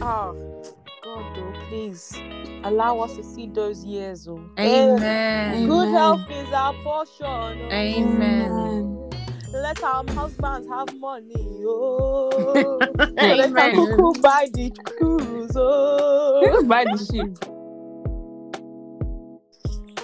oh 0.00 0.74
God, 1.02 1.36
though, 1.36 1.52
please 1.68 2.12
allow 2.64 3.00
us 3.00 3.16
to 3.16 3.22
see 3.24 3.46
those 3.48 3.84
years. 3.84 4.26
Oh, 4.28 4.40
Amen. 4.58 5.64
Oh, 5.64 5.66
good 5.66 5.88
Amen. 5.88 5.94
health 5.94 6.30
is 6.30 6.52
our 6.52 6.72
portion. 6.82 7.26
oh. 7.26 7.68
Amen. 7.72 9.10
Let 9.52 9.82
our 9.82 10.04
husbands 10.10 10.68
have 10.68 10.94
money. 10.98 11.34
Oh, 11.64 12.78
let 12.98 13.18
Amen. 13.18 13.56
our 13.56 13.70
cuckoo 13.86 14.20
buy 14.20 14.48
the 14.52 14.70
cruise. 14.84 15.52
Oh. 15.56 16.62
Buy 16.66 16.84
the 16.84 16.98
ship. 16.98 17.52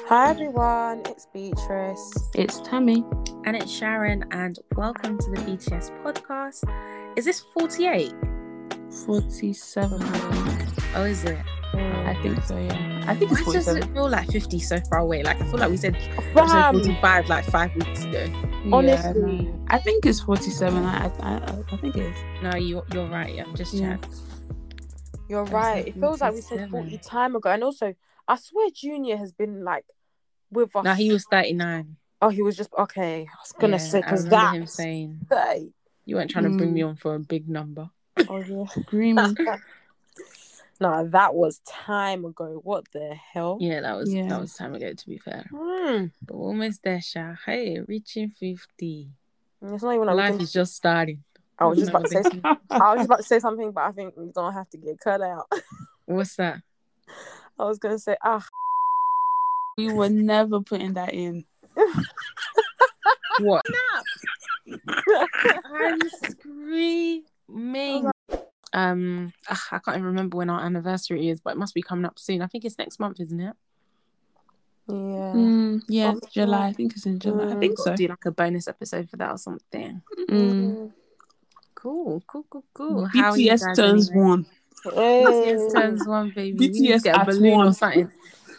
Hi 0.09 0.31
everyone, 0.31 1.03
it's 1.07 1.27
Beatrice. 1.33 2.13
It's 2.35 2.61
Tammy. 2.61 3.05
And 3.45 3.57
it's 3.57 3.71
Sharon, 3.73 4.25
and 4.31 4.59
welcome 4.77 5.19
to 5.19 5.31
the 5.31 5.39
BTS 5.39 5.91
podcast. 6.05 6.63
Is 7.17 7.25
this 7.25 7.41
48? 7.55 8.13
47, 8.93 10.03
I 10.03 10.19
think. 10.19 10.97
Oh, 10.97 11.05
is 11.05 11.25
it? 11.25 11.39
I 11.75 12.15
think 12.23 12.43
so, 12.45 12.57
yeah. 12.59 13.05
I 13.07 13.15
think 13.17 13.33
it's 13.33 13.41
Why 13.47 13.55
does 13.55 13.65
47. 13.67 13.83
it 13.83 13.95
feel 13.95 14.09
like 14.09 14.29
50 14.31 14.59
so 14.61 14.79
far 14.91 14.99
away? 14.99 15.23
Like, 15.23 15.41
I 15.41 15.45
feel 15.47 15.59
like 15.59 15.71
we 15.71 15.77
said 15.79 15.97
Fam, 16.35 16.75
45 16.75 17.29
like 17.29 17.45
five 17.47 17.75
weeks 17.75 18.05
ago. 18.05 18.25
Yeah, 18.27 18.71
honestly. 18.77 19.21
no. 19.23 19.65
I 19.69 19.79
think 19.79 20.05
it's 20.07 20.21
47. 20.21 20.85
I, 20.85 21.07
I, 21.07 21.09
I, 21.09 21.63
I 21.73 21.77
think 21.79 21.97
it 21.97 22.05
is. 22.05 22.17
No, 22.43 22.55
you, 22.57 22.83
you're 22.93 23.09
right. 23.09 23.39
I'm 23.41 23.55
just 23.57 23.73
Yeah. 23.75 23.97
checked. 23.97 24.15
you're 25.29 25.45
right. 25.45 25.89
It 25.89 25.95
feels 25.95 26.21
like 26.21 26.35
we 26.35 26.43
said 26.43 26.69
40 26.71 26.99
time 26.99 27.35
ago. 27.35 27.49
And 27.51 27.65
also, 27.65 27.95
I 28.29 28.37
swear 28.37 28.69
Junior 28.75 29.17
has 29.17 29.33
been 29.33 29.65
like 29.65 29.87
with 30.51 30.77
us. 30.77 30.85
No, 30.85 30.93
he 30.95 31.11
was 31.11 31.25
39. 31.31 31.97
Oh, 32.21 32.29
he 32.29 32.43
was 32.43 32.57
just 32.57 32.71
okay. 32.79 33.23
I 33.23 33.37
was 33.43 33.53
gonna 33.59 33.73
Yeah, 33.73 33.77
say 33.79 34.01
because 34.01 34.25
remember 34.27 34.47
that. 34.47 34.55
him 34.55 34.67
saying 34.67 35.21
Hey. 35.31 35.71
you 36.05 36.17
weren't 36.17 36.31
trying 36.31 36.45
to 36.45 36.51
bring 36.57 36.71
Mm. 36.71 36.75
me 36.75 36.83
on 36.83 36.97
for 36.97 37.15
a 37.17 37.19
big 37.19 37.49
number. 37.49 37.89
Oh 38.29 38.39
yeah. 38.43 38.65
Agreement. 38.77 39.39
no, 40.81 41.07
that 41.09 41.35
was 41.35 41.61
time 41.67 42.25
ago. 42.25 42.61
What 42.63 42.85
the 42.93 43.15
hell? 43.15 43.59
Yeah, 43.61 43.81
that 43.81 43.97
was 43.97 44.13
Yeah. 44.13 44.29
that 44.29 44.41
was 44.41 44.55
time 44.55 44.75
ago. 44.75 44.93
To 44.93 45.09
be 45.09 45.19
fair, 45.19 45.45
Hmm. 45.51 46.07
but 46.27 46.37
we're 46.37 46.47
almost 46.49 46.83
there, 46.83 47.01
Sha. 47.01 47.35
Hey, 47.47 47.81
reaching 47.81 48.31
50. 48.31 49.09
It's 49.63 49.83
not 49.83 49.95
even 49.95 50.07
Life 50.09 50.41
is 50.41 50.53
just 50.53 50.75
starting. 50.75 51.23
I 51.59 51.67
was 51.67 51.79
just 51.79 51.91
about 51.91 52.05
to 52.07 52.09
say. 52.11 52.19
Another. 52.21 52.59
I 52.71 52.91
was 52.95 52.97
just 52.99 53.07
about 53.07 53.17
to 53.19 53.23
say 53.23 53.39
something, 53.39 53.71
but 53.71 53.85
I 53.85 53.93
think 53.93 54.17
we 54.17 54.31
don't 54.35 54.53
have 54.53 54.69
to 54.71 54.77
get 54.79 54.99
cut 54.99 55.21
out. 55.23 55.47
What's 56.07 56.35
that? 56.37 56.61
I 57.59 57.65
was 57.65 57.79
gonna 57.79 57.99
say, 57.99 58.17
ah, 58.23 58.45
we 59.79 59.93
were 59.93 60.09
never 60.09 60.61
putting 60.61 60.95
that 60.95 61.13
in. 61.15 61.45
What? 63.41 63.65
I'm 65.75 65.99
screaming. 66.11 67.23
Um, 68.75 69.33
ugh, 69.51 69.59
I 69.71 69.79
can't 69.79 69.97
even 69.99 70.07
remember 70.07 70.39
when 70.39 70.49
our 70.51 70.61
anniversary 70.65 71.29
is, 71.29 71.41
but 71.41 71.51
it 71.55 71.59
must 71.59 71.75
be 71.75 71.83
coming 71.83 72.07
up 72.07 72.19
soon. 72.19 72.41
I 72.43 72.47
think 72.47 72.65
it's 72.65 72.79
next 72.79 72.99
month, 72.99 73.21
isn't 73.21 73.41
it? 73.41 73.55
yeah. 74.89 74.95
Mm, 74.95 75.83
yeah, 75.89 76.15
Oh, 76.17 76.21
July. 76.31 76.69
I 76.69 76.73
think 76.73 76.93
it's 76.97 77.07
in 77.07 77.19
July. 77.19 77.45
I 77.45 77.55
Mm. 77.55 77.61
think 77.61 77.79
so. 77.79 77.95
Do 77.95 78.09
like 78.09 78.25
a 78.25 78.31
bonus 78.31 78.69
episode 78.69 79.09
for 79.11 79.17
that 79.19 79.31
or 79.31 79.39
something. 79.39 80.03
Mm. 80.29 80.91
Cool, 81.75 82.23
cool, 82.27 82.45
cool, 82.49 82.65
cool. 82.75 83.07
How 83.07 83.31
are 83.33 83.37
you 83.37 83.51
BTS 83.51 83.61
guys 83.67 83.77
turns 83.77 84.11
anyway? 84.11 84.25
one. 84.25 84.47
Hey. 84.85 85.25
BTS 85.27 85.73
turns 85.75 86.07
one, 86.07 86.31
baby. 86.31 86.59
We 86.59 86.69
need 86.69 86.91
BTS 86.91 87.03
get 87.05 87.17
a 87.17 87.21
at 87.21 87.27
balloon 87.27 87.61
or 87.61 87.73
something. 87.73 88.11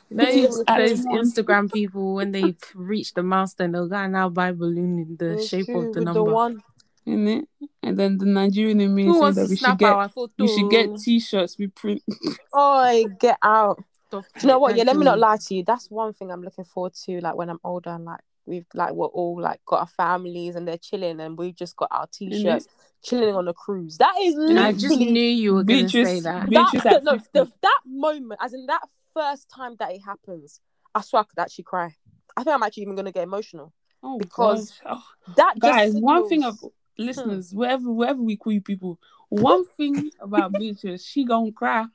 No, 0.10 0.24
BTS 0.26 0.66
those. 0.78 1.06
Instagram 1.08 1.72
people 1.72 2.14
when 2.16 2.32
they 2.32 2.56
reach 2.76 3.14
the 3.14 3.24
milestone, 3.24 3.72
they'll 3.72 3.88
go 3.88 3.96
and 3.96 4.14
now 4.14 4.30
buy 4.30 4.52
balloon 4.52 5.00
in 5.00 5.16
the 5.18 5.34
It's 5.34 5.48
shape 5.48 5.66
true, 5.66 5.88
of 5.88 5.94
the 5.94 6.02
number. 6.02 6.20
The 6.20 6.24
one. 6.24 6.62
In 7.06 7.28
it, 7.28 7.46
and 7.82 7.98
then 7.98 8.18
the 8.18 8.26
Nigerian 8.26 8.80
immunity 8.80 9.20
Who 9.20 9.34
said 9.34 9.36
that 9.36 9.50
we 9.50 9.58
should 9.58 9.78
get 9.78 10.12
we 10.40 10.48
should 10.48 10.72
get 10.72 10.98
t-shirts 11.00 11.58
we 11.58 11.68
print. 11.68 12.02
Oh, 12.54 13.06
get 13.20 13.38
out. 13.44 13.84
Do 14.10 14.24
you 14.42 14.48
know 14.48 14.60
what? 14.60 14.76
Yeah, 14.76 14.84
let 14.84 14.96
me 14.96 15.06
not 15.06 15.20
lie 15.20 15.38
to 15.38 15.56
you. 15.56 15.64
That's 15.64 15.90
one 15.90 16.14
thing 16.14 16.32
I'm 16.32 16.44
looking 16.44 16.66
forward 16.66 16.94
to. 17.06 17.20
Like 17.20 17.36
when 17.36 17.50
I'm 17.50 17.60
older 17.64 17.90
and 17.90 18.06
like 18.06 18.22
we've 18.46 18.66
like 18.74 18.94
we're 18.94 19.08
all 19.08 19.42
like 19.42 19.60
got 19.66 19.82
our 19.82 19.88
families 19.88 20.56
and 20.56 20.68
they're 20.68 20.78
chilling 20.78 21.20
and 21.20 21.38
we've 21.38 21.56
just 21.56 21.76
got 21.76 21.90
our 21.92 22.08
t-shirts 22.08 22.68
chilling 23.04 23.36
on 23.36 23.48
a 23.48 23.54
cruise. 23.54 23.98
That 23.98 24.16
is 24.22 24.36
And 24.36 24.60
I 24.60 24.72
just 24.72 24.98
knew 24.98 25.22
you 25.22 25.56
were 25.56 25.64
going 25.64 25.88
to 25.88 26.06
say 26.06 26.20
that. 26.22 26.50
Beatrice 26.50 26.84
that, 26.84 26.94
at 26.96 27.04
no, 27.04 27.18
the, 27.34 27.52
that 27.62 27.80
moment, 27.86 28.40
as 28.42 28.54
in 28.54 28.66
that 28.68 28.82
first 29.14 29.50
time 29.50 29.76
that 29.80 29.92
it 29.92 30.02
happens, 30.06 30.60
I 30.94 31.02
swear 31.02 31.22
I 31.22 31.26
could 31.26 31.40
actually 31.40 31.66
cry. 31.66 31.96
I 32.38 32.44
think 32.44 32.56
I'm 32.56 32.64
actually 32.64 32.84
even 32.84 32.96
gonna 32.96 33.12
get 33.12 33.24
emotional. 33.24 33.74
Oh 34.02 34.18
Because 34.18 34.72
gosh. 34.84 34.98
Oh, 34.98 35.34
That 35.36 35.54
just 35.56 35.62
guys, 35.62 35.94
one 35.94 36.28
thing 36.28 36.44
of 36.44 36.60
signals- 36.98 37.18
listeners, 37.18 37.54
wherever 37.54 37.92
wherever 37.92 38.22
we 38.22 38.38
call 38.38 38.54
you 38.54 38.62
people, 38.62 39.00
one 39.30 39.66
thing 39.78 40.12
about 40.20 40.52
Beatrice, 40.58 41.06
she 41.06 41.26
gonna 41.26 41.52
cry. 41.52 41.86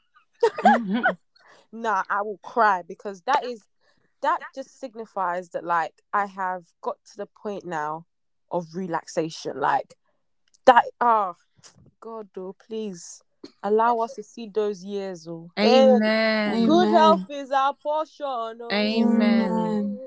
nah, 1.73 2.03
I 2.09 2.23
will 2.23 2.39
cry 2.43 2.83
because 2.87 3.23
that 3.23 3.45
is 3.45 3.63
that 4.23 4.39
just 4.55 4.81
signifies 4.81 5.51
that 5.51 5.65
like 5.65 5.95
I 6.13 6.27
have 6.27 6.65
got 6.81 6.97
to 7.13 7.17
the 7.19 7.29
point 7.41 7.65
now 7.65 8.07
of 8.51 8.67
relaxation. 8.75 9.59
Like 9.61 9.95
that 10.67 10.85
oh 11.01 11.35
God 12.01 12.29
though, 12.35 12.57
please 12.67 13.23
allow 13.63 13.99
us 13.99 14.15
to 14.15 14.23
see 14.23 14.49
those 14.49 14.85
years 14.85 15.27
oh. 15.29 15.51
Amen. 15.59 16.67
Good 16.67 16.89
Amen. 16.89 16.95
health 16.95 17.31
is 17.31 17.51
our 17.51 17.75
portion. 17.75 18.27
Oh. 18.27 18.69
Amen. 18.71 19.98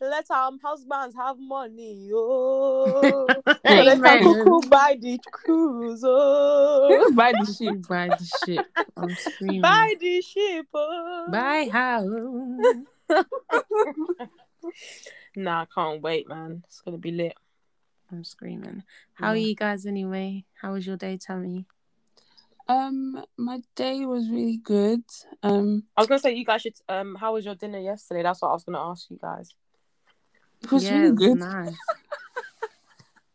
Let 0.00 0.30
our 0.30 0.52
husbands 0.62 1.14
have 1.16 1.38
money. 1.38 2.10
Oh. 2.12 3.26
Let 3.64 3.88
our 3.88 3.94
Amen. 3.94 4.22
cuckoo 4.22 4.68
buy 4.68 4.98
the 5.00 5.18
cruise. 5.30 6.02
Oh. 6.04 7.12
Buy 7.14 7.32
the 7.32 7.46
ship. 7.46 7.88
Buy 7.88 8.08
the 8.08 8.30
ship. 8.44 8.66
I'm 8.96 9.14
screaming. 9.14 9.62
Buy 9.62 9.94
the 9.98 10.20
ship. 10.22 10.66
Oh. 10.74 11.28
Buy 11.30 11.68
house. 11.72 12.06
Nah, 15.36 15.62
I 15.62 15.66
can't 15.72 16.00
wait, 16.00 16.26
man. 16.28 16.62
It's 16.66 16.80
gonna 16.80 16.96
be 16.96 17.12
lit. 17.12 17.34
I'm 18.10 18.24
screaming. 18.24 18.82
How 19.14 19.28
are 19.28 19.36
you 19.36 19.54
guys 19.54 19.84
anyway? 19.84 20.44
How 20.60 20.72
was 20.72 20.86
your 20.86 20.96
day, 20.96 21.18
Tammy? 21.18 21.66
Um, 22.68 23.22
my 23.36 23.60
day 23.74 24.06
was 24.06 24.30
really 24.30 24.56
good. 24.56 25.02
Um, 25.42 25.84
I 25.94 26.00
was 26.00 26.08
gonna 26.08 26.20
say 26.20 26.34
you 26.34 26.44
guys 26.44 26.62
should. 26.62 26.74
Um, 26.88 27.16
how 27.16 27.34
was 27.34 27.44
your 27.44 27.54
dinner 27.54 27.78
yesterday? 27.78 28.22
That's 28.22 28.40
what 28.40 28.48
I 28.48 28.52
was 28.54 28.64
gonna 28.64 28.80
ask 28.80 29.10
you 29.10 29.18
guys. 29.20 29.54
It 30.66 30.72
was 30.72 30.84
yeah, 30.84 30.98
really 30.98 31.14
good. 31.16 31.38
nice. 31.38 31.74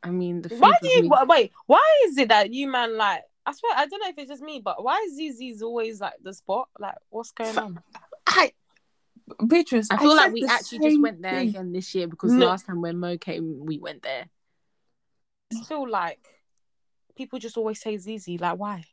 I 0.03 0.09
mean, 0.09 0.41
the 0.41 0.49
food 0.49 0.59
Why 0.59 0.69
was 0.69 0.77
do 0.81 0.87
you 0.89 1.09
really- 1.09 1.25
wait? 1.27 1.51
Why 1.67 2.01
is 2.05 2.17
it 2.17 2.29
that 2.29 2.51
you 2.53 2.67
man 2.69 2.97
like? 2.97 3.21
I 3.45 3.53
swear 3.53 3.73
I 3.75 3.85
don't 3.87 3.99
know 4.01 4.09
if 4.09 4.17
it's 4.17 4.29
just 4.29 4.41
me, 4.43 4.59
but 4.63 4.83
why 4.83 5.05
is 5.07 5.19
Zizzi's 5.19 5.61
always 5.61 5.99
like 6.01 6.13
the 6.21 6.33
spot? 6.33 6.69
Like, 6.79 6.95
what's 7.09 7.31
going 7.31 7.57
on? 7.57 7.79
I, 8.27 8.51
Beatrice, 9.47 9.87
I 9.89 9.97
feel 9.97 10.15
like 10.15 10.31
we 10.33 10.45
actually 10.45 10.79
just 10.89 11.01
went 11.01 11.21
there 11.21 11.35
thing. 11.39 11.49
again 11.49 11.71
this 11.71 11.93
year 11.95 12.07
because 12.07 12.33
No. 12.33 12.45
last 12.47 12.65
time 12.67 12.81
when 12.81 12.97
Mo 12.99 13.17
came, 13.17 13.65
we 13.65 13.79
went 13.79 14.03
there. 14.03 14.25
I 15.55 15.63
feel 15.63 15.89
like 15.89 16.19
people 17.15 17.39
just 17.39 17.57
always 17.57 17.79
say 17.81 17.97
ZZ. 17.97 18.39
Like, 18.39 18.57
why? 18.59 18.83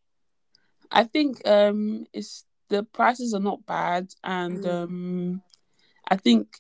I 0.90 1.04
think 1.04 1.46
um, 1.46 2.06
it's 2.12 2.44
the 2.68 2.82
prices 2.84 3.34
are 3.34 3.40
not 3.40 3.64
bad, 3.66 4.14
and 4.24 4.58
Mm. 4.64 4.70
um, 4.84 5.42
I 6.08 6.16
think 6.16 6.56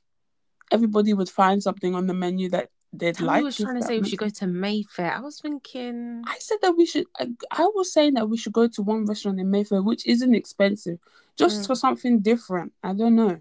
everybody 0.70 1.14
would 1.14 1.28
find 1.30 1.62
something 1.62 1.94
on 1.94 2.06
the 2.06 2.14
menu 2.14 2.48
that 2.50 2.70
they'd 2.92 3.14
Tammy 3.16 3.26
like. 3.28 3.44
was 3.44 3.56
trying 3.56 3.76
to 3.80 3.82
say 3.86 3.98
we 3.98 4.08
should 4.08 4.18
go 4.18 4.28
to 4.28 4.46
Mayfair. 4.46 5.12
I 5.14 5.20
was 5.20 5.40
thinking, 5.40 6.22
I 6.26 6.36
said 6.38 6.58
that 6.62 6.72
we 6.76 6.86
should. 6.86 7.06
I, 7.18 7.28
I 7.50 7.64
was 7.74 7.92
saying 7.92 8.14
that 8.14 8.28
we 8.28 8.36
should 8.36 8.52
go 8.52 8.66
to 8.68 8.82
one 8.82 9.04
restaurant 9.06 9.38
in 9.40 9.50
Mayfair, 9.50 9.82
which 9.82 10.06
isn't 10.06 10.34
expensive, 10.34 10.98
just 11.36 11.62
Mm. 11.62 11.66
for 11.66 11.74
something 11.74 12.20
different. 12.20 12.72
I 12.82 12.92
don't 12.94 13.14
know. 13.16 13.40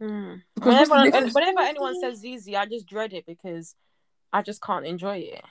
Mm. 0.00 0.42
Because 0.54 0.88
Whenever, 0.88 1.04
difference? 1.10 1.34
whenever 1.34 1.60
anyone 1.60 2.00
says 2.00 2.24
easy, 2.24 2.56
I 2.56 2.64
just 2.66 2.86
dread 2.86 3.12
it 3.12 3.26
because 3.26 3.74
I 4.32 4.40
just 4.42 4.62
can't 4.62 4.86
enjoy 4.86 5.18
it. 5.18 5.44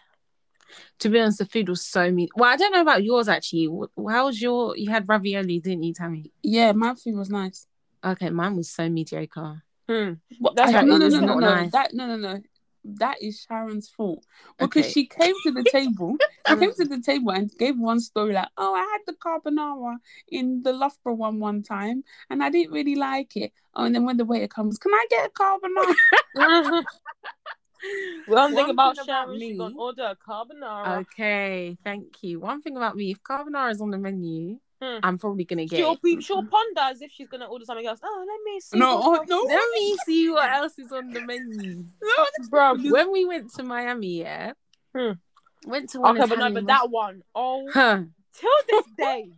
to 1.00 1.10
be 1.10 1.20
honest, 1.20 1.38
the 1.40 1.46
food 1.46 1.70
was 1.70 1.82
so 1.86 2.12
mean. 2.12 2.30
Well, 2.36 2.50
I 2.52 2.56
don't 2.56 2.72
know 2.74 2.82
about 2.82 3.04
yours 3.04 3.28
actually. 3.28 3.66
How 4.08 4.26
was 4.26 4.42
your? 4.42 4.76
You 4.78 4.90
had 4.92 5.08
ravioli, 5.08 5.60
didn't 5.60 5.84
you, 5.84 5.94
Tammy? 5.94 6.32
Yeah, 6.44 6.72
my 6.74 6.96
food 6.96 7.16
was 7.16 7.30
nice. 7.30 7.68
Okay, 8.04 8.30
mine 8.30 8.56
was 8.56 8.70
so 8.72 8.88
mediocre. 8.90 9.64
Hmm. 9.90 10.14
That's 10.54 10.72
no, 10.72 10.82
no, 10.82 10.98
no, 10.98 11.08
no, 11.08 11.34
no. 11.34 11.40
nice. 11.40 11.72
That 11.72 11.94
no, 11.96 12.06
no, 12.06 12.16
no. 12.16 12.42
That 12.86 13.22
is 13.24 13.44
Sharon's 13.48 13.90
fault 13.90 14.24
because 14.60 14.86
Okay. 14.86 14.92
she 14.92 15.06
came 15.08 15.34
to 15.42 15.52
the 15.52 15.64
table. 15.64 16.16
she 16.48 16.56
came 16.56 16.74
to 16.76 16.86
the 16.86 17.02
table 17.02 17.32
and 17.32 17.52
gave 17.58 17.78
one 17.78 18.00
story 18.00 18.34
like, 18.34 18.50
"Oh, 18.56 18.76
I 18.76 18.82
had 18.82 19.00
the 19.08 19.14
carbonara 19.14 19.98
in 20.28 20.62
the 20.62 20.74
Loughborough 20.74 21.16
one 21.16 21.40
one 21.40 21.64
time, 21.64 22.04
and 22.30 22.44
I 22.44 22.52
didn't 22.52 22.72
really 22.72 22.96
like 22.96 23.36
it." 23.36 23.52
Oh, 23.74 23.86
and 23.86 23.96
then 23.96 24.06
when 24.06 24.18
the 24.18 24.26
waiter 24.26 24.48
comes, 24.48 24.78
can 24.78 24.94
I 24.94 25.06
get 25.10 25.26
a 25.26 25.30
carbonara? 25.32 25.96
One 28.28 28.54
thing 28.54 28.70
about 28.70 28.96
thing 28.96 29.04
about 29.04 29.06
Sharon, 29.06 29.40
she's 29.40 29.50
me- 29.50 29.58
gonna 29.58 29.76
order 29.78 30.04
a 30.04 30.16
carbonara. 30.16 31.02
Okay, 31.02 31.78
thank 31.84 32.22
you. 32.24 32.40
One 32.40 32.62
thing 32.62 32.78
about 32.78 32.96
me, 32.96 33.12
if 33.12 33.24
carbonara 33.24 33.72
is 33.72 33.82
on 33.82 33.90
the 33.90 33.98
menu, 33.98 34.60
Hmm. 34.82 35.00
I'm 35.04 35.18
probably 35.18 35.44
gonna 35.44 35.66
get. 35.66 35.78
She'll 35.78 35.98
be, 36.02 36.22
she'll 36.22 36.44
ponder 36.46 36.82
as 36.82 37.02
if 37.02 37.12
she's 37.12 37.28
gonna 37.28 37.46
order 37.48 37.66
something 37.66 37.86
else. 37.86 38.00
Oh, 38.02 38.26
let 38.28 38.40
me 38.54 38.60
see. 38.62 38.78
no, 38.80 39.02
oh, 39.04 39.26
no, 39.28 39.42
Let 39.44 39.68
me 39.74 39.98
see 40.06 40.30
what 40.30 40.50
else 40.50 40.80
is 40.80 40.92
on 40.92 41.12
the 41.12 41.22
menu. 41.22 41.84
no. 42.02 42.26
bro. 42.50 42.76
When 42.76 43.12
we 43.12 43.26
went 43.26 43.54
to 43.56 43.64
Miami, 43.64 44.20
yeah, 44.22 44.54
Hmm. 44.96 45.12
went 45.66 45.90
to 45.90 46.00
one 46.00 46.12
Okay, 46.18 46.30
but 46.30 46.40
no, 46.40 46.46
Italian 46.46 46.54
but 46.54 46.68
that 46.68 46.90
one, 46.90 47.24
oh, 47.36 47.66
rest- 47.66 47.76
huh? 47.78 48.04
till 48.34 48.50
this 48.70 48.86
day, 48.98 49.32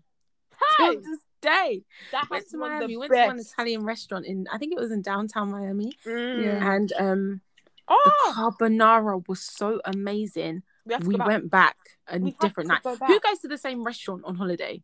Hey, 0.77 0.95
to 0.95 1.01
this 1.01 1.19
day. 1.41 1.83
that 2.11 2.27
Went 2.29 2.47
to 2.49 2.57
one 2.59 2.69
Miami, 2.69 2.93
the 2.93 2.97
went 2.99 3.11
to 3.13 3.25
one. 3.25 3.39
Italian 3.39 3.83
restaurant 3.83 4.25
in 4.27 4.45
I 4.53 4.59
think 4.59 4.73
it 4.73 4.79
was 4.79 4.91
in 4.91 5.01
downtown 5.01 5.49
Miami. 5.49 5.91
Mm. 6.05 6.43
Yeah. 6.43 6.73
And 6.75 6.93
um 6.99 7.41
the 7.87 7.95
Oh, 7.97 8.33
carbonara 8.59 9.27
was 9.27 9.41
so 9.41 9.81
amazing. 9.85 10.61
we 10.85 10.97
We 11.07 11.15
back. 11.17 11.27
went 11.27 11.49
back 11.49 11.77
a 12.07 12.19
We 12.19 12.31
different 12.39 12.69
night. 12.69 12.83
go 12.83 12.95
Who 12.95 13.19
goes 13.19 13.39
to 13.39 13.47
the 13.47 13.57
same 13.57 13.83
restaurant 13.83 14.21
on 14.23 14.35
holiday? 14.35 14.83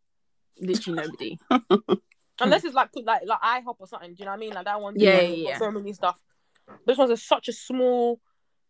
Literally 0.60 1.02
nobody. 1.02 1.38
Unless 2.40 2.64
it's 2.64 2.74
like 2.74 2.90
like 3.04 3.22
like 3.26 3.40
IHOP 3.40 3.76
or 3.78 3.86
something. 3.86 4.10
Do 4.14 4.16
you 4.20 4.24
know 4.24 4.30
what 4.32 4.36
I 4.36 4.40
mean? 4.40 4.52
Like 4.54 4.64
that 4.66 4.80
one. 4.80 4.94
Yeah, 4.98 5.20
Yeah, 5.20 5.28
yeah. 5.50 5.58
So 5.58 5.70
many 5.70 5.92
stuff. 5.92 6.16
This 6.86 6.96
one's 6.98 7.10
a, 7.10 7.16
such 7.16 7.48
a 7.48 7.52
small. 7.52 8.20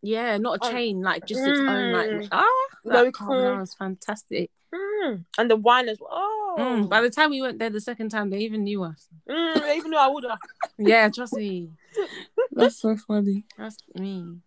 Yeah, 0.02 0.38
not 0.38 0.56
a 0.56 0.66
Oh. 0.66 0.70
chain, 0.70 1.02
like 1.02 1.26
just 1.26 1.46
its 1.46 1.60
own 1.60 1.92
like 1.92 2.08
Mm. 2.08 2.28
ah 2.32 2.44
Very 2.84 3.06
that 3.10 3.12
cool. 3.14 3.58
was 3.58 3.74
fantastic. 3.74 4.50
Mm. 4.74 5.24
And 5.38 5.50
the 5.50 5.56
wine 5.56 5.88
as 5.88 5.98
well. 6.00 6.10
Oh, 6.12 6.56
Mm, 6.58 6.88
By 6.88 7.00
the 7.02 7.10
time 7.10 7.30
we 7.30 7.40
went 7.42 7.58
there 7.58 7.70
the 7.70 7.80
second 7.80 8.08
time, 8.10 8.30
they 8.30 8.38
even 8.38 8.64
knew 8.64 8.82
us. 8.82 9.06
mm, 9.28 9.62
they 9.62 9.76
even 9.76 9.90
though 9.90 9.98
I 9.98 10.08
would 10.08 10.24
have. 10.24 10.38
Yeah, 10.78 11.08
trust 11.10 11.34
me. 11.34 11.70
That's 12.52 12.76
so 12.80 12.96
funny. 12.96 13.44
Trust 13.54 13.82
me. 13.94 14.38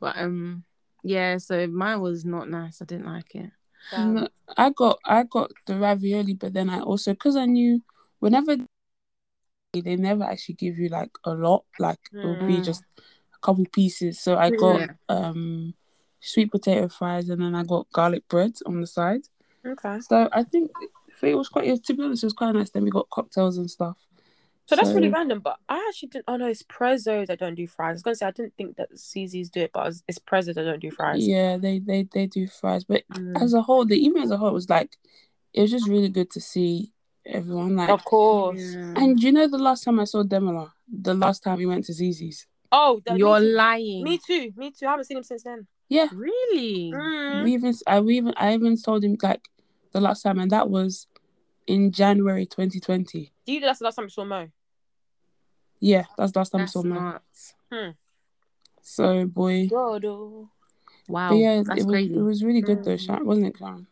But 0.00 0.16
um 0.18 0.64
yeah, 1.04 1.36
so 1.38 1.66
mine 1.66 2.00
was 2.00 2.24
not 2.24 2.48
nice. 2.50 2.80
I 2.82 2.84
didn't 2.86 3.06
like 3.06 3.34
it. 3.34 3.50
No, 3.96 4.28
I 4.56 4.70
got 4.70 4.98
I 5.04 5.24
got 5.24 5.50
the 5.66 5.76
ravioli, 5.76 6.34
but 6.34 6.52
then 6.52 6.70
I 6.70 6.80
also 6.80 7.12
because 7.12 7.36
I 7.36 7.46
knew 7.46 7.82
whenever 8.20 8.56
they 9.72 9.96
never 9.96 10.24
actually 10.24 10.54
give 10.56 10.78
you 10.78 10.88
like 10.88 11.10
a 11.24 11.30
lot, 11.34 11.64
like 11.78 11.98
it 12.12 12.26
will 12.26 12.36
be 12.36 12.60
Mm. 12.60 12.64
just 12.64 12.82
a 13.34 13.38
couple 13.46 13.64
pieces. 13.72 14.20
So 14.20 14.36
I 14.36 14.50
got 14.50 14.80
Yeah. 14.80 14.94
um 15.08 15.74
sweet 16.20 16.50
potato 16.50 16.88
fries 16.88 17.28
and 17.28 17.40
then 17.42 17.54
I 17.54 17.64
got 17.64 17.90
garlic 17.92 18.26
bread 18.28 18.54
on 18.66 18.80
the 18.80 18.86
side. 18.86 19.22
Okay. 19.64 20.00
So 20.00 20.28
I 20.32 20.42
think 20.44 20.70
it 21.22 21.34
was 21.34 21.48
quite. 21.48 21.84
To 21.84 21.94
be 21.94 22.02
honest, 22.02 22.22
it 22.24 22.26
was 22.26 22.32
quite 22.32 22.54
nice. 22.54 22.70
Then 22.70 22.84
we 22.84 22.90
got 22.90 23.10
cocktails 23.10 23.58
and 23.58 23.70
stuff. 23.70 23.96
So 24.68 24.76
that's 24.76 24.90
really 24.92 25.08
random, 25.08 25.40
but 25.40 25.56
I 25.68 25.82
actually 25.88 26.10
didn't. 26.10 26.26
Oh 26.28 26.36
no, 26.36 26.46
it's 26.46 26.62
Prezzo 26.62 27.26
that 27.26 27.38
don't 27.38 27.54
do 27.54 27.66
fries. 27.66 27.88
I 27.88 27.92
was 27.94 28.02
gonna 28.02 28.14
say 28.16 28.26
I 28.26 28.30
didn't 28.32 28.52
think 28.58 28.76
that 28.76 28.92
Zizzi's 28.92 29.48
do 29.48 29.60
it, 29.62 29.70
but 29.72 29.86
it's, 29.86 30.02
it's 30.06 30.18
Prezzo 30.18 30.54
that 30.54 30.62
don't 30.62 30.78
do 30.80 30.90
fries. 30.90 31.26
Yeah, 31.26 31.56
they 31.56 31.78
they 31.78 32.02
they 32.02 32.26
do 32.26 32.46
fries, 32.46 32.84
but 32.84 33.02
Mm. 33.08 33.40
as 33.42 33.54
a 33.54 33.62
whole, 33.62 33.86
the 33.86 33.96
evening 33.96 34.24
as 34.24 34.30
a 34.30 34.36
whole 34.36 34.52
was 34.52 34.68
like 34.68 34.96
it 35.54 35.62
was 35.62 35.70
just 35.70 35.88
really 35.88 36.10
good 36.10 36.30
to 36.32 36.40
see 36.40 36.92
everyone. 37.24 37.76
Like, 37.76 37.88
Of 37.88 38.04
course. 38.04 38.60
Yeah. 38.60 38.92
and 38.96 39.22
you 39.22 39.32
know, 39.32 39.48
the 39.48 39.56
last 39.56 39.84
time 39.84 39.98
I 40.00 40.04
saw 40.04 40.22
Demola, 40.22 40.70
the 40.86 41.14
last 41.14 41.42
time 41.42 41.56
we 41.56 41.64
went 41.66 41.86
to 41.86 41.92
Zizzi's. 41.92 42.46
Oh, 42.70 43.00
the, 43.06 43.16
You're 43.16 43.40
me, 43.40 43.46
lying. 43.46 44.04
me 44.04 44.18
too. 44.18 44.52
Me 44.54 44.70
too. 44.70 44.86
I 44.86 44.90
haven't 44.90 45.06
seen 45.06 45.16
him 45.16 45.22
since 45.22 45.44
then. 45.44 45.66
Yeah, 45.88 46.08
Really? 46.12 46.92
Mm. 46.92 47.42
we 47.44 47.54
even 47.54 47.74
I 47.86 48.00
we 48.00 48.18
even 48.18 48.34
I 48.36 48.52
even 48.52 48.76
told 48.76 49.02
him 49.02 49.16
like 49.22 49.48
the 49.92 50.00
last 50.02 50.20
time, 50.20 50.38
and 50.38 50.50
that 50.50 50.68
was 50.68 51.06
in 51.66 51.90
January 51.90 52.44
2020. 52.44 53.32
Do 53.46 53.52
you? 53.54 53.60
That's 53.60 53.78
the 53.78 53.86
last 53.86 53.94
time 53.96 54.04
I 54.04 54.08
saw 54.08 54.24
Mo. 54.26 54.48
Yeah, 55.80 56.04
that's 56.16 56.34
last 56.34 56.50
time 56.50 56.60
That's 56.62 56.76
I 56.76 56.80
saw 56.80 56.86
him. 56.86 56.94
nuts. 56.94 57.54
So 58.82 59.26
boy, 59.26 59.66
God, 59.68 60.04
oh. 60.04 60.48
Wow. 61.08 61.30
but 61.30 61.36
yeah, 61.36 61.62
that's 61.62 61.80
it 61.80 61.86
was 61.86 61.92
crazy. 61.94 62.14
it 62.14 62.20
was 62.20 62.44
really 62.44 62.62
good 62.62 62.84
though, 62.84 62.96
Mm. 62.96 63.24
Wasn't 63.24 63.46
it, 63.46 63.56
Sharon? 63.58 63.86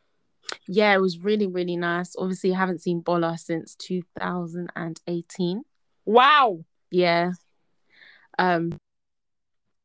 Yeah, 0.69 0.94
it 0.94 1.00
was 1.00 1.19
really, 1.19 1.47
really 1.47 1.77
nice. 1.77 2.15
Obviously, 2.19 2.53
I 2.55 2.59
haven't 2.59 2.81
seen 2.83 3.00
Bola 3.00 3.37
since 3.38 3.75
2018. 3.77 5.62
Wow. 6.05 6.65
Yeah. 6.91 7.33
Um 8.38 8.73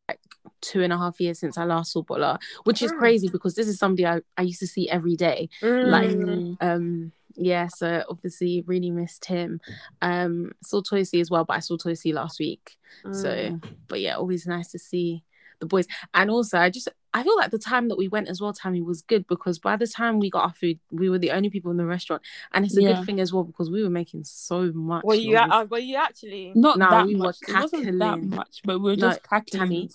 like 0.09 0.19
two 0.61 0.81
and 0.83 0.91
a 0.93 0.97
half 0.97 1.19
years 1.19 1.39
since 1.39 1.57
I 1.57 1.63
last 1.65 1.91
saw 1.93 2.03
Bola, 2.03 2.39
which 2.63 2.81
is 2.81 2.91
Mm. 2.91 2.97
crazy 2.99 3.27
because 3.29 3.55
this 3.55 3.67
is 3.67 3.79
somebody 3.79 4.05
I, 4.05 4.21
I 4.37 4.43
used 4.43 4.59
to 4.59 4.67
see 4.67 4.89
every 4.89 5.15
day. 5.15 5.49
Like, 5.61 6.09
Mm. 6.11 6.57
Um 6.61 7.11
yeah, 7.35 7.67
so 7.67 8.03
obviously 8.09 8.63
really 8.67 8.91
missed 8.91 9.25
him. 9.25 9.59
Um 10.01 10.51
saw 10.63 10.81
Toysi 10.81 11.21
as 11.21 11.29
well, 11.29 11.45
but 11.45 11.55
I 11.57 11.59
saw 11.59 11.77
Toysi 11.77 12.13
last 12.13 12.39
week. 12.39 12.77
So 13.11 13.29
Mm. 13.29 13.63
but 13.87 13.99
yeah, 14.01 14.15
always 14.15 14.45
nice 14.47 14.69
to 14.71 14.79
see 14.79 15.23
the 15.59 15.65
boys. 15.65 15.87
And 16.13 16.29
also 16.31 16.57
I 16.57 16.69
just 16.69 16.87
I 17.13 17.23
feel 17.23 17.35
like 17.35 17.51
the 17.51 17.59
time 17.59 17.89
that 17.89 17.97
we 17.97 18.07
went 18.07 18.29
as 18.29 18.39
well, 18.39 18.53
Tammy, 18.53 18.81
was 18.81 19.01
good 19.01 19.27
because 19.27 19.59
by 19.59 19.75
the 19.75 19.85
time 19.87 20.17
we 20.19 20.29
got 20.29 20.45
our 20.45 20.53
food, 20.53 20.79
we 20.91 21.09
were 21.09 21.19
the 21.19 21.31
only 21.31 21.49
people 21.49 21.69
in 21.71 21.77
the 21.77 21.85
restaurant. 21.85 22.21
And 22.53 22.63
it's 22.63 22.77
a 22.77 22.81
Yeah. 22.81 22.93
good 22.95 23.05
thing 23.05 23.19
as 23.19 23.33
well 23.33 23.43
because 23.43 23.69
we 23.69 23.83
were 23.83 23.89
making 23.89 24.23
so 24.23 24.71
much. 24.73 25.03
were 25.03 25.15
you? 25.15 25.35
Uh, 25.37 25.65
were 25.69 25.77
you 25.77 25.97
actually? 25.97 26.53
Not 26.55 26.77
No, 26.79 26.89
that 26.89 27.05
we 27.05 27.15
were 27.15 27.23
much. 27.23 27.37
It 27.47 27.59
wasn't 27.59 27.99
that 27.99 28.23
much, 28.23 28.61
but 28.63 28.79
we 28.79 28.91
were 28.91 28.95
No, 28.95 29.09
just 29.09 29.23
cackling 29.23 29.59
Tammy. 29.59 29.89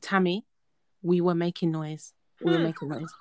Tammy, 0.00 0.44
we 1.02 1.20
were 1.20 1.34
making 1.34 1.72
noise. 1.72 2.12
We 2.40 2.52
were 2.52 2.58
Hmm. 2.58 2.64
making 2.64 2.88
noise. 2.88 3.12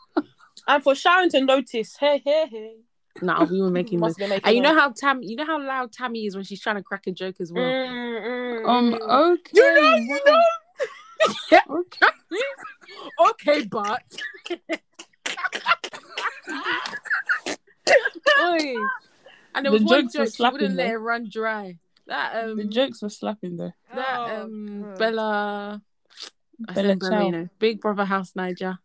And 0.68 0.84
for 0.84 0.94
Sharon 0.94 1.30
to 1.30 1.42
notice, 1.42 1.96
hey, 1.98 2.22
hey, 2.24 2.46
hey. 2.50 2.76
No, 3.22 3.48
we 3.50 3.62
were 3.62 3.70
making 3.70 4.00
noise. 4.00 4.18
Making 4.18 4.42
And 4.44 4.56
you 4.56 4.62
know 4.62 4.74
how 4.74 4.92
Tam, 4.92 5.22
you 5.24 5.36
know 5.36 5.46
how 5.46 5.60
loud 5.62 5.92
Tammy 5.92 6.26
is 6.26 6.36
when 6.36 6.44
she's 6.44 6.62
trying 6.62 6.76
to 6.78 6.84
crack 6.84 7.08
a 7.08 7.12
joke 7.12 7.36
as 7.40 7.52
well. 7.52 7.64
Mm, 7.66 8.66
mm, 8.66 8.66
Um. 8.68 8.94
Okay. 8.94 9.52
You 9.54 9.74
know, 9.74 9.96
you 9.98 10.22
know. 10.26 10.42
yeah, 11.52 11.62
Okay. 11.70 12.08
okay, 13.30 13.62
but 13.66 14.02
Oi. 18.42 18.76
and 19.56 19.66
there 19.66 19.72
The 19.72 19.72
was 19.72 19.84
one 19.84 20.04
jokes 20.04 20.18
were 20.18 20.26
joke 20.26 20.34
she 20.36 20.50
wouldn't 20.50 20.76
let 20.76 20.88
it 20.92 20.98
run 20.98 21.30
dry. 21.32 21.78
That 22.08 22.44
um, 22.46 22.58
The 22.58 22.64
jokes 22.66 23.02
were 23.02 23.10
slapping 23.10 23.58
though. 23.58 23.74
that 23.94 24.18
Oh, 24.18 24.44
um, 24.44 24.82
God. 24.82 24.98
Bella, 24.98 25.82
I 26.68 26.74
Bella 26.74 26.88
said 26.88 27.00
Bella, 27.00 27.12
Ciao. 27.12 27.26
you 27.26 27.32
know, 27.32 27.50
Big 27.60 27.82
Brother 27.82 28.06
House 28.06 28.32
Naija. 28.34 28.80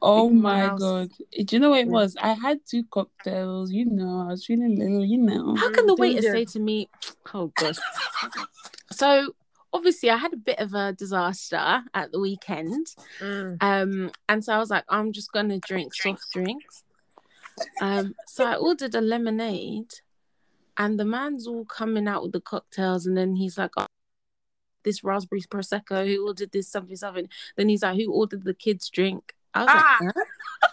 Oh 0.00 0.30
my 0.30 0.52
my 0.52 0.66
house. 0.68 0.80
god! 0.80 1.10
Do 1.46 1.56
you 1.56 1.60
know 1.60 1.70
what 1.70 1.80
it 1.80 1.88
was? 1.88 2.16
I 2.20 2.32
had 2.34 2.60
two 2.68 2.84
cocktails. 2.90 3.72
You 3.72 3.86
know, 3.86 4.26
I 4.28 4.32
was 4.32 4.46
feeling 4.46 4.78
little. 4.78 5.04
You 5.04 5.18
know. 5.18 5.56
How 5.56 5.70
can 5.70 5.86
the 5.86 5.94
Mm, 5.94 6.00
waiter 6.00 6.22
say 6.22 6.44
to 6.44 6.60
me, 6.60 6.88
"Oh 7.34 7.52
gosh"? 7.56 7.76
so 8.92 9.34
obviously, 9.72 10.10
I 10.10 10.16
had 10.16 10.32
a 10.32 10.36
bit 10.36 10.58
of 10.58 10.74
a 10.74 10.92
disaster 10.92 11.82
at 11.94 12.12
the 12.12 12.20
weekend. 12.20 12.86
Mm. 13.20 13.56
Um, 13.60 14.10
and 14.28 14.44
so 14.44 14.52
I 14.54 14.58
was 14.58 14.70
like, 14.70 14.84
I'm 14.88 15.12
just 15.12 15.32
gonna 15.32 15.58
drink 15.58 15.94
soft 15.94 16.24
drinks. 16.32 16.84
Um, 17.80 18.14
so 18.26 18.44
I 18.44 18.54
ordered 18.54 18.94
a 18.94 19.00
lemonade, 19.00 19.94
and 20.76 20.98
the 20.98 21.04
man's 21.04 21.46
all 21.46 21.64
coming 21.64 22.06
out 22.06 22.22
with 22.22 22.32
the 22.32 22.40
cocktails, 22.40 23.06
and 23.06 23.16
then 23.16 23.34
he's 23.36 23.58
like, 23.58 23.72
oh, 23.76 23.86
"This 24.84 25.02
raspberry 25.02 25.42
prosecco. 25.42 26.06
Who 26.06 26.26
ordered 26.26 26.52
this 26.52 26.68
something 26.68 26.96
something?" 26.96 27.28
Then 27.56 27.68
he's 27.68 27.82
like, 27.82 27.96
"Who 27.96 28.12
ordered 28.12 28.44
the 28.44 28.54
kids' 28.54 28.88
drink?" 28.90 29.34
I 29.54 29.60
was 29.62 29.68
Ah! 29.72 29.98
like, 30.00 30.14
huh? 30.16 30.68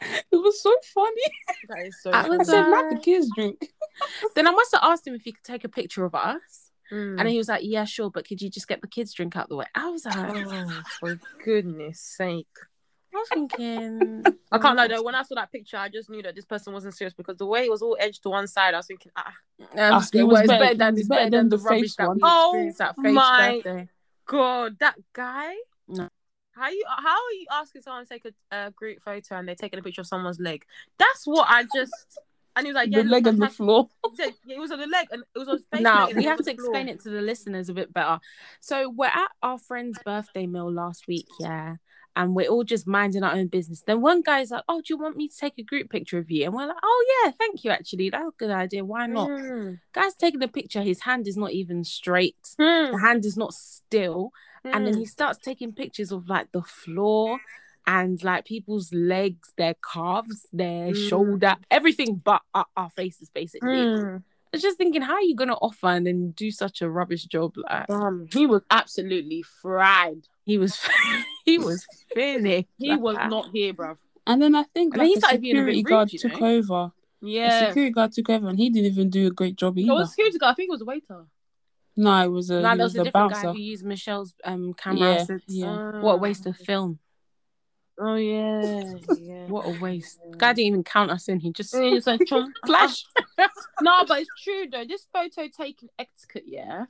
It 0.30 0.36
was 0.36 0.60
so 0.62 0.74
funny. 0.94 1.22
That 1.68 1.86
is 1.86 1.96
so. 2.02 2.10
I 2.10 2.24
I 2.24 2.28
was 2.28 2.46
said, 2.48 2.68
like- 2.68 2.82
"Let 2.84 2.90
the 2.90 2.98
kids 3.00 3.30
drink." 3.34 3.72
Then 4.34 4.46
I 4.46 4.50
must 4.50 4.72
have 4.74 4.82
asked 4.82 5.06
him 5.06 5.14
if 5.14 5.22
he 5.22 5.32
could 5.32 5.44
take 5.44 5.64
a 5.64 5.68
picture 5.68 6.04
of 6.04 6.14
us, 6.14 6.70
Mm. 6.92 7.18
and 7.18 7.28
he 7.28 7.38
was 7.38 7.48
like, 7.48 7.62
"Yeah, 7.64 7.84
sure, 7.86 8.10
but 8.10 8.26
could 8.28 8.42
you 8.42 8.50
just 8.50 8.68
get 8.68 8.82
the 8.82 8.86
kids' 8.86 9.14
drink 9.14 9.34
out 9.36 9.48
the 9.48 9.56
way?" 9.56 9.64
I 9.74 9.88
was 9.88 10.04
like, 10.04 10.16
Oh, 10.18 10.82
for 11.00 11.18
goodness 11.42 12.00
sake. 12.00 12.46
I 13.14 13.16
was 13.16 13.28
thinking, 13.28 14.24
I 14.52 14.58
can't 14.58 14.76
lie 14.76 14.88
though. 14.88 15.02
When 15.02 15.14
I 15.14 15.22
saw 15.22 15.36
that 15.36 15.50
picture, 15.52 15.76
I 15.78 15.88
just 15.88 16.10
knew 16.10 16.20
that 16.22 16.34
this 16.34 16.44
person 16.44 16.72
wasn't 16.74 16.94
serious 16.94 17.14
because 17.14 17.36
the 17.38 17.46
way 17.46 17.64
it 17.64 17.70
was 17.70 17.80
all 17.80 17.96
edged 17.98 18.24
to 18.24 18.28
one 18.30 18.46
side, 18.48 18.74
I 18.74 18.78
was 18.78 18.86
thinking, 18.88 19.12
ah, 19.16 19.32
Um, 19.60 19.68
Ah, 19.78 20.06
it 20.12 20.24
was 20.24 20.46
better- 20.48 20.58
better 20.64 20.74
than 20.74 20.98
it's 20.98 21.08
better 21.08 21.20
better 21.20 21.30
than 21.30 21.48
than 21.48 21.48
the, 21.50 21.56
the 21.56 21.62
rubbish 21.62 21.80
face 21.82 21.96
that 21.96 22.08
one. 22.08 22.16
we 22.16 22.22
Oh 22.24 22.48
experienced 22.50 22.80
at 22.82 22.96
Faith's 22.96 23.14
my- 23.14 23.60
birthday. 23.64 23.88
God, 24.26 24.78
that 24.80 24.96
guy. 25.12 25.54
No. 25.88 26.08
How 26.56 26.68
you? 26.70 26.84
How 26.86 27.10
are 27.10 27.32
you 27.32 27.46
asking 27.52 27.82
someone 27.82 28.04
to 28.04 28.08
take 28.08 28.24
a 28.24 28.54
uh, 28.54 28.70
group 28.70 29.00
photo 29.00 29.36
and 29.36 29.48
they're 29.48 29.54
taking 29.54 29.78
a 29.78 29.82
picture 29.82 30.02
of 30.02 30.06
someone's 30.06 30.40
leg? 30.40 30.64
That's 30.98 31.26
what 31.26 31.48
I 31.50 31.64
just. 31.74 32.18
And 32.56 32.66
he 32.66 32.72
was 32.72 32.76
like, 32.76 32.90
"Yeah, 32.92 33.02
the 33.02 33.08
leg 33.08 33.26
on 33.26 33.36
the 33.36 33.48
floor. 33.48 33.88
He 34.10 34.16
said, 34.16 34.34
yeah, 34.46 34.56
it 34.56 34.60
was 34.60 34.70
on 34.70 34.78
the 34.78 34.86
leg 34.86 35.08
and 35.10 35.24
it 35.34 35.38
was 35.38 35.48
on 35.48 35.56
his 35.56 35.66
face. 35.72 35.80
Now 35.80 36.06
we 36.06 36.22
have 36.24 36.38
to 36.38 36.50
on 36.50 36.56
floor. 36.56 36.68
explain 36.68 36.88
it 36.88 37.00
to 37.02 37.10
the 37.10 37.20
listeners 37.20 37.68
a 37.68 37.74
bit 37.74 37.92
better. 37.92 38.20
So 38.60 38.88
we're 38.88 39.06
at 39.06 39.30
our 39.42 39.58
friend's 39.58 39.98
birthday 40.04 40.46
meal 40.46 40.70
last 40.72 41.08
week, 41.08 41.26
yeah, 41.40 41.76
and 42.14 42.36
we're 42.36 42.48
all 42.48 42.62
just 42.62 42.86
minding 42.86 43.24
our 43.24 43.34
own 43.34 43.48
business. 43.48 43.82
Then 43.84 44.00
one 44.02 44.22
guy's 44.22 44.52
like, 44.52 44.62
"Oh, 44.68 44.80
do 44.80 44.94
you 44.94 44.98
want 44.98 45.16
me 45.16 45.26
to 45.26 45.36
take 45.36 45.58
a 45.58 45.64
group 45.64 45.90
picture 45.90 46.18
of 46.18 46.30
you?" 46.30 46.44
And 46.44 46.54
we're 46.54 46.68
like, 46.68 46.76
"Oh 46.80 47.22
yeah, 47.24 47.32
thank 47.32 47.64
you. 47.64 47.72
Actually, 47.72 48.10
that's 48.10 48.24
a 48.24 48.30
good 48.38 48.52
idea. 48.52 48.84
Why 48.84 49.08
not?" 49.08 49.30
Mm. 49.30 49.80
Guy's 49.92 50.14
taking 50.14 50.42
a 50.42 50.48
picture. 50.48 50.82
His 50.82 51.00
hand 51.00 51.26
is 51.26 51.36
not 51.36 51.50
even 51.50 51.82
straight. 51.82 52.36
Mm. 52.60 52.92
The 52.92 52.98
hand 52.98 53.24
is 53.24 53.36
not 53.36 53.52
still. 53.52 54.32
And 54.64 54.86
then 54.86 54.94
Mm. 54.94 54.98
he 54.98 55.04
starts 55.06 55.38
taking 55.38 55.72
pictures 55.72 56.10
of 56.12 56.28
like 56.28 56.50
the 56.52 56.62
floor 56.62 57.38
and 57.86 58.22
like 58.24 58.44
people's 58.46 58.92
legs, 58.94 59.52
their 59.56 59.74
calves, 59.92 60.48
their 60.52 60.92
Mm. 60.92 60.96
shoulder, 61.08 61.56
everything 61.70 62.16
but 62.24 62.42
our, 62.54 62.66
our 62.76 62.90
faces, 62.90 63.28
basically. 63.28 63.68
Mm. 63.84 64.22
I 64.22 64.56
was 64.56 64.62
just 64.62 64.78
thinking, 64.78 65.02
how 65.02 65.14
are 65.14 65.22
you 65.22 65.34
gonna 65.34 65.54
offer 65.54 65.88
and 65.88 66.06
then 66.06 66.30
do 66.30 66.50
such 66.50 66.80
a 66.80 66.88
rubbish 66.88 67.24
job? 67.24 67.54
Like 67.56 67.90
Um, 67.90 68.26
he 68.32 68.46
was 68.46 68.62
absolutely 68.70 69.42
fried. 69.42 70.28
he 70.44 70.56
was, 70.58 70.78
he 71.44 71.58
was 71.58 71.84
finished. 72.14 72.68
He 72.78 72.96
was 72.96 73.16
not 73.28 73.50
here, 73.52 73.74
bruv. 73.74 73.98
And 74.26 74.40
then 74.40 74.54
I 74.54 74.62
think 74.62 74.94
And 74.94 75.02
then 75.02 75.08
like 75.10 75.22
he 75.30 75.36
a 75.36 75.38
being 75.40 75.56
a 75.56 75.58
security 75.58 75.78
rude, 75.78 75.86
guard 75.86 76.12
you 76.12 76.18
took 76.18 76.40
know? 76.40 76.46
over. 76.46 76.74
A 76.74 76.92
Yeah. 77.20 77.68
security 77.68 77.90
guard 77.92 78.12
took 78.12 78.30
over, 78.30 78.48
and 78.48 78.58
he 78.58 78.70
didn't 78.70 78.92
even 78.92 79.10
do 79.10 79.26
a 79.26 79.30
great 79.30 79.56
job 79.56 79.76
It 79.76 79.82
either. 79.82 79.94
was 79.94 80.10
security 80.10 80.38
guard. 80.38 80.52
I 80.52 80.54
think 80.54 80.68
it 80.68 80.72
was 80.72 80.80
a 80.82 80.86
waiter. 80.86 81.26
No, 81.96 82.24
it 82.24 82.28
was 82.28 82.50
a, 82.50 82.60
No, 82.60 82.70
he 82.70 82.76
there 82.76 82.84
was 82.84 82.92
was 82.92 82.94
a 82.94 82.98
the 82.98 83.04
different 83.04 83.30
bouncer. 83.32 83.46
guy 83.48 83.52
who 83.52 83.58
used 83.58 83.84
Michelle's 83.84 84.34
um 84.44 84.74
camera. 84.74 85.14
Yeah, 85.14 85.24
so 85.24 85.34
it's- 85.34 85.42
yeah. 85.48 86.00
What 86.00 86.14
a 86.14 86.16
waste 86.16 86.46
of 86.46 86.56
film. 86.56 86.98
Oh 87.96 88.16
yeah, 88.16 88.94
yeah. 89.20 89.46
What 89.46 89.66
a 89.66 89.78
waste. 89.80 90.18
Guy 90.36 90.52
didn't 90.52 90.66
even 90.66 90.82
count 90.82 91.12
us 91.12 91.28
in. 91.28 91.38
He 91.38 91.52
just 91.52 91.72
And 91.74 91.94
it's 91.96 92.08
like 92.08 92.20
chomp. 92.22 92.50
flash. 92.66 93.04
no, 93.82 94.04
but 94.08 94.20
it's 94.22 94.30
true 94.42 94.66
though. 94.70 94.84
This 94.84 95.06
photo 95.12 95.46
taking 95.56 95.88
etiquette, 95.96 96.42
yeah. 96.46 96.86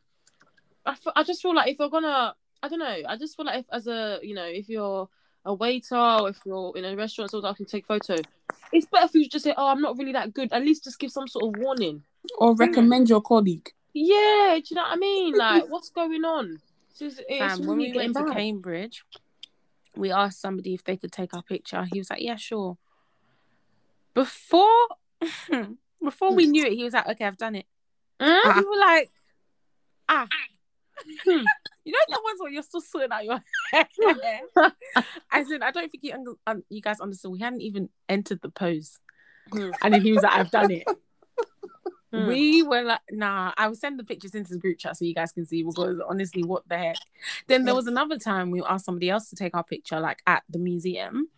I, 0.86 0.92
f- 0.92 1.12
I 1.14 1.22
just 1.22 1.42
feel 1.42 1.54
like 1.54 1.68
if 1.70 1.78
you're 1.78 1.90
gonna, 1.90 2.34
I 2.62 2.68
don't 2.68 2.78
know. 2.78 2.96
I 3.06 3.16
just 3.18 3.36
feel 3.36 3.44
like 3.44 3.60
if 3.60 3.66
as 3.70 3.86
a, 3.86 4.18
you 4.22 4.34
know, 4.34 4.46
if 4.46 4.68
you're 4.70 5.08
a 5.44 5.52
waiter 5.52 5.94
or 5.96 6.30
if 6.30 6.38
you're 6.46 6.72
in 6.76 6.86
a 6.86 6.96
restaurant, 6.96 7.30
so 7.30 7.44
I 7.44 7.52
can 7.52 7.66
take 7.66 7.84
photo. 7.86 8.16
It's 8.72 8.86
better 8.86 9.08
for 9.08 9.18
you 9.18 9.24
to 9.24 9.30
just 9.30 9.44
say, 9.44 9.52
"Oh, 9.56 9.68
I'm 9.68 9.82
not 9.82 9.98
really 9.98 10.12
that 10.12 10.32
good." 10.32 10.52
At 10.54 10.62
least 10.62 10.84
just 10.84 10.98
give 10.98 11.10
some 11.12 11.28
sort 11.28 11.44
of 11.54 11.62
warning. 11.62 12.02
Or 12.38 12.54
recommend 12.54 13.10
your 13.10 13.20
colleague. 13.20 13.70
Yeah, 13.94 14.56
do 14.56 14.62
you 14.70 14.76
know 14.76 14.82
what 14.82 14.92
I 14.92 14.96
mean? 14.96 15.34
Like, 15.38 15.68
what's 15.68 15.90
going 15.90 16.24
on? 16.24 16.60
It's, 16.90 16.98
just- 16.98 17.22
it's 17.28 17.58
when 17.60 17.78
we 17.78 17.92
went 17.92 18.14
getting 18.14 18.26
to. 18.28 18.32
Cambridge, 18.34 19.04
we 19.96 20.10
asked 20.10 20.40
somebody 20.40 20.74
if 20.74 20.82
they 20.84 20.96
could 20.96 21.12
take 21.12 21.32
our 21.34 21.42
picture. 21.42 21.84
He 21.92 21.98
was 22.00 22.10
like, 22.10 22.20
"Yeah, 22.20 22.36
sure." 22.36 22.76
Before, 24.14 24.88
before 26.02 26.34
we 26.34 26.46
knew 26.46 26.64
it, 26.64 26.72
he 26.74 26.84
was 26.84 26.92
like, 26.92 27.06
"Okay, 27.08 27.24
I've 27.24 27.36
done 27.36 27.54
it." 27.56 27.66
Hmm? 28.20 28.48
And 28.50 28.56
we 28.60 28.68
were 28.68 28.76
like, 28.80 29.10
"Ah." 30.08 30.28
You 31.86 31.92
know 31.92 31.98
the 32.08 32.20
ones 32.24 32.40
where 32.40 32.50
you're 32.50 32.62
still 32.62 32.80
sorting 32.80 33.10
out 33.12 33.24
your 33.24 33.42
hair. 33.70 33.86
I 35.30 35.44
said, 35.44 35.60
I 35.60 35.70
don't 35.70 35.90
think 35.90 36.02
you, 36.02 36.38
um, 36.46 36.62
you 36.70 36.80
guys 36.80 36.98
understood. 37.00 37.30
We 37.32 37.40
hadn't 37.40 37.60
even 37.60 37.90
entered 38.08 38.40
the 38.40 38.48
pose, 38.48 39.00
Hmm. 39.52 39.70
and 39.82 39.92
then 39.92 40.00
he 40.00 40.12
was 40.12 40.22
like, 40.22 40.32
"I've 40.32 40.50
done 40.50 40.70
it." 40.70 40.84
Hmm. 42.14 42.26
We 42.28 42.62
were 42.62 42.82
like, 42.82 43.00
nah, 43.10 43.52
I 43.56 43.66
will 43.66 43.74
send 43.74 43.98
the 43.98 44.04
pictures 44.04 44.34
into 44.34 44.52
the 44.52 44.58
group 44.58 44.78
chat 44.78 44.96
so 44.96 45.04
you 45.04 45.14
guys 45.14 45.32
can 45.32 45.44
see 45.46 45.62
because 45.62 46.00
honestly, 46.08 46.44
what 46.44 46.68
the 46.68 46.78
heck? 46.78 46.96
Then 47.48 47.64
there 47.64 47.74
was 47.74 47.86
another 47.88 48.18
time 48.18 48.50
we 48.50 48.62
asked 48.62 48.84
somebody 48.84 49.10
else 49.10 49.28
to 49.30 49.36
take 49.36 49.54
our 49.56 49.64
picture, 49.64 49.98
like 49.98 50.20
at 50.26 50.44
the 50.48 50.58
museum. 50.58 51.28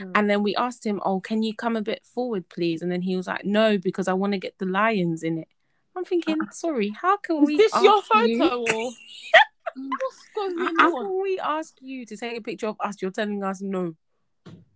Mm. 0.00 0.12
And 0.14 0.30
then 0.30 0.42
we 0.42 0.56
asked 0.56 0.84
him, 0.84 1.00
Oh, 1.04 1.20
can 1.20 1.42
you 1.42 1.54
come 1.54 1.76
a 1.76 1.82
bit 1.82 2.04
forward, 2.04 2.48
please? 2.48 2.82
And 2.82 2.90
then 2.90 3.02
he 3.02 3.16
was 3.16 3.26
like, 3.28 3.44
No, 3.44 3.78
because 3.78 4.08
I 4.08 4.14
want 4.14 4.32
to 4.32 4.38
get 4.38 4.58
the 4.58 4.66
lions 4.66 5.22
in 5.22 5.38
it. 5.38 5.48
I'm 5.96 6.04
thinking, 6.04 6.36
sorry, 6.50 6.88
how 6.88 7.16
can 7.18 7.36
Is 7.42 7.46
we 7.46 7.56
this 7.56 7.72
your 7.80 7.98
ask 7.98 8.26
you- 8.26 8.38
photo 8.38 8.60
or 8.74 8.90
what's 9.76 10.28
going 10.34 10.76
How 10.78 10.90
can 11.02 11.22
we 11.22 11.38
ask 11.38 11.74
you 11.80 12.04
to 12.06 12.16
take 12.16 12.36
a 12.36 12.40
picture 12.42 12.66
of 12.66 12.76
us? 12.80 12.96
You're 13.00 13.10
telling 13.10 13.42
us 13.44 13.60
no. 13.62 13.94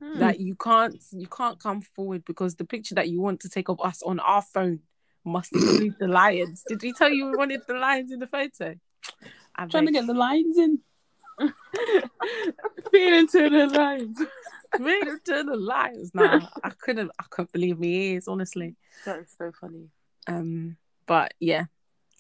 Hmm. 0.01 0.19
That 0.21 0.39
you 0.41 0.55
can't 0.55 0.97
you 1.13 1.27
can't 1.27 1.59
come 1.61 1.81
forward 1.83 2.25
because 2.25 2.55
the 2.55 2.65
picture 2.65 2.95
that 2.95 3.09
you 3.09 3.21
want 3.21 3.41
to 3.41 3.49
take 3.49 3.69
of 3.69 3.81
us 3.81 4.01
on 4.03 4.21
our 4.21 4.43
phone 4.43 4.81
must 5.25 5.53
include 5.55 5.97
the 5.99 6.09
lions. 6.09 6.65
Did 6.67 6.83
we 6.83 6.93
tell 6.93 7.11
you 7.11 7.27
we 7.27 7.37
wanted 7.37 7.61
the 7.67 7.75
lions 7.75 8.13
in 8.13 8.19
the 8.19 8.27
photo? 8.27 8.75
I'm 9.55 9.69
Trying 9.69 9.87
to 9.87 9.93
get 9.93 10.07
the 10.07 10.15
lions 10.15 10.57
in. 10.59 10.81
feeling 12.91 13.29
to 13.29 13.51
the 13.51 13.67
lines. 13.67 14.19
the 14.73 15.21
to 15.25 15.45
the 15.45 15.57
lions. 15.57 16.11
Nah, 16.15 16.47
I 16.65 16.71
couldn't 16.71 17.11
I 17.19 17.25
couldn't 17.31 17.53
believe 17.53 17.79
my 17.79 17.87
ears, 17.87 18.29
honestly. 18.29 18.77
That 19.05 19.21
is 19.21 19.35
so 19.37 19.53
funny. 19.61 19.89
Um, 20.27 20.77
but 21.07 21.35
yeah. 21.41 21.65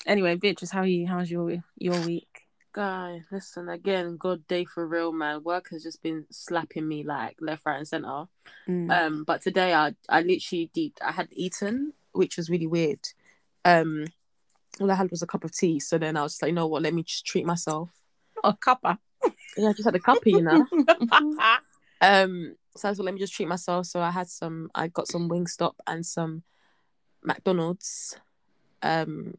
Anyway, 0.07 0.37
Beatrice, 0.37 0.71
how 0.71 0.81
are 0.81 0.87
you? 0.87 1.07
How's 1.07 1.31
your 1.31 1.63
your 1.77 2.01
week? 2.07 2.29
Guy, 2.73 3.23
listen 3.33 3.69
again. 3.69 4.17
God 4.17 4.47
day 4.47 4.65
for 4.65 4.87
real, 4.87 5.13
man. 5.13 5.43
Work 5.43 5.71
has 5.71 5.83
just 5.83 6.03
been 6.03 6.27
slapping 6.31 6.87
me 6.87 7.03
like 7.03 7.37
left, 7.41 7.67
right, 7.67 7.79
and 7.79 7.89
center. 7.89 8.27
Mm. 8.69 8.91
Um, 8.91 9.25
but 9.25 9.43
today 9.43 9.75
I 9.75 9.95
I 10.09 10.23
literally 10.23 10.71
deep. 10.73 10.99
I 11.05 11.13
had 11.13 11.29
eaten, 11.33 11.93
which 12.13 12.37
was 12.37 12.49
really 12.51 12.67
weird. 12.67 13.01
Um, 13.65 14.07
all 14.81 14.91
I 14.91 14.95
had 14.95 15.11
was 15.11 15.23
a 15.23 15.27
cup 15.27 15.45
of 15.45 15.53
tea. 15.53 15.81
So 15.81 15.99
then 15.99 16.17
I 16.17 16.23
was 16.23 16.33
just 16.35 16.43
like, 16.43 16.51
you 16.51 16.55
know 16.55 16.67
what? 16.67 16.83
Let 16.83 16.95
me 16.95 17.03
just 17.03 17.25
treat 17.27 17.45
myself. 17.47 17.91
A 18.45 18.53
cuppa. 18.55 18.99
Yeah, 19.57 19.71
I 19.71 19.73
just 19.73 19.85
had 19.85 19.97
a 19.97 19.99
cuppa, 19.99 20.27
you 20.27 20.43
know. 20.43 20.65
Um, 22.01 22.55
so 22.77 22.87
I 22.87 22.93
was 22.93 22.99
like, 23.01 23.07
let 23.07 23.15
me 23.15 23.19
just 23.21 23.33
treat 23.35 23.49
myself. 23.49 23.87
So 23.87 24.01
I 24.01 24.13
had 24.13 24.29
some. 24.29 24.71
I 24.73 24.87
got 24.87 25.09
some 25.09 25.29
Wingstop 25.29 25.75
and 25.87 26.07
some 26.07 26.45
McDonald's. 27.25 28.17
Um, 28.83 29.35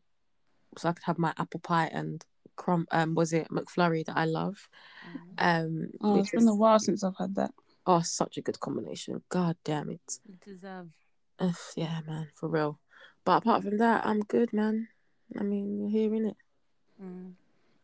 so 0.77 0.89
I 0.89 0.91
could 0.91 1.05
have 1.05 1.17
my 1.17 1.33
apple 1.37 1.61
pie 1.61 1.89
and 1.93 2.23
crumb. 2.57 2.85
Um, 2.91 3.15
was 3.15 3.31
it 3.31 3.47
McFlurry 3.49 4.05
that 4.05 4.17
I 4.17 4.25
love? 4.25 4.67
Um, 5.37 5.91
Oh, 6.01 6.19
it's 6.19 6.31
because- 6.31 6.43
been 6.43 6.49
a 6.49 6.55
while 6.55 6.79
since 6.79 7.03
I've 7.03 7.15
had 7.17 7.35
that. 7.35 7.51
oh, 7.85 8.01
such 8.01 8.37
a 8.37 8.41
good 8.41 8.59
combination. 8.59 9.23
God 9.29 9.55
damn 9.63 9.89
it. 9.89 10.19
You 10.27 10.35
deserve. 10.45 10.89
Ugh, 11.39 11.55
yeah, 11.75 11.99
man, 12.07 12.27
for 12.35 12.49
real. 12.49 12.79
But 13.25 13.37
apart 13.43 13.63
from 13.63 13.77
that, 13.77 14.05
I'm 14.05 14.21
good, 14.21 14.51
man. 14.53 14.87
I 15.39 15.43
mean, 15.43 15.79
you're 15.79 15.89
hearing 15.89 16.25
it. 16.27 16.37
Mm. 17.01 17.33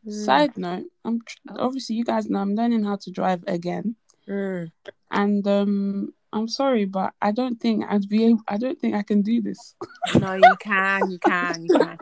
Side 0.08 0.58
note, 0.58 0.86
I'm 1.04 1.22
tr- 1.22 1.38
Oh. 1.50 1.56
obviously 1.66 1.96
you 1.96 2.04
guys 2.04 2.30
know 2.30 2.40
I'm 2.40 2.54
learning 2.56 2.84
how 2.84 2.96
to 2.98 3.12
drive 3.12 3.44
again, 3.48 3.96
Mm. 4.28 4.72
and 5.12 5.48
um, 5.48 6.14
I'm 6.34 6.48
sorry, 6.48 6.86
but 6.86 7.14
I 7.22 7.32
don't 7.32 7.60
think 7.60 7.86
I'd 7.88 8.08
be 8.10 8.26
able. 8.26 8.42
I 8.48 8.58
don't 8.58 8.80
think 8.80 8.94
I 8.96 9.04
can 9.04 9.22
do 9.22 9.42
this. 9.42 9.76
No, 10.20 10.34
you 10.34 10.56
can, 10.60 11.10
you 11.12 11.18
can, 11.20 11.66
you 11.66 11.78
can, 11.80 11.98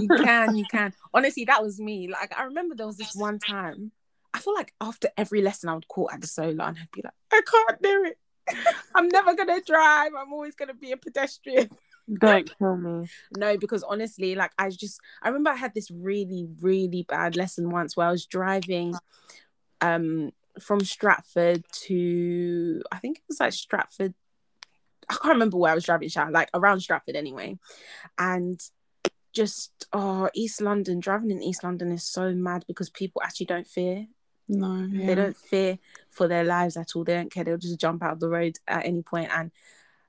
you 0.00 0.08
can, 0.08 0.56
you 0.56 0.64
can. 0.70 0.94
Honestly, 1.12 1.44
that 1.46 1.62
was 1.62 1.78
me. 1.80 2.08
Like 2.08 2.32
I 2.38 2.44
remember 2.44 2.74
there 2.74 2.86
was 2.86 2.96
this 2.96 3.14
one 3.14 3.38
time. 3.38 3.92
I 4.34 4.38
feel 4.38 4.54
like 4.54 4.72
after 4.80 5.08
every 5.18 5.42
lesson, 5.42 5.68
I 5.68 5.74
would 5.74 5.88
call 5.88 6.10
at 6.10 6.22
the 6.22 6.26
solar 6.26 6.64
and 6.64 6.78
I'd 6.78 6.90
be 6.92 7.02
like, 7.04 7.12
I 7.30 7.42
can't 7.50 7.82
do 7.82 8.04
it. 8.06 8.18
I'm 8.94 9.08
never 9.08 9.34
gonna 9.34 9.60
drive. 9.60 10.12
I'm 10.18 10.32
always 10.32 10.54
gonna 10.54 10.74
be 10.74 10.92
a 10.92 10.96
pedestrian. 10.96 11.70
Don't 12.12 12.50
kill 12.58 12.76
me. 12.76 13.08
No, 13.36 13.56
because 13.56 13.82
honestly, 13.82 14.34
like 14.34 14.52
I 14.58 14.70
just 14.70 15.00
I 15.22 15.28
remember 15.28 15.50
I 15.50 15.56
had 15.56 15.74
this 15.74 15.90
really, 15.90 16.48
really 16.60 17.06
bad 17.08 17.36
lesson 17.36 17.70
once 17.70 17.96
where 17.96 18.08
I 18.08 18.10
was 18.10 18.26
driving 18.26 18.94
um 19.80 20.32
from 20.60 20.80
Stratford 20.80 21.64
to 21.86 22.82
I 22.90 22.98
think 22.98 23.18
it 23.18 23.24
was 23.28 23.40
like 23.40 23.52
Stratford. 23.52 24.14
I 25.08 25.14
can't 25.14 25.34
remember 25.34 25.56
where 25.56 25.72
I 25.72 25.74
was 25.74 25.84
driving, 25.84 26.10
like 26.30 26.50
around 26.54 26.80
Stratford 26.80 27.16
anyway. 27.16 27.58
And 28.18 28.60
just 29.32 29.86
oh 29.92 30.28
East 30.34 30.60
London, 30.60 31.00
driving 31.00 31.30
in 31.30 31.42
East 31.42 31.64
London 31.64 31.90
is 31.92 32.04
so 32.04 32.34
mad 32.34 32.64
because 32.66 32.90
people 32.90 33.22
actually 33.22 33.46
don't 33.46 33.66
fear. 33.66 34.06
No, 34.52 34.86
yeah. 34.90 35.06
They 35.06 35.14
don't 35.14 35.36
fear 35.36 35.78
for 36.10 36.28
their 36.28 36.44
lives 36.44 36.76
at 36.76 36.94
all. 36.94 37.04
They 37.04 37.14
don't 37.14 37.32
care. 37.32 37.44
They'll 37.44 37.56
just 37.56 37.80
jump 37.80 38.02
out 38.02 38.12
of 38.12 38.20
the 38.20 38.28
road 38.28 38.56
at 38.68 38.84
any 38.84 39.02
point. 39.02 39.30
And 39.32 39.50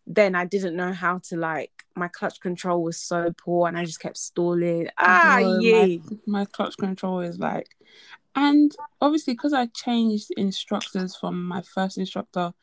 then 0.05 0.35
I 0.35 0.45
didn't 0.45 0.75
know 0.75 0.91
how 0.91 1.19
to 1.29 1.37
like 1.37 1.71
my 1.95 2.07
clutch 2.07 2.39
control 2.39 2.83
was 2.83 2.97
so 2.97 3.33
poor 3.37 3.67
and 3.67 3.77
I 3.77 3.85
just 3.85 3.99
kept 3.99 4.17
stalling. 4.17 4.89
Ah 4.97 5.37
Bro, 5.39 5.59
yeah. 5.61 5.71
my, 5.71 5.99
my 6.25 6.45
clutch 6.45 6.75
control 6.77 7.19
is 7.21 7.39
like, 7.39 7.69
and 8.35 8.75
obviously 8.99 9.33
because 9.33 9.53
I 9.53 9.67
changed 9.67 10.31
instructors 10.35 11.15
from 11.15 11.47
my 11.47 11.61
first 11.61 11.97
instructor, 11.97 12.53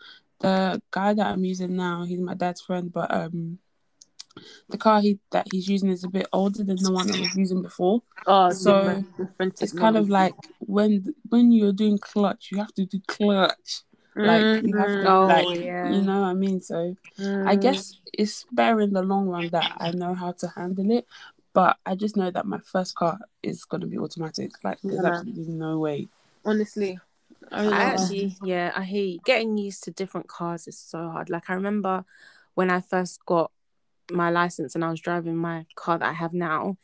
the 0.41 0.83
guy 0.91 1.15
that 1.15 1.27
I'm 1.27 1.45
using 1.45 1.77
now, 1.77 2.05
he's 2.05 2.21
my 2.21 2.35
dad's 2.35 2.61
friend, 2.61 2.93
but 2.93 3.13
um, 3.15 3.59
the 4.69 4.79
car 4.79 5.01
he 5.01 5.19
that 5.33 5.49
he's 5.49 5.69
using 5.69 5.91
is 5.91 6.05
a 6.05 6.09
bit 6.09 6.29
older 6.33 6.63
than 6.65 6.77
the 6.77 6.93
one 6.93 7.11
I 7.11 7.17
was 7.17 7.37
using 7.37 7.63
before. 7.63 8.03
Oh, 8.27 8.51
So, 8.53 8.75
different, 8.75 9.17
different 9.17 9.63
It's 9.63 9.73
kind 9.73 9.97
of 9.97 10.09
like 10.09 10.35
when 10.59 11.15
when 11.29 11.53
you're 11.53 11.73
doing 11.73 11.99
clutch, 11.99 12.51
you 12.53 12.59
have 12.59 12.73
to 12.75 12.87
do 12.87 13.01
clutch. 13.07 13.83
Like 14.15 14.45
you 14.63 14.77
have 14.77 14.91
to, 14.91 14.99
Mhm. 14.99 15.07
Oh, 15.07 15.27
like 15.29 15.59
yeah. 15.59 15.95
you 15.95 16.03
know 16.03 16.21
what 16.21 16.29
I 16.29 16.35
mean. 16.35 16.61
So 16.61 16.97
I 17.19 17.57
Mm. 17.57 17.63
guess 17.63 17.97
it's 18.13 18.45
better 18.53 18.81
in 18.81 18.93
the 18.93 19.03
long 19.03 19.29
run 19.29 19.49
that 19.49 19.71
I 19.79 19.91
know 19.93 20.15
how 20.15 20.33
to 20.33 20.49
handle 20.49 20.91
it. 20.91 21.07
But 21.53 21.79
I 21.87 21.95
just 21.95 22.17
know 22.17 22.31
that 22.31 22.47
my 22.47 22.59
first 22.59 22.95
car 22.95 23.19
is 23.43 23.65
gonna 23.65 23.87
be 23.87 23.99
automatic. 23.99 24.53
Like 24.63 24.79
there's 24.83 25.03
Yeah. 25.03 25.09
absolutely 25.09 25.47
no 25.55 25.79
way. 25.79 26.09
honestly, 26.45 26.99
I, 27.51 27.65
I 27.65 27.83
actually, 27.95 28.37
yeah, 28.43 28.73
I 28.75 28.83
you. 28.85 29.21
Getting 29.25 29.59
used 29.59 29.85
to 29.85 29.91
different 29.91 30.29
cars 30.29 30.67
is 30.69 30.79
so 30.79 31.09
hard. 31.11 31.31
Like 31.31 31.51
I 31.51 31.55
remember 31.55 32.05
when 32.55 32.71
I 32.71 32.81
first 32.81 33.25
got 33.27 33.51
my 34.11 34.31
license 34.31 34.75
and 34.75 34.85
I 34.85 34.91
was 34.91 35.01
driving 35.01 35.37
my 35.37 35.67
car 35.75 35.99
that 35.99 36.09
I 36.09 36.13
have 36.13 36.33
now. 36.33 36.77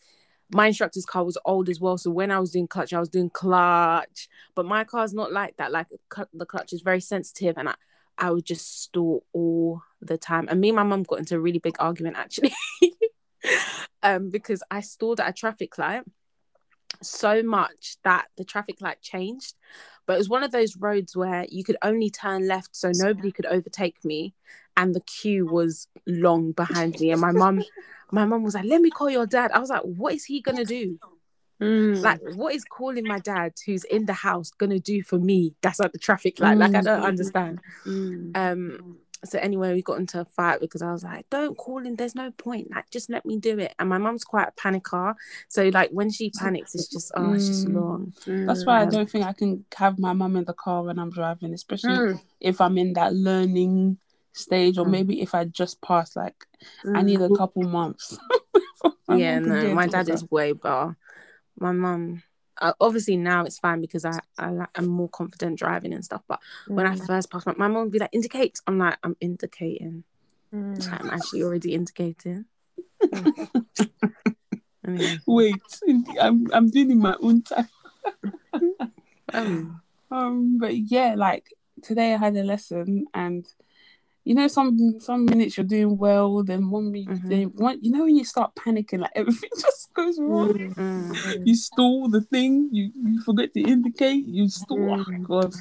My 0.53 0.69
instructor's 0.69 1.05
car 1.05 1.25
was 1.25 1.39
old 1.45 1.69
as 1.69 1.81
well, 1.81 1.99
so 1.99 2.11
when 2.11 2.31
I 2.31 2.39
was 2.39 2.53
doing 2.53 2.69
clutch, 2.69 2.93
I 2.93 3.01
was 3.01 3.09
doing 3.09 3.31
clutch. 3.31 4.29
But 4.55 4.67
my 4.67 4.85
car's 4.85 5.13
not 5.13 5.33
like 5.33 5.57
that. 5.57 5.73
Like 5.73 5.89
the 6.33 6.47
clutch 6.47 6.73
is 6.73 6.83
very 6.83 7.01
sensitive, 7.01 7.59
and 7.59 7.69
I, 7.69 7.75
I 8.17 8.31
would 8.31 8.45
just 8.45 8.83
stall 8.83 9.25
all 9.33 9.83
the 10.01 10.17
time. 10.17 10.47
And 10.49 10.61
me 10.61 10.69
and 10.69 10.77
my 10.77 10.85
mum 10.85 11.03
got 11.03 11.19
into 11.19 11.35
a 11.35 11.41
really 11.41 11.59
big 11.59 11.75
argument 11.81 12.17
actually, 12.17 12.55
um, 14.05 14.31
because 14.31 14.63
I 14.71 14.83
stalled 14.83 15.19
at 15.19 15.29
a 15.29 15.33
traffic 15.33 15.77
light 15.79 16.05
so 17.03 17.43
much 17.43 17.97
that 18.05 18.27
the 18.37 18.45
traffic 18.45 18.81
light 18.81 19.03
changed 19.03 19.55
but 20.07 20.15
it 20.15 20.19
was 20.19 20.29
one 20.29 20.43
of 20.43 20.53
those 20.53 20.77
roads 20.77 21.17
where 21.17 21.47
you 21.51 21.65
could 21.65 21.77
only 21.83 22.11
turn 22.11 22.47
left 22.47 22.75
so 22.75 22.91
nobody 22.95 23.33
could 23.33 23.47
overtake 23.47 24.05
me 24.05 24.35
and 24.77 24.95
the 24.95 25.01
queue 25.01 25.47
was 25.47 25.89
long 26.07 26.53
behind 26.53 26.99
me 27.01 27.11
and 27.11 27.21
my 27.21 27.33
mum 27.33 27.63
my 28.13 28.25
mum 28.25 28.43
was 28.43 28.55
like 28.55 28.65
let 28.65 28.81
me 28.81 28.91
call 28.91 29.11
your 29.11 29.27
dad 29.27 29.51
i 29.53 29.59
was 29.59 29.71
like 29.71 29.83
what 29.83 30.15
is 30.15 30.25
he 30.25 30.41
gonna 30.41 30.65
do 30.65 30.99
Mm. 31.59 32.03
like 32.03 32.21
what 32.35 32.55
is 32.55 32.65
calling 32.65 33.07
my 33.07 33.19
dad 33.19 33.55
who's 33.65 33.85
in 33.85 34.05
the 34.05 34.13
house 34.13 34.51
gonna 34.51 34.79
do 34.79 35.03
for 35.03 35.19
me 35.19 35.55
that's 35.63 35.81
like 35.81 35.93
the 35.93 35.99
traffic 35.99 36.39
light 36.39 36.59
like 36.59 36.75
i 36.75 36.83
don't 36.83 37.01
Mm. 37.01 37.07
understand 37.07 37.61
Mm. 37.87 38.37
um 38.37 38.99
so 39.25 39.39
anyway, 39.39 39.73
we 39.73 39.81
got 39.83 39.99
into 39.99 40.21
a 40.21 40.25
fight 40.27 40.61
because 40.61 40.83
I 40.83 40.93
was 40.93 41.03
like, 41.03 41.29
"Don't 41.31 41.57
call 41.57 41.79
him. 41.79 41.97
There's 41.97 42.15
no 42.15 42.31
point. 42.31 42.71
Like, 42.71 42.89
just 42.91 43.09
let 43.11 43.25
me 43.25 43.39
do 43.39 43.59
it." 43.59 43.75
And 43.79 43.89
my 43.89 43.97
mum's 43.99 44.25
quite 44.25 44.49
a 44.49 44.53
panicker, 44.61 45.15
so 45.49 45.69
like 45.71 45.91
when 45.91 46.11
she 46.11 46.31
panics, 46.31 46.75
it's 46.75 46.89
just 46.89 47.11
oh, 47.17 47.33
it's 47.33 47.49
just 47.49 47.67
Mm. 47.67 47.75
long. 47.75 48.13
That's 48.47 48.67
why 48.67 48.81
I 48.81 48.85
Um, 48.85 48.91
don't 48.91 49.11
think 49.11 49.25
I 49.25 49.33
can 49.33 49.65
have 49.75 49.99
my 49.99 50.13
mum 50.13 50.37
in 50.37 50.45
the 50.45 50.53
car 50.53 50.83
when 50.85 50.99
I'm 50.99 51.11
driving, 51.11 51.55
especially 51.55 51.97
Mm. 51.97 52.21
if 52.41 52.61
I'm 52.61 52.77
in 52.77 52.93
that 52.93 53.15
learning 53.15 53.97
stage, 54.37 54.79
or 54.79 54.85
Mm. 54.85 54.91
maybe 54.91 55.21
if 55.23 55.35
I 55.35 55.45
just 55.45 55.81
passed. 55.83 56.17
Like, 56.17 56.47
I 56.85 57.03
need 57.03 57.21
a 57.21 57.31
couple 57.31 57.63
months. 57.65 58.19
yeah, 59.09 59.39
no, 59.39 59.75
my 59.75 59.87
dad 59.87 60.09
is 60.09 60.31
way 60.31 60.53
better. 60.53 60.97
My 61.59 61.73
mum, 61.73 62.23
uh, 62.61 62.75
obviously 62.81 63.17
now 63.17 63.45
it's 63.45 63.59
fine 63.59 63.81
because 63.81 64.05
I, 64.05 64.21
I 64.39 64.67
I'm 64.75 64.87
more 64.87 65.09
confident 65.09 65.59
driving 65.59 65.93
and 65.95 66.05
stuff. 66.05 66.23
But 66.29 66.41
when 66.67 66.87
I 66.87 66.95
Mm. 66.95 67.07
first 67.07 67.31
passed, 67.31 67.47
my, 67.47 67.55
my 67.57 67.69
mum 67.69 67.85
would 67.85 67.93
be 67.93 67.99
like, 67.99 68.11
"Indicate." 68.13 68.61
I'm 68.67 68.79
like, 68.79 68.99
"I'm 69.03 69.17
indicating." 69.21 70.05
Mm. 70.55 70.93
I'm 71.01 71.11
actually 71.11 71.43
already 71.43 71.75
indicating. 71.75 72.45
anyway, 74.87 75.19
Wait, 75.27 75.63
I'm 76.21 76.47
I'm 76.53 76.69
doing 76.71 76.91
in 76.91 76.99
my 76.99 77.17
own 77.21 77.43
time. 77.43 77.69
um, 79.33 79.81
Um, 80.11 80.59
but 80.59 80.77
yeah, 80.77 81.15
like 81.17 81.53
today 81.83 82.15
I 82.15 82.17
had 82.19 82.37
a 82.37 82.45
lesson, 82.45 83.07
and 83.15 83.47
you 84.27 84.35
know, 84.35 84.49
some 84.49 84.77
some 84.99 85.25
minutes 85.25 85.57
you're 85.57 85.65
doing 85.77 85.97
well, 85.97 86.43
then 86.43 86.69
one 86.69 86.91
minute, 86.91 87.09
Mhm. 87.23 87.29
then 87.29 87.43
one, 87.67 87.79
you 87.81 87.93
know, 87.93 88.03
when 88.05 88.17
you 88.17 88.25
start 88.25 88.57
panicking, 88.57 88.99
like 88.99 89.13
everything 89.21 89.51
just 89.55 89.95
goes 89.95 90.19
wrong. 90.19 90.49
Mm. 90.75 90.75
mm, 90.77 91.47
You 91.47 91.55
stall 91.55 92.09
the 92.11 92.21
thing, 92.33 92.69
you 92.73 92.91
you 93.11 93.21
forget 93.23 93.55
to 93.55 93.61
indicate, 93.61 94.27
you 94.27 94.49
stall. 94.49 95.01
Oh, 95.01 95.05
Mm. 95.11 95.23
God. 95.23 95.53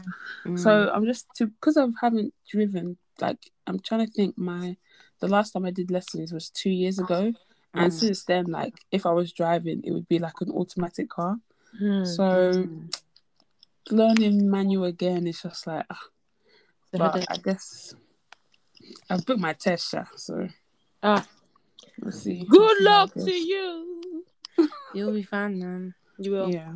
mm. 0.47 0.57
So 0.63 0.89
I'm 0.93 1.05
just 1.05 1.27
to 1.37 1.45
because 1.47 1.77
I 1.77 1.85
haven't 2.01 2.33
driven. 2.51 2.97
Like 3.21 3.37
I'm 3.67 3.79
trying 3.79 4.03
to 4.07 4.11
think. 4.11 4.35
My 4.35 4.75
the 5.21 5.27
last 5.27 5.51
time 5.51 5.65
I 5.65 5.71
did 5.71 5.91
lessons 5.91 6.33
was 6.33 6.49
two 6.49 6.71
years 6.71 6.97
ago, 6.97 7.21
and 7.75 7.91
Mm. 7.93 7.99
since 8.01 8.25
then, 8.25 8.45
like 8.47 8.73
if 8.91 9.05
I 9.05 9.11
was 9.11 9.31
driving, 9.31 9.81
it 9.85 9.91
would 9.91 10.07
be 10.09 10.17
like 10.17 10.41
an 10.41 10.49
automatic 10.49 11.07
car. 11.09 11.37
So 12.03 12.27
learning 13.91 14.49
manual 14.49 14.85
again 14.85 15.27
is 15.27 15.41
just 15.43 15.67
like. 15.67 15.85
The 16.91 16.99
but. 16.99 17.25
I 17.29 17.37
guess 17.37 17.93
I've 19.09 19.25
booked 19.25 19.39
my 19.39 19.53
test, 19.53 19.93
yeah, 19.93 20.05
so 20.15 20.47
Ah. 21.03 21.25
we'll 22.01 22.11
see. 22.11 22.45
Good 22.45 22.59
We'll 22.59 22.75
see 22.77 22.83
luck 22.83 23.13
to 23.13 23.31
you. 23.33 24.25
You'll 24.93 25.13
be 25.13 25.23
fine, 25.23 25.59
man. 25.59 25.93
You 26.17 26.31
will. 26.31 26.49
Yeah, 26.51 26.73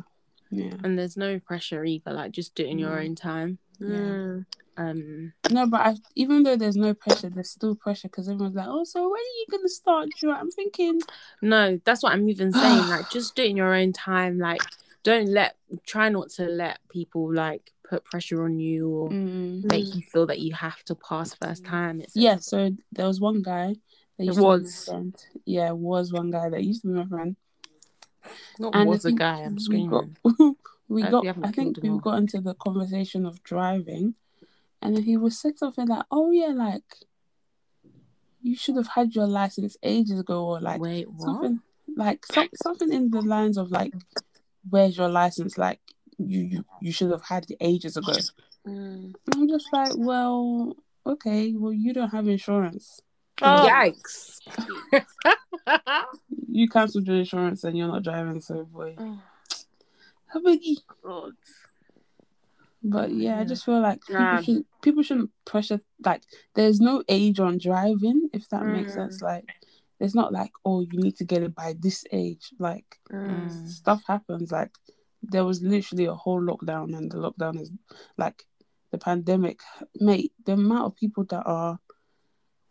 yeah. 0.50 0.74
And 0.84 0.98
there's 0.98 1.16
no 1.16 1.38
pressure 1.40 1.84
either. 1.84 2.12
Like 2.12 2.32
just 2.32 2.54
do 2.54 2.64
it 2.64 2.68
in 2.70 2.78
your 2.78 2.96
Mm. 2.96 3.04
own 3.04 3.14
time. 3.14 3.58
Mm. 3.80 4.46
Um, 4.76 5.32
No, 5.50 5.66
but 5.66 5.80
I, 5.80 5.96
even 6.14 6.42
though 6.42 6.56
there's 6.56 6.76
no 6.76 6.94
pressure, 6.94 7.28
there's 7.28 7.50
still 7.50 7.74
pressure 7.74 8.08
because 8.08 8.28
everyone's 8.28 8.54
like, 8.54 8.66
"Oh, 8.68 8.84
so 8.84 9.02
when 9.02 9.20
are 9.20 9.36
you 9.38 9.46
gonna 9.50 9.68
start?" 9.68 10.08
Drew? 10.18 10.32
I'm 10.32 10.50
thinking, 10.50 11.00
no, 11.42 11.78
that's 11.84 12.02
what 12.02 12.12
I'm 12.12 12.28
even 12.28 12.52
saying. 12.52 12.88
like 12.88 13.08
just 13.12 13.34
do 13.34 13.42
it 13.42 13.50
in 13.50 13.56
your 13.56 13.74
own 13.74 13.92
time. 13.92 14.38
Like 14.38 14.62
don't 15.02 15.28
let 15.28 15.56
try 15.86 16.08
not 16.08 16.30
to 16.30 16.44
let 16.46 16.78
people 16.90 17.32
like 17.32 17.72
put 17.90 18.04
pressure 18.04 18.44
on 18.44 18.58
you 18.60 18.88
or 18.88 19.10
mm. 19.10 19.64
make 19.64 19.94
you 19.94 20.00
feel 20.00 20.26
that 20.26 20.38
you 20.38 20.54
have 20.54 20.82
to 20.84 20.94
pass 20.94 21.34
first 21.34 21.64
time. 21.64 22.00
It's 22.00 22.14
yeah. 22.14 22.36
So 22.36 22.70
there 22.92 23.06
was 23.06 23.20
one 23.20 23.42
guy 23.42 23.74
that 24.16 24.24
used 24.24 24.38
was. 24.38 24.84
to 24.84 24.90
be 24.92 24.96
my 24.96 25.00
friend. 25.00 25.16
Yeah, 25.44 25.70
was 25.72 26.12
one 26.12 26.30
guy 26.30 26.48
that 26.48 26.62
used 26.62 26.82
to 26.82 26.88
be 26.88 26.94
my 26.94 27.06
friend. 27.06 27.36
not 28.60 28.74
And 28.76 28.88
was 28.88 29.04
a 29.04 29.12
guy. 29.12 29.40
I'm 29.40 29.58
we 29.68 29.86
got, 29.88 30.04
we 30.88 31.02
I 31.02 31.10
got. 31.10 31.26
I 31.42 31.50
think 31.50 31.82
we 31.82 31.98
got 31.98 32.18
into 32.18 32.40
the 32.40 32.54
conversation 32.54 33.26
of 33.26 33.42
driving, 33.42 34.14
and 34.80 34.96
then 34.96 35.02
he 35.02 35.16
was 35.16 35.36
said 35.36 35.58
something 35.58 35.88
like, 35.88 36.04
"Oh 36.12 36.30
yeah, 36.30 36.52
like 36.54 36.84
you 38.40 38.56
should 38.56 38.76
have 38.76 38.88
had 38.88 39.14
your 39.16 39.26
license 39.26 39.76
ages 39.82 40.20
ago," 40.20 40.46
or 40.46 40.60
like 40.60 40.80
Wait, 40.80 41.08
something 41.18 41.60
like 41.96 42.24
some, 42.26 42.48
something 42.62 42.92
in 42.92 43.10
the 43.10 43.20
lines 43.20 43.58
of 43.58 43.72
like, 43.72 43.92
"Where's 44.68 44.96
your 44.96 45.08
license?" 45.08 45.58
Like 45.58 45.80
you 46.28 46.40
you, 46.40 46.64
you 46.80 46.92
should 46.92 47.10
have 47.10 47.22
had 47.24 47.50
it 47.50 47.56
ages 47.60 47.96
ago. 47.96 48.12
Mm. 48.66 49.14
I'm 49.34 49.48
just 49.48 49.72
like, 49.72 49.92
well, 49.96 50.76
okay, 51.06 51.52
well 51.56 51.72
you 51.72 51.92
don't 51.92 52.10
have 52.10 52.28
insurance. 52.28 53.00
Oh. 53.42 53.68
Yikes. 53.68 54.38
You 56.52 56.68
cancelled 56.68 57.06
your 57.06 57.16
insurance 57.16 57.62
and 57.64 57.78
you're 57.78 57.86
not 57.88 58.02
driving, 58.02 58.40
so 58.40 58.64
boy, 58.64 58.96
oh, 58.98 59.18
Habagi. 60.34 60.76
God. 61.02 61.32
But 62.82 63.12
yeah, 63.12 63.38
I 63.38 63.44
just 63.44 63.64
feel 63.64 63.80
like 63.80 64.00
people 64.06 64.24
Nah. 64.24 64.40
should 64.40 64.64
people 64.82 65.02
shouldn't 65.02 65.30
pressure 65.44 65.80
like 66.04 66.22
there's 66.54 66.80
no 66.80 67.04
age 67.08 67.38
on 67.38 67.58
driving, 67.58 68.30
if 68.32 68.48
that 68.48 68.66
makes 68.66 68.92
Mm. 68.92 68.94
sense. 68.94 69.22
Like 69.22 69.44
it's 70.00 70.14
not 70.14 70.32
like, 70.32 70.50
oh, 70.64 70.80
you 70.80 70.98
need 70.98 71.16
to 71.16 71.24
get 71.24 71.42
it 71.42 71.54
by 71.54 71.74
this 71.78 72.04
age. 72.10 72.52
Like 72.58 72.98
Mm. 73.10 73.50
stuff 73.68 74.02
happens. 74.06 74.50
Like 74.50 74.72
there 75.22 75.44
was 75.44 75.62
literally 75.62 76.06
a 76.06 76.14
whole 76.14 76.40
lockdown 76.40 76.96
and 76.96 77.10
the 77.10 77.16
lockdown 77.16 77.60
is 77.60 77.70
like 78.16 78.44
the 78.90 78.98
pandemic. 78.98 79.60
Mate, 79.96 80.32
the 80.44 80.52
amount 80.52 80.86
of 80.86 80.96
people 80.96 81.24
that 81.24 81.42
are 81.46 81.78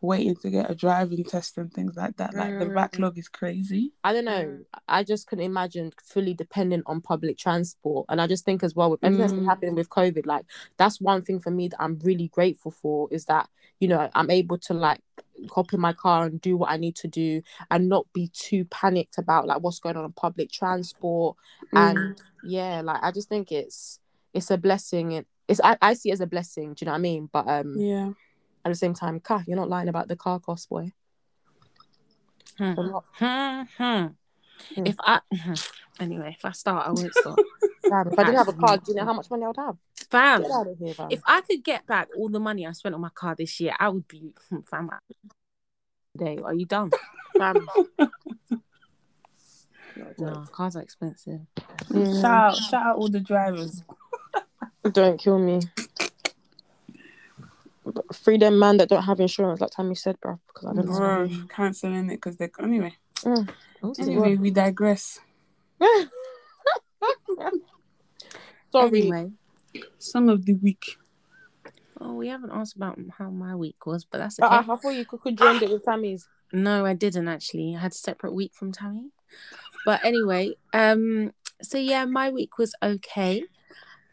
waiting 0.01 0.35
to 0.37 0.49
get 0.49 0.69
a 0.71 0.75
driving 0.75 1.23
test 1.23 1.57
and 1.57 1.73
things 1.73 1.95
like 1.95 2.17
that, 2.17 2.33
like 2.33 2.57
the 2.59 2.65
Mm. 2.65 2.75
backlog 2.75 3.17
is 3.17 3.27
crazy. 3.27 3.91
I 4.03 4.13
don't 4.13 4.25
know. 4.25 4.59
I 4.87 5.03
just 5.03 5.27
couldn't 5.27 5.43
imagine 5.43 5.91
fully 6.01 6.33
dependent 6.33 6.83
on 6.85 7.01
public 7.01 7.37
transport. 7.37 8.05
And 8.07 8.21
I 8.21 8.27
just 8.27 8.45
think 8.45 8.63
as 8.63 8.73
well 8.73 8.89
with 8.91 9.03
everything 9.03 9.21
that's 9.21 9.33
been 9.33 9.43
Mm. 9.43 9.49
happening 9.49 9.75
with 9.75 9.89
COVID, 9.89 10.25
like 10.25 10.45
that's 10.77 11.01
one 11.01 11.21
thing 11.21 11.39
for 11.39 11.51
me 11.51 11.67
that 11.67 11.81
I'm 11.81 11.99
really 11.99 12.29
grateful 12.29 12.71
for 12.71 13.09
is 13.11 13.25
that, 13.25 13.49
you 13.79 13.87
know, 13.89 14.09
I'm 14.15 14.29
able 14.31 14.57
to 14.59 14.73
like 14.73 15.01
hop 15.53 15.73
in 15.73 15.79
my 15.81 15.93
car 15.93 16.25
and 16.25 16.39
do 16.39 16.55
what 16.55 16.69
I 16.71 16.77
need 16.77 16.95
to 16.97 17.07
do 17.09 17.41
and 17.71 17.89
not 17.89 18.05
be 18.13 18.29
too 18.33 18.65
panicked 18.65 19.17
about 19.17 19.47
like 19.47 19.61
what's 19.61 19.79
going 19.79 19.97
on 19.97 20.05
in 20.05 20.11
public 20.13 20.49
transport. 20.51 21.35
Mm. 21.73 21.79
And 21.89 22.21
yeah, 22.41 22.81
like 22.81 23.03
I 23.03 23.11
just 23.11 23.27
think 23.27 23.51
it's 23.51 23.99
it's 24.33 24.49
a 24.51 24.57
blessing. 24.57 25.11
It, 25.13 25.27
it's 25.49 25.59
I, 25.61 25.77
I 25.81 25.93
see 25.93 26.09
it 26.09 26.13
as 26.13 26.21
a 26.21 26.27
blessing, 26.27 26.73
do 26.73 26.83
you 26.83 26.85
know 26.85 26.91
what 26.93 26.99
I 26.99 27.01
mean? 27.01 27.29
But 27.31 27.47
um 27.49 27.75
Yeah. 27.77 28.11
At 28.69 28.73
the 28.73 28.79
same 28.79 28.93
time, 28.93 29.19
car, 29.19 29.43
you're 29.47 29.57
not 29.57 29.69
lying 29.69 29.89
about 29.89 30.07
the 30.07 30.15
car 30.15 30.39
cost, 30.39 30.69
boy. 30.69 30.91
Hmm. 32.57 32.73
Hmm, 32.73 33.61
hmm. 33.77 34.05
Hmm. 34.75 34.85
If 34.85 34.95
I 34.99 35.21
anyway, 35.99 36.35
if 36.37 36.43
I 36.43 36.51
start, 36.51 36.87
I 36.87 36.91
won't 36.91 37.13
stop. 37.15 37.37
Damn, 37.89 38.07
if 38.07 38.19
I 38.19 38.23
didn't 38.23 38.37
have 38.37 38.47
a 38.49 38.53
car, 38.53 38.77
do 38.77 38.83
you 38.89 38.95
know 38.95 39.05
how 39.05 39.13
much 39.13 39.29
money 39.31 39.45
I 39.45 39.47
would 39.47 39.57
have? 39.57 39.77
Fam, 40.11 40.41
Get 40.41 40.51
out 40.51 40.67
of 40.67 40.77
here, 40.77 40.93
fam. 40.93 41.07
if 41.11 41.21
I 41.25 41.41
could 41.41 41.63
get 41.63 41.87
back 41.87 42.09
all 42.17 42.29
the 42.29 42.39
money 42.39 42.67
I 42.67 42.71
spent 42.73 42.93
on 42.93 43.01
my 43.01 43.09
car 43.09 43.35
this 43.35 43.59
year, 43.59 43.73
I 43.79 43.89
would 43.89 44.07
be 44.07 44.33
hmm, 44.49 44.59
fam. 44.69 44.89
Today, 46.17 46.39
are 46.43 46.53
you 46.53 46.65
dumb? 46.65 46.91
Fam. 47.37 47.67
No, 50.17 50.45
cars 50.51 50.75
are 50.75 50.81
expensive. 50.81 51.41
Mm. 51.89 52.21
Shout 52.21 52.31
out, 52.31 52.55
shout 52.55 52.85
out 52.85 52.95
all 52.97 53.09
the 53.09 53.19
drivers. 53.19 53.83
Don't 54.91 55.19
kill 55.19 55.39
me. 55.39 55.61
But 57.93 58.15
free 58.15 58.37
them 58.37 58.59
man 58.59 58.77
that 58.77 58.89
don't 58.89 59.03
have 59.03 59.19
insurance, 59.19 59.61
like 59.61 59.71
Tammy 59.71 59.95
said, 59.95 60.19
bro. 60.19 60.39
Because 60.47 60.69
I 60.69 60.73
don't 60.73 60.87
know. 60.87 61.29
Cancelling 61.49 62.09
it 62.09 62.15
because 62.15 62.37
they 62.37 62.49
anyway. 62.61 62.95
Mm. 63.23 63.49
Anyway, 63.99 64.35
we 64.35 64.51
digress. 64.51 65.19
Sorry. 68.71 68.87
Anyway, 69.01 69.31
Song 69.97 70.29
of 70.29 70.45
the 70.45 70.53
week. 70.53 70.97
oh, 71.99 72.13
we 72.13 72.27
haven't 72.27 72.51
asked 72.51 72.75
about 72.75 72.97
how 73.17 73.29
my 73.29 73.55
week 73.55 73.85
was, 73.85 74.05
but 74.05 74.19
that's 74.19 74.39
Uh, 74.39 74.45
okay. 74.45 74.55
I 74.71 74.75
thought 74.75 74.89
you 74.89 75.05
could, 75.05 75.21
could 75.21 75.37
join 75.37 75.61
it 75.61 75.69
with 75.69 75.83
Tammy's. 75.85 76.27
No, 76.51 76.85
I 76.85 76.93
didn't 76.93 77.27
actually. 77.27 77.75
I 77.75 77.79
had 77.79 77.91
a 77.91 77.95
separate 77.95 78.33
week 78.33 78.53
from 78.53 78.71
Tammy. 78.71 79.11
But 79.85 80.03
anyway, 80.03 80.55
um, 80.73 81.31
so 81.61 81.77
yeah, 81.77 82.05
my 82.05 82.29
week 82.29 82.57
was 82.57 82.73
okay. 82.81 83.43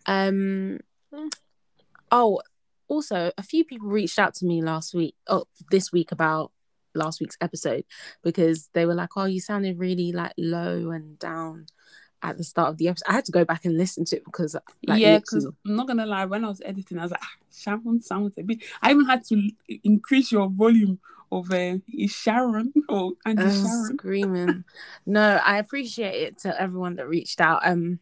Um, 0.07 0.81
Mm. 1.12 1.33
oh, 2.11 2.41
also, 2.88 3.33
a 3.37 3.42
few 3.42 3.64
people 3.64 3.88
reached 3.88 4.18
out 4.18 4.35
to 4.35 4.46
me 4.46 4.62
last 4.62 4.94
week, 4.94 5.14
oh, 5.29 5.44
this 5.70 5.92
week 5.92 6.12
about 6.12 6.53
last 6.94 7.20
week's 7.20 7.37
episode 7.40 7.85
because 8.22 8.68
they 8.72 8.87
were 8.87 8.94
like, 8.94 9.11
"Oh, 9.16 9.25
you 9.25 9.40
sounded 9.40 9.79
really 9.79 10.12
like 10.12 10.33
low 10.38 10.90
and 10.90 11.18
down 11.18 11.66
at 12.22 12.38
the 12.38 12.44
start 12.44 12.70
of 12.70 12.79
the 12.79 12.88
episode." 12.88 13.09
I 13.09 13.12
had 13.14 13.25
to 13.27 13.33
go 13.33 13.44
back 13.44 13.64
and 13.64 13.77
listen 13.77 14.05
to 14.07 14.16
it 14.16 14.25
because, 14.25 14.57
like, 14.87 15.01
yeah, 15.01 15.18
because 15.18 15.44
I'm 15.44 15.77
not 15.77 15.87
gonna 15.87 16.07
lie, 16.07 16.25
when 16.25 16.44
I 16.44 16.49
was 16.49 16.62
editing, 16.64 16.99
I 16.99 17.03
was 17.03 17.11
like, 17.11 17.20
ah, 17.22 17.37
Sharon 17.55 18.01
sounds 18.01 18.35
a 18.38 18.42
bit. 18.42 18.62
I 18.83 18.90
even 18.92 19.05
had 19.07 19.25
to 19.25 19.51
increase 19.85 20.33
your 20.33 20.49
volume 20.49 20.99
of 21.33 21.51
uh, 21.51 21.77
is 21.92 22.12
Sharon 22.12 22.72
or 22.88 23.12
Andy 23.27 23.42
Uh, 23.42 23.51
Sharon. 23.51 23.99
screaming. 23.99 24.64
no, 25.07 25.40
I 25.44 25.59
appreciate 25.59 26.22
it 26.22 26.38
to 26.38 26.61
everyone 26.61 26.96
that 26.96 27.09
reached 27.09 27.40
out. 27.40 27.66
Um, 27.66 27.99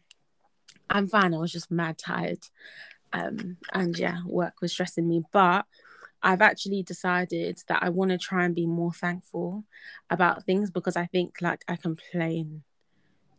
I'm 0.89 1.07
fine. 1.07 1.33
I 1.33 1.37
was 1.39 1.51
just 1.51 1.71
mad 1.71 1.97
tired. 1.97 2.39
Um, 3.15 3.57
and 3.73 3.97
yeah, 3.97 4.17
work 4.25 4.55
was 4.61 4.73
stressing 4.73 5.07
me. 5.07 5.23
But 5.31 5.65
I've 6.21 6.41
actually 6.41 6.83
decided 6.83 7.61
that 7.67 7.81
I 7.81 7.89
want 7.89 8.11
to 8.11 8.17
try 8.17 8.43
and 8.43 8.53
be 8.53 8.65
more 8.65 8.91
thankful 8.91 9.63
about 10.09 10.43
things 10.43 10.69
because 10.69 10.97
I 10.97 11.05
think 11.05 11.37
like 11.41 11.63
I 11.67 11.77
complain 11.77 12.63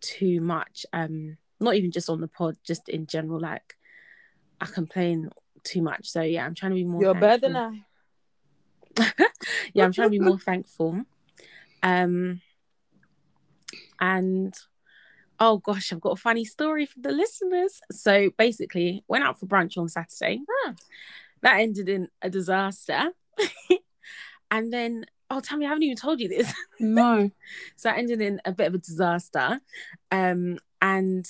too 0.00 0.40
much. 0.40 0.86
Um, 0.92 1.36
not 1.60 1.74
even 1.74 1.90
just 1.90 2.08
on 2.08 2.20
the 2.20 2.28
pod, 2.28 2.56
just 2.64 2.88
in 2.88 3.06
general. 3.06 3.38
Like 3.38 3.76
I 4.60 4.66
complain 4.66 5.30
too 5.62 5.82
much. 5.82 6.08
So 6.08 6.22
yeah, 6.22 6.46
I'm 6.46 6.54
trying 6.54 6.72
to 6.72 6.76
be 6.76 6.84
more. 6.84 7.02
You're 7.02 7.14
better 7.14 7.50
thankful. 7.50 7.84
than 8.94 9.12
I. 9.18 9.24
yeah, 9.74 9.84
I'm 9.84 9.92
trying 9.92 10.08
to 10.08 10.18
be 10.18 10.20
more 10.20 10.38
thankful. 10.38 11.02
Um, 11.82 12.40
and 14.00 14.54
oh 15.40 15.58
gosh, 15.58 15.92
I've 15.92 16.00
got 16.00 16.12
a 16.12 16.20
funny 16.20 16.44
story 16.44 16.86
for 16.86 17.00
the 17.00 17.12
listeners. 17.12 17.80
So 17.90 18.30
basically, 18.36 19.04
went 19.08 19.24
out 19.24 19.38
for 19.38 19.46
brunch 19.46 19.76
on 19.78 19.88
Saturday. 19.88 20.40
Hmm. 20.48 20.72
That 21.42 21.60
ended 21.60 21.88
in 21.88 22.08
a 22.22 22.30
disaster. 22.30 23.10
and 24.50 24.72
then, 24.72 25.06
oh, 25.30 25.40
Tammy, 25.40 25.66
I 25.66 25.68
haven't 25.68 25.84
even 25.84 25.96
told 25.96 26.20
you 26.20 26.28
this. 26.28 26.52
No. 26.80 27.30
so 27.76 27.88
that 27.88 27.98
ended 27.98 28.20
in 28.20 28.40
a 28.44 28.52
bit 28.52 28.66
of 28.68 28.74
a 28.74 28.78
disaster. 28.78 29.60
Um, 30.10 30.58
and 30.82 31.26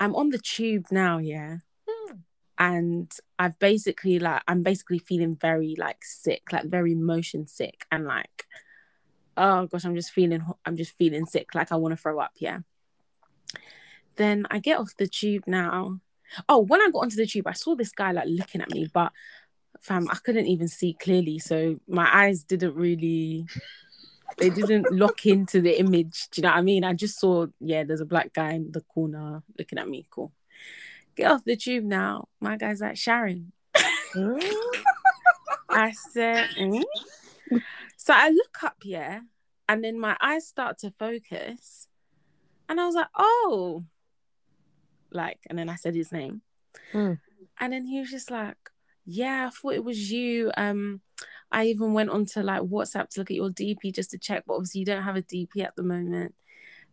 I'm 0.00 0.14
on 0.16 0.30
the 0.30 0.38
tube 0.38 0.86
now, 0.90 1.18
yeah. 1.18 1.58
Hmm. 1.88 2.16
And 2.58 3.12
I've 3.38 3.58
basically 3.58 4.18
like 4.18 4.42
I'm 4.46 4.62
basically 4.62 4.98
feeling 4.98 5.36
very 5.36 5.74
like 5.76 6.04
sick, 6.04 6.52
like 6.52 6.64
very 6.64 6.94
motion 6.94 7.46
sick, 7.46 7.84
and 7.90 8.06
like 8.06 8.46
oh 9.36 9.66
gosh, 9.66 9.84
I'm 9.84 9.94
just 9.94 10.10
feeling 10.10 10.44
I'm 10.64 10.76
just 10.76 10.96
feeling 10.96 11.26
sick, 11.26 11.54
like 11.54 11.72
I 11.72 11.76
want 11.76 11.92
to 11.92 11.96
throw 11.96 12.18
up, 12.20 12.32
yeah. 12.38 12.60
Then 14.16 14.46
I 14.50 14.58
get 14.58 14.78
off 14.78 14.96
the 14.96 15.06
tube 15.06 15.44
now. 15.46 16.00
Oh, 16.48 16.60
when 16.60 16.80
I 16.80 16.90
got 16.90 17.00
onto 17.00 17.16
the 17.16 17.26
tube, 17.26 17.46
I 17.46 17.52
saw 17.52 17.74
this 17.74 17.92
guy 17.92 18.12
like 18.12 18.26
looking 18.28 18.60
at 18.60 18.70
me, 18.70 18.88
but 18.92 19.12
fam, 19.80 20.08
I 20.10 20.16
couldn't 20.16 20.46
even 20.46 20.68
see 20.68 20.94
clearly, 20.94 21.38
so 21.38 21.78
my 21.86 22.08
eyes 22.12 22.42
didn't 22.42 22.74
really 22.74 23.46
they 24.38 24.50
didn't 24.50 24.90
lock 24.92 25.26
into 25.26 25.60
the 25.60 25.78
image. 25.78 26.28
Do 26.30 26.40
you 26.40 26.42
know 26.42 26.50
what 26.50 26.58
I 26.58 26.62
mean? 26.62 26.84
I 26.84 26.92
just 26.92 27.20
saw, 27.20 27.46
yeah, 27.60 27.84
there's 27.84 28.00
a 28.00 28.06
black 28.06 28.32
guy 28.32 28.52
in 28.52 28.72
the 28.72 28.80
corner 28.80 29.42
looking 29.58 29.78
at 29.78 29.88
me. 29.88 30.06
Cool. 30.10 30.32
Get 31.14 31.30
off 31.30 31.44
the 31.44 31.56
tube 31.56 31.84
now. 31.84 32.28
My 32.40 32.56
guy's 32.56 32.80
like, 32.80 32.96
Sharon. 32.96 33.52
I 35.68 35.92
said, 36.12 36.48
"Mm?" 36.58 36.84
so 37.96 38.14
I 38.14 38.30
look 38.30 38.62
up, 38.62 38.76
yeah, 38.84 39.20
and 39.68 39.82
then 39.82 39.98
my 39.98 40.16
eyes 40.20 40.46
start 40.46 40.78
to 40.78 40.92
focus. 40.98 41.88
And 42.68 42.80
I 42.80 42.86
was 42.86 42.94
like, 42.94 43.08
oh, 43.16 43.84
like, 45.14 45.38
and 45.48 45.58
then 45.58 45.68
I 45.68 45.76
said 45.76 45.94
his 45.94 46.12
name. 46.12 46.42
Hmm. 46.92 47.14
And 47.60 47.72
then 47.72 47.86
he 47.86 48.00
was 48.00 48.10
just 48.10 48.30
like, 48.30 48.56
yeah, 49.06 49.46
I 49.46 49.50
thought 49.50 49.74
it 49.74 49.84
was 49.84 50.10
you. 50.10 50.50
Um, 50.56 51.00
I 51.52 51.66
even 51.66 51.92
went 51.92 52.10
onto 52.10 52.40
like 52.40 52.62
WhatsApp 52.62 53.10
to 53.10 53.20
look 53.20 53.30
at 53.30 53.36
your 53.36 53.50
DP 53.50 53.94
just 53.94 54.10
to 54.10 54.18
check, 54.18 54.44
but 54.46 54.54
obviously 54.54 54.80
you 54.80 54.86
don't 54.86 55.02
have 55.02 55.16
a 55.16 55.22
DP 55.22 55.62
at 55.62 55.76
the 55.76 55.82
moment. 55.82 56.34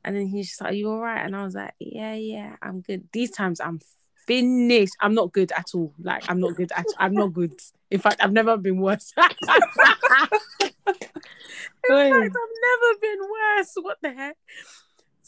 And 0.03 0.15
then 0.15 0.27
he's 0.27 0.49
just 0.49 0.61
like, 0.61 0.71
Are 0.71 0.75
you 0.75 0.89
all 0.89 0.99
right? 0.99 1.23
And 1.25 1.35
I 1.35 1.43
was 1.43 1.55
like, 1.55 1.73
Yeah, 1.79 2.15
yeah, 2.15 2.55
I'm 2.61 2.81
good. 2.81 3.07
These 3.11 3.31
times 3.31 3.59
I'm 3.59 3.79
finished. 4.27 4.93
I'm 5.01 5.13
not 5.13 5.31
good 5.31 5.51
at 5.51 5.69
all. 5.73 5.93
Like, 6.01 6.29
I'm 6.29 6.39
not 6.39 6.55
good 6.55 6.71
at 6.75 6.85
I'm 6.99 7.13
not 7.13 7.33
good. 7.33 7.53
In 7.89 7.99
fact, 7.99 8.17
I've 8.21 8.31
never 8.31 8.57
been 8.57 8.79
worse. 8.79 9.13
In 9.17 9.23
fact, 11.89 12.35
I've 12.35 12.55
never 12.61 12.99
been 13.01 13.19
worse. 13.19 13.73
What 13.81 13.97
the 14.01 14.13
heck? 14.13 14.37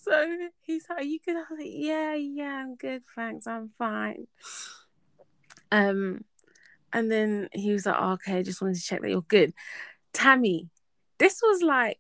So 0.04 0.38
he's 0.62 0.86
like, 0.90 1.00
Are 1.00 1.04
you 1.04 1.20
good? 1.26 1.36
I 1.38 1.40
was 1.40 1.60
like, 1.60 1.68
Yeah, 1.72 2.14
yeah, 2.16 2.64
I'm 2.64 2.76
good, 2.76 3.04
thanks. 3.16 3.48
I'm 3.48 3.72
fine. 3.78 4.28
Um, 5.72 6.24
and 6.92 7.12
then 7.12 7.50
he 7.54 7.72
was 7.72 7.86
like, 7.86 7.96
oh, 7.98 8.12
okay, 8.14 8.38
I 8.38 8.44
just 8.44 8.62
wanted 8.62 8.76
to 8.76 8.82
check 8.84 9.02
that 9.02 9.10
you're 9.10 9.22
good. 9.22 9.54
Tammy, 10.14 10.70
this 11.18 11.40
was 11.42 11.64
like, 11.64 12.00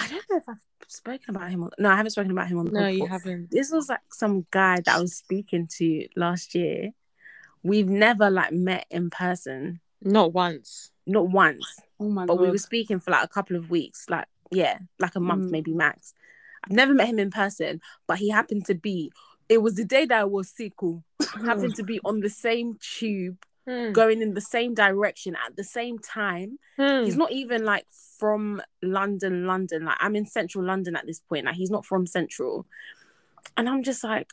I 0.00 0.08
don't 0.08 0.24
know 0.30 0.38
if 0.38 0.48
I've 0.48 0.64
spoken 0.88 1.34
about 1.36 1.50
him. 1.50 1.64
On, 1.64 1.70
no, 1.78 1.90
I 1.90 1.96
haven't 1.96 2.12
spoken 2.12 2.30
about 2.30 2.48
him 2.48 2.58
on 2.58 2.66
the 2.66 2.72
No, 2.72 2.86
you 2.88 3.06
haven't. 3.06 3.50
This 3.50 3.70
was 3.70 3.90
like 3.90 4.00
some 4.10 4.46
guy 4.50 4.76
that 4.76 4.96
I 4.96 5.00
was 5.00 5.14
speaking 5.14 5.68
to 5.78 6.06
last 6.16 6.54
year. 6.54 6.92
We've 7.62 7.88
never 7.88 8.30
like 8.30 8.52
met 8.52 8.86
in 8.90 9.10
person, 9.10 9.80
Not 10.00 10.32
once. 10.32 10.90
not 11.06 11.28
once, 11.28 11.66
Oh 12.00 12.08
my 12.08 12.24
but 12.24 12.36
god. 12.36 12.42
we 12.42 12.50
were 12.50 12.58
speaking 12.58 12.98
for 13.00 13.10
like 13.10 13.24
a 13.24 13.28
couple 13.28 13.56
of 13.56 13.68
weeks, 13.70 14.06
like 14.08 14.26
yeah, 14.50 14.78
like 14.98 15.14
a 15.16 15.20
month 15.20 15.46
Mm. 15.46 15.50
maybe 15.50 15.72
max. 15.74 16.14
I've 16.64 16.70
never 16.72 16.94
met 16.94 17.08
him 17.08 17.18
in 17.18 17.30
person, 17.30 17.80
but 18.06 18.18
he 18.18 18.30
happened 18.30 18.66
to 18.66 18.74
be. 18.74 19.12
It 19.48 19.58
was 19.62 19.74
the 19.74 19.84
day 19.84 20.06
that 20.06 20.20
I 20.20 20.24
was 20.24 20.48
sick. 20.50 20.72
happened 21.44 21.74
to 21.76 21.82
be 21.82 22.00
on 22.04 22.20
the 22.20 22.30
same 22.30 22.78
tube 22.80 23.38
Hmm. 23.64 23.92
going 23.92 24.22
in 24.22 24.34
the 24.34 24.40
same 24.40 24.74
direction 24.74 25.36
at 25.36 25.54
the 25.54 25.62
same 25.62 25.96
time. 26.00 26.58
Hmm. 26.76 27.04
He's 27.04 27.16
not 27.16 27.30
even 27.30 27.64
like 27.64 27.86
from 28.18 28.60
London, 28.82 29.46
London. 29.46 29.84
Like 29.84 29.98
I'm 30.00 30.16
in 30.16 30.26
central 30.26 30.64
London 30.64 30.96
at 30.96 31.06
this 31.06 31.20
point. 31.20 31.46
Like 31.46 31.54
he's 31.54 31.70
not 31.70 31.86
from 31.86 32.04
central. 32.04 32.66
And 33.56 33.68
I'm 33.68 33.84
just 33.84 34.02
like, 34.02 34.32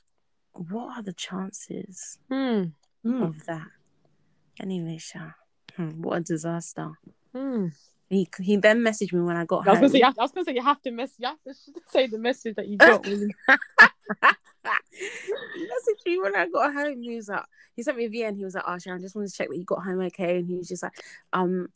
what 0.53 0.97
are 0.97 1.03
the 1.03 1.13
chances 1.13 2.17
Hmm. 2.27 2.63
Mm. 3.05 3.21
of 3.23 3.45
that? 3.45 3.67
Anyway, 4.59 4.97
Sha, 4.97 5.33
what 5.77 6.17
a 6.17 6.21
disaster. 6.21 6.89
He 8.09 8.27
he 8.41 8.57
then 8.57 8.79
messaged 8.79 9.13
me 9.13 9.21
when 9.21 9.37
I 9.37 9.45
got 9.45 9.67
I 9.67 9.71
was 9.71 9.79
home. 9.79 9.87
gonna 9.87 9.89
say, 9.89 10.01
I 10.01 10.13
was 10.17 10.31
gonna 10.31 10.45
say, 10.45 10.55
you 10.55 10.63
have 10.63 10.81
to 10.81 10.91
mess, 10.91 11.11
you 11.17 11.27
have 11.27 11.41
to 11.43 11.53
say 11.87 12.07
the 12.07 12.17
message 12.17 12.55
that 12.55 12.67
you 12.67 12.77
got. 12.77 13.05
he 14.91 15.65
messaged 15.65 16.05
me 16.05 16.19
when 16.19 16.35
I 16.35 16.47
got 16.47 16.73
home. 16.73 17.01
He 17.01 17.15
was 17.15 17.29
like, 17.29 17.43
he 17.75 17.83
sent 17.83 17.97
me 17.97 18.05
a 18.05 18.09
VN. 18.09 18.35
He 18.35 18.43
was 18.43 18.55
like, 18.55 18.65
"Oh, 18.67 18.77
Sharon, 18.77 19.01
just 19.01 19.15
wanted 19.15 19.29
to 19.29 19.35
check 19.37 19.47
that 19.49 19.57
you 19.57 19.63
got 19.63 19.83
home 19.83 20.01
okay." 20.01 20.37
And 20.37 20.47
he 20.47 20.55
was 20.55 20.67
just 20.67 20.83
like, 20.83 20.91
"Um, 21.31 21.69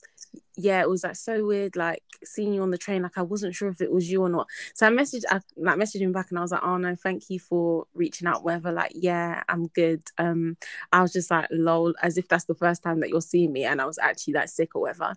yeah, 0.57 0.81
it 0.81 0.89
was 0.89 1.03
like 1.03 1.15
so 1.15 1.45
weird, 1.45 1.77
like 1.77 2.03
seeing 2.25 2.53
you 2.53 2.61
on 2.61 2.71
the 2.71 2.77
train. 2.77 3.03
Like 3.03 3.17
I 3.17 3.21
wasn't 3.21 3.55
sure 3.55 3.69
if 3.69 3.79
it 3.79 3.91
was 3.91 4.11
you 4.11 4.21
or 4.21 4.27
not." 4.29 4.47
So 4.73 4.85
I 4.85 4.89
messaged, 4.89 5.23
I 5.29 5.39
like 5.55 5.77
messaged 5.77 6.01
him 6.01 6.11
back, 6.11 6.29
and 6.29 6.37
I 6.37 6.41
was 6.41 6.51
like, 6.51 6.63
"Oh 6.63 6.75
no, 6.77 6.95
thank 6.95 7.29
you 7.29 7.39
for 7.39 7.85
reaching 7.93 8.27
out. 8.27 8.43
Whether 8.43 8.71
like, 8.73 8.91
yeah, 8.95 9.43
I'm 9.47 9.67
good." 9.67 10.03
Um, 10.17 10.57
I 10.91 11.01
was 11.01 11.13
just 11.13 11.31
like, 11.31 11.47
"Lol," 11.51 11.93
as 12.01 12.17
if 12.17 12.27
that's 12.27 12.45
the 12.45 12.55
first 12.55 12.83
time 12.83 12.99
that 12.99 13.09
you're 13.09 13.21
seeing 13.21 13.53
me, 13.53 13.63
and 13.63 13.79
I 13.81 13.85
was 13.85 13.97
actually 13.97 14.33
like 14.33 14.49
sick 14.49 14.75
or 14.75 14.81
whatever. 14.81 15.13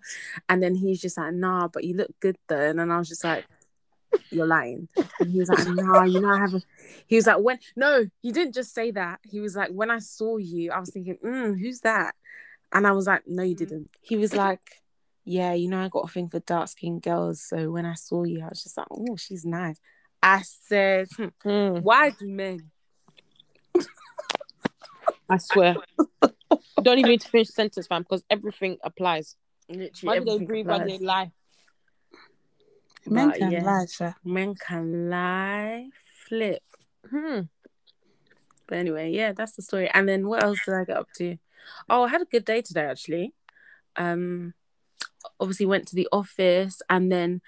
And 0.47 0.63
then 0.63 0.75
he's 0.75 1.01
just 1.01 1.17
like, 1.17 1.33
"Nah, 1.33 1.67
but 1.67 1.83
you 1.83 1.95
look 1.95 2.17
good 2.21 2.37
though," 2.47 2.69
and 2.69 2.79
then 2.79 2.91
I 2.91 2.97
was 2.97 3.09
just 3.09 3.23
like. 3.25 3.45
You're 4.31 4.47
lying. 4.47 4.87
And 5.19 5.31
he 5.31 5.39
was 5.39 5.49
like, 5.49 5.67
no, 5.67 6.03
you 6.03 6.21
know, 6.21 6.29
I 6.29 6.39
haven't. 6.39 6.65
He 7.07 7.15
was 7.15 7.27
like, 7.27 7.39
when, 7.39 7.59
no, 7.75 8.05
he 8.21 8.31
didn't 8.31 8.53
just 8.53 8.73
say 8.73 8.91
that. 8.91 9.19
He 9.23 9.39
was 9.39 9.55
like, 9.55 9.69
when 9.69 9.89
I 9.89 9.99
saw 9.99 10.37
you, 10.37 10.71
I 10.71 10.79
was 10.79 10.91
thinking, 10.91 11.17
mm, 11.23 11.59
who's 11.59 11.81
that? 11.81 12.15
And 12.73 12.85
I 12.85 12.91
was 12.91 13.07
like, 13.07 13.23
no, 13.27 13.43
you 13.43 13.55
didn't. 13.55 13.89
He 14.01 14.17
was 14.17 14.35
like, 14.35 14.59
yeah, 15.23 15.53
you 15.53 15.69
know, 15.69 15.83
I 15.83 15.89
got 15.89 16.05
a 16.05 16.07
thing 16.07 16.29
for 16.29 16.39
dark 16.39 16.69
skinned 16.69 17.01
girls. 17.01 17.41
So 17.41 17.71
when 17.71 17.85
I 17.85 17.93
saw 17.93 18.23
you, 18.23 18.41
I 18.41 18.49
was 18.49 18.63
just 18.63 18.77
like, 18.77 18.87
oh, 18.91 19.15
she's 19.17 19.45
nice. 19.45 19.77
I 20.21 20.41
said, 20.43 21.07
hmm, 21.15 21.27
Hmm. 21.43 21.77
why 21.79 22.09
do 22.11 22.27
men? 22.27 22.71
I 25.29 25.37
swear. 25.37 25.75
don't 26.81 26.99
even 26.99 27.11
need 27.11 27.21
to 27.21 27.29
finish 27.29 27.47
the 27.47 27.53
sentence, 27.53 27.87
fam, 27.87 28.03
because 28.03 28.23
everything 28.29 28.77
applies. 28.83 29.35
Literally, 29.69 30.19
Why 30.19 30.19
do 30.19 30.39
they 30.39 30.45
breathe? 30.45 30.67
Why 30.67 30.79
do 30.79 30.97
they 30.97 31.05
lie? 31.05 31.31
Men 33.09 33.29
But 33.29 33.39
can 33.39 33.51
yeah, 33.51 33.63
lie, 33.63 33.85
Sha. 33.85 34.13
Men 34.23 34.55
can 34.55 35.09
lie, 35.09 35.89
flip. 36.27 36.63
Hmm. 37.09 37.41
But 38.67 38.77
anyway, 38.79 39.11
yeah, 39.11 39.31
that's 39.31 39.53
the 39.53 39.61
story. 39.61 39.89
And 39.93 40.07
then 40.07 40.27
what 40.27 40.43
else 40.43 40.59
did 40.65 40.73
I 40.73 40.83
get 40.83 40.97
up 40.97 41.07
to? 41.17 41.37
Oh, 41.89 42.03
I 42.03 42.09
had 42.09 42.21
a 42.21 42.25
good 42.25 42.45
day 42.45 42.61
today 42.61 42.85
actually. 42.85 43.33
Um 43.95 44.53
obviously 45.39 45.65
went 45.65 45.87
to 45.87 45.95
the 45.95 46.07
office 46.11 46.81
and 46.89 47.11
then 47.11 47.41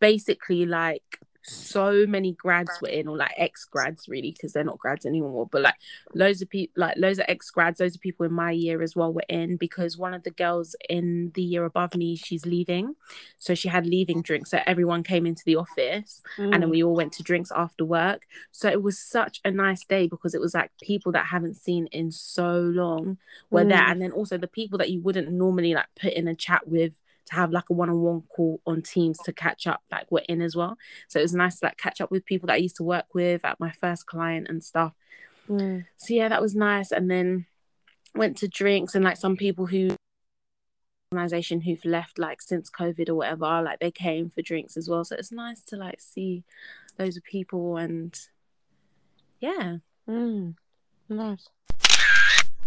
basically 0.00 0.66
like 0.66 1.20
so 1.42 2.04
many 2.06 2.32
grads 2.32 2.70
were 2.82 2.88
in 2.88 3.08
or 3.08 3.16
like 3.16 3.32
ex 3.36 3.64
grads 3.64 4.08
really 4.08 4.30
because 4.32 4.52
they're 4.52 4.64
not 4.64 4.78
grads 4.78 5.06
anymore 5.06 5.48
but 5.50 5.62
like 5.62 5.74
loads 6.14 6.42
of 6.42 6.50
people 6.50 6.72
like 6.76 6.96
loads 6.98 7.18
of 7.18 7.24
ex 7.28 7.50
grads 7.50 7.80
loads 7.80 7.94
of 7.94 8.00
people 8.00 8.26
in 8.26 8.32
my 8.32 8.50
year 8.50 8.82
as 8.82 8.94
well 8.94 9.12
were 9.12 9.24
in 9.28 9.56
because 9.56 9.96
one 9.96 10.12
of 10.14 10.22
the 10.22 10.30
girls 10.30 10.76
in 10.88 11.32
the 11.34 11.42
year 11.42 11.64
above 11.64 11.94
me 11.94 12.14
she's 12.16 12.44
leaving 12.44 12.94
so 13.38 13.54
she 13.54 13.68
had 13.68 13.86
leaving 13.86 14.20
drinks 14.22 14.50
so 14.50 14.60
everyone 14.66 15.02
came 15.02 15.26
into 15.26 15.42
the 15.46 15.56
office 15.56 16.22
and 16.36 16.62
then 16.62 16.70
we 16.70 16.82
all 16.82 16.94
went 16.94 17.12
to 17.14 17.22
drinks 17.22 17.50
after 17.54 17.84
work. 17.84 18.26
So 18.52 18.68
it 18.68 18.82
was 18.82 18.98
such 18.98 19.40
a 19.44 19.50
nice 19.50 19.84
day 19.84 20.06
because 20.08 20.34
it 20.34 20.40
was 20.40 20.54
like 20.54 20.70
people 20.82 21.12
that 21.12 21.22
I 21.22 21.26
haven't 21.26 21.56
seen 21.56 21.86
in 21.86 22.10
so 22.10 22.58
long 22.58 23.18
were 23.50 23.64
there, 23.64 23.78
Mm. 23.80 23.90
and 23.90 24.02
then 24.02 24.12
also 24.12 24.36
the 24.38 24.46
people 24.46 24.78
that 24.78 24.90
you 24.90 25.00
wouldn't 25.00 25.30
normally 25.30 25.74
like 25.74 25.86
put 26.00 26.12
in 26.12 26.28
a 26.28 26.34
chat 26.34 26.66
with 26.68 26.94
to 27.30 27.36
have 27.36 27.50
like 27.50 27.70
a 27.70 27.72
one-on-one 27.72 28.22
call 28.28 28.60
on 28.66 28.82
Teams 28.82 29.18
to 29.24 29.32
catch 29.32 29.66
up, 29.66 29.82
like 29.90 30.06
we're 30.10 30.24
in 30.28 30.42
as 30.42 30.54
well. 30.56 30.76
So 31.08 31.18
it 31.18 31.22
was 31.22 31.34
nice 31.34 31.58
to 31.60 31.66
like 31.66 31.76
catch 31.76 32.00
up 32.00 32.10
with 32.10 32.24
people 32.24 32.46
that 32.48 32.54
I 32.54 32.58
used 32.58 32.76
to 32.76 32.84
work 32.84 33.06
with 33.14 33.44
at 33.44 33.60
my 33.60 33.70
first 33.70 34.06
client 34.06 34.48
and 34.48 34.62
stuff. 34.62 34.92
Hmm. 35.46 35.80
So 35.96 36.14
yeah, 36.14 36.28
that 36.28 36.42
was 36.42 36.54
nice. 36.54 36.92
And 36.92 37.10
then 37.10 37.46
went 38.14 38.36
to 38.38 38.48
drinks 38.48 38.94
and 38.94 39.04
like 39.04 39.16
some 39.16 39.36
people 39.36 39.66
who 39.66 39.96
organization 41.12 41.62
who've 41.62 41.84
left 41.84 42.18
like 42.20 42.40
since 42.40 42.70
COVID 42.70 43.08
or 43.08 43.16
whatever, 43.16 43.62
like 43.62 43.80
they 43.80 43.90
came 43.90 44.30
for 44.30 44.42
drinks 44.42 44.76
as 44.76 44.88
well. 44.88 45.04
So 45.04 45.16
it's 45.16 45.32
nice 45.32 45.60
to 45.64 45.76
like 45.76 46.00
see 46.00 46.44
those 46.98 47.18
people 47.24 47.76
and 47.76 48.18
yeah. 49.40 49.78
Hmm. 50.06 50.50
Nice. 51.08 51.48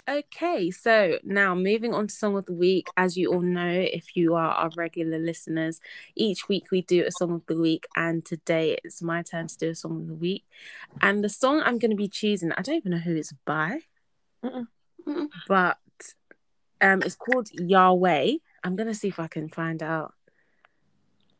Okay, 0.09 0.69
so 0.69 1.17
now 1.23 1.55
moving 1.55 1.93
on 1.93 2.07
to 2.07 2.13
song 2.13 2.35
of 2.35 2.45
the 2.45 2.53
week. 2.53 2.87
As 2.97 3.15
you 3.15 3.31
all 3.31 3.39
know, 3.39 3.69
if 3.69 4.17
you 4.17 4.35
are 4.35 4.49
our 4.49 4.69
regular 4.75 5.17
listeners, 5.17 5.79
each 6.13 6.49
week 6.49 6.71
we 6.71 6.81
do 6.81 7.05
a 7.05 7.11
song 7.11 7.31
of 7.31 7.45
the 7.45 7.57
week, 7.57 7.85
and 7.95 8.25
today 8.25 8.77
it's 8.83 9.01
my 9.01 9.21
turn 9.21 9.47
to 9.47 9.57
do 9.57 9.69
a 9.69 9.75
song 9.75 10.01
of 10.01 10.07
the 10.07 10.13
week. 10.13 10.43
And 10.99 11.23
the 11.23 11.29
song 11.29 11.61
I'm 11.63 11.77
going 11.79 11.91
to 11.91 11.97
be 11.97 12.09
choosing, 12.09 12.51
I 12.51 12.61
don't 12.61 12.75
even 12.75 12.91
know 12.91 12.97
who 12.97 13.15
it's 13.15 13.31
by, 13.45 13.79
Mm-mm. 14.43 14.67
Mm-mm. 15.07 15.29
but 15.47 15.77
um, 16.81 17.01
it's 17.01 17.15
called 17.15 17.47
Yahweh. 17.53 18.33
I'm 18.65 18.75
gonna 18.75 18.93
see 18.93 19.07
if 19.07 19.19
I 19.19 19.27
can 19.27 19.47
find 19.47 19.81
out 19.81 20.13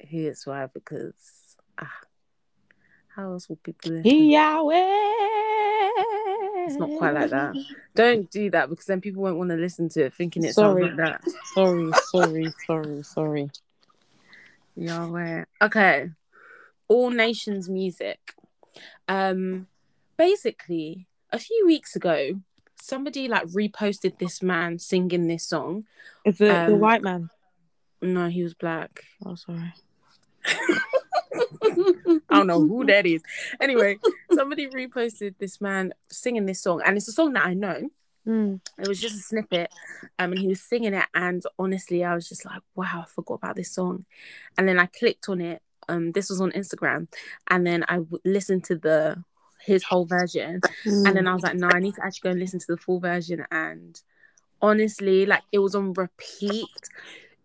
who 0.09 0.27
it's 0.27 0.45
by 0.45 0.67
because 0.67 1.57
ah, 1.77 1.99
how 3.13 3.33
else 3.33 3.49
will 3.49 3.57
people? 3.57 3.91
listen? 3.91 4.09
Yahweh. 4.09 5.09
It's 6.65 6.77
not 6.79 6.89
quite 6.97 7.13
like 7.13 7.29
that. 7.31 7.55
Don't 7.95 8.29
do 8.31 8.49
that 8.51 8.69
because 8.69 8.85
then 8.85 9.01
people 9.01 9.21
won't 9.23 9.37
want 9.37 9.49
to 9.51 9.55
listen 9.55 9.89
to 9.89 10.05
it 10.05 10.13
thinking 10.13 10.43
it's 10.43 10.55
Sorry. 10.55 10.83
like 10.83 10.95
that. 10.97 11.21
Sorry, 11.53 11.91
sorry, 12.11 12.53
sorry, 12.65 13.03
sorry. 13.03 13.49
Yahweh. 14.75 15.45
Okay. 15.61 16.09
All 16.87 17.09
Nations 17.09 17.69
Music. 17.69 18.33
Um 19.07 19.67
basically 20.17 21.07
a 21.31 21.39
few 21.39 21.63
weeks 21.65 21.95
ago 21.95 22.39
somebody 22.79 23.27
like 23.27 23.45
reposted 23.47 24.17
this 24.19 24.41
man 24.41 24.79
singing 24.79 25.27
this 25.27 25.45
song. 25.45 25.85
Is 26.25 26.39
it 26.41 26.47
the 26.67 26.73
Um, 26.73 26.79
white 26.79 27.01
man? 27.03 27.29
No, 28.01 28.27
he 28.29 28.43
was 28.43 28.53
black. 28.53 29.03
Oh, 29.25 29.35
sorry. 29.35 29.73
I 32.29 32.37
don't 32.37 32.47
know 32.47 32.59
who 32.59 32.85
that 32.85 33.05
is. 33.05 33.21
Anyway, 33.59 33.97
somebody 34.31 34.67
reposted 34.67 35.35
this 35.39 35.59
man 35.61 35.93
singing 36.09 36.45
this 36.45 36.61
song, 36.61 36.81
and 36.85 36.97
it's 36.97 37.07
a 37.07 37.11
song 37.11 37.33
that 37.33 37.45
I 37.45 37.53
know. 37.53 37.89
Mm. 38.27 38.61
It 38.79 38.87
was 38.87 39.01
just 39.01 39.15
a 39.15 39.19
snippet, 39.19 39.69
um, 40.19 40.31
and 40.31 40.39
he 40.39 40.47
was 40.47 40.61
singing 40.61 40.93
it. 40.93 41.05
And 41.13 41.43
honestly, 41.59 42.03
I 42.03 42.15
was 42.15 42.29
just 42.29 42.45
like, 42.45 42.61
"Wow, 42.75 43.03
I 43.03 43.05
forgot 43.05 43.35
about 43.35 43.55
this 43.55 43.71
song." 43.71 44.05
And 44.57 44.67
then 44.67 44.79
I 44.79 44.85
clicked 44.85 45.27
on 45.29 45.41
it. 45.41 45.61
Um, 45.89 46.13
this 46.13 46.29
was 46.29 46.39
on 46.39 46.51
Instagram, 46.51 47.07
and 47.49 47.67
then 47.67 47.83
I 47.89 47.95
w- 47.95 48.21
listened 48.23 48.63
to 48.65 48.77
the 48.77 49.23
his 49.59 49.83
whole 49.83 50.05
version, 50.05 50.61
and 50.85 51.15
then 51.15 51.27
I 51.27 51.33
was 51.33 51.43
like, 51.43 51.55
"No, 51.55 51.69
I 51.73 51.79
need 51.79 51.95
to 51.95 52.05
actually 52.05 52.29
go 52.29 52.31
and 52.31 52.39
listen 52.39 52.59
to 52.59 52.65
the 52.69 52.77
full 52.77 52.99
version." 52.99 53.45
And 53.51 54.01
honestly, 54.61 55.25
like 55.25 55.43
it 55.51 55.59
was 55.59 55.75
on 55.75 55.93
repeat. 55.93 56.69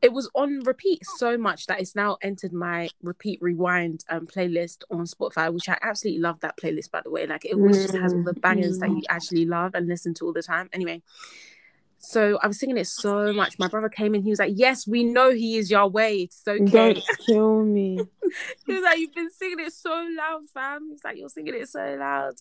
It 0.01 0.13
was 0.13 0.31
on 0.35 0.61
repeat 0.61 1.05
so 1.17 1.37
much 1.37 1.67
that 1.67 1.81
it's 1.81 1.97
now 1.97 2.19
entered 2.23 2.53
my 2.53 2.89
repeat 3.03 3.41
rewind 3.43 4.05
um 4.09 4.27
playlist 4.27 4.85
on 4.91 5.07
Spotify, 5.07 5.53
which 5.53 5.69
I 5.69 5.79
absolutely 5.83 6.21
love 6.21 6.41
that 6.41 6.57
playlist 6.57 6.91
by 6.91 7.01
the 7.03 7.11
way. 7.11 7.27
Like 7.27 7.45
it 7.45 7.55
always 7.55 7.83
just 7.83 7.97
has 7.97 8.13
all 8.15 8.23
the 8.23 8.35
bangers 8.35 8.79
that 8.79 8.91
you 8.91 9.03
actually 9.09 9.45
love 9.45 9.75
and 9.75 9.89
listen 9.89 10.15
to 10.15 10.27
all 10.27 10.33
the 10.33 10.43
time. 10.43 10.69
Anyway, 10.73 11.03
so 11.99 12.39
I 12.43 12.47
was 12.47 12.59
singing 12.61 12.79
it 12.79 12.87
so 12.87 13.33
much. 13.33 13.59
My 13.59 13.67
brother 13.67 13.89
came 13.89 14.15
in, 14.15 14.23
he 14.23 14.31
was 14.31 14.39
like, 14.39 14.53
Yes, 14.55 14.87
we 14.87 15.03
know 15.03 15.31
he 15.31 15.59
is 15.59 15.71
Yahweh. 15.71 16.09
It's 16.09 16.43
okay. 16.47 16.65
Don't 16.65 17.05
kill 17.27 17.65
me. 17.65 17.99
He 18.67 18.75
was 18.75 18.83
like, 18.83 18.99
You've 18.99 19.15
been 19.15 19.31
singing 19.31 19.61
it 19.61 19.73
so 19.73 19.91
loud, 19.91 20.43
fam. 20.53 20.91
He's 20.91 21.03
like, 21.03 21.17
You're 21.17 21.29
singing 21.29 21.55
it 21.55 21.69
so 21.69 21.97
loud. 21.99 22.35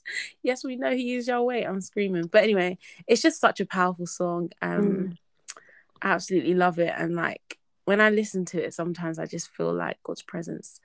Yes, 0.43 0.63
we 0.63 0.75
know 0.75 0.91
he 0.91 1.15
is 1.15 1.27
your 1.27 1.37
Yahweh. 1.37 1.67
I'm 1.67 1.81
screaming. 1.81 2.27
But 2.27 2.43
anyway, 2.43 2.77
it's 3.07 3.21
just 3.21 3.39
such 3.39 3.59
a 3.61 3.65
powerful 3.65 4.05
song. 4.05 4.51
Um, 4.61 5.09
I 5.11 5.15
absolutely 6.01 6.53
love 6.53 6.79
it. 6.79 6.93
And 6.95 7.15
like 7.15 7.57
when 7.85 8.01
I 8.01 8.09
listen 8.09 8.45
to 8.45 8.63
it, 8.63 8.73
sometimes 8.73 9.19
I 9.19 9.25
just 9.25 9.49
feel 9.49 9.73
like 9.73 9.97
God's 10.03 10.21
presence. 10.21 10.79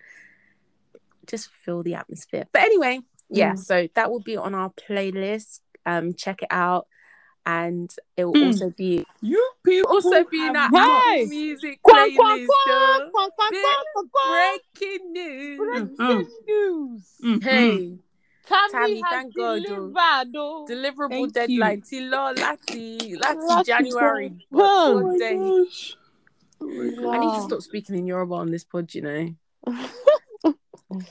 Just 1.27 1.51
feel 1.51 1.83
the 1.83 1.95
atmosphere. 1.95 2.47
But 2.53 2.63
anyway, 2.63 3.01
yeah, 3.29 3.55
Mm. 3.55 3.59
so 3.59 3.89
that 3.95 4.11
will 4.11 4.21
be 4.21 4.37
on 4.37 4.55
our 4.55 4.71
playlist. 4.71 5.61
Um, 5.87 6.15
check 6.15 6.43
it 6.43 6.49
out. 6.51 6.87
And 7.45 7.93
it 8.17 8.25
will 8.25 8.35
Mm. 8.35 8.47
also 8.47 8.71
be 8.71 9.05
You 9.21 9.51
people 9.65 9.91
also 9.91 10.25
be 10.25 10.47
in 10.47 10.57
our 10.57 10.63
have 10.63 10.73
Hey! 10.73 11.23
Apple 11.23 11.27
music 11.29 11.83
Quack, 11.83 12.11
quack, 12.15 12.39
playlist. 12.39 12.47
quack, 12.47 12.67
though. 12.67 13.11
quack, 13.13 13.31
quack, 13.37 13.51
Bit 13.51 13.63
quack, 13.95 14.07
quack, 14.13 14.61
Breaking 14.81 15.13
news. 15.13 15.59
Mm, 15.61 15.97
Breaking 15.97 16.29
news. 16.47 17.03
mm, 17.25 17.35
mm. 17.39 17.43
Hey, 17.43 17.99
Tammy, 18.71 19.01
Tammy, 19.01 19.03
thank 19.11 19.35
God, 19.37 19.63
oh. 19.69 19.75
delivered, 19.75 20.37
oh. 20.37 20.67
deliverable 20.69 21.11
Thank 21.11 21.35
deadline 21.35 21.81
till 21.83 22.11
law 22.11 22.33
lati 22.33 23.17
lati 23.19 23.49
Lati 23.49 23.65
January. 23.67 24.29
God. 24.29 24.39
but 24.51 24.61
Oh 24.63 24.95
one 24.95 25.05
Oh 25.05 25.19
my 25.19 25.65
gosh. 25.65 25.97
Oh 26.61 26.67
my 26.67 27.17
I 27.17 27.19
need 27.19 27.35
to 27.37 27.43
stop 27.43 27.63
speaking 27.63 27.97
in 27.99 28.07
Yoruba 28.07 28.35
on 28.35 28.51
this 28.51 28.65
pod, 28.65 28.95
you 28.95 29.03
know. 29.03 29.35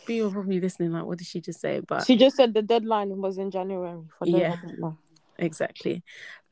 People 0.06 0.27
are 0.27 0.32
probably 0.32 0.60
listening, 0.62 0.91
like, 0.91 1.06
what 1.06 1.17
did 1.17 1.25
she 1.27 1.41
just 1.41 1.60
say? 1.60 1.80
But 1.80 2.06
She 2.06 2.15
just 2.15 2.36
said 2.36 2.54
the 2.54 2.62
deadline 2.62 3.10
was 3.19 3.38
in 3.39 3.49
January. 3.49 3.99
For 4.19 4.25
those 4.25 4.36
Yeah. 4.39 4.56
that 4.80 4.93
exactly. 5.39 6.04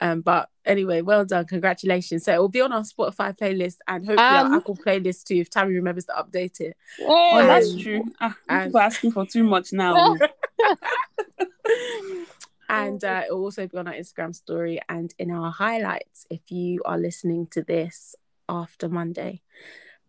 Um, 0.02 0.22
but 0.22 0.50
anyway, 0.66 1.02
well 1.02 1.26
done, 1.26 1.46
congratulations. 1.46 2.24
So 2.24 2.34
it 2.34 2.38
will 2.40 2.50
be 2.50 2.62
on 2.62 2.72
our 2.74 2.82
Spotify 2.82 3.38
playlist 3.38 3.78
and 3.88 4.04
hopefully 4.06 4.28
And- 4.28 4.48
our 4.54 4.58
Apple 4.58 4.76
playlist 4.78 5.26
too, 5.26 5.36
if 5.36 5.50
Tammy 5.50 5.76
remembers 5.76 6.06
to 6.06 6.14
update 6.14 6.60
it. 6.60 6.76
Oh, 7.02 7.38
that's 7.46 7.74
Um, 7.74 7.80
true. 7.80 8.04
Ah, 8.20 8.36
and- 8.48 8.70
people 8.70 8.80
are 8.80 8.84
asking 8.84 9.12
for 9.12 9.26
too 9.28 9.44
much 9.44 9.74
now. 9.74 10.16
and 12.70 13.04
uh, 13.04 13.24
it 13.28 13.34
will 13.34 13.44
also 13.44 13.68
be 13.68 13.78
on 13.78 13.88
our 13.88 13.94
Instagram 13.94 14.34
story 14.36 14.80
and 14.88 15.14
in 15.18 15.32
our 15.32 15.52
highlights 15.52 16.26
if 16.30 16.52
you 16.52 16.82
are 16.86 16.98
listening 16.98 17.48
to 17.52 17.64
this 17.64 18.16
after 18.48 18.88
Monday. 18.90 19.42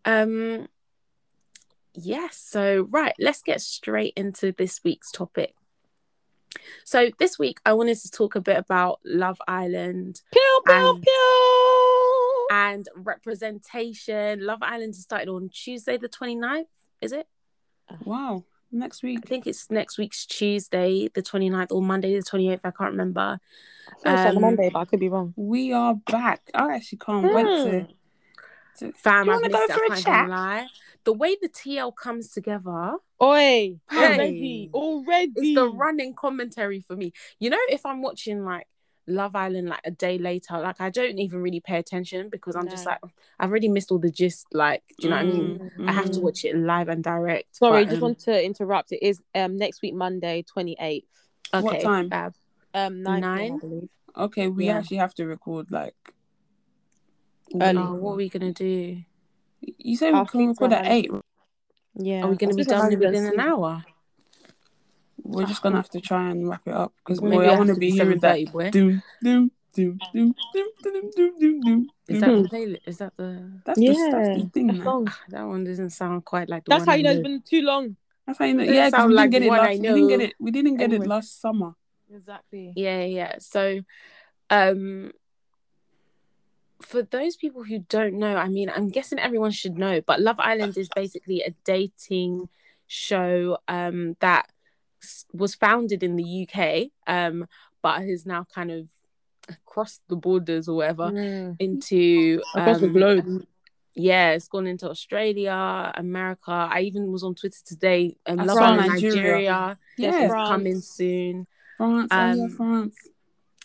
Um, 0.05 0.67
yes, 1.93 2.37
so 2.37 2.87
right, 2.89 3.15
let's 3.19 3.41
get 3.41 3.61
straight 3.61 4.13
into 4.15 4.51
this 4.57 4.81
week's 4.83 5.11
topic. 5.11 5.55
So 6.83 7.09
this 7.17 7.39
week 7.39 7.59
I 7.65 7.73
wanted 7.73 7.97
to 7.99 8.11
talk 8.11 8.35
a 8.35 8.41
bit 8.41 8.57
about 8.57 8.99
Love 9.05 9.41
Island 9.47 10.21
Pew, 10.33 10.61
pew, 10.65 10.73
And- 10.75 11.01
pew. 11.01 12.47
and 12.51 12.87
representation. 12.95 14.45
Love 14.45 14.59
Island 14.61 14.95
started 14.95 15.29
on 15.29 15.49
Tuesday 15.49 15.97
the 15.97 16.09
29th, 16.09 16.65
is 16.99 17.11
it? 17.13 17.27
wow. 18.05 18.43
Next 18.71 19.03
week. 19.03 19.19
I 19.23 19.27
think 19.27 19.47
it's 19.47 19.69
next 19.69 19.97
week's 19.97 20.25
Tuesday 20.25 21.09
the 21.13 21.21
29th 21.21 21.71
or 21.71 21.81
Monday 21.81 22.15
the 22.15 22.23
28th, 22.23 22.61
I 22.63 22.71
can't 22.71 22.91
remember. 22.91 23.39
I 23.87 23.91
thought 23.95 24.07
it 24.07 24.11
was 24.11 24.25
on 24.25 24.35
Um, 24.35 24.41
Monday, 24.41 24.69
but 24.71 24.79
I 24.79 24.85
could 24.85 24.99
be 24.99 25.09
wrong. 25.09 25.33
We 25.35 25.73
are 25.73 25.95
back. 25.95 26.41
I 26.53 26.75
actually 26.75 26.99
can't 26.99 27.33
wait 27.33 27.45
to. 27.45 27.87
to 28.79 28.93
Fam, 28.93 29.27
You 29.27 29.49
go 29.49 29.67
for 29.67 29.93
a 29.93 30.01
chat? 30.01 30.29
lie. 30.29 30.67
The 31.03 31.13
way 31.13 31.35
the 31.41 31.49
TL 31.49 31.91
comes 31.95 32.31
together 32.31 32.95
Oi, 33.21 33.79
Hey. 33.89 33.97
already, 33.97 34.69
already. 34.73 35.31
is 35.35 35.55
the 35.55 35.69
running 35.69 36.13
commentary 36.15 36.79
for 36.79 36.95
me. 36.95 37.11
You 37.39 37.49
know, 37.49 37.59
if 37.69 37.85
I'm 37.85 38.01
watching 38.01 38.45
like 38.45 38.67
Love 39.07 39.35
Island 39.35 39.69
like 39.69 39.81
a 39.83 39.91
day 39.91 40.17
later, 40.17 40.59
like 40.59 40.79
I 40.79 40.89
don't 40.89 41.17
even 41.17 41.41
really 41.41 41.59
pay 41.59 41.77
attention 41.77 42.29
because 42.29 42.55
I'm 42.55 42.69
just 42.69 42.85
like 42.85 42.99
I've 43.39 43.49
already 43.49 43.67
missed 43.67 43.91
all 43.91 43.99
the 43.99 44.11
gist. 44.11 44.47
Like, 44.53 44.83
do 44.99 45.07
you 45.07 45.09
know 45.09 45.17
what 45.17 45.25
I 45.25 45.29
mean? 45.29 45.71
Mm, 45.77 45.89
I 45.89 45.91
have 45.91 46.11
to 46.11 46.19
mm. 46.19 46.23
watch 46.23 46.45
it 46.45 46.55
live 46.55 46.87
and 46.87 47.03
direct. 47.03 47.55
Sorry, 47.55 47.83
but, 47.83 47.89
just 47.89 47.97
um, 47.97 48.01
want 48.01 48.19
to 48.19 48.45
interrupt. 48.45 48.91
It 48.91 49.03
is 49.03 49.19
um 49.33 49.57
next 49.57 49.81
week, 49.81 49.95
Monday, 49.95 50.43
twenty 50.43 50.77
eighth. 50.79 51.07
okay, 51.53 51.63
What 51.63 51.81
time? 51.81 52.09
fab. 52.09 52.35
Um, 52.73 53.03
nine. 53.03 53.21
Nine? 53.21 53.39
PM, 53.39 53.55
I 53.55 53.57
believe. 53.59 53.89
Okay, 54.17 54.47
we 54.47 54.67
Yeah. 54.67 54.77
actually 54.77 54.97
have 54.97 55.13
to 55.15 55.25
record 55.25 55.71
like. 55.71 55.95
Early. 57.59 57.77
Oh, 57.77 57.95
what 57.95 58.13
are 58.13 58.17
we 58.17 58.29
gonna 58.29 58.53
do? 58.53 59.01
You 59.59 59.97
say 59.97 60.11
we 60.11 60.25
can 60.25 60.47
record 60.47 60.73
at 60.73 60.85
eight. 60.85 61.11
Yeah. 61.95 62.23
Are 62.23 62.29
we 62.29 62.35
gonna 62.35 62.53
I'll 62.53 62.57
be 62.57 62.63
done 62.63 62.99
within 62.99 63.25
an 63.25 63.39
hour? 63.39 63.83
We're 65.31 65.45
just 65.45 65.61
gonna 65.61 65.77
have 65.77 65.89
to 65.91 66.01
try 66.01 66.29
and 66.29 66.47
wrap 66.49 66.61
it 66.67 66.73
up 66.73 66.93
because 67.03 67.19
boy, 67.19 67.47
I 67.47 67.57
want 67.57 67.67
to 67.67 67.73
to 67.75 67.79
be 67.79 67.87
be 67.91 67.97
hearing 67.97 68.19
that. 68.19 68.37
7:30, 68.37 68.51
boy. 68.51 68.71
Doom, 68.71 69.03
doom, 69.23 69.51
doom, 69.73 69.99
doom, 70.13 70.35
doom, 70.53 70.69
doom, 70.83 71.09
doom, 71.15 71.39
doom, 71.39 71.61
doom. 71.61 71.89
Is 72.07 72.19
that 72.21 72.27
the 72.43 72.49
playlist? 72.49 72.79
Is 72.85 72.97
that 72.97 73.13
the 73.17 73.61
That's 73.65 73.79
the, 73.79 73.85
that's 73.87 73.99
Yeah, 73.99 74.33
the 74.35 74.49
thing, 74.53 74.67
the 74.67 74.73
man. 74.73 74.83
song. 74.83 75.07
Ah, 75.09 75.19
that 75.29 75.43
one 75.47 75.63
doesn't 75.63 75.91
sound 75.91 76.25
quite 76.25 76.49
like 76.49 76.65
the 76.65 76.69
That's 76.69 76.81
one 76.81 76.87
how 76.87 76.93
I 76.93 76.97
you 76.97 77.03
know 77.03 77.09
it's 77.11 77.17
know. 77.17 77.23
been 77.23 77.41
too 77.41 77.61
long. 77.61 77.95
That's 78.27 78.39
how 78.39 78.45
you 78.45 78.53
know. 78.55 78.63
Yeah, 78.63 78.87
because 78.89 78.91
sound 79.01 79.09
we 79.09 79.15
like 79.15 79.29
didn't 79.31 79.43
get 79.43 79.53
it 79.53 79.61
last. 79.61 79.79
We 79.79 79.87
didn't 79.87 80.07
get 80.07 80.21
it. 80.21 80.33
We 80.39 80.51
didn't 80.51 80.75
get 80.77 80.83
Anyway. 80.91 81.05
it 81.05 81.09
last 81.09 81.41
summer. 81.41 81.73
Exactly. 82.13 82.73
Yeah, 82.75 83.03
yeah. 83.03 83.35
So, 83.39 83.81
um, 84.49 85.11
for 86.81 87.03
those 87.03 87.35
people 87.35 87.63
who 87.63 87.79
don't 87.79 88.15
know, 88.15 88.35
I 88.35 88.47
mean, 88.49 88.69
I'm 88.69 88.89
guessing 88.89 89.19
everyone 89.19 89.51
should 89.51 89.77
know, 89.77 90.01
but 90.01 90.19
Love 90.19 90.39
Island 90.39 90.77
is 90.77 90.89
basically 90.93 91.41
a 91.41 91.51
dating 91.63 92.49
show 92.87 93.57
um 93.69 94.17
that 94.19 94.47
s- 94.49 94.51
was 95.33 95.55
founded 95.55 96.03
in 96.03 96.15
the 96.15 96.47
UK 96.47 96.89
um 97.07 97.47
but 97.81 98.01
has 98.01 98.25
now 98.25 98.45
kind 98.53 98.71
of 98.71 98.87
crossed 99.65 100.01
the 100.07 100.15
borders 100.15 100.67
or 100.67 100.77
whatever 100.77 101.11
Mm. 101.11 101.55
into 101.59 102.41
Across 102.55 102.79
the 102.79 102.87
um, 102.87 102.93
globe. 102.93 103.25
um, 103.25 103.47
yeah, 103.95 104.31
it's 104.31 104.47
gone 104.47 104.67
into 104.67 104.89
Australia, 104.89 105.91
America. 105.95 106.51
I 106.51 106.81
even 106.81 107.11
was 107.11 107.23
on 107.23 107.35
Twitter 107.35 107.57
today. 107.65 108.15
Um, 108.25 108.39
I 108.39 108.45
Love 108.45 108.57
saw 108.57 108.75
Nigeria. 108.75 108.89
Nigeria 108.89 109.77
Yeah, 109.97 110.25
is 110.27 110.31
coming 110.47 110.79
soon. 110.81 111.47
France. 111.77 112.09
oh 112.11 112.17
yeah, 112.17 112.43
Um, 112.43 112.49
France. 112.55 112.95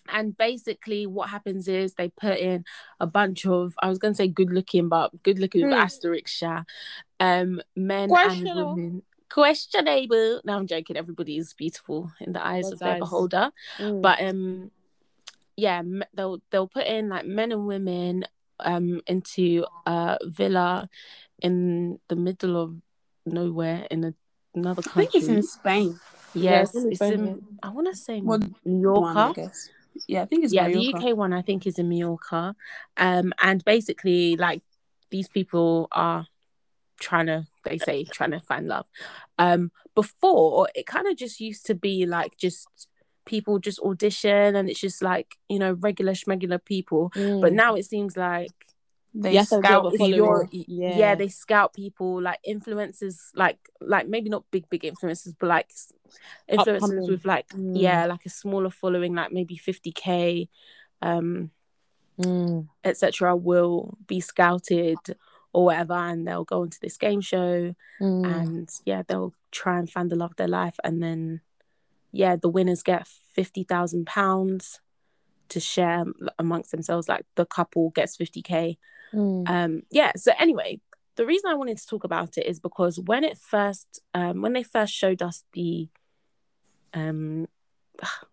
And 0.08 0.36
basically, 0.36 1.06
what 1.06 1.28
happens 1.30 1.68
is 1.68 1.94
they 1.94 2.08
put 2.08 2.38
in 2.38 2.64
a 3.00 3.06
bunch 3.06 3.44
of 3.46 3.74
I 3.82 3.88
was 3.88 3.98
going 3.98 4.14
to 4.14 4.18
say 4.18 4.28
good 4.28 4.50
looking, 4.50 4.88
but 4.88 5.10
good 5.22 5.38
looking 5.38 5.62
with 5.64 5.72
Hmm. 5.72 5.78
asterisk, 5.82 6.42
yeah, 6.42 6.62
um, 7.20 7.60
men 7.76 8.10
and 8.12 8.44
women. 8.54 9.02
Questionable. 9.30 10.40
No, 10.44 10.56
I'm 10.56 10.66
joking. 10.66 10.96
Everybody 10.96 11.36
is 11.36 11.52
beautiful 11.54 12.10
in 12.20 12.32
the 12.32 12.44
eyes 12.46 12.64
God's 12.64 12.72
of 12.74 12.78
their 12.80 12.92
eyes. 12.94 13.00
beholder 13.00 13.50
Mm. 13.78 14.02
but 14.02 14.20
um 14.22 14.70
yeah 15.56 15.82
they'll 16.14 16.40
they'll 16.50 16.68
put 16.68 16.86
in 16.86 17.08
like 17.08 17.24
men 17.26 17.50
and 17.52 17.66
women 17.66 18.24
um 18.60 19.00
into 19.06 19.64
a 19.86 20.18
villa 20.24 20.88
in 21.40 21.98
the 22.08 22.16
middle 22.16 22.56
of 22.62 22.74
nowhere 23.24 23.86
in 23.90 24.04
a, 24.04 24.14
another 24.54 24.82
country. 24.82 25.06
I 25.06 25.10
think 25.10 25.14
it's 25.22 25.28
in 25.28 25.42
Spain. 25.42 25.98
yes 26.34 26.42
Yeah, 26.42 26.62
it's 26.62 26.74
in 26.74 26.92
it's 26.92 26.98
Spain, 26.98 27.12
in 27.12 27.42
i 27.62 27.68
want 27.70 27.88
to 27.88 27.96
say 27.96 28.20
Well, 28.20 28.40
Mallorca 28.64 29.00
One, 29.00 29.16
I 29.16 29.32
guess. 29.32 29.70
Yeah, 30.06 30.22
I 30.22 30.26
think 30.26 30.44
it's 30.44 30.52
yeah 30.52 30.68
Mallorca. 30.68 30.98
the 31.00 31.10
uk 31.10 31.16
one 31.16 31.32
i 31.32 31.42
think 31.42 31.66
is 31.66 31.78
in 31.78 31.88
Mallorca 31.88 32.54
um 32.98 33.32
and 33.40 33.64
basically 33.64 34.36
like 34.36 34.62
these 35.10 35.28
people 35.28 35.88
are 35.92 36.26
trying 37.00 37.26
to 37.26 37.46
they 37.66 37.78
say 37.78 38.04
trying 38.04 38.30
to 38.30 38.40
find 38.40 38.66
love 38.68 38.86
um 39.38 39.70
before 39.94 40.68
it 40.74 40.86
kind 40.86 41.06
of 41.06 41.16
just 41.16 41.40
used 41.40 41.66
to 41.66 41.74
be 41.74 42.06
like 42.06 42.36
just 42.36 42.68
people 43.24 43.58
just 43.58 43.80
audition 43.80 44.54
and 44.56 44.68
it's 44.70 44.80
just 44.80 45.02
like 45.02 45.28
you 45.48 45.58
know 45.58 45.72
regular 45.88 46.12
schmegular 46.12 46.64
people 46.64 47.10
but 47.42 47.52
now 47.52 47.74
it 47.74 47.84
seems 47.84 48.16
like 48.16 48.50
They 49.14 49.32
to 49.38 49.44
scout 49.44 49.82
build 49.82 49.94
a 49.94 49.96
people. 49.98 50.26
following. 50.26 50.48
yeah. 50.52 50.96
Yeah. 50.98 51.14
they 51.16 51.28
scout 51.28 51.72
people 51.72 52.20
like 52.22 52.38
influencers 52.46 53.16
like 53.34 53.58
like 53.80 54.06
maybe 54.08 54.28
not 54.30 54.44
big 54.52 54.68
big 54.70 54.82
influencers 54.82 55.34
but 55.40 55.48
like 55.48 55.68
influencers 56.50 56.82
Upcoming. 56.82 57.08
with 57.08 57.24
like 57.24 57.48
Mm. 57.48 57.80
yeah 57.80 58.06
like 58.06 58.24
a 58.26 58.28
smaller 58.42 58.70
following 58.70 59.14
like 59.14 59.32
maybe 59.32 59.56
50k 59.56 60.48
um 61.02 61.50
Mm. 62.18 62.68
etc 62.82 63.36
will 63.36 63.98
be 64.06 64.20
scouted 64.20 64.96
or 65.56 65.64
whatever 65.64 65.94
and 65.94 66.26
they'll 66.26 66.44
go 66.54 66.62
into 66.64 66.78
this 66.80 66.96
game 66.98 67.20
show 67.22 67.74
Mm. 68.00 68.24
and 68.34 68.68
yeah 68.84 69.02
they'll 69.08 69.32
try 69.50 69.78
and 69.78 69.88
find 69.90 70.10
the 70.10 70.16
love 70.22 70.32
of 70.32 70.36
their 70.36 70.54
life 70.62 70.76
and 70.84 71.02
then 71.02 71.40
yeah 72.12 72.36
the 72.36 72.48
winners 72.56 72.82
get 72.82 73.06
50,000 73.06 74.04
pounds 74.06 74.80
to 75.48 75.58
share 75.60 76.04
amongst 76.38 76.70
themselves 76.72 77.08
like 77.08 77.24
the 77.36 77.46
couple 77.46 77.90
gets 77.90 78.16
50k 78.18 78.76
Mm. 79.14 79.48
um 79.48 79.82
yeah 79.90 80.12
so 80.16 80.32
anyway 80.38 80.80
the 81.14 81.24
reason 81.24 81.48
i 81.50 81.54
wanted 81.54 81.78
to 81.78 81.86
talk 81.86 82.04
about 82.04 82.36
it 82.36 82.44
is 82.46 82.58
because 82.60 82.98
when 83.10 83.22
it 83.24 83.38
first 83.38 83.88
um 84.12 84.42
when 84.42 84.52
they 84.52 84.64
first 84.64 84.92
showed 84.92 85.22
us 85.22 85.44
the 85.54 85.88
um 86.92 87.46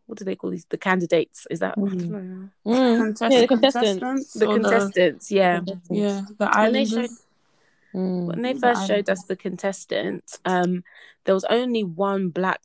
what 0.07 0.17
do 0.17 0.25
they 0.25 0.35
call 0.35 0.49
these 0.51 0.65
the 0.69 0.77
candidates 0.77 1.47
is 1.49 1.59
that 1.59 1.73
I 1.77 1.81
don't 1.81 2.09
know. 2.09 2.49
Mm. 2.65 2.97
Contest- 2.97 3.33
Yeah, 3.33 3.41
the 3.41 3.47
contestants. 3.47 3.99
contestants 3.99 4.33
the 4.33 4.47
or 4.47 4.53
contestants 4.59 5.31
yeah 5.31 5.61
yeah, 5.89 6.21
the 6.37 6.45
When 6.45 6.73
they 6.73 6.81
islanders. 6.81 6.89
showed- 6.89 7.09
Mm. 7.95 8.25
when 8.25 8.41
they 8.41 8.53
The 8.53 8.59
first 8.59 8.87
showed 8.87 9.07
us 9.09 9.23
the 9.25 9.35
contestants 9.35 10.39
um 10.45 10.83
there 11.25 11.35
was 11.35 11.43
only 11.45 11.83
one 11.83 12.29
black 12.29 12.61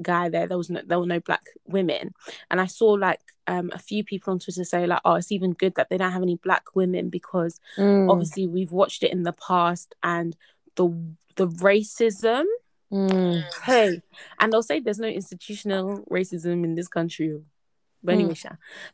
guy 0.00 0.28
there 0.28 0.46
there 0.46 0.56
was 0.56 0.70
no 0.70 0.80
there 0.86 1.00
were 1.00 1.06
no 1.06 1.18
black 1.18 1.42
women 1.66 2.14
and 2.48 2.60
i 2.60 2.66
saw 2.66 2.90
like 2.92 3.18
um 3.48 3.70
a 3.74 3.78
few 3.80 4.04
people 4.04 4.30
on 4.32 4.38
twitter 4.38 4.62
say 4.62 4.86
like 4.86 5.00
oh 5.04 5.14
it's 5.14 5.32
even 5.32 5.50
good 5.54 5.74
that 5.74 5.88
they 5.90 5.96
don't 5.96 6.12
have 6.12 6.22
any 6.22 6.36
black 6.36 6.62
women 6.76 7.08
because 7.08 7.58
Mm. 7.76 8.08
obviously 8.08 8.46
we've 8.46 8.70
watched 8.70 9.02
it 9.02 9.10
in 9.10 9.24
the 9.24 9.32
past 9.32 9.96
and 10.04 10.36
the 10.76 10.86
the 11.34 11.48
racism 11.48 12.44
Mm. 12.90 13.42
hey 13.64 14.00
and 14.40 14.50
they'll 14.50 14.62
say 14.62 14.80
there's 14.80 14.98
no 14.98 15.08
institutional 15.08 16.04
racism 16.10 16.64
in 16.64 16.74
this 16.74 16.88
country 16.88 17.38
but 18.02 18.14
anyway 18.14 18.32
Sha, 18.34 18.50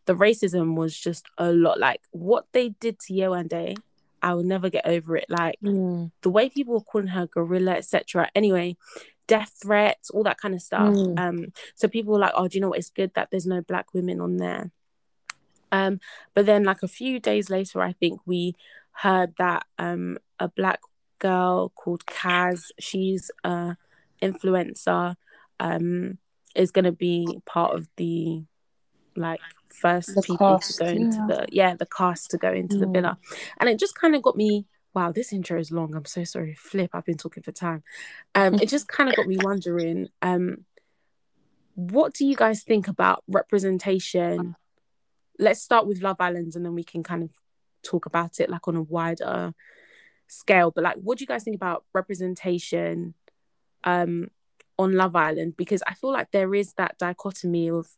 the 0.06 0.14
racism 0.16 0.74
was 0.76 0.98
just 0.98 1.26
a 1.38 1.52
lot. 1.52 1.78
Like 1.78 2.00
what 2.10 2.46
they 2.52 2.70
did 2.70 2.98
to 3.00 3.12
Yewande 3.12 3.76
I 4.22 4.32
will 4.34 4.42
never 4.42 4.70
get 4.70 4.86
over 4.86 5.16
it. 5.16 5.26
Like 5.28 5.60
Mm. 5.62 6.10
the 6.22 6.30
way 6.30 6.48
people 6.48 6.74
were 6.74 6.80
calling 6.80 7.08
her 7.08 7.26
gorilla 7.26 7.72
etc 7.72 8.30
anyway 8.34 8.76
death 9.26 9.52
threats 9.62 10.10
all 10.10 10.24
that 10.24 10.38
kind 10.38 10.54
of 10.54 10.62
stuff. 10.62 10.94
Mm. 10.94 11.18
um 11.18 11.52
so 11.76 11.86
people 11.86 12.14
were 12.14 12.18
like 12.18 12.32
oh 12.34 12.48
do 12.48 12.56
you 12.56 12.62
know 12.62 12.70
what? 12.70 12.78
It's 12.78 12.90
good 12.90 13.12
that 13.14 13.28
there's 13.30 13.46
no 13.46 13.60
black 13.60 13.92
women 13.94 14.20
on 14.20 14.38
there. 14.38 14.70
Um 15.70 16.00
but 16.34 16.46
then 16.46 16.64
like 16.64 16.82
a 16.82 16.88
few 16.88 17.20
days 17.20 17.50
later 17.50 17.80
i 17.80 17.92
think 17.92 18.20
we 18.26 18.54
heard 18.92 19.34
that 19.38 19.66
um 19.78 20.18
a 20.38 20.48
black 20.48 20.80
girl 21.18 21.70
called 21.74 22.04
kaz 22.06 22.70
she's 22.78 23.30
a 23.44 23.76
influencer 24.28 25.14
um 25.60 26.18
is 26.54 26.70
going 26.70 26.84
to 26.84 26.92
be 26.92 27.26
part 27.46 27.74
of 27.76 27.88
the 27.96 28.42
like 29.16 29.40
first 29.68 30.14
The 30.14 30.22
people 30.22 30.58
cast, 30.58 30.78
to 30.78 30.84
go 30.84 30.90
into 30.90 31.18
the 31.28 31.46
yeah 31.50 31.74
the 31.74 31.86
cast 31.86 32.30
to 32.30 32.38
go 32.38 32.52
into 32.52 32.78
the 32.78 32.86
Mm. 32.86 32.92
villa. 32.94 33.18
And 33.58 33.68
it 33.68 33.78
just 33.78 33.94
kind 34.02 34.14
of 34.16 34.22
got 34.22 34.36
me 34.36 34.66
wow 34.94 35.10
this 35.12 35.32
intro 35.32 35.58
is 35.58 35.70
long. 35.72 35.94
I'm 35.94 36.04
so 36.04 36.24
sorry. 36.24 36.54
Flip 36.54 36.90
i've 36.92 37.04
been 37.04 37.16
talking 37.24 37.42
for 37.42 37.52
time. 37.52 37.82
Um 38.34 38.54
it 38.54 38.68
just 38.68 38.86
kind 38.88 39.08
of 39.10 39.16
got 39.16 39.26
me 39.26 39.36
wondering 39.42 40.08
um 40.22 40.64
what 41.76 42.14
do 42.14 42.24
you 42.24 42.36
guys 42.36 42.62
think 42.62 42.86
about 42.88 43.24
representation? 43.26 44.54
Let's 45.38 45.60
start 45.62 45.86
with 45.88 46.02
love 46.02 46.20
island 46.20 46.52
and 46.54 46.64
then 46.64 46.74
we 46.74 46.84
can 46.84 47.02
kind 47.02 47.22
of 47.24 47.30
talk 47.82 48.06
about 48.06 48.38
it 48.40 48.48
like 48.48 48.66
on 48.68 48.76
a 48.76 48.82
wider 48.82 49.52
scale. 50.28 50.70
But 50.70 50.84
like 50.84 50.96
what 50.96 51.18
do 51.18 51.22
you 51.22 51.26
guys 51.26 51.42
think 51.44 51.56
about 51.56 51.84
representation 51.92 53.14
um 53.84 54.28
on 54.78 54.92
love 54.92 55.14
island 55.14 55.56
because 55.56 55.82
i 55.86 55.94
feel 55.94 56.10
like 56.12 56.30
there 56.32 56.54
is 56.54 56.72
that 56.74 56.98
dichotomy 56.98 57.70
of 57.70 57.88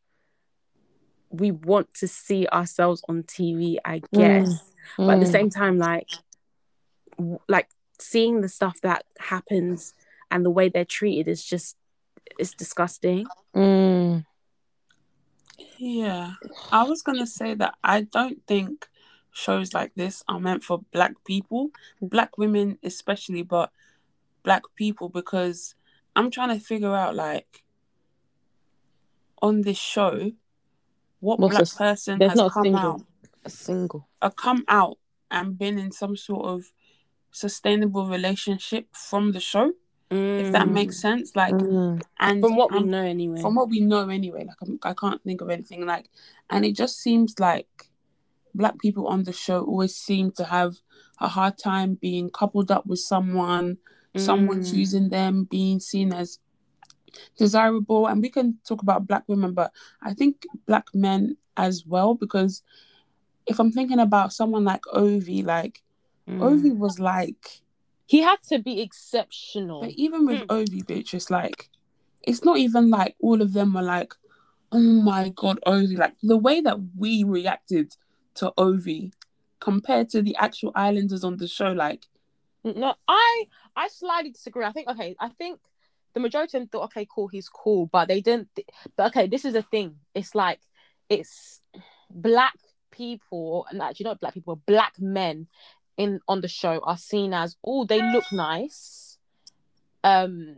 we 1.31 1.51
want 1.51 1.93
to 1.95 2.07
see 2.07 2.47
ourselves 2.49 3.03
on 3.09 3.23
tv 3.23 3.77
i 3.85 4.01
guess. 4.15 4.73
But 4.99 5.15
at 5.15 5.21
the 5.21 5.27
Mm. 5.27 5.33
same 5.33 5.51
time 5.51 5.79
like 5.79 6.09
w- 7.19 7.41
like 7.49 7.69
seeing 7.99 8.41
the 8.41 8.49
stuff 8.49 8.81
that 8.83 9.05
happens 9.19 9.95
and 10.31 10.45
the 10.45 10.51
way 10.51 10.69
they're 10.69 10.85
treated 10.85 11.29
is 11.29 11.45
just 11.45 11.77
it's 12.39 12.53
disgusting. 12.53 13.27
Mm. 13.55 14.25
Yeah, 15.79 16.35
I 16.73 16.83
was 16.85 17.03
gonna 17.03 17.27
say 17.27 17.55
that 17.55 17.75
I 17.83 18.03
don't 18.03 18.45
think 18.47 18.89
shows 19.33 19.73
like 19.75 19.95
this 19.95 20.23
are 20.29 20.41
meant 20.41 20.65
for 20.65 20.81
black 20.93 21.15
people, 21.25 21.71
black 22.01 22.37
women 22.39 22.79
especially, 22.83 23.43
but 23.43 23.71
black 24.43 24.63
people 24.75 25.09
because 25.09 25.75
I'm 26.17 26.31
trying 26.31 26.59
to 26.59 26.65
figure 26.65 26.95
out 26.95 27.15
like 27.15 27.63
on 29.43 29.63
this 29.63 29.77
show 29.79 30.33
what 31.21 31.39
What's 31.39 31.55
black 31.57 31.69
a- 31.73 31.77
person 31.95 32.21
has 32.21 32.35
not 32.37 32.53
come 32.53 32.63
single. 32.65 32.81
out 32.81 33.03
A 33.45 33.51
single. 33.51 34.09
a 34.23 34.31
come 34.31 34.65
out 34.69 34.99
and 35.31 35.59
been 35.59 35.79
in 35.79 35.93
some 35.93 36.17
sort 36.17 36.47
of 36.47 36.73
sustainable 37.31 38.07
relationship 38.07 38.87
from 38.95 39.33
the 39.33 39.41
show 39.41 39.73
if 40.09 40.53
that 40.53 40.69
Mm. 40.69 40.73
makes 40.73 41.01
sense 41.01 41.35
like 41.35 41.53
Mm. 41.53 42.01
and 42.21 42.41
from 42.41 42.55
what 42.57 42.71
we 42.73 42.81
know 42.85 43.03
anyway 43.03 43.41
from 43.41 43.57
what 43.57 43.69
we 43.69 43.81
know 43.81 44.09
anyway 44.09 44.45
like 44.47 44.57
I'm, 44.63 44.79
i 44.85 44.95
can't 44.95 45.21
think 45.25 45.41
of 45.41 45.51
anything 45.51 45.85
like 45.85 46.09
and 46.49 46.65
it 46.65 46.75
just 46.77 46.99
seems 46.99 47.41
like 47.41 47.91
black 48.55 48.79
people 48.79 49.09
on 49.09 49.25
the 49.25 49.33
show 49.33 49.65
always 49.65 49.97
seem 49.97 50.31
to 50.33 50.45
have 50.45 50.77
a 51.21 51.27
hard 51.29 51.59
time 51.59 51.95
being 51.95 52.31
coupled 52.31 52.71
up 52.71 52.87
with 52.87 53.01
someone 53.01 53.79
someone 54.19 54.61
Mm. 54.61 54.71
choosing 54.71 55.09
them 55.09 55.45
being 55.45 55.81
seen 55.81 56.13
as 56.13 56.39
desirable 57.37 58.07
and 58.07 58.21
we 58.23 58.29
can 58.29 58.59
talk 58.67 58.83
about 58.83 59.07
black 59.07 59.25
women 59.27 59.53
but 59.55 59.73
i 60.03 60.13
think 60.13 60.45
black 60.67 60.87
men 60.95 61.37
as 61.57 61.87
well 61.87 62.15
because 62.15 62.63
if 63.47 63.59
i'm 63.59 63.73
thinking 63.73 63.99
about 64.01 64.33
someone 64.33 64.65
like 64.65 64.83
ovie 64.93 65.43
like 65.43 65.83
Mm. 66.29 66.43
ovie 66.43 66.73
was 66.73 66.99
like 66.99 67.63
He 68.07 68.21
had 68.21 68.43
to 68.51 68.59
be 68.59 68.81
exceptional. 68.81 69.81
But 69.81 69.91
even 69.93 70.27
with 70.27 70.41
Hmm. 70.41 70.47
Ovie, 70.51 70.83
bitch, 70.83 71.15
it's 71.15 71.31
like 71.31 71.71
it's 72.23 72.45
not 72.45 72.57
even 72.59 72.91
like 72.91 73.15
all 73.21 73.41
of 73.43 73.53
them 73.53 73.75
were 73.75 73.83
like, 73.83 74.13
oh 74.73 74.79
my 74.81 75.29
god, 75.29 75.59
Ovie. 75.67 75.97
Like 75.97 76.15
the 76.23 76.37
way 76.37 76.61
that 76.61 76.79
we 76.97 77.23
reacted 77.25 77.97
to 78.35 78.53
Ovie 78.59 79.13
compared 79.61 80.09
to 80.11 80.23
the 80.23 80.35
actual 80.37 80.73
islanders 80.75 81.23
on 81.25 81.37
the 81.37 81.47
show, 81.49 81.71
like 81.73 82.07
No, 82.65 82.95
I 83.09 83.47
I 83.77 83.89
slightly 83.89 84.31
disagree. 84.31 84.65
I 84.65 84.73
think 84.73 84.89
okay, 84.89 85.15
I 85.21 85.29
think 85.29 85.61
the 86.15 86.21
majority 86.21 86.57
of 86.57 86.63
them 86.63 86.69
thought, 86.69 86.85
okay, 86.85 87.07
cool, 87.15 87.29
he's 87.29 87.49
cool, 87.49 87.87
but 87.87 88.09
they 88.09 88.21
didn't. 88.21 88.49
Th- 88.57 88.69
but 88.97 89.09
okay, 89.09 89.27
this 89.27 89.45
is 89.45 89.55
a 89.55 89.63
thing. 89.63 89.97
It's 90.15 90.35
like 90.35 90.61
it's 91.09 91.61
black 92.11 92.57
people, 92.91 93.67
and 93.71 93.83
actually 93.83 94.05
not 94.05 94.21
black 94.21 94.35
people, 94.35 94.57
black 94.67 94.95
men 94.99 95.47
in 95.97 96.21
on 96.27 96.41
the 96.41 96.49
show 96.49 96.81
are 96.85 96.97
seen 96.97 97.35
as 97.35 97.57
oh 97.65 97.85
they 97.85 98.03
look 98.13 98.25
nice, 98.33 99.19
um, 100.05 100.57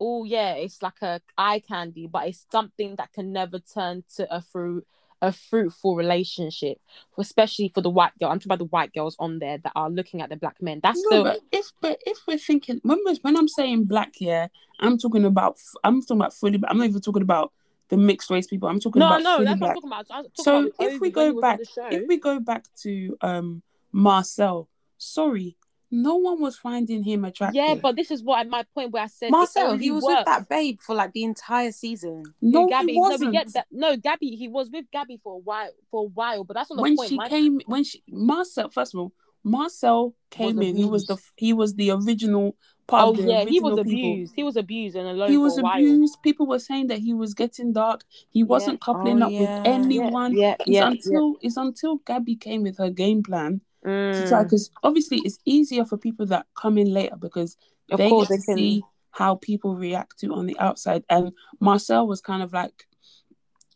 oh 0.00 0.24
yeah, 0.24 0.54
it's 0.54 0.82
like 0.82 1.00
a 1.02 1.20
eye 1.38 1.60
candy, 1.60 2.06
but 2.06 2.26
it's 2.26 2.44
something 2.50 2.96
that 2.96 3.12
can 3.12 3.32
never 3.32 3.58
turn 3.58 4.04
to 4.16 4.34
a 4.34 4.40
fruit 4.40 4.86
a 5.22 5.32
fruitful 5.32 5.96
relationship, 5.96 6.78
especially 7.18 7.70
for 7.74 7.80
the 7.80 7.90
white 7.90 8.12
girl. 8.18 8.30
I'm 8.30 8.38
talking 8.38 8.48
about 8.52 8.58
the 8.58 8.64
white 8.66 8.92
girls 8.92 9.16
on 9.18 9.38
there 9.38 9.58
that 9.58 9.72
are 9.74 9.90
looking 9.90 10.20
at 10.20 10.28
the 10.28 10.36
black 10.36 10.60
men. 10.60 10.80
That's 10.82 11.02
no, 11.10 11.24
the 11.24 11.30
but 11.30 11.40
if 11.52 11.72
but 11.80 11.98
if 12.06 12.18
we're 12.26 12.38
thinking 12.38 12.80
when 12.82 12.98
we're, 13.04 13.16
when 13.22 13.36
I'm 13.36 13.48
saying 13.48 13.84
black, 13.84 14.14
yeah, 14.20 14.48
I'm 14.80 14.98
talking 14.98 15.24
about 15.24 15.58
I'm 15.84 16.00
talking 16.02 16.20
about 16.20 16.34
fully. 16.34 16.58
But 16.58 16.70
I'm 16.70 16.78
not 16.78 16.88
even 16.88 17.00
talking 17.00 17.22
about 17.22 17.52
the 17.88 17.96
mixed 17.96 18.30
race 18.30 18.46
people. 18.46 18.68
I'm 18.68 18.80
talking 18.80 19.00
No, 19.00 19.06
about 19.06 19.22
no, 19.22 19.44
that's 19.44 19.60
what. 19.60 19.70
I'm 19.70 19.74
talking 19.74 19.88
about. 19.90 20.08
Talking 20.08 20.30
So 20.34 20.58
about 20.66 20.72
if 20.80 21.00
we 21.00 21.10
go 21.10 21.26
he 21.26 21.32
was 21.32 21.44
on 21.44 21.56
back, 21.56 21.60
if 21.92 22.08
we 22.08 22.16
go 22.18 22.40
back 22.40 22.64
to 22.82 23.16
um 23.22 23.62
Marcel, 23.92 24.68
sorry, 24.98 25.56
no 25.90 26.16
one 26.16 26.40
was 26.40 26.56
finding 26.56 27.02
him 27.02 27.24
attractive. 27.24 27.54
yeah, 27.56 27.74
but 27.74 27.96
this 27.96 28.10
is 28.10 28.22
what 28.22 28.46
my 28.48 28.64
point 28.74 28.90
where 28.90 29.04
I 29.04 29.06
said 29.06 29.30
Marcel, 29.30 29.76
he 29.76 29.90
was 29.90 30.02
works. 30.04 30.18
with 30.20 30.26
that 30.26 30.48
babe 30.48 30.78
for 30.80 30.94
like 30.94 31.12
the 31.12 31.24
entire 31.24 31.72
season. 31.72 32.24
no, 32.42 32.62
With 32.62 32.70
Gabby. 32.70 32.92
he 32.94 32.98
wasn't. 33.00 33.32
No, 33.32 33.38
get 33.38 33.52
that. 33.54 33.66
No, 33.70 33.96
Gabby, 33.96 34.30
he 34.30 34.48
was 34.48 34.70
with 34.70 34.86
Gabby 34.92 35.20
for 35.22 35.34
a 35.34 35.38
while. 35.38 35.70
For 35.90 36.00
a 36.04 36.08
while, 36.08 36.44
but 36.44 36.54
that's 36.54 36.70
not 36.70 36.76
the 36.76 36.82
when 36.82 36.96
point. 36.96 37.08
she 37.10 37.16
My- 37.16 37.28
came, 37.28 37.60
when 37.66 37.84
she 37.84 38.02
Marcel, 38.08 38.68
first 38.70 38.94
of 38.94 39.00
all, 39.00 39.12
Marcel 39.44 40.14
came 40.30 40.60
in. 40.60 40.76
He 40.76 40.84
was 40.84 41.06
the 41.06 41.16
he 41.36 41.52
was 41.52 41.74
the 41.76 41.90
original 41.92 42.56
part 42.88 43.06
oh 43.06 43.10
of 43.10 43.16
the 43.18 43.22
yeah, 43.24 43.44
he 43.44 43.60
was 43.60 43.74
original 43.78 43.84
people. 43.94 44.12
abused. 44.12 44.32
He 44.34 44.42
was 44.42 44.56
abused 44.56 44.96
and 44.96 45.08
alone 45.08 45.28
He 45.30 45.36
for 45.36 45.40
was 45.42 45.58
a 45.58 45.62
while. 45.62 45.74
abused. 45.74 46.20
People 46.22 46.46
were 46.48 46.58
saying 46.58 46.88
that 46.88 46.98
he 46.98 47.14
was 47.14 47.32
getting 47.34 47.72
dark. 47.72 48.02
He 48.30 48.42
wasn't 48.42 48.80
coupling 48.80 49.22
Oh, 49.22 49.26
up 49.26 49.32
yeah. 49.32 49.40
with 49.40 49.66
anyone. 49.66 50.36
Yeah, 50.36 50.56
It's 50.58 50.68
yeah, 50.68 50.80
yeah. 50.80 50.90
until 50.90 51.36
it's 51.42 51.56
until 51.56 51.96
Gabby 51.98 52.34
came 52.34 52.64
with 52.64 52.78
her 52.78 52.90
game 52.90 53.22
plan 53.22 53.60
to 53.86 54.26
try 54.28 54.42
because 54.42 54.70
obviously 54.82 55.18
it's 55.24 55.38
easier 55.44 55.84
for 55.84 55.96
people 55.96 56.26
that 56.26 56.46
come 56.56 56.76
in 56.78 56.92
later 56.92 57.16
because 57.16 57.56
Of 57.90 57.98
they 57.98 58.08
course, 58.08 58.28
get 58.28 58.34
to 58.34 58.40
they 58.40 58.44
can- 58.44 58.56
see 58.58 58.84
how 59.12 59.36
people 59.36 59.76
react 59.76 60.18
to 60.20 60.34
on 60.34 60.46
the 60.46 60.58
outside. 60.58 61.02
And 61.08 61.32
Marcel 61.60 62.06
was 62.06 62.20
kind 62.20 62.42
of 62.42 62.52
like 62.52 62.86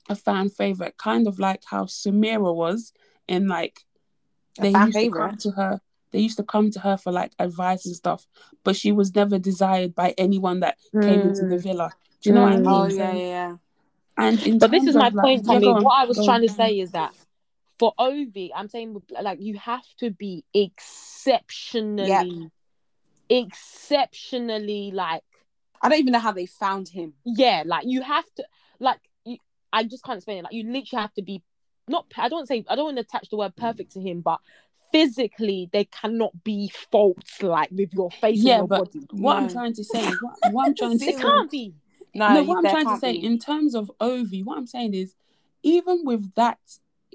a 0.08 0.14
fan 0.16 0.50
favorite, 0.50 0.98
kind 0.98 1.26
of 1.26 1.38
like 1.38 1.62
how 1.64 1.84
Samira 1.84 2.54
was 2.54 2.92
in 3.28 3.46
like 3.48 3.80
A 4.58 4.62
they 4.62 4.72
fan 4.72 4.86
used 4.88 4.98
to 4.98 5.10
come 5.10 5.36
to 5.38 5.50
her. 5.52 5.80
They 6.10 6.18
used 6.18 6.36
to 6.38 6.42
come 6.42 6.70
to 6.72 6.80
her 6.80 6.96
for 6.96 7.12
like 7.12 7.32
advice 7.38 7.86
and 7.86 7.94
stuff, 7.94 8.26
but 8.64 8.74
she 8.76 8.90
was 8.92 9.14
never 9.14 9.38
desired 9.38 9.94
by 9.94 10.12
anyone 10.18 10.60
that 10.60 10.76
came 11.00 11.20
into 11.20 11.46
the 11.46 11.56
villa. 11.58 11.92
Do 12.20 12.28
you 12.30 12.34
know 12.34 12.42
what 12.42 12.52
I 12.52 12.56
Mm. 12.56 12.62
mean? 12.62 12.68
Oh 12.68 12.86
yeah, 12.86 13.12
yeah, 13.14 13.26
yeah. 13.26 13.56
And 14.18 14.42
in 14.42 14.58
But 14.58 14.72
this 14.72 14.84
is 14.86 14.96
my 14.96 15.06
of, 15.06 15.14
like- 15.14 15.24
point, 15.24 15.46
yeah, 15.46 15.52
Tommy. 15.60 15.84
what 15.84 15.94
I 16.02 16.04
was 16.04 16.16
trying 16.16 16.42
on. 16.42 16.48
to 16.48 16.52
say 16.52 16.78
is 16.80 16.90
that 16.90 17.14
for 17.80 17.94
Ovie, 17.98 18.52
I'm 18.54 18.68
saying 18.68 19.00
like 19.22 19.40
you 19.40 19.58
have 19.58 19.86
to 20.00 20.10
be 20.10 20.44
exceptionally, 20.52 22.50
exceptionally 23.30 24.90
like 24.92 25.22
I 25.80 25.88
don't 25.88 25.98
even 25.98 26.12
know 26.12 26.18
how 26.18 26.32
they 26.32 26.44
found 26.44 26.90
him. 26.90 27.14
yeah, 27.24 27.62
like 27.64 27.86
you 27.86 28.02
have 28.02 28.26
to 28.36 28.44
like 28.80 29.00
you, 29.24 29.38
I 29.72 29.84
just 29.84 30.04
can't 30.04 30.18
explain 30.18 30.36
it. 30.38 30.42
Like 30.44 30.52
you 30.52 30.64
literally 30.64 31.00
have 31.00 31.14
to 31.14 31.22
be 31.22 31.42
not. 31.88 32.04
I 32.18 32.28
don't 32.28 32.46
say 32.46 32.62
I 32.68 32.76
don't 32.76 32.84
want 32.84 32.98
to 32.98 33.00
attach 33.00 33.30
the 33.30 33.38
word 33.38 33.56
perfect 33.56 33.92
to 33.92 34.00
him, 34.00 34.20
but 34.20 34.40
physically 34.92 35.70
there 35.72 35.86
cannot 35.86 36.44
be 36.44 36.70
faults 36.92 37.42
like 37.42 37.70
with 37.70 37.94
your 37.94 38.10
face 38.10 38.42
Yeah, 38.42 38.58
and 38.58 38.68
your 38.68 38.68
but 38.68 38.92
body. 38.92 39.06
what 39.12 39.38
I'm 39.38 39.48
trying 39.48 39.72
to 39.72 39.84
say 39.84 40.04
what, 40.20 40.34
what 40.52 40.66
I'm 40.66 40.74
trying 40.74 40.92
to 40.92 40.98
say, 41.06 41.12
It 41.12 41.18
can't 41.18 41.50
be. 41.50 41.72
No, 42.14 42.34
no, 42.34 42.42
what 42.42 42.58
I'm 42.58 42.70
trying 42.70 42.88
to 42.88 42.98
say 42.98 43.12
be. 43.12 43.24
in 43.24 43.38
terms 43.38 43.74
of 43.74 43.90
Ovie, 44.02 44.42
what 44.42 44.58
I'm 44.58 44.66
saying 44.66 44.92
is, 44.92 45.14
even 45.62 46.04
with 46.04 46.34
that, 46.34 46.58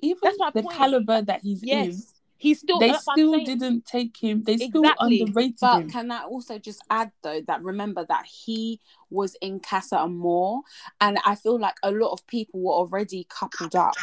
even 0.06 0.20
That's 0.24 0.38
the 0.53 0.64
point. 0.64 0.78
caliber 0.78 1.22
that 1.24 1.41
he's 1.41 1.64
in, 1.64 2.01
he's 2.38 2.60
still. 2.60 2.80
they 2.80 2.89
that's 2.91 3.06
what 3.08 3.14
I'm 3.14 3.18
still 3.20 3.34
saying. 3.34 3.45
didn't 3.45 3.86
take 3.86 4.18
him. 4.18 4.43
They 4.43 4.58
still 4.58 4.84
Exactly. 4.84 5.22
underrated 5.22 5.58
But 5.62 5.82
him. 5.82 5.89
can 5.89 6.12
I 6.12 6.24
also 6.24 6.58
just 6.60 6.82
add 6.89 7.12
though 7.22 7.41
that 7.47 7.64
remember 7.64 8.06
that 8.08 8.26
he 8.26 8.80
was 9.10 9.36
in 9.41 9.60
Casa 9.60 9.99
Amor, 9.99 10.62
and 11.01 11.18
I 11.26 11.36
feel 11.36 11.60
like 11.60 11.76
a 11.84 11.91
lot 11.91 12.12
of 12.12 12.26
people 12.28 12.62
were 12.62 12.74
already 12.74 13.26
coupled 13.30 13.76
up. 13.76 13.93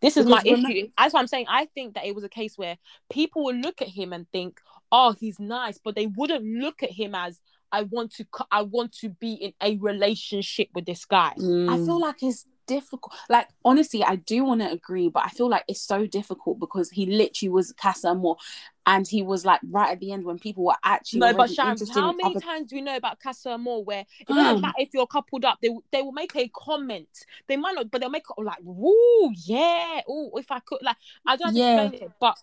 This 0.00 0.16
is 0.16 0.26
my 0.26 0.40
Because 0.42 0.60
remem- 0.60 0.70
issue. 0.70 0.88
That's 0.96 1.12
what 1.12 1.20
I'm 1.20 1.26
saying. 1.26 1.46
I 1.48 1.66
think 1.66 1.94
that 1.94 2.06
it 2.06 2.14
was 2.14 2.24
a 2.24 2.28
case 2.28 2.56
where 2.56 2.78
people 3.10 3.44
would 3.44 3.56
look 3.56 3.82
at 3.82 3.88
him 3.88 4.12
and 4.12 4.30
think, 4.30 4.60
"Oh, 4.90 5.12
he's 5.18 5.38
nice," 5.38 5.78
but 5.78 5.94
they 5.94 6.06
wouldn't 6.06 6.44
look 6.44 6.82
at 6.82 6.92
him 6.92 7.14
as, 7.14 7.40
"I 7.72 7.82
want 7.82 8.12
to, 8.14 8.26
I 8.50 8.62
want 8.62 8.92
to 9.00 9.08
be 9.10 9.34
in 9.34 9.52
a 9.60 9.76
relationship 9.76 10.68
with 10.74 10.86
this 10.86 11.04
guy." 11.04 11.32
I 11.36 11.40
Mm. 11.42 11.86
feel 11.86 12.00
like 12.00 12.22
it's 12.22 12.46
difficult. 12.66 13.14
Like 13.28 13.48
honestly, 13.64 14.02
I 14.04 14.16
do 14.16 14.44
want 14.44 14.60
to 14.60 14.70
agree, 14.70 15.08
but 15.08 15.24
I 15.24 15.28
feel 15.28 15.48
like 15.48 15.64
it's 15.68 15.82
so 15.82 16.06
difficult 16.06 16.58
because 16.58 16.90
he 16.90 17.06
literally 17.06 17.50
was 17.50 17.72
Casa 17.72 18.08
Amor, 18.08 18.36
and 18.86 19.06
he 19.06 19.22
was 19.22 19.44
like 19.44 19.60
right 19.70 19.92
at 19.92 20.00
the 20.00 20.12
end 20.12 20.24
when 20.24 20.38
people 20.38 20.64
were 20.64 20.76
actually 20.84 21.20
No, 21.20 21.34
but 21.34 21.50
Sharon, 21.50 21.76
how 21.92 22.12
many 22.12 22.36
other- 22.36 22.40
times 22.40 22.70
do 22.70 22.76
we 22.76 22.82
know 22.82 22.96
about 22.96 23.20
Casa 23.20 23.50
Amor 23.50 23.82
where 23.82 24.04
it 24.20 24.28
doesn't 24.28 24.60
matter 24.60 24.74
if 24.78 24.90
you're 24.92 25.06
coupled 25.06 25.44
up, 25.44 25.58
they 25.62 25.70
they 25.90 26.02
will 26.02 26.12
make 26.12 26.34
a 26.36 26.48
comment. 26.48 27.08
They 27.46 27.56
might 27.56 27.74
not, 27.74 27.90
but 27.90 28.00
they'll 28.00 28.10
make 28.10 28.24
it 28.36 28.42
like, 28.42 28.58
"Woo, 28.62 29.32
yeah, 29.44 30.00
oh, 30.08 30.32
if 30.36 30.50
I 30.50 30.60
could," 30.60 30.78
like 30.82 30.96
I 31.26 31.36
don't 31.36 31.54
know 31.54 31.60
Yeah. 31.60 31.82
explain 31.82 32.02
it, 32.02 32.12
but 32.20 32.38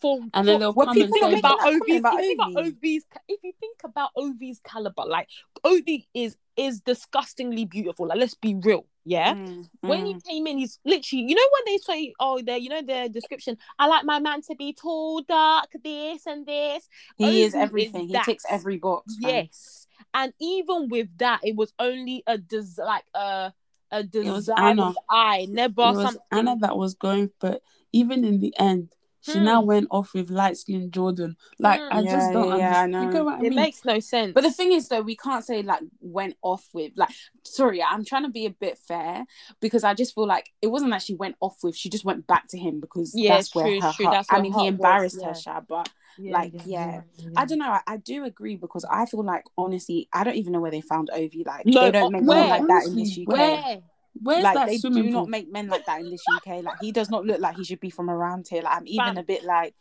for 0.00 0.18
And 0.34 0.48
then 0.48 0.58
they'll 0.58 0.72
Were 0.72 0.86
people 0.92 1.16
say 1.16 1.38
about 1.38 1.60
Ovie's, 1.64 2.00
about 2.00 2.14
if 2.14 2.20
you 2.20 2.36
think 2.36 2.40
about? 2.40 2.66
Ovie's, 2.66 3.04
if 3.28 3.40
you 3.44 3.52
think 3.60 3.76
about 3.84 4.10
Ovie's 4.16 4.60
caliber, 4.64 5.04
like 5.06 5.28
Ovie 5.64 6.08
is 6.12 6.36
is 6.56 6.80
disgustingly 6.80 7.64
beautiful. 7.64 8.08
Like 8.08 8.18
let's 8.18 8.34
be 8.34 8.54
real, 8.54 8.84
yeah. 9.04 9.34
Mm, 9.34 9.68
When 9.80 10.06
he 10.06 10.14
mm. 10.14 10.24
came 10.24 10.46
in, 10.46 10.58
he's 10.58 10.78
literally, 10.84 11.24
you 11.24 11.34
know, 11.34 11.42
when 11.52 11.74
they 11.74 11.78
say, 11.78 12.12
oh, 12.20 12.40
the, 12.42 12.60
you 12.60 12.68
know, 12.68 12.82
the 12.82 13.08
description, 13.08 13.58
I 13.78 13.86
like 13.86 14.04
my 14.04 14.18
man 14.20 14.42
to 14.42 14.54
be 14.54 14.72
tall, 14.72 15.22
dark, 15.22 15.70
this 15.82 16.26
and 16.26 16.46
this. 16.46 16.88
he 17.18 17.24
Ovie 17.24 17.42
is 17.42 17.54
everything. 17.54 18.08
He 18.08 18.18
ticks 18.20 18.44
every 18.48 18.78
box. 18.78 19.16
fam. 19.20 19.30
Yes, 19.30 19.86
and 20.14 20.32
even 20.40 20.88
with 20.88 21.08
that, 21.18 21.40
it 21.42 21.56
was 21.56 21.72
only 21.78 22.22
a 22.26 22.38
des- 22.38 22.78
like 22.78 23.04
a 23.14 23.52
a 23.90 24.02
desire 24.02 24.56
Anna. 24.58 24.86
of 24.88 24.94
the 24.94 25.02
eye, 25.10 25.46
never 25.50 25.70
it 25.70 25.94
was 25.94 26.02
something. 26.02 26.20
Anna 26.30 26.56
that 26.60 26.76
was 26.76 26.94
going, 26.94 27.30
but 27.40 27.62
even 27.92 28.24
in 28.24 28.40
the 28.40 28.54
end, 28.58 28.90
she 29.22 29.38
Hmm. 29.38 29.44
now 29.44 29.62
went 29.62 29.86
off 29.90 30.14
with 30.14 30.30
light 30.30 30.56
skinned 30.56 30.92
Jordan. 30.92 31.36
Like 31.58 31.80
Hmm. 31.80 31.96
I 31.96 32.02
Yeah, 32.02 32.14
just 32.16 32.32
don't 32.32 32.48
yeah, 32.48 32.56
yeah, 32.56 32.80
I 32.80 32.82
understand. 32.84 32.92
You 33.00 33.06
know. 33.06 33.12
get 33.12 33.24
what 33.24 33.34
I 33.34 33.38
it 33.38 33.50
mean? 33.50 33.52
makes 33.54 33.84
no 33.84 34.00
sense. 34.00 34.32
But 34.34 34.42
the 34.42 34.50
thing 34.50 34.72
is, 34.72 34.88
though, 34.88 35.00
we 35.02 35.16
can't 35.16 35.44
say 35.44 35.62
like 35.62 35.80
went 36.00 36.36
off 36.42 36.68
with 36.72 36.92
like. 36.96 37.10
Sorry, 37.44 37.82
I'm 37.82 38.04
trying 38.04 38.22
to 38.22 38.30
be 38.30 38.46
a 38.46 38.50
bit 38.50 38.78
fair 38.78 39.24
because 39.60 39.84
I 39.84 39.94
just 39.94 40.14
feel 40.14 40.26
like 40.26 40.50
it 40.62 40.68
wasn't 40.68 40.92
that 40.92 41.02
she 41.02 41.14
went 41.14 41.36
off 41.40 41.56
with. 41.62 41.76
She 41.76 41.90
just 41.90 42.04
went 42.04 42.26
back 42.26 42.46
to 42.48 42.58
him 42.58 42.80
because 42.80 43.12
Yeah, 43.14 43.36
that's 43.36 43.54
where 43.54 43.64
true, 43.64 43.80
her 43.80 43.92
true, 43.92 44.06
heart. 44.06 44.16
that's 44.16 44.28
I 44.30 44.40
mean, 44.40 44.52
her 44.52 44.58
he 44.58 44.60
heart 44.60 44.68
was, 44.68 44.74
embarrassed 44.74 45.20
yeah. 45.20 45.28
her, 45.28 45.34
Sha, 45.34 45.60
but 45.60 45.90
Yeah, 46.16 46.32
like, 46.32 46.52
yeah. 46.66 47.02
I 47.36 47.44
don't 47.44 47.58
know. 47.58 47.68
I, 47.70 47.80
I 47.86 47.96
do 47.98 48.24
agree 48.24 48.56
because 48.56 48.84
I 48.84 49.06
feel 49.06 49.24
like 49.24 49.44
honestly, 49.58 50.08
I 50.12 50.24
don't 50.24 50.36
even 50.36 50.52
know 50.52 50.60
where 50.60 50.70
they 50.70 50.80
found 50.80 51.10
Ovie. 51.10 51.44
Like 51.44 51.66
No, 51.66 51.86
they 51.86 51.90
don't 51.92 52.12
make 52.12 52.24
where? 52.24 52.38
men 52.40 52.48
like 52.48 52.66
that 52.68 52.84
in 52.86 52.96
this 52.96 53.16
UK. 53.16 53.34
Where? 53.36 53.82
Where's 54.20 54.42
like 54.44 54.54
that 54.54 54.66
they 54.68 54.78
swimming 54.78 55.04
do 55.04 55.12
pool? 55.12 55.20
not 55.22 55.28
make 55.28 55.50
men 55.50 55.68
like 55.68 55.86
that 55.86 56.00
in 56.00 56.10
this 56.10 56.22
UK. 56.36 56.62
Like 56.62 56.78
he 56.80 56.92
does 56.92 57.10
not 57.10 57.24
look 57.24 57.40
like 57.40 57.56
he 57.56 57.64
should 57.64 57.80
be 57.80 57.90
from 57.90 58.10
around 58.10 58.46
here. 58.48 58.62
Like 58.62 58.76
I'm 58.76 58.86
even 58.86 59.16
a 59.18 59.22
bit 59.22 59.44
like, 59.44 59.74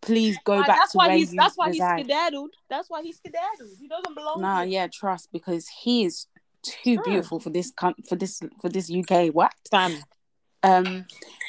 please 0.00 0.36
go 0.44 0.56
Like, 0.56 0.66
back 0.66 0.76
that's 0.78 0.92
to 0.92 0.98
why 0.98 1.08
where 1.08 1.16
he's 1.16 1.32
you 1.32 1.38
that's 1.40 1.56
why 1.56 1.68
reside. 1.68 1.96
he's 1.98 2.06
skedaddled. 2.06 2.50
That's 2.68 2.90
why 2.90 3.02
he's 3.02 3.16
skedaddled. 3.16 3.70
He 3.80 3.88
doesn't 3.88 4.14
belong. 4.14 4.40
Nah, 4.40 4.60
here. 4.62 4.68
yeah, 4.68 4.86
trust 4.92 5.30
because 5.32 5.68
he 5.68 6.04
is 6.04 6.26
too 6.62 7.00
beautiful 7.02 7.38
for 7.40 7.50
this 7.50 7.72
for 8.08 8.16
this 8.16 8.40
for 8.60 8.68
this 8.68 8.90
UK. 8.90 9.28
What? 9.32 9.52
Fam. 9.70 9.94
Um. 10.62 11.06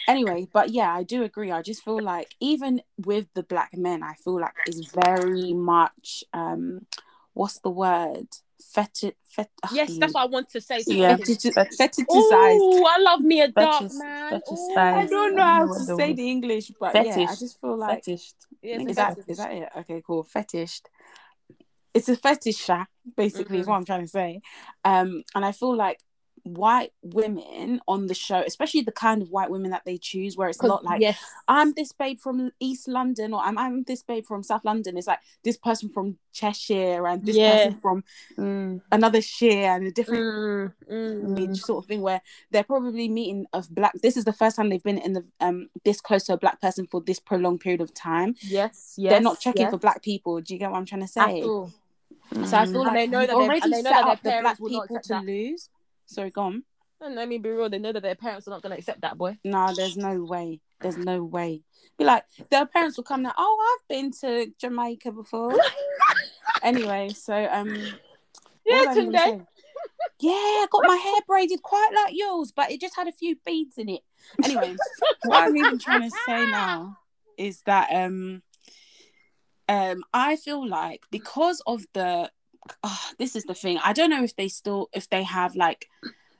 Anyway, 0.07 0.47
but 0.53 0.69
yeah, 0.69 0.93
I 0.93 1.03
do 1.03 1.23
agree. 1.23 1.51
I 1.51 1.61
just 1.61 1.83
feel 1.83 2.01
like 2.01 2.33
even 2.39 2.81
with 2.97 3.27
the 3.35 3.43
black 3.43 3.75
men, 3.75 4.01
I 4.03 4.13
feel 4.13 4.39
like 4.39 4.53
it's 4.65 4.91
very 4.91 5.53
much 5.53 6.23
um, 6.33 6.85
what's 7.33 7.59
the 7.59 7.69
word? 7.69 8.27
Feti- 8.61 9.13
fet- 9.23 9.49
Yes, 9.73 9.97
that's 9.97 10.13
what 10.13 10.23
I 10.23 10.25
want 10.25 10.49
to 10.51 10.61
say. 10.61 10.83
Yeah. 10.85 11.15
something. 11.15 11.35
Feti- 11.35 11.53
fetishized. 11.77 12.05
Oh, 12.09 12.85
I 12.89 13.01
love 13.01 13.21
me 13.21 13.41
a 13.41 13.47
dark 13.47 13.83
Fetish- 13.83 13.97
man. 13.97 14.33
fetishized. 14.33 14.51
Ooh, 14.51 14.77
I 14.77 15.05
don't 15.07 15.35
know 15.35 15.43
I 15.43 15.47
how 15.53 15.65
know 15.65 15.73
to 15.73 15.79
the 15.79 15.95
say 15.97 16.07
word- 16.09 16.17
the 16.17 16.29
English, 16.29 16.71
but 16.79 16.93
yeah, 16.95 17.15
I 17.29 17.35
just 17.35 17.59
feel 17.61 17.77
like 17.77 18.03
Fetished. 18.05 18.35
Yes, 18.61 18.81
is 18.81 18.87
it's 18.87 18.95
that 18.97 19.09
fetish. 19.15 19.25
is 19.27 19.37
that 19.37 19.51
it? 19.53 19.69
Okay, 19.77 20.01
cool. 20.05 20.23
Fetished. 20.23 20.89
It's 21.93 22.09
a 22.09 22.15
fetish, 22.15 22.57
sha, 22.57 22.85
basically, 23.17 23.59
is 23.59 23.65
Mhm. 23.65 23.69
what 23.69 23.75
I'm 23.77 23.85
trying 23.85 24.01
to 24.01 24.07
say. 24.07 24.41
Um, 24.85 25.23
and 25.33 25.43
I 25.45 25.51
feel 25.53 25.75
like 25.75 25.99
white 26.43 26.91
women 27.01 27.81
on 27.87 28.07
the 28.07 28.13
show, 28.13 28.43
especially 28.45 28.81
the 28.81 28.91
kind 28.91 29.21
of 29.21 29.29
white 29.29 29.49
women 29.49 29.71
that 29.71 29.85
they 29.85 29.97
choose, 29.97 30.35
where 30.37 30.49
it's 30.49 30.61
not 30.61 30.83
like 30.83 31.01
yes, 31.01 31.19
I'm 31.47 31.73
this 31.73 31.91
babe 31.91 32.19
from 32.19 32.51
East 32.59 32.87
London 32.87 33.33
or 33.33 33.41
I'm, 33.41 33.57
I'm 33.57 33.83
this 33.83 34.03
babe 34.03 34.25
from 34.25 34.43
South 34.43 34.65
London. 34.65 34.97
It's 34.97 35.07
like 35.07 35.19
this 35.43 35.57
person 35.57 35.89
from 35.89 36.17
Cheshire 36.33 37.07
and 37.07 37.25
this 37.25 37.35
Yeah. 37.35 37.65
person 37.65 37.79
from 37.79 38.03
Mm, 38.37 38.81
another 38.91 39.21
shire 39.21 39.75
and 39.75 39.87
a 39.87 39.91
different 39.91 40.23
Mm, 40.23 40.73
mm. 40.89 41.37
mm. 41.37 41.57
sort 41.57 41.83
of 41.83 41.87
thing 41.87 42.01
where 42.01 42.21
they're 42.51 42.63
probably 42.63 43.07
meeting 43.09 43.45
of 43.53 43.69
black 43.69 43.93
this 44.01 44.17
is 44.17 44.25
the 44.25 44.33
first 44.33 44.55
time 44.55 44.69
they've 44.69 44.83
been 44.83 44.97
in 44.97 45.13
the 45.13 45.25
um 45.39 45.69
this 45.83 46.01
close 46.01 46.23
to 46.25 46.33
a 46.33 46.37
black 46.37 46.61
person 46.61 46.87
for 46.87 47.01
this 47.01 47.19
prolonged 47.19 47.59
period 47.59 47.81
of 47.81 47.93
time 47.93 48.35
yes, 48.41 48.95
yes. 48.97 49.11
they're 49.11 49.21
not 49.21 49.39
checking 49.39 49.63
yes. 49.63 49.71
for 49.71 49.77
black 49.77 50.01
people 50.01 50.39
do 50.41 50.53
you 50.53 50.59
get 50.59 50.71
what 50.71 50.77
i'm 50.77 50.85
trying 50.85 51.01
to 51.01 51.07
say 51.07 51.41
so 51.41 51.69
i 52.33 52.37
mm. 52.37 52.71
feel 52.71 52.83
like 52.83 52.93
they 52.93 53.07
know 53.07 53.25
that 53.25 53.35
already 53.35 53.71
set 53.73 53.83
that 53.83 54.03
up 54.05 54.21
the 54.21 54.37
black 54.41 54.57
people 54.57 54.99
to 55.01 55.09
that. 55.09 55.25
lose 55.25 55.69
sorry 56.09 56.29
go 56.31 56.41
on 56.43 56.63
And 57.01 57.15
let 57.15 57.27
me 57.29 57.37
be 57.37 57.49
real. 57.49 57.69
They 57.69 57.79
know 57.79 57.93
that 57.93 58.01
their 58.03 58.15
parents 58.15 58.47
are 58.47 58.51
not 58.51 58.61
going 58.61 58.73
to 58.73 58.79
accept 58.79 59.01
that 59.01 59.17
boy. 59.17 59.37
no 59.43 59.73
there's 59.75 59.95
no 59.97 60.23
way 60.23 60.59
there's 60.81 60.97
no 60.97 61.23
way 61.23 61.61
be 61.97 62.05
like 62.05 62.23
their 62.49 62.65
parents 62.65 62.97
will 62.97 63.03
come 63.03 63.21
now 63.21 63.33
oh 63.37 63.57
i've 63.81 63.87
been 63.87 64.11
to 64.11 64.51
jamaica 64.59 65.11
before 65.11 65.57
anyway 66.63 67.09
so 67.09 67.33
um 67.51 67.73
Yeah, 68.65 68.75
what 68.75 68.87
was 68.87 68.97
I 68.97 69.01
even 69.01 69.11
Tunde. 69.13 69.23
saying? 69.23 69.47
Yeah, 70.21 70.31
I 70.33 70.67
got 70.69 70.83
my 70.85 70.95
hair 70.97 71.19
braided 71.27 71.61
quite 71.61 71.91
like 71.95 72.13
yours, 72.15 72.51
but 72.53 72.71
it 72.71 72.81
just 72.81 72.95
had 72.95 73.07
a 73.07 73.11
few 73.13 73.37
beads 73.45 73.77
in 73.77 73.87
it. 73.87 74.01
Anyway, 74.43 74.75
what 75.23 75.43
I'm 75.47 75.55
even 75.55 75.79
trying 75.79 76.01
to 76.09 76.15
say 76.25 76.45
now 76.45 76.97
is 77.37 77.61
that 77.65 77.87
um 77.93 78.41
um 79.69 80.03
I 80.13 80.35
feel 80.35 80.67
like 80.67 81.03
because 81.09 81.61
of 81.65 81.85
the 81.93 82.31
oh, 82.83 83.01
this 83.17 83.35
is 83.35 83.43
the 83.45 83.53
thing. 83.53 83.79
I 83.83 83.93
don't 83.93 84.09
know 84.09 84.23
if 84.23 84.35
they 84.35 84.47
still 84.47 84.89
if 84.93 85.09
they 85.09 85.23
have 85.23 85.55
like 85.55 85.87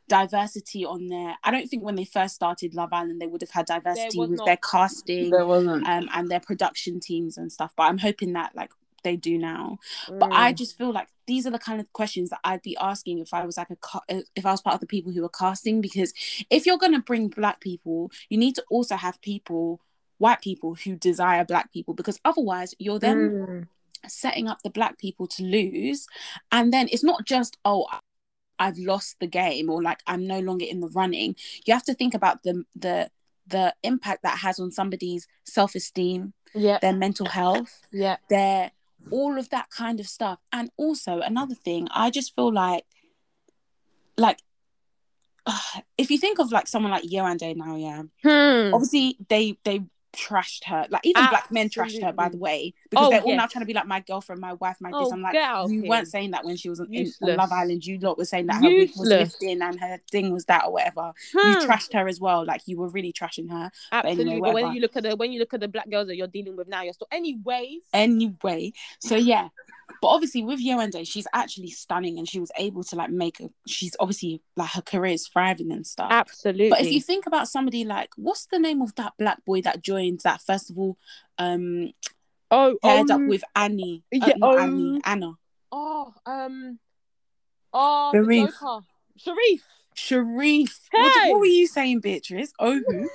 diversity 0.07 0.85
on 0.85 1.07
there. 1.07 1.35
I 1.43 1.51
don't 1.51 1.67
think 1.69 1.83
when 1.83 1.95
they 1.95 2.05
first 2.05 2.35
started 2.35 2.73
Love 2.73 2.93
Island 2.93 3.21
they 3.21 3.27
would 3.27 3.41
have 3.41 3.51
had 3.51 3.65
diversity 3.67 4.17
was 4.17 4.29
with 4.29 4.39
not. 4.39 4.45
their 4.45 4.57
casting 4.57 5.29
There 5.29 5.45
wasn't. 5.45 5.87
um 5.87 6.09
and 6.13 6.29
their 6.29 6.39
production 6.39 6.99
teams 6.99 7.37
and 7.37 7.51
stuff. 7.51 7.73
But 7.77 7.83
I'm 7.83 7.99
hoping 7.99 8.33
that 8.33 8.55
like 8.55 8.71
they 9.03 9.15
do 9.15 9.37
now 9.37 9.77
but 10.19 10.29
I 10.33 10.51
Mm. 10.51 10.57
just 10.57 10.77
feel 10.77 10.91
like 10.91 11.07
these 11.25 11.47
are 11.47 11.51
the 11.51 11.59
kind 11.59 11.79
of 11.79 11.93
questions 11.93 12.31
that 12.31 12.39
I'd 12.43 12.61
be 12.61 12.75
asking 12.75 13.19
if 13.19 13.33
I 13.33 13.45
was 13.45 13.55
like 13.55 13.69
a 13.69 13.77
ca- 13.77 14.01
if 14.35 14.45
I 14.45 14.51
was 14.51 14.59
part 14.61 14.73
of 14.73 14.81
the 14.81 14.87
people 14.87 15.13
who 15.13 15.23
are 15.23 15.29
casting 15.29 15.79
because 15.79 16.11
if 16.49 16.65
you're 16.65 16.77
going 16.77 16.91
to 16.91 16.99
bring 16.99 17.29
black 17.29 17.61
people 17.61 18.11
you 18.29 18.37
need 18.37 18.55
to 18.55 18.63
also 18.69 18.97
have 18.97 19.21
people 19.21 19.79
white 20.17 20.41
people 20.41 20.75
who 20.75 20.97
desire 20.97 21.45
black 21.45 21.71
people 21.71 21.93
because 21.93 22.19
otherwise 22.25 22.75
you're 22.77 22.99
then 22.99 23.17
Mm. 23.29 23.67
Setting 24.07 24.47
up 24.47 24.59
the 24.63 24.69
black 24.69 24.97
people 24.97 25.27
to 25.27 25.43
lose 25.43 26.07
and 26.51 26.71
then 26.73 26.87
it's 26.91 27.03
not 27.03 27.25
just 27.25 27.57
oh 27.65 27.87
I've 28.57 28.77
lost 28.77 29.17
the 29.19 29.27
game 29.27 29.69
or 29.69 29.81
like 29.81 29.99
I'm 30.07 30.27
no 30.27 30.39
longer 30.39 30.65
in 30.65 30.79
the 30.81 30.89
running 30.89 31.35
you 31.65 31.73
have 31.73 31.85
to 31.85 31.93
think 31.93 32.13
about 32.13 32.43
the 32.43 32.63
the 32.75 33.09
the 33.47 33.73
impact 33.83 34.21
that 34.23 34.37
has 34.39 34.59
on 34.59 34.69
somebody's 34.71 35.27
self-esteem, 35.43 36.33
Yeah. 36.53 36.77
their 36.79 36.93
mental 36.93 37.25
health, 37.25 37.81
Yeah. 37.91 38.17
their 38.29 38.71
all 39.09 39.39
of 39.39 39.49
that 39.49 39.71
kind 39.71 39.99
of 39.99 40.07
stuff. 40.07 40.37
And 40.53 40.69
also 40.77 41.21
another 41.21 41.55
thing, 41.55 41.87
I 41.89 42.11
just 42.11 42.35
feel 42.35 42.53
like 42.53 42.85
like 44.17 44.39
if 45.97 46.11
you 46.11 46.17
think 46.19 46.39
of 46.39 46.51
like 46.51 46.67
someone 46.67 46.91
like 46.91 47.03
Yewande 47.05 47.55
now, 47.55 47.75
yeah, 47.75 48.03
Hmm. 48.23 48.73
obviously 48.73 49.17
they 49.29 49.57
they 49.63 49.81
trashed 50.13 50.65
her. 50.65 50.85
Like 50.89 51.05
even 51.05 51.25
black 51.29 51.51
men 51.51 51.69
trashed 51.69 52.01
her, 52.03 52.11
by 52.11 52.29
the 52.29 52.37
way, 52.37 52.73
because 52.89 53.07
Oh, 53.07 53.09
they're 53.09 53.21
all 53.21 53.35
now 53.35 53.47
trying 53.47 53.61
to 53.61 53.67
be 53.67 53.73
like 53.73 53.87
my 53.87 53.99
girlfriend, 54.01 54.41
my 54.41 54.53
wife, 54.53 54.77
my 54.79 54.89
this. 54.89 54.97
Oh, 54.99 55.11
I'm 55.11 55.21
like, 55.21 55.33
you 55.33 55.81
here. 55.81 55.89
weren't 55.89 56.07
saying 56.07 56.31
that 56.31 56.45
when 56.45 56.57
she 56.57 56.69
was 56.69 56.79
in, 56.79 56.93
in. 56.93 57.11
Love 57.21 57.51
Island. 57.51 57.85
You 57.85 57.99
lot 57.99 58.17
were 58.17 58.25
saying 58.25 58.47
that 58.47 58.55
her 58.55 58.69
wig 58.69 58.91
was 58.97 59.07
lifting 59.07 59.61
and 59.61 59.79
her 59.79 59.99
thing 60.11 60.31
was 60.31 60.45
that 60.45 60.65
or 60.65 60.73
whatever. 60.73 61.13
Hmm. 61.33 61.51
You 61.51 61.67
trashed 61.67 61.93
her 61.93 62.07
as 62.07 62.19
well. 62.19 62.45
Like 62.45 62.61
you 62.65 62.77
were 62.77 62.89
really 62.89 63.13
trashing 63.13 63.49
her. 63.49 63.71
Absolutely. 63.91 64.31
anyway, 64.33 64.47
but 64.49 64.53
when 64.53 64.73
you 64.73 64.81
look 64.81 64.95
at 64.95 65.03
the 65.03 65.15
when 65.15 65.31
you 65.31 65.39
look 65.39 65.53
at 65.53 65.59
the 65.59 65.67
black 65.67 65.89
girls 65.89 66.07
that 66.07 66.15
you're 66.15 66.27
dealing 66.27 66.55
with 66.55 66.67
now, 66.67 66.81
you're 66.81 66.93
still 66.93 67.07
anyways. 67.11 67.81
Anyway, 67.93 68.73
so 68.99 69.15
yeah. 69.15 69.49
But 70.01 70.07
obviously 70.07 70.43
with 70.43 70.63
Yewande, 70.63 71.05
she's 71.07 71.27
actually 71.33 71.71
stunning 71.71 72.17
and 72.17 72.27
she 72.27 72.39
was 72.39 72.51
able 72.57 72.83
to 72.85 72.95
like 72.95 73.09
make 73.09 73.39
a 73.39 73.49
she's 73.67 73.95
obviously 73.99 74.41
like 74.55 74.71
her 74.71 74.81
career 74.81 75.13
is 75.13 75.27
thriving 75.27 75.71
and 75.71 75.85
stuff. 75.85 76.09
Absolutely. 76.11 76.69
But 76.69 76.81
if 76.81 76.91
you 76.91 77.01
think 77.01 77.25
about 77.25 77.47
somebody 77.47 77.83
like 77.83 78.09
what's 78.15 78.45
the 78.47 78.59
name 78.59 78.81
of 78.81 78.95
that 78.95 79.13
black 79.17 79.43
boy 79.45 79.61
that 79.63 79.81
joined 79.81 80.21
that 80.23 80.41
festival 80.41 80.97
um 81.37 81.91
oh, 82.51 82.77
paired 82.81 83.11
um, 83.11 83.23
up 83.23 83.29
with 83.29 83.43
Annie. 83.55 84.03
Uh, 84.13 84.25
yeah, 84.27 84.33
um, 84.41 84.59
Annie, 84.59 85.01
Anna. 85.05 85.33
oh 85.71 86.13
um 86.25 86.79
oh 87.73 88.11
Sherif. 88.13 88.83
Sherif. 89.19 89.61
Sherif. 89.95 90.79
What, 90.91 91.23
Hey! 91.23 91.31
what 91.31 91.39
were 91.39 91.45
you 91.45 91.67
saying, 91.67 91.99
Beatrice? 91.99 92.53
Oh? 92.57 92.79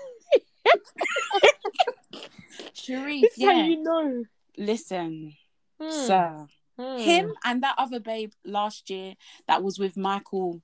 Sherif, 2.74 3.22
This 3.22 3.38
is 3.38 3.44
how 3.44 3.50
yeah. 3.52 3.64
you 3.64 3.82
know. 3.82 4.24
Listen, 4.56 5.34
Hmm. 5.80 5.90
sir. 5.90 6.46
Hmm. 6.78 6.98
Him 6.98 7.32
and 7.44 7.62
that 7.62 7.76
other 7.78 8.00
babe 8.00 8.32
last 8.44 8.90
year 8.90 9.14
that 9.46 9.62
was 9.62 9.78
with 9.78 9.96
Michael 9.96 10.60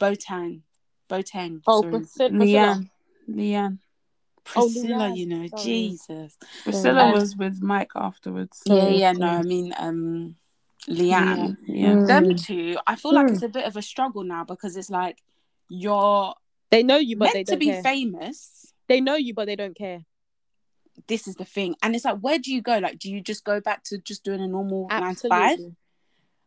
Boateng. 0.00 0.62
Boateng. 1.08 1.62
Oh, 1.66 1.82
sorry. 1.82 1.92
Priscilla. 1.92 2.30
Priscilla. 2.30 2.46
Leanne. 2.48 2.90
Leanne. 3.28 3.78
Oh, 4.54 4.62
Priscilla, 4.62 4.94
Leanne, 5.10 5.16
you 5.16 5.26
know, 5.26 5.46
sorry. 5.48 5.62
Jesus. 5.62 6.36
Priscilla 6.64 7.04
Um, 7.06 7.12
was 7.12 7.36
with 7.36 7.60
Mike 7.62 7.90
afterwards. 7.96 8.62
Yeah, 8.66 8.88
yeah, 8.88 9.12
no. 9.12 9.26
I 9.26 9.42
mean, 9.42 9.74
um, 9.76 10.36
Leanne. 10.88 11.56
Yeah. 11.66 11.94
Mm. 11.94 12.06
Them 12.06 12.36
two, 12.36 12.76
I 12.86 12.94
feel 12.96 13.12
like 13.12 13.26
Hmm. 13.28 13.34
it's 13.34 13.42
a 13.42 13.48
bit 13.48 13.64
of 13.64 13.76
a 13.76 13.82
struggle 13.82 14.22
now 14.24 14.44
because 14.44 14.76
it's 14.76 14.90
like 14.90 15.22
you're 15.68 16.32
They 16.70 16.82
know 16.84 16.96
you, 16.98 17.16
but 17.16 17.32
they 17.32 17.38
meant 17.40 17.46
to 17.48 17.52
don't 17.54 17.58
be 17.60 17.66
care. 17.66 17.82
famous. 17.82 18.72
They 18.88 19.00
know 19.00 19.16
you, 19.16 19.34
but 19.34 19.46
they 19.46 19.56
don't 19.56 19.76
care. 19.76 20.04
This 21.06 21.28
is 21.28 21.36
the 21.36 21.44
thing, 21.44 21.76
and 21.82 21.94
it's 21.94 22.04
like, 22.04 22.18
where 22.18 22.38
do 22.38 22.52
you 22.52 22.62
go? 22.62 22.78
Like, 22.78 22.98
do 22.98 23.10
you 23.10 23.20
just 23.20 23.44
go 23.44 23.60
back 23.60 23.82
to 23.84 23.98
just 23.98 24.24
doing 24.24 24.40
a 24.40 24.48
normal 24.48 24.88
nine 24.88 25.14
to 25.16 25.28
five? 25.28 25.58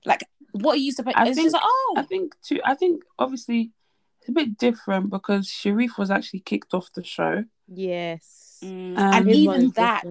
Like, 0.06 0.24
what 0.52 0.74
are 0.74 0.78
you 0.80 0.92
supposed? 0.92 1.16
I 1.18 1.26
think- 1.26 1.46
just 1.46 1.54
like, 1.54 1.64
oh, 1.66 1.94
I 1.98 2.02
think 2.04 2.36
too. 2.42 2.60
I 2.66 2.74
think 2.74 3.04
obviously 3.18 3.72
it's 4.20 4.30
a 4.30 4.32
bit 4.32 4.58
different 4.58 5.10
because 5.12 5.48
Sherif 5.48 5.98
was 5.98 6.10
actually 6.12 6.40
kicked 6.42 6.74
off 6.74 6.92
the 6.94 7.04
show. 7.04 7.46
Yes. 7.68 8.60
Mm, 8.64 8.98
Um, 8.98 9.14
and 9.14 9.30
even 9.32 9.70
that, 9.72 10.04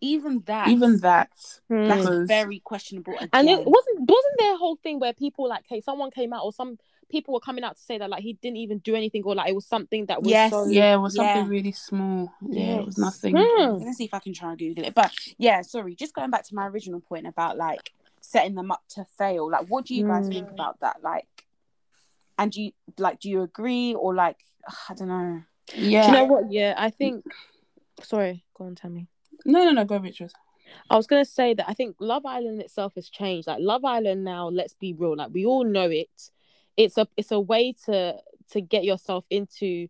even 0.00 0.40
that, 0.46 0.68
Even 0.68 0.98
that, 1.00 1.30
Hmm. 1.68 1.88
that's 1.88 2.08
very 2.28 2.60
questionable. 2.60 3.14
Again. 3.16 3.28
And 3.34 3.48
it 3.50 3.58
wasn't 3.66 4.00
wasn't 4.08 4.34
there 4.38 4.54
a 4.54 4.56
whole 4.56 4.76
thing 4.76 5.00
where 5.00 5.12
people 5.12 5.48
like, 5.48 5.64
hey, 5.68 5.80
someone 5.82 6.10
came 6.10 6.32
out 6.32 6.44
or 6.44 6.52
some 6.52 6.78
people 7.10 7.34
were 7.34 7.40
coming 7.40 7.64
out 7.64 7.76
to 7.76 7.82
say 7.82 7.98
that 7.98 8.08
like 8.08 8.22
he 8.22 8.34
didn't 8.34 8.56
even 8.58 8.78
do 8.78 8.94
anything 8.94 9.22
or 9.24 9.34
like 9.34 9.48
it 9.48 9.54
was 9.54 9.66
something 9.66 10.06
that 10.06 10.22
was 10.22 10.30
Yes. 10.30 10.50
so 10.50 10.66
yeah, 10.66 10.94
it 10.94 10.98
was 10.98 11.14
something 11.16 11.44
Yeah. 11.44 11.48
really 11.48 11.72
small. 11.72 12.32
Yeah, 12.48 12.78
it 12.78 12.86
was 12.86 12.96
nothing. 12.98 13.36
Hmm. 13.36 13.82
Let's 13.84 13.98
see 13.98 14.04
if 14.04 14.14
I 14.14 14.20
can 14.20 14.32
try 14.32 14.50
and 14.50 14.58
Google 14.58 14.84
it. 14.84 14.94
But 14.94 15.12
yeah, 15.38 15.62
sorry, 15.62 15.94
just 15.94 16.14
going 16.14 16.30
back 16.30 16.44
to 16.44 16.54
my 16.54 16.66
original 16.68 17.00
point 17.00 17.26
about 17.26 17.56
like 17.56 17.92
setting 18.20 18.54
them 18.54 18.70
up 18.70 18.82
to 18.90 19.04
fail. 19.18 19.50
Like, 19.50 19.66
what 19.68 19.86
do 19.86 19.94
you 19.94 20.06
guys 20.06 20.28
Mm. 20.28 20.32
think 20.32 20.50
about 20.50 20.80
that? 20.80 21.02
Like, 21.02 21.26
and 22.38 22.50
do 22.52 22.62
you 22.62 22.72
like, 22.98 23.20
do 23.20 23.28
you 23.28 23.42
agree 23.42 23.94
or 23.94 24.14
like, 24.14 24.38
I 24.88 24.94
don't 24.94 25.08
know. 25.08 25.42
Yeah. 25.74 26.02
Do 26.02 26.06
you 26.06 26.12
know 26.18 26.24
what? 26.24 26.52
Yeah, 26.52 26.74
I 26.76 26.90
think. 26.90 27.24
Sorry, 28.02 28.44
go 28.54 28.64
on, 28.64 28.74
tell 28.76 28.90
me. 28.90 29.08
no, 29.44 29.64
no, 29.64 29.72
no. 29.72 29.84
Go, 29.84 29.98
Beatrice. 29.98 30.32
I 30.88 30.96
was 30.96 31.06
gonna 31.06 31.24
say 31.24 31.54
that 31.54 31.68
I 31.68 31.74
think 31.74 31.96
Love 31.98 32.24
Island 32.24 32.60
itself 32.60 32.94
has 32.94 33.10
changed. 33.10 33.48
Like 33.48 33.58
Love 33.60 33.84
Island 33.84 34.22
now, 34.24 34.48
let's 34.48 34.74
be 34.74 34.92
real. 34.92 35.16
Like 35.16 35.30
we 35.32 35.44
all 35.44 35.64
know 35.64 35.90
it. 35.90 36.30
It's 36.76 36.96
a 36.98 37.06
it's 37.16 37.30
a 37.32 37.40
way 37.40 37.74
to 37.86 38.16
to 38.50 38.60
get 38.60 38.84
yourself 38.84 39.24
into 39.30 39.88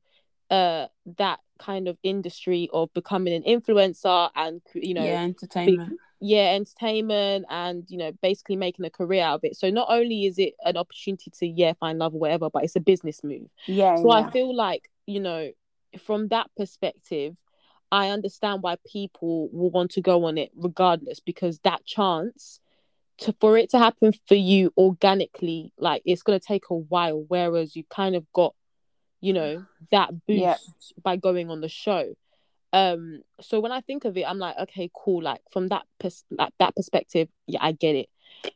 uh 0.50 0.86
that 1.18 1.38
kind 1.58 1.88
of 1.88 1.96
industry 2.02 2.68
of 2.72 2.92
becoming 2.94 3.34
an 3.34 3.42
influencer 3.42 4.30
and 4.34 4.60
you 4.74 4.94
know 4.94 5.04
yeah, 5.04 5.22
entertainment. 5.22 5.98
yeah 6.20 6.52
entertainment 6.54 7.44
and 7.50 7.84
you 7.88 7.98
know 7.98 8.10
basically 8.22 8.56
making 8.56 8.84
a 8.84 8.90
career 8.90 9.22
out 9.22 9.34
of 9.36 9.44
it 9.44 9.56
so 9.56 9.68
not 9.70 9.86
only 9.90 10.24
is 10.24 10.38
it 10.38 10.54
an 10.64 10.76
opportunity 10.76 11.30
to 11.30 11.46
yeah 11.46 11.72
find 11.78 11.98
love 11.98 12.14
or 12.14 12.18
whatever 12.20 12.48
but 12.50 12.64
it's 12.64 12.76
a 12.76 12.80
business 12.80 13.22
move 13.22 13.46
Yeah. 13.66 13.96
so 13.96 14.08
yeah. 14.10 14.26
i 14.26 14.30
feel 14.30 14.54
like 14.56 14.90
you 15.06 15.20
know 15.20 15.50
from 16.02 16.28
that 16.28 16.50
perspective 16.56 17.36
i 17.92 18.08
understand 18.08 18.62
why 18.62 18.76
people 18.90 19.50
will 19.52 19.70
want 19.70 19.90
to 19.92 20.00
go 20.00 20.24
on 20.24 20.38
it 20.38 20.50
regardless 20.56 21.20
because 21.20 21.58
that 21.60 21.84
chance 21.84 22.58
to 23.20 23.34
for 23.40 23.56
it 23.56 23.70
to 23.70 23.78
happen 23.78 24.12
for 24.26 24.34
you 24.34 24.72
organically 24.76 25.72
like 25.78 26.02
it's 26.04 26.22
going 26.22 26.38
to 26.38 26.44
take 26.44 26.64
a 26.70 26.74
while 26.74 27.24
whereas 27.28 27.76
you 27.76 27.84
kind 27.90 28.16
of 28.16 28.24
got 28.32 28.54
you 29.20 29.32
know 29.32 29.64
that 29.90 30.10
boost 30.26 30.38
Yeah. 30.38 30.56
by 31.02 31.16
going 31.16 31.50
on 31.50 31.60
the 31.60 31.68
show 31.68 32.14
um 32.72 33.22
so 33.40 33.60
when 33.60 33.72
i 33.72 33.80
think 33.80 34.04
of 34.04 34.16
it 34.16 34.24
i'm 34.28 34.38
like 34.38 34.56
okay 34.58 34.90
cool 34.94 35.22
like 35.22 35.40
from 35.52 35.68
that 35.68 35.82
pers- 35.98 36.24
like 36.30 36.52
that 36.58 36.74
perspective 36.76 37.28
yeah 37.46 37.58
i 37.62 37.72
get 37.72 37.94
it 37.96 38.08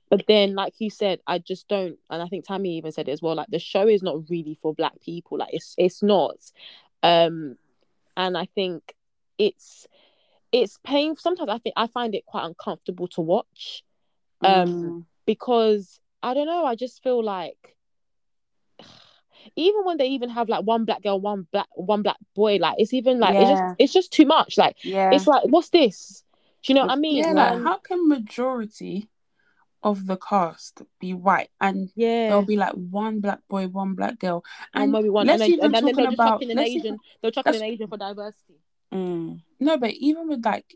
but 0.09 0.25
then 0.29 0.55
like 0.55 0.75
you 0.79 0.89
said 0.89 1.19
i 1.27 1.39
just 1.39 1.67
don't 1.69 1.99
and 2.09 2.23
i 2.23 2.27
think 2.29 2.47
tammy 2.47 2.77
even 2.77 2.93
said 2.93 3.09
it 3.09 3.13
as 3.13 3.21
well 3.21 3.35
like 3.35 3.49
the 3.51 3.59
show 3.59 3.87
is 3.89 4.03
not 4.03 4.29
really 4.31 4.57
for 4.63 4.73
black 4.73 4.93
people 5.01 5.37
like 5.39 5.53
it's 5.53 5.75
it's 5.77 6.03
not 6.03 6.37
um 7.03 7.57
and 8.17 8.39
i 8.39 8.47
think 8.55 8.95
it's 9.37 9.87
it's 10.53 10.79
painful. 10.85 11.21
sometimes 11.21 11.51
i 11.51 11.59
think 11.59 11.75
i 11.77 11.87
find 11.89 12.15
it 12.15 12.25
quite 12.25 12.45
uncomfortable 12.47 13.09
to 13.09 13.21
watch 13.21 13.83
um 14.43 14.69
Mm. 14.69 15.05
because 15.27 16.01
i 16.23 16.35
don't 16.35 16.47
know 16.47 16.65
i 16.65 16.75
just 16.75 17.03
feel 17.03 17.23
like 17.23 17.77
even 19.57 19.85
when 19.85 19.97
they 19.99 20.09
even 20.09 20.31
have 20.31 20.49
like 20.49 20.65
one 20.65 20.85
black 20.85 21.03
girl 21.03 21.21
one 21.21 21.47
black 21.53 21.69
one 21.75 22.03
black 22.03 22.17
boy 22.35 22.57
like 22.57 22.77
it's 22.79 22.93
even 22.93 23.19
like 23.21 23.35
it's 23.35 23.51
just 23.51 23.63
it's 23.79 23.93
just 23.93 24.13
too 24.13 24.25
much. 24.27 24.57
Like 24.59 24.77
yeah. 24.83 25.11
it's 25.13 25.27
like 25.27 25.43
what's 25.45 25.71
this? 25.71 26.25
Do 26.63 26.73
you 26.73 26.77
know 26.77 26.87
what 26.87 26.93
i 26.93 26.97
mean? 26.97 27.17
Yeah, 27.19 27.33
like 27.33 27.53
Um, 27.53 27.65
how 27.65 27.77
can 27.79 28.09
majority 28.09 29.09
of 29.83 30.07
the 30.07 30.17
cast 30.17 30.81
be 30.99 31.13
white 31.13 31.51
and 31.61 31.91
yeah. 31.95 32.29
there'll 32.29 32.43
be 32.43 32.57
like 32.57 32.73
one 32.73 33.21
black 33.21 33.41
boy, 33.49 33.67
one 33.69 33.95
black 33.95 34.19
girl, 34.19 34.43
and 34.73 34.85
and 34.85 34.93
maybe 34.93 35.11
one 35.11 35.27
let's 35.27 35.43
and 35.43 35.53
then, 35.53 35.59
even 35.59 35.65
and 35.67 35.75
then 35.75 35.83
talking 35.83 35.97
they'll 35.97 36.07
just 36.07 36.15
about 36.15 36.41
chuck 36.41 36.43
in 36.43 36.51
an 36.51 36.59
asian 36.59 36.79
even- 36.87 36.99
they'll 37.21 37.31
chuck 37.31 37.47
in 37.47 37.55
an 37.55 37.63
asian 37.63 37.89
for 37.89 37.97
diversity. 37.99 38.55
Mm. 38.93 39.41
no, 39.61 39.77
but 39.77 39.91
even 39.91 40.29
with 40.29 40.45
like, 40.45 40.75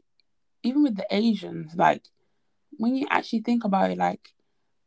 even 0.63 0.83
with 0.83 0.97
the 0.97 1.07
Asians, 1.11 1.73
like 1.77 2.03
when 2.77 2.95
you 2.97 3.07
actually 3.11 3.41
think 3.41 3.65
about 3.65 3.91
it, 3.91 3.99
like 3.99 4.33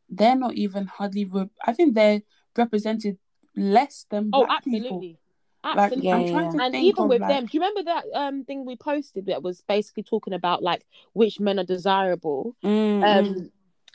they're 0.08 0.36
not 0.36 0.54
even 0.54 0.86
hardly. 0.86 1.24
Re- 1.24 1.50
I 1.64 1.72
think 1.72 1.94
they're 1.94 2.22
represented 2.56 3.18
less 3.56 4.06
than 4.10 4.30
oh 4.32 4.46
black 4.46 4.64
people. 4.64 4.78
absolutely 4.78 5.18
Like 5.64 5.92
Yeah, 5.96 6.18
yeah, 6.18 6.30
trying 6.30 6.44
yeah. 6.46 6.50
to 6.52 6.62
and 6.64 6.74
even 6.76 7.08
with 7.08 7.20
like, 7.20 7.28
them 7.28 7.46
do 7.46 7.50
you 7.56 7.60
remember 7.60 7.82
that 7.84 8.04
um 8.14 8.44
thing 8.44 8.64
we 8.64 8.76
posted 8.76 9.26
that 9.26 9.42
was 9.42 9.62
basically 9.68 10.02
talking 10.02 10.32
about 10.32 10.62
like 10.62 10.84
which 11.12 11.38
men 11.38 11.58
are 11.58 11.64
desirable 11.64 12.56
Mm, 12.64 13.02
um 13.04 13.50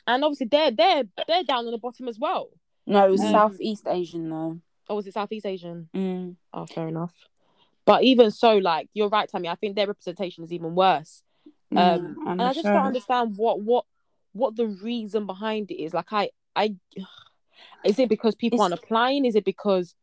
and 0.06 0.24
obviously 0.24 0.46
they're 0.46 0.70
they're 0.70 1.04
they're 1.26 1.42
down 1.44 1.66
on 1.66 1.72
the 1.72 1.78
bottom 1.78 2.08
as 2.08 2.18
well 2.18 2.50
No, 2.86 3.06
it 3.06 3.10
was 3.10 3.20
um, 3.20 3.32
Southeast 3.32 3.86
Asian 3.88 4.30
though. 4.30 4.60
or 4.88 4.96
was 4.96 5.06
it 5.06 5.14
southeast 5.14 5.46
asian 5.46 5.88
Mm. 5.94 6.36
Oh, 6.54 6.66
fair 6.66 6.88
enough. 6.88 7.14
But 7.84 8.02
even 8.04 8.30
so, 8.30 8.56
like 8.58 8.88
you're 8.94 9.08
right, 9.08 9.28
Tammy. 9.28 9.48
I 9.48 9.54
think 9.54 9.74
their 9.76 9.86
representation 9.86 10.44
is 10.44 10.52
even 10.52 10.74
worse. 10.74 11.22
Mm, 11.72 11.78
Um, 11.78 12.16
on 12.26 12.32
and 12.32 12.42
I 12.42 12.52
just 12.52 12.66
show. 12.66 12.72
don't 12.72 12.86
understand 12.86 13.36
what 13.36 13.60
what 13.60 13.84
what 14.32 14.56
the 14.56 14.66
reason 14.66 15.26
behind 15.26 15.70
it 15.70 15.82
is. 15.82 15.92
Like, 15.94 16.12
I 16.12 16.30
I 16.54 16.76
is 17.84 17.98
it 17.98 18.08
because 18.08 18.34
people 18.34 18.56
It's- 18.58 18.62
aren't 18.72 18.82
applying? 18.82 19.24
Is 19.24 19.34
it 19.36 19.44
because 19.44 19.94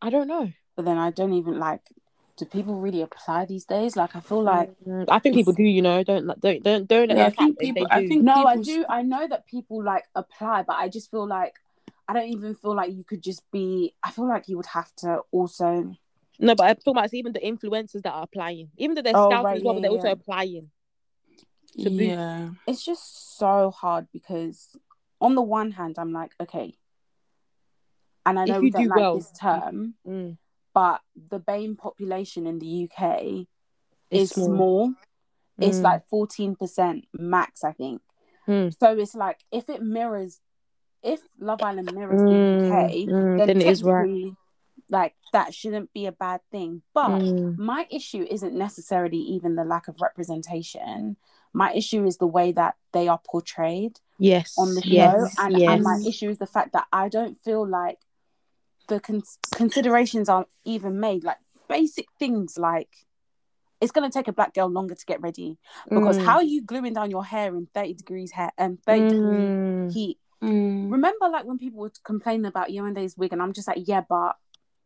I 0.00 0.10
don't 0.10 0.28
know. 0.28 0.52
But 0.76 0.84
then 0.84 0.98
I 0.98 1.10
don't 1.10 1.32
even 1.34 1.58
like. 1.58 1.82
Do 2.38 2.46
people 2.46 2.76
really 2.80 3.02
apply 3.02 3.44
these 3.44 3.66
days? 3.66 3.94
Like 3.94 4.16
I 4.16 4.20
feel 4.20 4.42
like 4.42 4.70
Mm, 4.86 5.04
I 5.08 5.18
think 5.18 5.34
people 5.36 5.52
do. 5.52 5.62
You 5.62 5.82
know, 5.82 6.02
don't 6.02 6.26
don't 6.40 6.62
don't 6.62 6.88
don't. 6.88 7.10
Yeah, 7.10 7.26
I 7.26 7.30
think 7.30 7.36
fact 7.36 7.58
they- 7.60 7.66
people- 7.66 7.86
They, 7.90 7.94
I 7.96 8.00
do. 8.02 8.08
think- 8.08 8.22
no, 8.24 8.44
I 8.46 8.56
do. 8.56 8.84
I 8.88 9.02
know 9.02 9.28
that 9.28 9.46
people 9.46 9.82
like 9.84 10.04
apply, 10.14 10.62
but 10.62 10.76
I 10.76 10.88
just 10.88 11.10
feel 11.10 11.26
like 11.26 11.54
I 12.08 12.14
don't 12.14 12.30
even 12.30 12.54
feel 12.54 12.74
like 12.74 12.90
you 12.92 13.04
could 13.04 13.22
just 13.22 13.42
be. 13.52 13.94
I 14.02 14.10
feel 14.10 14.26
like 14.26 14.48
you 14.48 14.56
would 14.56 14.66
have 14.66 14.90
to 14.98 15.20
also. 15.30 15.94
no, 16.40 16.54
but 16.54 16.64
I'm 16.64 16.76
talking 16.76 16.92
about 16.94 17.04
it's 17.04 17.14
even 17.14 17.32
the 17.34 17.40
influencers 17.40 18.02
that 18.02 18.12
are 18.12 18.22
applying. 18.24 18.70
Even 18.78 18.94
though 18.96 19.02
they're 19.02 19.12
Oh, 19.16 19.28
scouting 19.28 19.44
right, 19.44 19.56
as 19.58 19.62
well, 19.62 19.74
yeah, 19.74 19.80
but 19.80 19.82
they're 19.82 19.90
also 19.98 20.10
applying. 20.10 20.70
To 21.78 21.90
boost. 21.90 22.00
yeah, 22.00 22.50
It's 22.66 22.84
just 22.84 23.38
so 23.38 23.70
hard 23.70 24.06
because 24.12 24.76
on 25.20 25.34
the 25.34 25.42
one 25.42 25.72
hand, 25.72 25.96
I'm 25.98 26.12
like, 26.12 26.32
okay, 26.40 26.74
and 28.24 28.38
I 28.38 28.44
know 28.44 28.56
you 28.56 28.62
we 28.62 28.70
don't 28.70 28.82
do 28.84 28.88
like 28.88 28.98
well, 28.98 29.16
this 29.16 29.30
term, 29.32 29.94
Mm. 30.06 30.36
but 30.74 31.00
the 31.30 31.40
BAME 31.40 31.76
population 31.76 32.46
in 32.46 32.58
the 32.58 32.88
UK 32.88 33.46
is 34.10 34.30
It's 34.30 34.34
small. 34.34 34.46
small. 34.48 34.94
It's 35.60 35.78
Mm. 35.78 35.82
like 35.82 36.02
14% 36.08 37.04
max, 37.12 37.64
I 37.64 37.72
think. 37.72 38.00
Mm. 38.48 38.74
So 38.78 38.96
it's 38.98 39.14
like 39.14 39.40
if 39.50 39.68
it 39.68 39.82
mirrors, 39.82 40.40
if 41.02 41.20
Love 41.38 41.62
Island 41.62 41.94
mirrors 41.94 42.22
Mm, 42.22 42.28
the 42.28 42.74
UK, 42.74 42.90
mm, 43.08 43.36
then, 43.38 43.46
then 43.48 43.60
it 43.60 43.66
is 43.66 43.82
right. 43.82 44.32
like 44.88 45.14
that 45.32 45.54
shouldn't 45.54 45.92
be 45.92 46.06
a 46.06 46.12
bad 46.12 46.40
thing. 46.50 46.82
But 46.94 47.10
Mm. 47.10 47.58
my 47.58 47.86
issue 47.90 48.26
isn't 48.28 48.54
necessarily 48.54 49.18
even 49.18 49.54
the 49.56 49.64
lack 49.64 49.88
of 49.88 50.00
representation. 50.00 51.16
My 51.52 51.72
issue 51.74 52.04
is 52.06 52.16
the 52.18 52.26
way 52.26 52.52
that 52.52 52.76
they 52.92 53.08
are 53.08 53.20
portrayed 53.30 54.00
Yes. 54.18 54.54
on 54.58 54.74
the 54.74 54.82
show, 54.82 54.88
yes. 54.90 55.34
and, 55.38 55.58
yes. 55.58 55.70
and 55.70 55.82
my 55.82 56.02
issue 56.06 56.30
is 56.30 56.38
the 56.38 56.46
fact 56.46 56.72
that 56.72 56.86
I 56.92 57.08
don't 57.08 57.36
feel 57.42 57.66
like 57.66 57.98
the 58.88 59.00
cons- 59.00 59.38
considerations 59.52 60.28
aren't 60.28 60.48
even 60.64 60.98
made. 61.00 61.24
Like 61.24 61.38
basic 61.68 62.06
things, 62.18 62.56
like 62.58 62.88
it's 63.80 63.92
gonna 63.92 64.10
take 64.10 64.28
a 64.28 64.32
black 64.32 64.54
girl 64.54 64.68
longer 64.68 64.94
to 64.94 65.06
get 65.06 65.20
ready 65.20 65.58
because 65.88 66.18
Mm. 66.18 66.24
how 66.24 66.36
are 66.36 66.42
you 66.42 66.62
gluing 66.62 66.92
down 66.94 67.10
your 67.10 67.24
hair 67.24 67.54
in 67.56 67.66
thirty 67.74 67.94
degrees 67.94 68.30
hair 68.32 68.52
and 68.56 68.80
thirty 68.84 69.08
degree 69.08 69.38
Mm. 69.46 69.92
heat? 69.92 70.18
Mm. 70.42 70.90
Remember, 70.90 71.28
like 71.28 71.44
when 71.44 71.58
people 71.58 71.80
were 71.80 71.92
complaining 72.04 72.46
about 72.46 72.68
Yewande's 72.68 73.16
wig, 73.16 73.32
and 73.32 73.42
I'm 73.42 73.52
just 73.52 73.68
like, 73.68 73.82
yeah, 73.86 74.02
but 74.08 74.36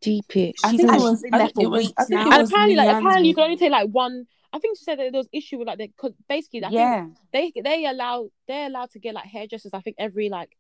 deep 0.00 0.34
it. 0.36 0.54
I 0.64 0.70
she's 0.72 0.80
think 0.80 0.90
it 0.90 0.94
actually 0.94 1.10
was- 1.10 1.24
I 1.32 1.38
think 1.38 1.60
it 1.62 1.66
was- 1.68 1.78
weeks 1.86 1.92
I 1.98 2.04
think 2.04 2.20
now. 2.20 2.26
it 2.26 2.34
And 2.40 2.48
apparently, 2.48 2.76
like 2.76 2.88
apparently, 2.88 3.28
you 3.28 3.34
can 3.34 3.44
only 3.44 3.56
take 3.56 3.70
like 3.70 3.88
one. 3.90 4.26
I 4.52 4.58
think 4.58 4.78
she 4.78 4.84
said 4.84 4.98
that 4.98 5.12
there 5.12 5.18
was 5.18 5.28
issue 5.32 5.58
with 5.58 5.66
like 5.68 5.78
they 5.78 5.88
because 5.88 6.12
basically, 6.28 6.64
I 6.64 6.68
think 6.68 6.74
yeah, 6.78 7.06
they 7.32 7.52
they 7.62 7.86
allow 7.86 8.28
they're 8.48 8.66
allowed 8.66 8.90
to 8.92 8.98
get 8.98 9.14
like 9.14 9.26
hairdressers. 9.26 9.72
I 9.74 9.80
think 9.80 9.96
every 9.98 10.28
like 10.28 10.56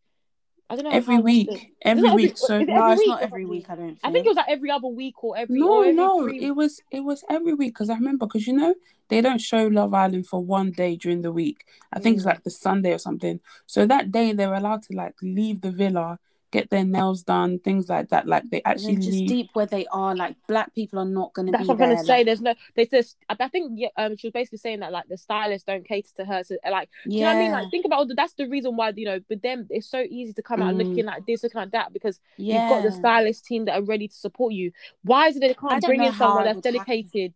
I 0.68 0.74
don't 0.74 0.84
know 0.84 0.90
every 0.90 1.18
week, 1.18 1.48
often. 1.48 1.66
every 1.82 2.02
not 2.02 2.10
every- 2.12 2.22
week. 2.24 2.38
So 2.38 2.58
it 2.58 2.68
no, 2.68 2.90
it's 2.90 2.98
week 2.98 3.08
not 3.08 3.22
every 3.22 3.44
week. 3.46 3.66
I 3.70 3.76
don't. 3.76 3.86
Think. 3.88 3.98
I 4.02 4.10
think 4.10 4.26
it 4.26 4.28
was 4.30 4.36
like 4.36 4.48
every 4.48 4.70
other 4.70 4.88
week 4.88 5.22
or 5.22 5.36
every 5.38 5.58
no, 5.60 5.68
or 5.78 5.82
every 5.84 5.94
no, 5.94 6.26
it 6.28 6.50
was 6.50 6.80
it 6.90 7.00
was 7.00 7.24
every 7.30 7.54
week 7.54 7.72
because 7.74 7.88
I 7.88 7.94
remember 7.94 8.26
because 8.26 8.46
you 8.48 8.52
know 8.52 8.74
they 9.08 9.20
don't 9.20 9.40
show 9.40 9.68
Love 9.68 9.94
Island 9.94 10.26
for 10.26 10.42
one 10.42 10.72
day 10.72 10.96
during 10.96 11.22
the 11.22 11.30
week. 11.32 11.64
I 11.92 12.00
think 12.00 12.16
it's 12.16 12.24
Mm. 12.24 12.30
like 12.30 12.42
the 12.42 12.50
Sunday 12.50 12.92
or 12.92 12.98
something. 12.98 13.38
So 13.66 13.86
that 13.86 14.10
day 14.10 14.32
they're 14.32 14.54
allowed 14.54 14.82
to 14.82 14.94
like 14.96 15.14
leave 15.22 15.60
the 15.60 15.70
villa, 15.70 16.18
get 16.58 16.70
their 16.70 16.84
nails 16.84 17.22
done, 17.22 17.58
things 17.58 17.88
like 17.88 18.08
that. 18.10 18.26
Like 18.26 18.44
they 18.50 18.62
And 18.64 18.72
actually 18.72 18.94
then 18.94 19.02
just 19.02 19.18
leave. 19.18 19.28
deep 19.28 19.50
where 19.54 19.66
they 19.66 19.84
are, 19.92 20.14
like 20.16 20.36
black 20.48 20.74
people 20.74 20.98
are 20.98 21.04
not 21.20 21.32
going 21.34 21.46
to 21.46 21.52
be 21.52 21.58
That's 21.58 21.68
what 21.68 21.74
I'm 21.74 21.78
trying 21.78 21.90
there. 21.90 21.98
to 21.98 22.04
say. 22.06 22.16
like- 22.18 22.26
There's 22.26 22.40
no. 22.40 22.54
They 22.74 22.86
just. 22.86 23.16
I 23.28 23.36
I 23.46 23.48
think 23.48 23.72
yeah, 23.76 23.88
um, 23.96 24.16
she 24.16 24.26
was 24.28 24.32
basically 24.32 24.58
saying 24.58 24.80
that 24.80 24.92
like 24.92 25.06
the 25.08 25.16
stylists 25.16 25.66
don't 25.66 25.86
cater 25.86 26.08
to 26.18 26.24
her. 26.24 26.42
So 26.44 26.56
like, 26.70 26.88
do 27.08 27.14
you 27.14 27.20
know 27.22 27.26
what 27.28 27.36
I 27.36 27.40
mean? 27.40 27.52
Like, 27.52 27.70
think 27.70 27.84
about 27.86 27.98
all 28.00 28.06
the, 28.06 28.14
that's 28.14 28.34
the 28.34 28.48
reason 28.48 28.76
why 28.76 28.92
you 28.96 29.04
know. 29.06 29.20
But 29.28 29.42
them, 29.42 29.66
it's 29.70 29.88
so 29.88 30.00
easy 30.18 30.32
to 30.34 30.42
come 30.42 30.60
out 30.62 30.74
Mm. 30.74 30.78
looking 30.88 31.04
like 31.06 31.24
this, 31.26 31.42
looking 31.42 31.60
like 31.60 31.70
that 31.72 31.92
because 31.92 32.18
yeah. 32.36 32.62
you've 32.62 32.70
got 32.70 32.82
the 32.82 32.92
stylist 32.92 33.44
team 33.46 33.64
that 33.66 33.78
are 33.78 33.82
ready 33.84 34.08
to 34.08 34.14
support 34.14 34.52
you. 34.52 34.72
Why 35.02 35.28
is 35.28 35.36
it 35.36 35.40
they 35.40 35.50
I 35.50 35.52
can't 35.54 35.84
bring 35.84 36.02
in 36.02 36.12
someone 36.14 36.44
that's 36.44 36.56
would 36.56 36.64
happen. 36.64 36.84
dedicated 36.86 37.34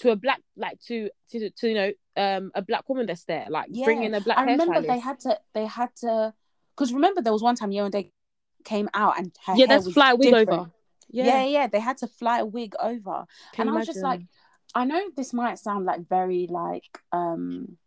to 0.00 0.10
a 0.12 0.16
black, 0.16 0.40
like 0.56 0.78
to 0.88 1.10
to 1.30 1.50
to 1.50 1.68
you 1.68 1.74
know, 1.74 1.90
um, 2.16 2.52
a 2.54 2.62
black 2.62 2.88
woman 2.88 3.06
that's 3.06 3.24
there, 3.24 3.46
like 3.50 3.66
bring 3.84 4.00
Yeah. 4.02 4.08
in 4.08 4.14
a 4.14 4.20
black 4.20 4.38
I 4.38 4.44
remember 4.44 4.74
hairstylist. 4.80 4.86
they 4.86 4.98
had 5.00 5.20
to. 5.20 5.38
They 5.54 5.66
had 5.66 5.90
to. 6.02 6.34
Because 6.76 6.92
remember, 6.92 7.20
there 7.22 7.32
was 7.32 7.42
one 7.42 7.56
time 7.56 7.70
Yewande 7.70 8.12
came 8.64 8.88
out 8.94 9.18
and 9.18 9.32
her 9.46 9.54
yeah, 9.54 9.66
hair 9.66 9.76
that's 9.78 9.92
fly 9.92 10.12
a 10.12 10.16
wig 10.16 10.30
different. 10.30 10.60
over. 10.60 10.70
Yeah. 11.10 11.24
Yeah, 11.26 11.44
yeah, 11.44 11.66
They 11.68 11.80
had 11.80 11.96
to 11.98 12.06
fly 12.06 12.40
a 12.40 12.44
wig 12.46 12.74
over, 12.80 13.26
Can 13.52 13.68
and 13.68 13.70
I 13.70 13.78
was 13.78 13.86
just 13.86 14.02
like. 14.02 14.22
I 14.74 14.84
know 14.84 15.00
this 15.16 15.32
might 15.32 15.58
sound 15.58 15.86
like 15.86 16.06
very 16.08 16.46
like 16.50 16.84
um 17.10 17.78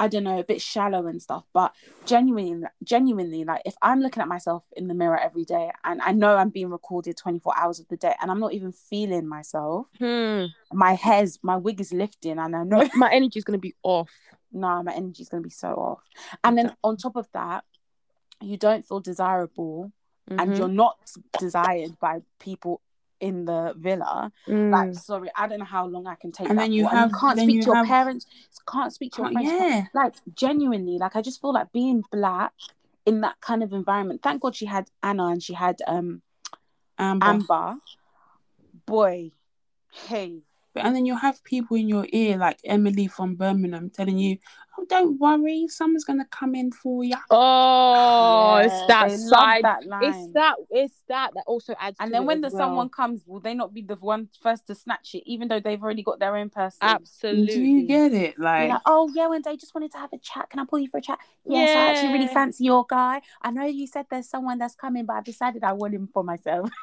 I 0.00 0.08
don't 0.08 0.24
know, 0.24 0.38
a 0.38 0.44
bit 0.44 0.62
shallow 0.62 1.06
and 1.06 1.20
stuff, 1.20 1.44
but 1.52 1.74
genuinely 2.06 2.66
genuinely 2.82 3.44
like 3.44 3.60
if 3.66 3.74
I'm 3.82 4.00
looking 4.00 4.22
at 4.22 4.28
myself 4.28 4.64
in 4.74 4.88
the 4.88 4.94
mirror 4.94 5.18
every 5.18 5.44
day 5.44 5.70
and 5.84 6.00
I 6.00 6.12
know 6.12 6.34
I'm 6.36 6.48
being 6.48 6.70
recorded 6.70 7.16
24 7.18 7.52
hours 7.58 7.78
of 7.78 7.88
the 7.88 7.96
day 7.98 8.14
and 8.22 8.30
I'm 8.30 8.40
not 8.40 8.54
even 8.54 8.72
feeling 8.72 9.26
myself, 9.28 9.88
Hmm. 9.98 10.46
my 10.72 10.94
hair's 10.94 11.38
my 11.42 11.56
wig 11.56 11.78
is 11.80 11.92
lifting 11.92 12.38
and 12.38 12.56
I 12.56 12.62
know 12.64 12.88
My, 12.94 13.12
energy 13.12 13.38
is 13.38 13.44
gonna 13.44 13.58
be 13.58 13.74
off. 13.82 14.10
nah, 14.50 14.82
my 14.82 14.94
energy 14.94 15.22
is 15.22 15.28
gonna 15.28 15.42
be 15.42 15.50
so 15.50 15.74
off. 15.74 16.02
And 16.42 16.56
then 16.56 16.74
on 16.82 16.96
top 16.96 17.16
of 17.16 17.28
that, 17.34 17.64
you 18.40 18.56
don't 18.56 18.86
feel 18.86 19.00
desirable 19.00 19.92
and 20.28 20.40
Mhm. 20.52 20.58
you're 20.58 20.68
not 20.68 20.98
desired 21.38 21.98
by 21.98 22.22
people 22.38 22.80
in 23.20 23.46
the 23.46 23.74
villa. 23.76 24.30
Mm. 24.46 24.70
Like, 24.70 24.94
sorry, 24.94 25.28
I 25.34 25.48
don't 25.48 25.58
know 25.58 25.64
how 25.64 25.86
long 25.86 26.06
I 26.06 26.14
can 26.14 26.30
take. 26.30 26.48
And 26.48 26.58
then 26.58 26.70
you 26.72 26.86
have- 26.86 27.10
you 27.10 27.16
can't 27.18 27.38
speak 27.38 27.54
you 27.56 27.62
to 27.62 27.66
your 27.66 27.74
have- 27.76 27.86
parents, 27.86 28.26
can't 28.70 28.92
speak 28.92 29.12
to 29.14 29.22
your 29.22 29.32
friends. 29.32 29.48
yeah. 29.50 29.86
Like 29.94 30.14
genuinely, 30.34 30.98
like 30.98 31.16
I 31.16 31.22
just 31.22 31.40
feel 31.40 31.52
like 31.52 31.72
being 31.72 32.04
black 32.12 32.52
in 33.06 33.22
that 33.22 33.40
kind 33.40 33.62
of 33.62 33.72
environment. 33.72 34.22
Thank 34.22 34.42
God 34.42 34.54
she 34.54 34.66
had 34.66 34.90
Anna 35.02 35.26
and 35.28 35.42
she 35.42 35.54
had 35.54 35.80
um 35.88 36.22
Amber. 36.98 37.26
Amber. 37.26 37.76
Boy, 38.86 39.32
hey, 40.06 40.42
And 40.80 40.94
then 40.94 41.06
you 41.06 41.16
have 41.16 41.42
people 41.44 41.76
in 41.76 41.88
your 41.88 42.06
ear 42.12 42.36
like 42.36 42.58
Emily 42.64 43.06
from 43.06 43.34
Birmingham 43.34 43.90
telling 43.90 44.18
you, 44.18 44.38
"Oh, 44.76 44.84
don't 44.88 45.18
worry, 45.18 45.66
someone's 45.68 46.04
gonna 46.04 46.26
come 46.30 46.54
in 46.54 46.72
for 46.72 47.04
you." 47.04 47.16
Oh, 47.30 48.56
Yeah, 48.56 48.66
it's 48.66 48.86
that 48.88 49.08
they 49.08 49.16
love 49.16 49.30
side. 49.30 49.64
that 49.64 49.86
line. 49.86 50.08
It's 50.08 50.32
that. 50.34 50.56
It's 50.70 51.02
that 51.08 51.30
that 51.34 51.44
also 51.46 51.74
adds. 51.78 51.96
And 52.00 52.08
to 52.08 52.12
then 52.12 52.22
it 52.22 52.26
when 52.26 52.40
the 52.40 52.50
well. 52.50 52.58
someone 52.58 52.88
comes, 52.88 53.24
will 53.26 53.40
they 53.40 53.54
not 53.54 53.74
be 53.74 53.82
the 53.82 53.96
one 53.96 54.28
first 54.40 54.66
to 54.68 54.74
snatch 54.74 55.14
it, 55.14 55.22
even 55.26 55.48
though 55.48 55.60
they've 55.60 55.82
already 55.82 56.02
got 56.02 56.18
their 56.20 56.36
own 56.36 56.50
person? 56.50 56.76
absolutely. 56.80 57.54
Do 57.54 57.60
you 57.60 57.86
get 57.86 58.12
it? 58.12 58.38
Like, 58.38 58.70
like, 58.70 58.80
oh 58.86 59.10
yeah, 59.14 59.28
one 59.28 59.42
day 59.42 59.56
just 59.56 59.74
wanted 59.74 59.92
to 59.92 59.98
have 59.98 60.12
a 60.12 60.18
chat. 60.18 60.50
Can 60.50 60.60
I 60.60 60.64
pull 60.64 60.78
you 60.78 60.88
for 60.88 60.98
a 60.98 61.02
chat? 61.02 61.18
Yes, 61.46 61.74
I 61.74 61.90
actually 61.90 62.12
really 62.12 62.26
fancy 62.28 62.64
your 62.64 62.84
guy. 62.88 63.20
I 63.42 63.50
know 63.50 63.64
you 63.64 63.86
said 63.86 64.06
there's 64.10 64.28
someone 64.28 64.58
that's 64.58 64.74
coming, 64.74 65.06
but 65.06 65.14
I've 65.14 65.24
decided 65.24 65.64
I 65.64 65.72
want 65.72 65.94
him 65.94 66.08
for 66.12 66.22
myself. 66.24 66.70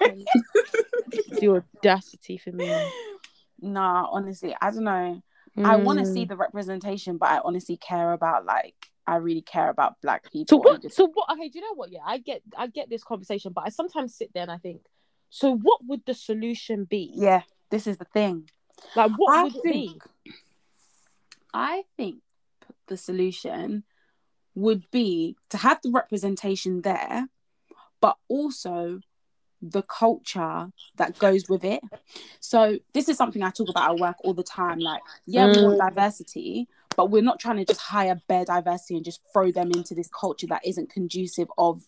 the 1.40 1.48
audacity 1.50 2.38
for 2.38 2.52
me. 2.52 2.66
nah, 3.62 4.08
honestly, 4.12 4.56
I 4.62 4.72
don't 4.72 4.84
know. 4.84 5.22
I 5.58 5.78
want 5.78 6.00
to 6.00 6.06
Mm. 6.06 6.14
see 6.14 6.26
the 6.26 6.36
representation, 6.36 7.18
but 7.18 7.30
I 7.30 7.40
honestly 7.44 7.78
care 7.78 8.12
about 8.12 8.46
like 8.46 8.76
I 9.08 9.18
really 9.18 9.42
care 9.42 9.70
about 9.70 10.02
black 10.02 10.30
people. 10.32 10.48
So 10.50 10.58
what? 10.58 10.82
just- 10.82 10.96
So 10.98 11.08
what? 11.14 11.30
Okay, 11.32 11.48
do 11.48 11.60
you 11.60 11.66
know 11.66 11.76
what? 11.76 11.92
Yeah, 11.92 12.00
I 12.06 12.18
get. 12.18 12.42
I 12.58 12.68
get 12.68 12.90
this 12.90 13.04
conversation, 13.04 13.54
but 13.54 13.64
I 13.66 13.70
sometimes 13.70 14.16
sit 14.16 14.34
there 14.34 14.42
and 14.44 14.52
I 14.52 14.58
think. 14.58 14.82
So 15.30 15.56
what 15.56 15.80
would 15.86 16.04
the 16.06 16.14
solution 16.14 16.84
be? 16.86 17.12
yeah, 17.14 17.44
this 17.70 17.88
is 17.88 17.98
the 17.98 18.06
thing. 18.06 18.50
Like 18.96 19.12
what 19.18 19.38
I 19.38 19.44
would 19.44 19.56
it 19.56 19.62
think- 19.64 20.04
be? 20.26 20.32
I 21.54 21.84
think 21.98 22.22
the 22.88 22.98
solution 22.98 23.84
would 24.56 24.90
be 24.92 25.36
to 25.50 25.58
have 25.58 25.82
the 25.82 25.92
representation 25.92 26.82
there, 26.82 27.28
but 28.02 28.18
also 28.28 29.00
the 29.62 29.82
culture 29.84 30.72
that 30.98 31.18
goes 31.20 31.48
with 31.50 31.64
it. 31.64 31.82
So 32.40 32.78
this 32.94 33.10
is 33.10 33.18
something 33.18 33.44
I 33.44 33.50
talk 33.50 33.70
about 33.70 33.90
at 33.92 34.00
work 34.00 34.16
all 34.24 34.34
the 34.34 34.44
time. 34.44 34.80
Like, 34.80 35.02
yeah, 35.26 35.48
we 35.48 35.60
want 35.60 35.80
Mm. 35.80 35.90
diversity, 35.90 36.68
but 36.96 37.10
we're 37.10 37.22
not 37.22 37.40
trying 37.40 37.58
to 37.58 37.66
just 37.66 37.82
hire 37.82 38.22
bare 38.28 38.46
diversity 38.46 38.96
and 38.96 39.06
just 39.06 39.22
throw 39.34 39.52
them 39.52 39.72
into 39.72 39.96
this 39.96 40.10
culture 40.10 40.48
that 40.48 40.66
isn't 40.66 40.90
conducive 40.90 41.50
of 41.58 41.84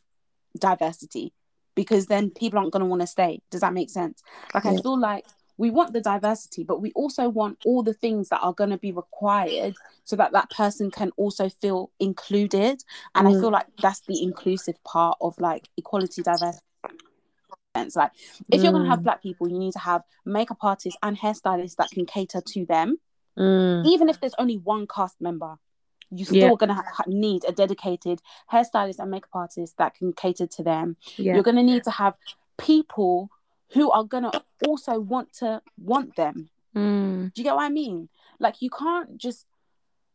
diversity. 0.57 1.33
Because 1.75 2.07
then 2.07 2.31
people 2.31 2.57
aren't 2.57 2.71
going 2.71 2.81
to 2.81 2.87
want 2.87 3.01
to 3.01 3.07
stay. 3.07 3.39
Does 3.51 3.61
that 3.61 3.73
make 3.73 3.91
sense? 3.91 4.23
Like, 4.53 4.65
I 4.65 4.77
feel 4.77 4.99
like 4.99 5.25
we 5.57 5.69
want 5.69 5.93
the 5.93 6.01
diversity, 6.01 6.63
but 6.63 6.81
we 6.81 6.91
also 6.93 7.29
want 7.29 7.59
all 7.65 7.83
the 7.83 7.93
things 7.93 8.29
that 8.29 8.39
are 8.41 8.53
going 8.53 8.71
to 8.71 8.77
be 8.77 8.91
required 8.91 9.75
so 10.03 10.15
that 10.15 10.31
that 10.31 10.49
person 10.49 10.89
can 10.89 11.11
also 11.17 11.49
feel 11.49 11.91
included. 11.99 12.83
And 13.13 13.27
I 13.27 13.31
Mm. 13.31 13.41
feel 13.41 13.51
like 13.51 13.67
that's 13.81 14.01
the 14.01 14.23
inclusive 14.23 14.83
part 14.83 15.17
of 15.21 15.39
like 15.39 15.69
equality, 15.77 16.23
diversity. 16.23 16.63
Like, 17.95 18.11
if 18.51 18.61
you're 18.63 18.71
going 18.71 18.83
to 18.83 18.89
have 18.89 18.99
Mm. 18.99 19.03
black 19.03 19.21
people, 19.21 19.47
you 19.47 19.59
need 19.59 19.73
to 19.73 19.79
have 19.79 20.03
makeup 20.25 20.57
artists 20.61 20.97
and 21.03 21.17
hairstylists 21.17 21.75
that 21.75 21.89
can 21.91 22.05
cater 22.05 22.41
to 22.41 22.65
them. 22.65 22.99
Mm. 23.37 23.85
Even 23.85 24.09
if 24.09 24.19
there's 24.19 24.33
only 24.39 24.57
one 24.57 24.87
cast 24.87 25.19
member, 25.21 25.57
you're 26.09 26.25
still 26.25 26.37
Yeah. 26.37 26.55
going 26.61 26.69
to 26.69 26.73
ha- 26.75 27.03
need 27.07 27.43
a 27.45 27.51
dedicated 27.51 28.21
hairstylist 28.51 28.99
and 28.99 29.11
makeup 29.11 29.29
artist 29.33 29.77
that 29.77 29.93
can 29.93 30.13
cater 30.13 30.47
to 30.47 30.63
them 30.63 30.95
Yeah. 31.17 31.33
you're 31.33 31.43
going 31.43 31.57
to 31.57 31.63
need 31.63 31.83
to 31.83 31.91
have 31.91 32.15
people 32.57 33.29
who 33.73 33.91
are 33.91 34.05
going 34.05 34.23
to 34.23 34.41
also 34.65 34.99
want 34.99 35.33
to 35.33 35.61
want 35.77 36.15
them 36.15 36.49
Mm. 36.75 37.33
do 37.33 37.41
you 37.41 37.43
get 37.43 37.55
what 37.55 37.63
i 37.63 37.69
mean 37.69 38.07
like 38.39 38.61
you 38.61 38.69
can't 38.69 39.17
just 39.17 39.45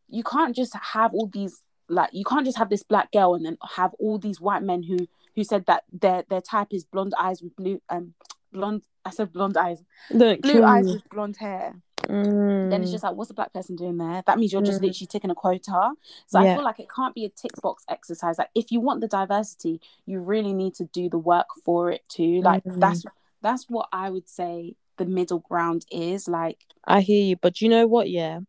you 0.09 0.23
can't 0.23 0.55
just 0.55 0.73
have 0.75 1.13
all 1.13 1.27
these 1.27 1.61
like 1.89 2.09
you 2.13 2.23
can't 2.23 2.45
just 2.45 2.57
have 2.57 2.69
this 2.69 2.83
black 2.83 3.11
girl 3.11 3.35
and 3.35 3.45
then 3.45 3.57
have 3.75 3.93
all 3.99 4.17
these 4.17 4.39
white 4.41 4.63
men 4.63 4.81
who 4.83 4.97
who 5.35 5.43
said 5.43 5.65
that 5.65 5.83
their 5.91 6.23
their 6.29 6.41
type 6.41 6.67
is 6.71 6.83
blonde 6.83 7.13
eyes 7.17 7.41
with 7.41 7.55
blue 7.55 7.81
um 7.89 8.13
blonde 8.51 8.83
i 9.05 9.09
said 9.09 9.31
blonde 9.33 9.57
eyes 9.57 9.83
Don't 10.15 10.41
blue 10.41 10.63
eyes 10.63 10.85
with 10.93 11.07
blonde 11.09 11.37
hair 11.37 11.75
Mm. 12.09 12.69
then 12.69 12.81
it's 12.83 12.91
just 12.91 13.03
like 13.03 13.15
what's 13.15 13.29
the 13.29 13.33
black 13.33 13.53
person 13.53 13.77
doing 13.77 13.97
there 13.97 14.21
that 14.27 14.37
means 14.37 14.51
you're 14.51 14.61
just 14.61 14.81
Mm. 14.81 14.87
literally 14.87 15.07
ticking 15.07 15.29
a 15.31 15.35
quota 15.35 15.91
so 16.27 16.37
i 16.39 16.53
feel 16.53 16.63
like 16.65 16.79
it 16.81 16.89
can't 16.93 17.15
be 17.15 17.23
a 17.23 17.29
tick 17.29 17.51
box 17.61 17.85
exercise 17.87 18.37
like 18.37 18.49
if 18.55 18.71
you 18.73 18.81
want 18.81 18.99
the 18.99 19.07
diversity 19.07 19.79
you 20.05 20.19
really 20.19 20.51
need 20.53 20.73
to 20.75 20.83
do 20.85 21.09
the 21.09 21.17
work 21.17 21.47
for 21.63 21.89
it 21.91 22.01
too 22.09 22.41
like 22.41 22.61
Mm. 22.65 22.79
that's 22.81 23.05
that's 23.41 23.65
what 23.69 23.87
i 23.93 24.09
would 24.09 24.27
say 24.27 24.75
the 24.97 25.05
middle 25.05 25.39
ground 25.39 25.85
is 25.91 26.27
like 26.27 26.65
I 26.85 26.99
hear 26.99 27.23
you, 27.23 27.37
but 27.37 27.61
you 27.61 27.69
know 27.69 27.87
what? 27.87 28.09
Yeah, 28.09 28.41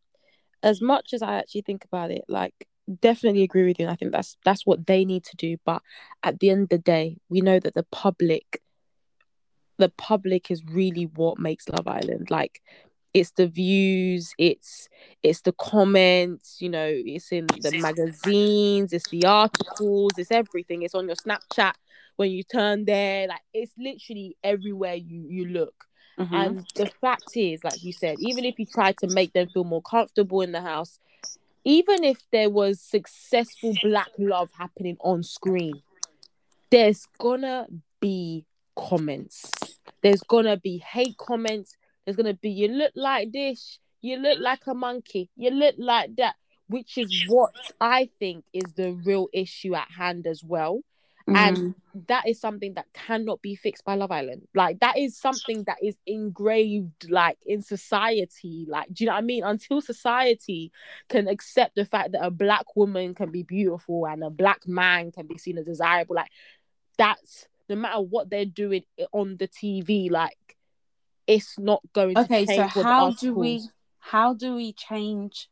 as 0.62 0.80
much 0.82 1.12
as 1.14 1.22
I 1.22 1.37
actually 1.37 1.62
think 1.62 1.85
about 1.85 2.11
it, 2.11 2.24
like 2.28 2.66
definitely 3.01 3.43
agree 3.43 3.64
with 3.66 3.78
you. 3.78 3.87
And 3.87 3.93
I 3.93 3.97
think 3.97 4.12
that's 4.12 4.37
that's 4.45 4.66
what 4.66 4.87
they 4.87 5.05
need 5.05 5.24
to 5.24 5.37
do. 5.37 5.57
But 5.64 5.82
at 6.22 6.41
the 6.41 6.51
end 6.51 6.64
of 6.64 6.68
the 6.70 6.78
day, 6.78 7.18
we 7.28 7.41
know 7.41 7.59
that 7.61 7.74
the 7.74 7.85
public 7.85 8.61
the 9.78 9.89
public 9.89 10.51
is 10.51 10.62
really 10.64 11.05
what 11.05 11.39
makes 11.39 11.68
Love 11.68 11.89
Island. 11.89 12.30
Like 12.30 12.62
it's 13.12 13.30
the 13.32 13.47
views, 13.47 14.35
it's 14.39 14.89
it's 15.22 15.43
the 15.43 15.53
comments, 15.53 16.59
you 16.61 16.68
know, 16.68 16.89
it's 16.91 17.32
in 17.32 17.47
the 17.47 17.72
magazines, 17.80 18.93
it's 18.93 19.09
the 19.11 19.24
articles, 19.24 20.12
it's 20.18 20.30
everything. 20.32 20.82
It's 20.82 20.95
on 20.95 21.07
your 21.07 21.16
Snapchat 21.16 21.74
when 22.16 22.30
you 22.30 22.43
turn 22.43 22.85
there, 22.85 23.26
like 23.28 23.41
it's 23.53 23.72
literally 23.78 24.37
everywhere 24.45 24.95
you 24.95 25.26
you 25.28 25.47
look. 25.47 25.74
Mhm. 26.18 26.32
And 26.32 26.66
the 26.76 26.87
fact 27.01 27.37
is, 27.37 27.64
like 27.64 27.82
you 27.82 27.93
said, 27.93 28.18
even 28.20 28.45
if 28.45 28.59
you 28.59 28.66
try 28.66 28.93
to 28.93 29.07
make 29.09 29.32
them 29.32 29.49
feel 29.49 29.64
more 29.64 29.82
comfortable 29.82 30.41
in 30.43 30.53
the 30.53 30.61
house, 30.61 30.99
even 31.64 32.04
if 32.04 32.18
there 32.30 32.50
was 32.50 32.80
successful 32.80 33.74
black 33.82 34.10
love 34.18 34.50
happening 34.56 34.96
on 35.00 35.22
screen, 35.22 35.82
there's 36.70 37.06
gonna 37.18 37.66
be 38.00 38.46
comments. 38.76 39.50
There's 40.02 40.22
gonna 40.22 40.56
be 40.56 40.78
hate 40.78 41.16
comments. 41.16 41.76
There's 42.04 42.16
gonna 42.16 42.34
be 42.34 42.50
you 42.50 42.68
look 42.68 42.92
like 42.94 43.32
this, 43.32 43.78
you 44.02 44.18
look 44.18 44.38
like 44.40 44.66
a 44.66 44.74
monkey, 44.74 45.30
you 45.36 45.50
look 45.50 45.76
like 45.78 46.16
that, 46.16 46.36
which 46.68 46.98
is 46.98 47.24
what 47.28 47.52
I 47.80 48.10
think 48.18 48.44
is 48.52 48.74
the 48.74 48.92
real 48.92 49.28
issue 49.32 49.74
at 49.74 49.90
hand 49.90 50.26
as 50.26 50.44
well 50.44 50.80
Mhm. 51.28 51.36
and 51.36 51.74
that 52.08 52.26
is 52.28 52.40
something 52.40 52.74
that 52.74 52.92
cannot 52.92 53.40
be 53.40 53.54
fixed 53.54 53.84
by 53.84 53.94
love 53.94 54.10
island. 54.10 54.46
Like 54.54 54.80
that 54.80 54.98
is 54.98 55.16
something 55.16 55.62
that 55.64 55.78
is 55.82 55.96
engraved 56.06 57.08
like 57.08 57.38
in 57.46 57.62
society. 57.62 58.66
Like 58.68 58.92
do 58.92 59.04
you 59.04 59.08
know 59.08 59.14
what 59.14 59.18
i 59.22 59.22
mean? 59.22 59.44
Until 59.44 59.80
society 59.80 60.72
can 61.08 61.28
accept 61.28 61.76
the 61.76 61.84
fact 61.84 62.12
that 62.12 62.24
a 62.24 62.30
black 62.30 62.76
woman 62.76 63.14
can 63.14 63.30
be 63.30 63.42
beautiful 63.44 64.06
and 64.06 64.22
a 64.24 64.30
black 64.30 64.66
man 64.66 65.12
can 65.12 65.26
be 65.26 65.38
seen 65.38 65.56
as 65.58 65.64
desirable 65.64 66.16
like 66.16 66.30
that's 66.98 67.46
no 67.68 67.76
matter 67.76 68.00
what 68.00 68.28
they're 68.28 68.44
doing 68.44 68.82
on 69.12 69.36
the 69.38 69.48
tv 69.48 70.10
like 70.10 70.56
it's 71.26 71.58
not 71.58 71.80
going 71.92 72.14
to 72.14 72.20
okay 72.22 72.44
so 72.46 72.62
how 72.66 73.10
do 73.10 73.34
we 73.34 73.60
how 73.98 74.34
do 74.34 74.54
we 74.54 74.72
change 74.72 75.48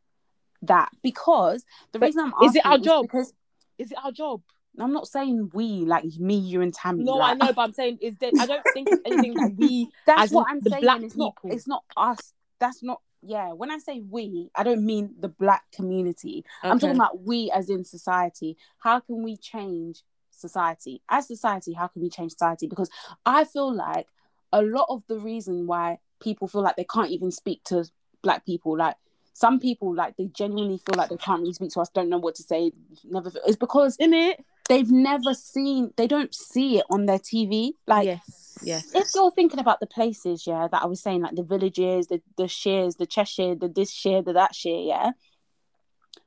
that? 0.60 0.90
Because 1.02 1.64
the 1.92 1.98
But 1.98 2.06
reason 2.06 2.20
i'm 2.24 2.34
is 2.48 2.54
it 2.54 2.64
asking 2.66 2.72
our 2.72 2.78
job? 2.78 3.02
because 3.06 3.32
is 3.78 3.92
it 3.92 3.98
our 4.02 4.12
job 4.12 4.42
i'm 4.78 4.92
not 4.92 5.06
saying 5.06 5.50
we 5.52 5.84
like 5.84 6.04
me 6.18 6.36
you 6.36 6.60
and 6.62 6.74
tammy 6.74 7.04
no 7.04 7.16
like, 7.16 7.32
i 7.32 7.46
know 7.46 7.52
but 7.52 7.62
i'm 7.62 7.72
saying 7.72 7.98
is 8.00 8.14
that 8.16 8.32
i 8.38 8.46
don't 8.46 8.64
think 8.72 8.88
it's 8.90 9.02
anything 9.04 9.34
that 9.34 9.54
we 9.56 9.88
that's 10.06 10.32
what 10.32 10.46
i'm 10.48 10.60
the 10.60 10.70
saying 10.70 10.82
black 10.82 11.02
it's 11.02 11.16
not 11.16 11.34
it's 11.44 11.66
not 11.66 11.84
us 11.96 12.32
that's 12.58 12.82
not 12.82 13.00
yeah 13.22 13.52
when 13.52 13.70
i 13.70 13.78
say 13.78 14.00
we 14.08 14.50
i 14.54 14.62
don't 14.62 14.84
mean 14.84 15.14
the 15.20 15.28
black 15.28 15.64
community. 15.72 16.44
I'm 16.62 16.78
talking 16.78 16.96
about 16.96 17.22
we 17.22 17.50
as 17.50 17.70
in 17.70 17.84
society. 17.84 18.56
How 18.78 19.00
can 19.00 19.22
we 19.22 19.36
change 19.36 20.02
society? 20.30 21.02
As 21.08 21.26
society 21.28 21.72
how 21.72 21.86
can 21.86 22.02
we 22.02 22.10
change 22.10 22.32
society? 22.32 22.66
Because 22.66 22.90
i 23.26 23.44
feel 23.44 23.72
like 23.72 24.06
a 24.52 24.62
lot 24.62 24.86
of 24.88 25.02
the 25.08 25.18
reason 25.18 25.66
why 25.66 25.98
people 26.20 26.46
feel 26.46 26.62
like 26.62 26.76
they 26.76 26.84
can't 26.84 27.10
even 27.10 27.30
speak 27.30 27.62
to 27.64 27.84
black 28.22 28.46
people 28.46 28.76
like 28.76 28.96
some 29.34 29.58
people 29.58 29.94
like 29.94 30.16
they 30.16 30.26
genuinely 30.26 30.78
feel 30.78 30.94
like 30.96 31.08
they 31.08 31.16
can't 31.16 31.40
really 31.40 31.52
speak 31.52 31.70
to 31.70 31.80
us 31.80 31.88
don't 31.88 32.08
know 32.08 32.18
what 32.18 32.34
to 32.34 32.42
say 32.42 32.70
never 33.04 33.30
Feel, 33.30 33.42
it's 33.46 33.56
because 33.56 33.96
in 33.96 34.12
it 34.12 34.44
they've 34.72 34.90
never 34.90 35.34
seen 35.34 35.92
they 35.96 36.06
don't 36.06 36.34
see 36.34 36.78
it 36.78 36.84
on 36.88 37.06
their 37.06 37.18
tv 37.18 37.72
like 37.86 38.06
yes 38.06 38.58
yes 38.62 38.84
if 38.94 39.06
you're 39.14 39.30
thinking 39.30 39.58
about 39.58 39.80
the 39.80 39.86
places, 39.86 40.46
yeah, 40.46 40.68
that 40.70 40.82
I 40.82 40.86
was 40.86 41.00
saying, 41.00 41.22
like 41.22 41.34
the 41.34 41.42
villages, 41.42 42.06
the 42.08 42.20
the 42.36 42.46
shears, 42.46 42.96
the 42.96 43.06
Cheshire, 43.06 43.54
the 43.54 43.68
this 43.68 43.90
shear, 43.90 44.22
the 44.22 44.34
that 44.34 44.54
shear, 44.54 44.80
yeah, 44.80 45.12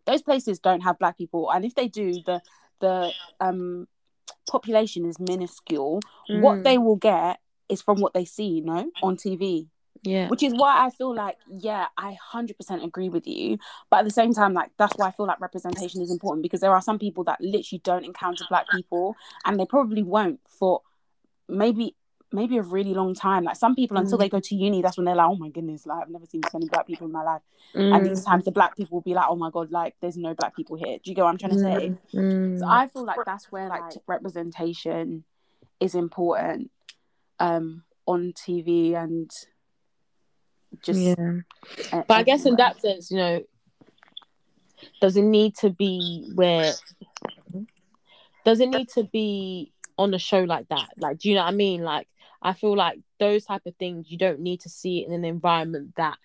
those 0.05 0.21
places 0.21 0.59
don't 0.59 0.81
have 0.81 0.97
black 0.99 1.17
people, 1.17 1.51
and 1.51 1.63
if 1.65 1.75
they 1.75 1.87
do, 1.87 2.21
the 2.25 2.41
the 2.79 3.13
um 3.39 3.87
population 4.47 5.05
is 5.05 5.19
minuscule. 5.19 6.01
What 6.27 6.57
Mm. 6.59 6.63
they 6.63 6.77
will 6.77 6.95
get 6.97 7.39
is 7.69 7.81
from 7.81 7.99
what 7.99 8.13
they 8.13 8.25
see, 8.25 8.47
you 8.47 8.63
know, 8.63 8.89
on 9.01 9.15
TV, 9.15 9.67
yeah 10.03 10.27
which 10.27 10.43
is 10.43 10.53
why 10.53 10.85
I 10.85 10.89
feel 10.89 11.15
like, 11.15 11.37
yeah, 11.49 11.87
I 11.97 12.17
hundred 12.21 12.57
percent 12.57 12.83
agree 12.83 13.09
with 13.09 13.25
you, 13.27 13.57
but 13.89 13.97
at 13.99 14.05
the 14.05 14.11
same 14.11 14.33
time, 14.33 14.53
like 14.53 14.71
that's 14.77 14.95
why 14.97 15.07
I 15.07 15.11
feel 15.11 15.25
like 15.25 15.39
representation 15.41 16.01
is 16.01 16.11
important 16.11 16.43
because 16.43 16.61
there 16.61 16.73
are 16.73 16.81
some 16.81 16.99
people 16.99 17.23
that 17.25 17.39
literally 17.41 17.81
don't 17.83 18.05
encounter 18.05 18.45
black 18.49 18.69
people, 18.69 19.15
and 19.45 19.59
they 19.59 19.65
probably 19.65 20.03
won't 20.03 20.39
for 20.47 20.81
maybe 21.47 21.95
maybe 22.31 22.57
a 22.57 22.61
really 22.61 22.93
long 22.93 23.13
time. 23.13 23.43
Like 23.45 23.55
some 23.55 23.75
people, 23.75 23.95
until 23.97 24.17
Mm. 24.17 24.21
they 24.21 24.29
go 24.29 24.39
to 24.41 24.55
uni, 24.55 24.81
that's 24.81 24.97
when 24.97 25.05
they're 25.05 25.15
like, 25.15 25.29
oh 25.29 25.35
my 25.35 25.49
goodness, 25.49 25.85
like 25.85 26.01
I've 26.01 26.09
never 26.09 26.25
seen 26.25 26.41
so 26.51 26.57
many 26.57 26.67
black 26.67 26.85
people 26.85 27.05
in 27.07 27.13
my 27.13 27.23
life. 27.23 27.41
And 27.93 28.05
these 28.05 28.23
times, 28.25 28.43
the 28.45 28.51
black 28.51 28.75
people 28.75 28.97
will 28.97 29.01
be 29.03 29.13
like, 29.13 29.27
oh 29.29 29.35
my 29.35 29.49
god, 29.51 29.71
like 29.71 29.95
there's 30.01 30.17
no 30.17 30.33
black 30.33 30.55
people 30.55 30.75
here. 30.75 30.97
Do 31.01 31.09
you 31.09 31.15
get 31.15 31.23
what 31.23 31.29
I'm 31.29 31.37
trying 31.37 31.53
to 31.53 31.59
say? 31.59 31.93
Mm. 32.13 32.59
So 32.59 32.65
I 32.67 32.87
feel 32.87 33.05
like 33.05 33.19
that's 33.25 33.51
where 33.51 33.69
like 33.69 33.83
representation 34.07 35.23
is 35.79 35.95
important 35.95 36.71
um 37.39 37.83
on 38.05 38.33
TV 38.33 38.95
and 38.95 39.29
just 40.83 40.99
yeah. 40.99 41.15
uh, 41.91 42.03
but 42.07 42.17
i 42.17 42.23
guess 42.23 42.45
in 42.45 42.55
that 42.55 42.79
sense 42.79 43.11
you 43.11 43.17
know 43.17 43.41
does 45.01 45.17
it 45.17 45.23
need 45.23 45.55
to 45.55 45.69
be 45.69 46.31
where 46.35 46.73
does 48.43 48.59
it 48.59 48.69
need 48.69 48.89
to 48.89 49.03
be 49.03 49.71
on 49.97 50.13
a 50.13 50.19
show 50.19 50.39
like 50.43 50.67
that? 50.69 50.89
Like 50.97 51.19
do 51.19 51.29
you 51.29 51.35
know 51.35 51.43
what 51.43 51.53
i 51.53 51.55
mean? 51.55 51.83
Like 51.83 52.07
i 52.41 52.53
feel 52.53 52.75
like 52.75 52.99
those 53.19 53.45
type 53.45 53.63
of 53.65 53.75
things 53.77 54.11
you 54.11 54.17
don't 54.17 54.39
need 54.39 54.61
to 54.61 54.69
see 54.69 55.01
it 55.01 55.07
in 55.07 55.13
an 55.13 55.25
environment 55.25 55.95
that 55.97 56.17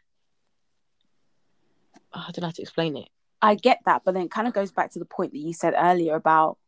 Oh, 2.12 2.24
i 2.26 2.32
don't 2.32 2.40
know 2.40 2.48
how 2.48 2.52
to 2.52 2.62
explain 2.62 2.96
it. 2.96 3.08
I 3.40 3.54
get 3.54 3.78
that, 3.86 4.02
but 4.04 4.14
then 4.14 4.24
it 4.24 4.30
kind 4.30 4.48
of 4.48 4.52
goes 4.52 4.72
back 4.72 4.90
to 4.92 4.98
the 4.98 5.04
point 5.04 5.32
that 5.32 5.38
you 5.38 5.52
said 5.52 5.74
earlier 5.78 6.14
about 6.14 6.58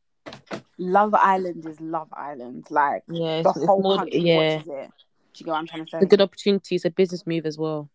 Love 0.79 1.15
Island 1.15 1.67
is 1.67 1.81
Love 1.81 2.09
Island. 2.13 2.67
Like 2.71 3.03
yeah 3.09 3.43
the 3.43 3.53
whole 3.53 3.83
more 3.83 3.97
country 3.99 4.21
yeah. 4.21 4.57
watches 4.57 4.69
it. 4.69 4.91
Do 5.35 5.45
you 5.45 5.51
what 5.51 5.59
I'm 5.59 5.67
trying 5.67 5.85
to 5.85 5.91
say? 5.91 5.99
a 5.99 6.07
good 6.07 6.21
opportunity 6.21 6.75
it's 6.77 6.85
a 6.85 6.91
business 6.91 7.27
move 7.27 7.47
as 7.47 7.57
well 7.59 7.89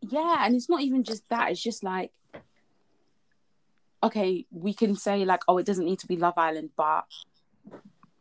yeah 0.00 0.44
and 0.44 0.54
it's 0.56 0.68
not 0.68 0.80
even 0.82 1.04
just 1.04 1.28
that 1.28 1.50
it's 1.50 1.62
just 1.62 1.84
like 1.84 2.10
okay 4.02 4.46
we 4.50 4.74
can 4.74 4.96
say 4.96 5.24
like 5.24 5.42
oh 5.46 5.58
it 5.58 5.66
doesn't 5.66 5.84
need 5.84 5.98
to 6.00 6.06
be 6.08 6.16
love 6.16 6.34
island 6.36 6.70
but 6.76 7.04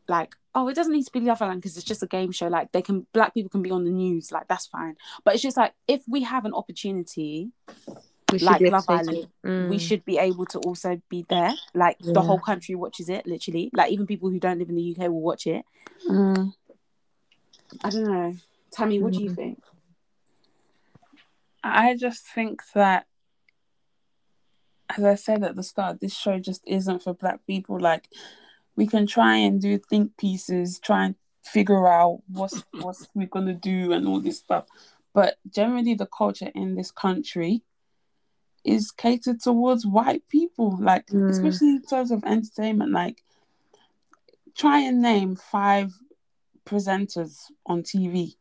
like 0.08 0.36
oh 0.54 0.68
it 0.68 0.76
doesn't 0.76 0.94
need 0.94 1.06
to 1.06 1.12
be 1.12 1.20
love 1.22 1.42
island 1.42 1.62
because 1.62 1.76
it's 1.78 1.86
just 1.86 2.04
a 2.04 2.08
game 2.08 2.32
show 2.32 2.48
like 2.48 2.72
they 2.72 2.82
can 2.82 3.08
black 3.14 3.34
people 3.34 3.50
can 3.50 3.62
be 3.64 3.72
on 3.72 3.84
the 3.84 3.90
news 3.90 4.32
like 4.32 4.48
that's 4.48 4.68
fine 4.68 4.96
but 5.24 5.34
it's 5.34 5.42
just 5.44 5.58
like 5.58 5.74
if 5.88 6.04
we 6.08 6.22
have 6.22 6.46
an 6.46 6.54
opportunity 6.54 7.50
we 8.32 8.40
Like 8.40 8.62
Love 8.62 8.86
Island. 8.88 9.28
Mm. 9.46 9.70
we 9.70 9.78
should 9.78 10.06
be 10.06 10.18
able 10.18 10.46
to 10.46 10.60
also 10.60 11.02
be 11.10 11.26
there 11.30 11.54
like 11.74 11.98
the 12.00 12.22
whole 12.22 12.40
country 12.40 12.76
watches 12.76 13.10
it 13.10 13.26
literally 13.26 13.70
like 13.74 13.92
even 13.92 14.06
people 14.08 14.30
who 14.30 14.40
don't 14.40 14.60
live 14.60 14.70
in 14.70 14.76
the 14.76 14.92
uk 14.96 15.00
will 15.10 15.22
watch 15.22 15.48
it 15.48 15.66
Mm. 16.10 16.54
i 17.84 17.90
don't 17.90 18.04
know 18.04 18.36
tammy 18.72 19.00
what 19.00 19.14
do 19.14 19.24
you 19.24 19.30
Mm. 19.30 19.36
think 19.36 19.64
I 21.64 21.96
just 21.96 22.26
think 22.26 22.64
that, 22.74 23.06
as 24.90 25.04
I 25.04 25.14
said 25.16 25.44
at 25.44 25.56
the 25.56 25.62
start, 25.64 26.00
this 26.02 26.16
show 26.18 26.40
just 26.40 26.64
isn't 26.66 27.04
for 27.04 27.14
Black 27.14 27.46
people. 27.46 27.80
Like, 27.80 28.10
we 28.76 28.88
can 28.88 29.06
try 29.06 29.36
and 29.36 29.62
do 29.62 29.78
think 29.78 30.18
pieces, 30.18 30.80
try 30.80 31.06
and 31.06 31.16
figure 31.46 31.88
out 31.88 32.22
what's 32.28 32.64
what's 32.82 33.08
we're 33.14 33.28
gonna 33.28 33.54
do 33.54 33.92
and 33.94 34.08
all 34.08 34.20
this 34.20 34.40
stuff, 34.40 34.66
but 35.14 35.38
generally 35.54 35.94
the 35.94 36.08
culture 36.08 36.52
in 36.56 36.74
this 36.76 36.90
country 36.92 37.62
is 38.64 38.90
catered 38.92 39.40
towards 39.42 39.86
white 39.86 40.28
people. 40.30 40.78
Like, 40.82 41.06
Mm. 41.08 41.30
especially 41.30 41.70
in 41.70 41.84
terms 41.84 42.10
of 42.12 42.24
entertainment. 42.24 42.92
Like, 42.92 43.24
try 44.56 44.80
and 44.80 45.00
name 45.02 45.36
five 45.36 45.94
presenters 46.66 47.52
on 47.68 47.84
TV 47.84 48.36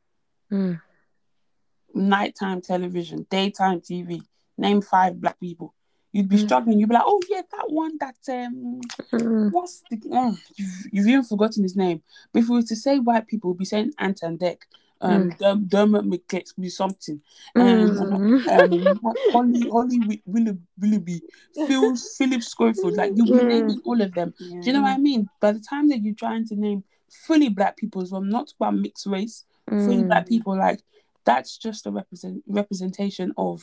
Mm. 0.51 0.81
nighttime 1.95 2.61
television, 2.61 3.27
daytime 3.31 3.81
TV, 3.81 4.23
name 4.57 4.81
five 4.81 5.21
black 5.21 5.39
people. 5.41 5.75
You'd 6.13 6.29
be 6.29 6.37
Mm. 6.37 6.45
struggling. 6.45 6.79
You'd 6.81 6.89
be 6.89 6.95
like, 6.95 7.05
oh 7.07 7.21
yeah, 7.29 7.43
that 7.53 7.71
one 7.71 7.97
that 7.99 8.17
um 8.29 8.81
Mm. 9.13 9.51
what's 9.53 9.83
the 9.91 10.01
oh, 10.13 10.37
you've, 10.57 10.87
you've 10.93 11.07
even 11.09 11.25
forgotten 11.25 11.63
his 11.63 11.77
name. 11.77 12.03
But 12.33 12.41
if 12.43 12.49
we 12.49 12.57
were 12.57 12.63
to 12.63 12.77
say 12.77 12.99
white 12.99 13.27
people, 13.27 13.51
we'd 13.51 13.59
be 13.59 13.65
saying 13.65 13.93
Ant 13.99 14.21
and 14.23 14.39
Dec, 14.39 14.59
um 15.01 15.31
Derm- 15.33 15.69
Dermot 15.69 16.05
McClexby 16.05 16.71
something. 16.71 17.21
Um, 17.57 17.65
Mm. 17.65 18.49
um 18.49 19.01
Holly 19.33 19.69
Holly 19.69 19.99
Wi- 19.99 20.23
Willoughby, 20.27 20.63
Willoughby 20.81 21.23
Phil 21.67 21.97
Philip 21.97 22.43
Schofield, 22.43 22.97
like 22.97 23.15
be 23.15 23.23
Mm. 23.23 23.47
naming 23.49 23.81
all 23.85 24.01
of 24.01 24.13
them. 24.15 24.35
Do 24.39 24.61
you 24.67 24.73
know 24.73 24.83
what 24.83 24.93
I 24.95 24.99
mean? 24.99 25.29
By 25.41 25.53
the 25.53 25.61
time 25.61 25.89
that 25.91 26.03
you're 26.03 26.15
trying 26.15 26.47
to 26.49 26.57
name 26.57 26.83
fully 27.09 27.49
black 27.49 27.77
people 27.77 28.03
as 28.03 28.11
well, 28.13 28.21
not 28.21 28.53
about 28.59 28.75
mixed 28.77 29.07
race, 29.07 29.45
Mm. 29.71 30.07
black 30.09 30.29
people, 30.29 30.57
like 30.57 30.81
that's 31.25 31.57
just 31.59 31.87
a 31.87 31.91
represent 31.91 32.43
representation 32.47 33.33
of 33.37 33.63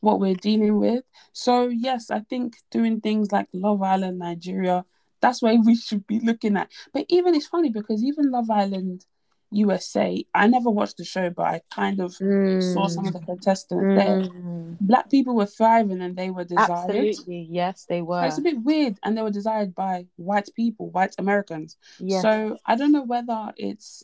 what 0.00 0.20
we're 0.20 0.34
dealing 0.34 0.78
with. 0.78 1.04
So 1.32 1.68
yes, 1.68 2.10
I 2.10 2.20
think 2.20 2.56
doing 2.70 3.00
things 3.00 3.32
like 3.32 3.48
Love 3.52 3.82
Island 3.82 4.18
Nigeria, 4.18 4.84
that's 5.20 5.40
where 5.42 5.56
we 5.58 5.76
should 5.76 6.06
be 6.06 6.20
looking 6.20 6.56
at. 6.56 6.70
But 6.92 7.06
even 7.08 7.34
it's 7.34 7.46
funny 7.46 7.70
because 7.70 8.02
even 8.04 8.30
Love 8.30 8.50
Island 8.50 9.04
USA, 9.50 10.24
I 10.34 10.48
never 10.48 10.68
watched 10.68 10.96
the 10.96 11.04
show, 11.04 11.30
but 11.30 11.44
I 11.46 11.60
kind 11.72 12.00
of 12.00 12.12
saw 12.14 12.88
some 12.88 13.06
of 13.06 13.12
the 13.12 13.20
contestants 13.20 13.70
there. 13.70 14.22
Mm. 14.22 14.78
Black 14.80 15.08
people 15.10 15.36
were 15.36 15.46
thriving 15.46 16.02
and 16.02 16.16
they 16.16 16.30
were 16.30 16.44
desired. 16.44 16.70
Absolutely, 16.90 17.46
yes, 17.50 17.86
they 17.88 18.00
So 18.00 18.04
were. 18.04 18.24
it's 18.24 18.38
a 18.38 18.42
bit 18.42 18.60
weird, 18.62 18.98
and 19.04 19.16
they 19.16 19.22
were 19.22 19.30
desired 19.30 19.74
by 19.74 20.06
white 20.16 20.48
people, 20.56 20.90
white 20.90 21.14
Americans. 21.18 21.76
Yes. 22.00 22.22
So 22.22 22.58
I 22.66 22.74
don't 22.74 22.90
know 22.92 23.04
whether 23.04 23.52
it's 23.56 24.02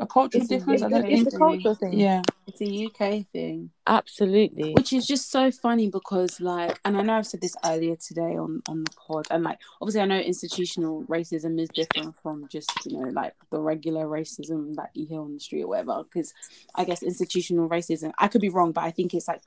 A 0.00 0.06
cultural 0.06 0.42
It's 0.42 0.50
a- 0.50 0.54
difference. 0.58 0.82
I 0.82 0.86
it's 0.86 0.94
don't 0.94 1.04
a- 1.04 1.08
it's 1.10 1.34
a 1.34 1.38
cultural 1.38 1.74
thing. 1.74 1.92
Yeah. 1.92 2.22
It's 2.46 2.60
a 2.62 2.86
UK 2.86 3.26
thing. 3.32 3.70
Absolutely. 3.86 4.72
which 4.72 4.92
is 4.92 5.06
just 5.06 5.30
so 5.30 5.50
funny 5.50 5.88
because 5.88 6.40
like 6.40 6.78
and 6.84 6.96
i 6.96 7.02
know 7.02 7.14
i've 7.16 7.26
said 7.26 7.40
this 7.40 7.56
earlier 7.64 7.96
today 7.96 8.36
on 8.36 8.62
on 8.68 8.84
the 8.84 8.90
pod 8.92 9.26
and 9.32 9.42
like 9.42 9.58
obviously 9.80 10.00
i 10.00 10.04
know 10.04 10.18
institutional 10.18 11.02
racism 11.04 11.60
is 11.60 11.68
different 11.70 12.14
from 12.22 12.46
just 12.48 12.70
you 12.86 12.96
know 12.98 13.08
like 13.10 13.34
the 13.50 13.58
regular 13.60 14.06
racism 14.06 14.74
that 14.76 14.90
you 14.94 15.06
hear 15.06 15.20
on 15.20 15.34
the 15.34 15.40
street 15.40 15.64
or 15.64 15.68
whatever 15.68 16.04
because 16.04 16.32
i 16.76 16.84
guess 16.84 17.02
institutional 17.02 17.68
racism 17.68 18.12
i 18.20 18.28
could 18.28 18.40
be 18.40 18.48
wrong 18.48 18.70
but 18.70 18.84
i 18.84 18.92
think 18.92 19.12
it's 19.12 19.26
like 19.28 19.42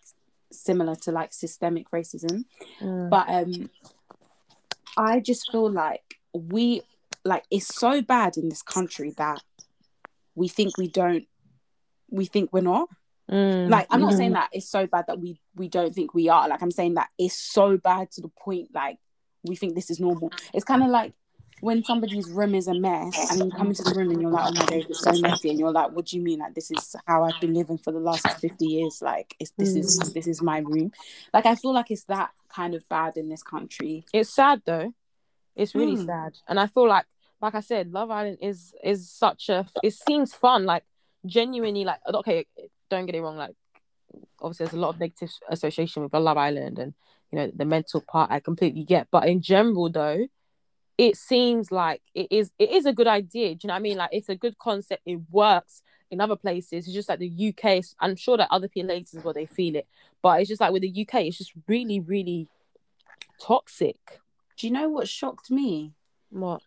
similar 0.52 0.96
to 0.96 1.12
like 1.12 1.32
systemic 1.34 1.90
racism 1.92 2.44
Mm. 2.82 3.10
but 3.10 3.26
um 3.30 3.70
i 4.98 5.20
just 5.20 5.50
feel 5.52 5.70
like 5.72 6.16
we 6.34 6.82
like 7.26 7.44
it's 7.50 7.74
so 7.74 8.02
bad 8.02 8.36
in 8.38 8.50
this 8.50 8.62
country 8.62 9.14
that 9.18 9.42
we 10.36 10.48
think 10.48 10.78
we 10.78 10.88
don't 10.88 11.26
we 12.10 12.26
think 12.26 12.52
we're 12.54 12.62
not 12.62 12.90
Mm. 13.32 13.70
like 13.70 13.88
i'm 13.90 14.02
not 14.02 14.12
Mhm. 14.14 14.18
saying 14.18 14.34
that 14.34 14.50
it's 14.52 14.68
so 14.70 14.86
bad 14.86 15.06
that 15.08 15.18
we 15.20 15.40
we 15.56 15.70
don't 15.70 15.96
think 15.96 16.14
we 16.14 16.28
are 16.28 16.50
like 16.50 16.62
i'm 16.62 16.72
saying 16.72 16.96
that 16.96 17.10
it's 17.18 17.36
so 17.36 17.78
bad 17.78 18.12
to 18.12 18.22
the 18.22 18.28
point 18.28 18.68
like 18.74 18.98
we 19.44 19.56
think 19.56 19.76
this 19.76 19.90
is 19.90 19.98
normal 20.00 20.30
it's 20.54 20.66
kind 20.66 20.84
of 20.84 20.90
like 20.90 21.14
when 21.62 21.82
somebody's 21.86 22.30
room 22.30 22.54
is 22.54 22.68
a 22.68 22.74
mess 22.74 23.16
and 23.32 23.46
you 23.46 23.52
come 23.52 23.68
into 23.70 23.82
the 23.84 23.94
room 23.96 24.12
and 24.12 24.22
you're 24.22 24.30
like 24.30 24.46
oh 24.46 24.52
my 24.52 24.66
god 24.66 24.86
it's 24.90 25.00
so 25.02 25.14
messy 25.22 25.50
and 25.50 25.58
you're 25.58 25.72
like 25.72 25.92
what 25.94 26.08
do 26.08 26.18
you 26.18 26.22
mean 26.22 26.40
like 26.40 26.54
this 26.54 26.70
is 26.70 26.96
how 27.08 27.24
i've 27.24 27.40
been 27.40 27.54
living 27.54 27.78
for 27.78 27.94
the 27.94 28.00
last 28.00 28.28
50 28.42 28.66
years 28.66 29.02
like 29.02 29.34
it's 29.40 29.52
this 29.52 29.74
is 29.74 30.12
this 30.14 30.28
is 30.28 30.42
my 30.42 30.58
room 30.58 30.92
like 31.34 31.46
i 31.46 31.56
feel 31.56 31.74
like 31.74 31.90
it's 31.90 32.04
that 32.06 32.32
kind 32.50 32.76
of 32.76 32.88
bad 32.90 33.16
in 33.16 33.30
this 33.30 33.42
country 33.44 34.04
It's 34.12 34.30
sad 34.30 34.62
though. 34.66 34.94
It's 35.56 35.74
really 35.76 35.96
Mm. 35.96 36.06
sad, 36.06 36.34
and 36.48 36.60
I 36.60 36.68
feel 36.68 36.88
like, 36.90 37.06
like 37.44 37.56
I 37.56 37.60
said, 37.60 37.92
Love 37.92 38.10
Island 38.10 38.38
is 38.42 38.74
is 38.82 39.12
such 39.12 39.50
a. 39.50 39.66
It 39.84 39.94
seems 39.94 40.34
fun, 40.34 40.64
like 40.64 40.84
genuinely, 41.26 41.84
like 41.84 42.00
okay, 42.08 42.46
don't 42.90 43.06
get 43.06 43.16
it 43.16 43.22
wrong, 43.22 43.36
like 43.36 43.54
obviously 44.40 44.66
there's 44.66 44.78
a 44.78 44.80
lot 44.80 44.90
of 44.90 45.00
negative 45.00 45.30
association 45.50 46.04
with 46.04 46.14
Love 46.14 46.38
Island, 46.38 46.80
and 46.80 46.94
you 47.32 47.38
know 47.38 47.52
the 47.54 47.66
mental 47.66 48.00
part 48.00 48.32
I 48.32 48.40
completely 48.40 48.86
get, 48.86 49.10
but 49.12 49.28
in 49.28 49.42
general 49.42 49.90
though, 49.90 50.26
it 50.98 51.18
seems 51.18 51.70
like 51.70 52.02
it 52.16 52.28
is 52.32 52.52
it 52.58 52.72
is 52.72 52.86
a 52.86 52.94
good 52.94 53.08
idea. 53.08 53.56
Do 53.56 53.60
you 53.64 53.68
know 53.68 53.74
what 53.74 53.80
I 53.80 53.82
mean? 53.82 53.98
Like 53.98 54.12
it's 54.14 54.30
a 54.30 54.38
good 54.38 54.58
concept. 54.58 55.02
It 55.06 55.20
works 55.30 55.82
in 56.10 56.22
other 56.22 56.38
places. 56.38 56.86
It's 56.86 56.94
just 56.94 57.10
like 57.10 57.20
the 57.20 57.54
UK. 57.54 57.84
I'm 58.00 58.16
sure 58.16 58.38
that 58.38 58.48
other 58.52 58.70
places 58.70 59.22
where 59.22 59.34
they 59.34 59.48
feel 59.48 59.76
it, 59.76 59.88
but 60.22 60.40
it's 60.40 60.48
just 60.48 60.62
like 60.62 60.72
with 60.72 60.84
the 60.84 61.02
UK, 61.02 61.26
it's 61.26 61.40
just 61.40 61.52
really 61.68 62.00
really 62.00 62.48
toxic. 63.38 64.22
do 64.56 64.68
you 64.68 64.72
know 64.72 64.88
what 64.88 65.10
shocked 65.10 65.52
me 65.52 65.92
What? 66.30 66.62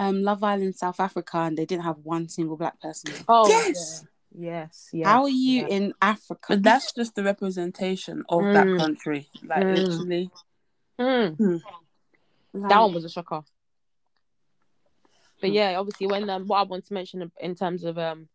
Um 0.00 0.16
love 0.22 0.42
island 0.42 0.74
south 0.74 0.98
africa 0.98 1.36
and 1.46 1.56
they 1.58 1.66
didn't 1.70 1.84
have 1.84 1.98
one 2.02 2.26
single 2.28 2.56
black 2.56 2.76
person 2.80 3.12
Oh 3.28 3.46
Yes. 3.48 4.04
yeah. 4.32 4.50
yes, 4.64 4.88
yes. 4.92 5.06
how 5.08 5.22
are 5.24 5.28
you 5.28 5.56
yeah. 5.62 5.76
in 5.76 5.84
africa 6.00 6.46
But 6.48 6.62
that's 6.62 6.92
just 6.92 7.14
the 7.16 7.22
representation 7.32 8.16
of 8.28 8.40
Mm. 8.42 8.54
that 8.56 8.68
country. 8.82 9.28
Like 9.50 9.62
Mm. 9.64 9.74
literally. 9.76 10.24
Mm, 10.98 11.60
Like, 12.52 12.68
that 12.70 12.80
one 12.80 12.94
was 12.94 13.04
a 13.04 13.08
shocker. 13.16 13.42
But 15.40 15.50
yeah, 15.52 15.78
obviously, 15.80 16.06
when 16.06 16.28
um, 16.28 16.46
what 16.46 16.58
I 16.58 16.62
want 16.64 16.84
to 16.86 16.92
mention 16.94 17.22
in- 17.22 17.32
in 17.40 17.54
terms 17.54 17.84
of 17.84 17.96
um, 17.96 18.28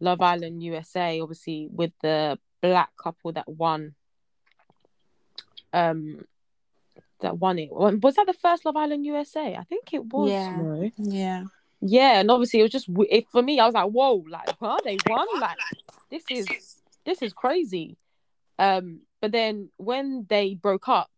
Love 0.00 0.20
Island 0.22 0.62
USA, 0.62 1.20
obviously 1.20 1.68
with 1.80 1.92
the 2.02 2.38
black 2.62 2.90
couple 2.96 3.32
that 3.32 3.48
won, 3.48 3.94
um, 5.72 6.24
that 7.20 7.38
won 7.38 7.58
it. 7.58 7.70
Was 7.70 8.14
that 8.16 8.26
the 8.26 8.32
first 8.32 8.64
Love 8.64 8.76
Island 8.76 9.04
USA? 9.06 9.56
I 9.56 9.64
think 9.64 9.92
it 9.92 10.04
was. 10.06 10.30
Yeah. 10.30 10.56
no? 10.56 10.90
Yeah. 10.96 11.44
Yeah, 11.80 12.20
and 12.20 12.30
obviously 12.30 12.60
it 12.60 12.64
was 12.64 12.72
just 12.72 12.88
it, 13.08 13.28
for 13.30 13.40
me. 13.40 13.60
I 13.60 13.66
was 13.66 13.74
like, 13.74 13.90
"Whoa!" 13.90 14.24
Like, 14.28 14.48
huh? 14.60 14.78
They 14.84 14.98
won? 15.08 15.26
Like, 15.40 15.56
this 16.10 16.24
is 16.28 16.76
this 17.04 17.22
is 17.22 17.32
crazy. 17.32 17.96
Um, 18.58 19.02
but 19.20 19.30
then 19.30 19.70
when 19.76 20.26
they 20.28 20.54
broke 20.54 20.88
up, 20.88 21.10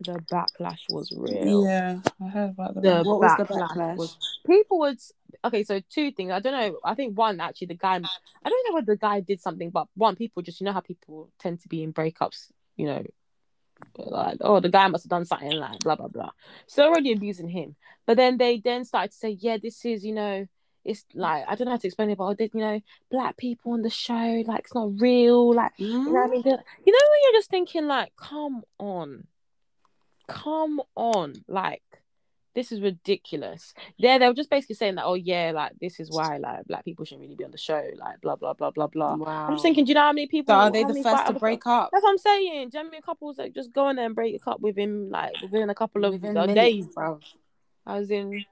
the 0.00 0.14
backlash 0.32 0.80
was 0.88 1.12
real. 1.16 1.64
Yeah. 1.64 1.98
I 2.24 2.28
heard 2.28 2.50
about 2.50 2.74
that. 2.74 2.82
The 2.82 3.02
What 3.02 3.20
was 3.20 3.36
the 3.36 3.44
backlash 3.44 3.70
backlash? 3.70 3.96
was- 3.96 4.18
people 4.46 4.78
would 4.80 4.98
okay. 5.44 5.62
So 5.62 5.80
two 5.90 6.10
things. 6.10 6.32
I 6.32 6.40
don't 6.40 6.52
know. 6.52 6.78
I 6.84 6.94
think 6.94 7.16
one 7.18 7.40
actually 7.40 7.68
the 7.68 7.74
guy. 7.74 7.96
I 7.96 8.48
don't 8.48 8.68
know 8.68 8.74
whether 8.74 8.94
the 8.94 8.96
guy 8.96 9.20
did 9.20 9.40
something, 9.40 9.70
but 9.70 9.88
one 9.94 10.16
people 10.16 10.42
just 10.42 10.60
you 10.60 10.64
know 10.64 10.72
how 10.72 10.80
people 10.80 11.30
tend 11.38 11.60
to 11.60 11.68
be 11.68 11.82
in 11.82 11.92
breakups. 11.92 12.50
You 12.76 12.86
know, 12.86 13.04
like 13.96 14.38
oh 14.40 14.60
the 14.60 14.68
guy 14.68 14.86
must 14.88 15.04
have 15.04 15.10
done 15.10 15.24
something 15.24 15.52
like 15.52 15.78
blah 15.80 15.96
blah 15.96 16.08
blah. 16.08 16.30
So 16.66 16.84
already 16.84 17.12
abusing 17.12 17.48
him. 17.48 17.76
But 18.06 18.16
then 18.16 18.36
they 18.38 18.58
then 18.58 18.84
started 18.84 19.12
to 19.12 19.16
say, 19.16 19.30
yeah, 19.30 19.56
this 19.62 19.84
is 19.84 20.04
you 20.04 20.14
know. 20.14 20.46
It's 20.84 21.06
like 21.14 21.44
I 21.48 21.54
don't 21.54 21.64
know 21.64 21.70
how 21.70 21.78
to 21.78 21.86
explain 21.86 22.10
it, 22.10 22.18
but 22.18 22.24
oh, 22.26 22.34
they- 22.34 22.50
you 22.52 22.60
know, 22.60 22.78
black 23.10 23.38
people 23.38 23.72
on 23.72 23.80
the 23.80 23.88
show, 23.88 24.42
like 24.46 24.60
it's 24.60 24.74
not 24.74 25.00
real, 25.00 25.54
like 25.54 25.72
you 25.78 25.88
know 26.04 26.10
what 26.10 26.28
I 26.28 26.30
mean? 26.30 26.42
Mm. 26.42 26.44
They're- 26.44 26.64
You 26.84 26.92
know 26.92 26.98
when 27.10 27.20
you're 27.22 27.38
just 27.40 27.48
thinking 27.48 27.86
like, 27.86 28.12
come 28.16 28.64
on, 28.78 29.26
come 30.28 30.82
on, 30.94 31.32
like 31.48 31.82
this 32.54 32.70
is 32.70 32.80
ridiculous. 32.80 33.74
Yeah, 33.96 34.18
they 34.18 34.28
were 34.28 34.34
just 34.34 34.50
basically 34.50 34.76
saying 34.76 34.94
that, 34.94 35.04
oh 35.04 35.14
yeah, 35.14 35.50
like 35.54 35.72
this 35.80 35.98
is 36.00 36.10
why 36.10 36.36
like 36.38 36.64
black 36.66 36.84
people 36.84 37.04
shouldn't 37.04 37.22
really 37.22 37.34
be 37.34 37.44
on 37.44 37.50
the 37.50 37.58
show, 37.58 37.82
like 37.96 38.20
blah 38.20 38.36
blah 38.36 38.52
blah 38.52 38.70
blah 38.70 38.86
blah. 38.86 39.16
wow 39.16 39.46
I'm 39.48 39.54
just 39.54 39.62
thinking, 39.62 39.84
do 39.84 39.90
you 39.90 39.94
know 39.94 40.02
how 40.02 40.12
many 40.12 40.26
people? 40.28 40.54
so 40.54 40.58
are 40.58 40.70
they 40.70 40.84
the 40.84 41.02
first 41.02 41.26
to 41.26 41.32
break 41.34 41.66
up 41.66 41.90
That's 41.92 42.02
what 42.04 42.10
I'm 42.10 42.18
saying. 42.18 42.68
Do 42.70 42.78
you 42.78 42.84
know 42.84 42.90
many 42.90 43.02
couples 43.02 43.36
that 43.36 43.54
just 43.54 43.72
go 43.72 43.88
in 43.88 43.96
there 43.96 44.06
and 44.06 44.14
break 44.14 44.40
up 44.46 44.60
with 44.60 44.76
him 44.76 45.10
like 45.10 45.32
within 45.42 45.68
a 45.70 45.74
couple 45.74 46.04
of 46.04 46.12
Within 46.14 46.36
uh, 46.36 46.46
minutes, 46.46 46.54
days? 46.60 46.86
bro. 46.94 47.18
I 47.86 47.98
was 47.98 48.10
in, 48.10 48.44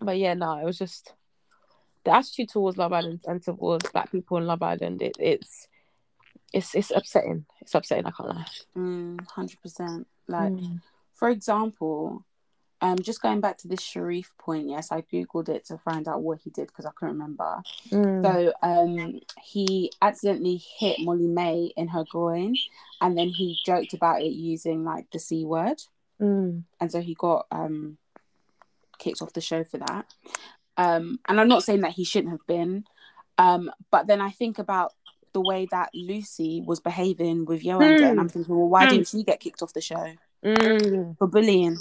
but 0.00 0.18
yeah, 0.18 0.34
no, 0.34 0.56
it 0.58 0.64
was 0.64 0.78
just 0.78 1.12
the 2.04 2.12
attitude 2.12 2.48
towards 2.48 2.76
Love 2.76 2.92
Island 2.92 3.20
and 3.26 3.42
towards 3.42 3.88
black 3.92 4.10
people 4.10 4.38
in 4.38 4.46
Love 4.46 4.62
Island. 4.62 5.02
It, 5.02 5.16
it's 5.20 5.68
it's 6.52 6.74
it's 6.74 6.90
upsetting. 6.90 7.44
It's 7.60 7.74
upsetting. 7.74 8.06
I 8.06 8.10
can't 8.10 8.28
lie. 8.30 8.46
Mm, 8.76 9.16
100% 9.26 10.04
like 10.28 10.52
Mm. 10.52 10.80
for 11.14 11.28
example 11.28 12.24
um 12.82 12.98
just 12.98 13.22
going 13.22 13.40
back 13.40 13.56
to 13.56 13.68
this 13.68 13.80
sherif 13.80 14.26
point 14.38 14.68
yes 14.68 14.92
i 14.92 15.00
googled 15.02 15.48
it 15.48 15.64
to 15.64 15.78
find 15.78 16.06
out 16.08 16.20
what 16.20 16.38
he 16.44 16.50
did 16.50 16.66
because 16.66 16.84
i 16.84 16.90
couldn't 16.94 17.14
remember 17.14 17.62
Mm. 17.90 18.22
so 18.22 18.52
um 18.62 19.20
he 19.42 19.90
accidentally 20.02 20.60
hit 20.78 20.98
Molly-Mae 21.00 21.72
in 21.76 21.88
her 21.88 22.04
groin 22.10 22.54
and 23.00 23.16
then 23.16 23.28
he 23.28 23.56
joked 23.64 23.94
about 23.94 24.20
it 24.22 24.32
using 24.32 24.84
like 24.84 25.06
the 25.10 25.18
c 25.18 25.44
word 25.44 25.80
Mm. 26.20 26.64
and 26.80 26.92
so 26.92 27.00
he 27.00 27.14
got 27.14 27.46
um 27.50 27.96
kicked 28.98 29.22
off 29.22 29.32
the 29.32 29.40
show 29.40 29.64
for 29.64 29.78
that 29.78 30.04
um 30.76 31.18
and 31.28 31.40
i'm 31.40 31.48
not 31.48 31.64
saying 31.64 31.80
that 31.80 31.92
he 31.92 32.04
shouldn't 32.04 32.30
have 32.32 32.46
been 32.46 32.84
um 33.38 33.70
but 33.90 34.06
then 34.06 34.20
i 34.20 34.30
think 34.30 34.58
about 34.58 34.92
the 35.32 35.40
way 35.40 35.66
that 35.70 35.90
lucy 35.94 36.62
was 36.64 36.78
behaving 36.80 37.44
with 37.46 37.62
Yewande, 37.64 38.02
and 38.10 38.20
i'm 38.20 38.28
thinking 38.28 38.54
well 38.54 38.68
why 38.68 38.84
Hmm. 38.84 38.90
didn't 38.90 39.08
she 39.08 39.24
get 39.24 39.40
kicked 39.40 39.62
off 39.62 39.72
the 39.72 39.80
show 39.80 40.12
Mm. 40.44 41.16
for 41.18 41.26
bullying 41.28 41.76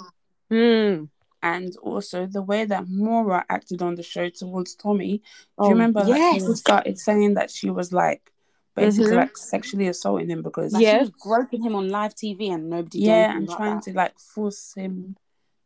Mm. 0.51 1.09
And 1.43 1.75
also 1.77 2.27
the 2.27 2.41
way 2.43 2.65
that 2.65 2.87
Maura 2.87 3.43
acted 3.49 3.81
on 3.81 3.95
the 3.95 4.03
show 4.03 4.29
towards 4.29 4.75
Tommy. 4.75 5.17
Do 5.17 5.23
Oh, 5.57 5.65
you 5.65 5.71
remember 5.71 6.01
like 6.03 6.19
yes. 6.19 6.39
people 6.41 6.55
started 6.55 6.99
saying 6.99 7.33
that 7.35 7.49
she 7.49 7.69
was 7.71 7.91
like 7.91 8.31
basically 8.75 9.11
Mhm. 9.13 9.15
like 9.17 9.37
sexually 9.37 9.87
assaulting 9.87 10.29
him 10.29 10.41
because 10.43 10.71
like 10.73 10.83
Yeah. 10.83 10.93
she 10.97 10.99
was 10.99 11.09
groping 11.09 11.63
him 11.63 11.73
on 11.75 11.89
live 11.89 12.13
tv 12.15 12.51
and 12.53 12.69
nobody 12.69 12.99
yeah, 12.99 13.35
and 13.35 13.49
trying 13.49 13.75
that. 13.75 13.83
to 13.85 13.93
like 13.93 14.17
force 14.19 14.73
him 14.75 15.15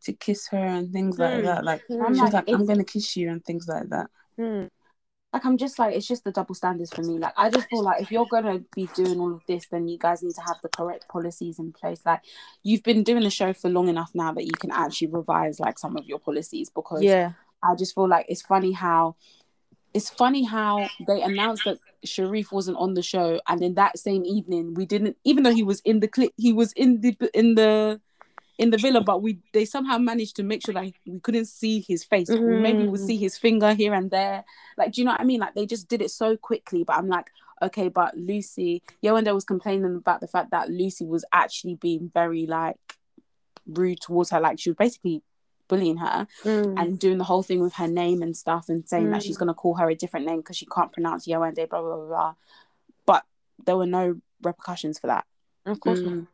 to 0.04 0.14
kiss 0.14 0.48
her 0.50 0.58
and 0.58 0.92
things 0.94 1.20
like 1.20 1.40
Hmm. 1.40 1.46
that. 1.46 1.66
Like 1.66 1.82
Hmm. 1.88 1.94
she 1.96 2.00
I'm 2.00 2.12
was 2.12 2.20
like, 2.20 2.34
like, 2.34 2.50
I'm 2.50 2.66
gonna 2.66 2.84
kiss 2.86 3.18
you 3.18 3.30
and 3.30 3.44
things 3.44 3.68
like 3.68 3.90
that. 3.90 4.10
Mm. 4.40 4.70
Like 5.36 5.44
i'm 5.46 5.58
just 5.58 5.78
like 5.78 5.94
it's 5.94 6.08
just 6.08 6.24
the 6.24 6.32
double 6.32 6.56
standards 6.56 6.94
for 6.94 7.02
me 7.02 7.20
like 7.20 7.34
i 7.36 7.50
just 7.50 7.68
feel 7.68 7.84
like 7.84 8.02
if 8.02 8.10
you're 8.10 8.26
gonna 8.26 8.60
be 8.74 8.88
doing 8.96 9.20
all 9.20 9.34
of 9.34 9.42
this 9.48 9.66
then 9.70 9.86
you 9.90 9.98
guys 9.98 10.24
need 10.24 10.34
to 10.36 10.42
have 10.42 10.56
the 10.64 10.70
correct 10.70 11.10
policies 11.10 11.60
in 11.60 11.74
place 11.74 12.00
like 12.06 12.22
you've 12.64 12.84
been 12.84 13.04
doing 13.04 13.22
the 13.22 13.30
show 13.30 13.52
for 13.52 13.68
long 13.68 13.90
enough 13.90 14.12
now 14.14 14.32
that 14.32 14.46
you 14.46 14.54
can 14.58 14.72
actually 14.72 15.08
revise 15.08 15.60
like 15.60 15.78
some 15.78 15.98
of 15.98 16.06
your 16.06 16.20
policies 16.20 16.70
because 16.70 17.04
Yeah. 17.04 17.34
I 17.62 17.76
just 17.76 17.96
feel 17.96 18.08
like 18.08 18.28
it's 18.30 18.44
funny 18.44 18.72
how 18.72 19.16
it's 19.94 20.10
funny 20.10 20.46
how 20.46 20.90
they 21.08 21.22
announced 21.22 21.64
that 21.66 21.80
Sherif 22.06 22.52
wasn't 22.52 22.78
on 22.78 22.94
the 22.94 23.02
show, 23.02 23.40
and 23.48 23.62
then 23.62 23.76
that 23.76 23.98
same 23.98 24.26
evening 24.26 24.74
we 24.74 24.86
didn't. 24.86 25.16
Even 25.24 25.44
though 25.44 25.54
he 25.54 25.64
was 25.64 25.80
in 25.86 26.02
the 26.02 26.08
clip, 26.08 26.32
he 26.38 26.52
was 26.54 26.74
in 26.74 27.02
the 27.02 27.18
in 27.34 27.56
the 27.56 28.02
in 28.58 28.70
the 28.70 28.78
villa, 28.78 29.02
but 29.02 29.22
we 29.22 29.40
they 29.54 29.66
somehow 29.66 29.98
managed 29.98 30.36
to 30.38 30.44
make 30.44 30.62
sure 30.66 30.74
like 30.74 30.96
we 31.06 31.20
couldn't 31.20 31.46
see 31.46 31.82
his 31.88 32.04
face. 32.04 32.30
Maybe 32.30 32.80
we 32.84 32.88
would 32.90 33.02
Mhm. 33.02 33.06
see 33.08 33.18
his 33.18 33.38
finger 33.38 33.74
here 33.74 33.94
and 33.94 34.10
there. 34.12 34.46
Like, 34.78 34.94
do 34.94 35.02
you 35.02 35.06
know 35.06 35.12
what 35.12 35.22
I 35.22 35.26
mean? 35.26 35.42
Like 35.42 35.56
they 35.56 35.66
just 35.66 35.88
did 35.88 36.02
it 36.02 36.10
so 36.12 36.38
quickly. 36.38 36.84
But 36.84 36.96
I'm 36.98 37.08
like, 37.08 37.32
okay, 37.62 37.90
but 37.90 38.16
Lucy, 38.18 38.82
Yewande 39.04 39.34
was 39.34 39.44
complaining 39.46 39.96
about 39.96 40.22
the 40.22 40.28
fact 40.28 40.52
that 40.52 40.70
Lucy 40.70 41.06
was 41.06 41.26
actually 41.34 41.76
being 41.76 42.10
very 42.14 42.46
like 42.46 42.78
rude 43.68 44.00
towards 44.02 44.30
her. 44.30 44.40
Like 44.40 44.60
she 44.60 44.70
was 44.70 44.78
basically 44.78 45.22
bullying 45.68 45.98
her 45.98 46.28
Mm. 46.44 46.80
and 46.80 47.00
doing 47.00 47.18
the 47.18 47.24
whole 47.24 47.42
thing 47.44 47.60
with 47.60 47.74
her 47.74 47.88
name 47.88 48.22
and 48.22 48.38
stuff 48.38 48.70
and 48.70 48.88
saying 48.88 49.10
that 49.12 49.22
Mm. 49.22 49.26
she's 49.26 49.38
going 49.38 49.48
to 49.48 49.54
call 49.56 49.74
her 49.76 49.90
a 49.90 49.96
different 49.96 50.26
name 50.28 50.38
because 50.38 50.56
she 50.56 50.68
can't 50.68 50.94
pronounce 50.94 51.26
Yewande, 51.28 51.68
blah, 51.68 51.82
blah, 51.82 51.96
blah, 51.96 52.06
blah. 52.08 52.34
But 53.06 53.26
there 53.66 53.76
were 53.76 53.88
no 53.88 54.22
repercussions 54.44 55.00
for 55.00 55.08
that. 55.08 55.26
Of 55.66 55.80
course 55.80 56.00
not. 56.02 56.14
Mm. 56.14 56.28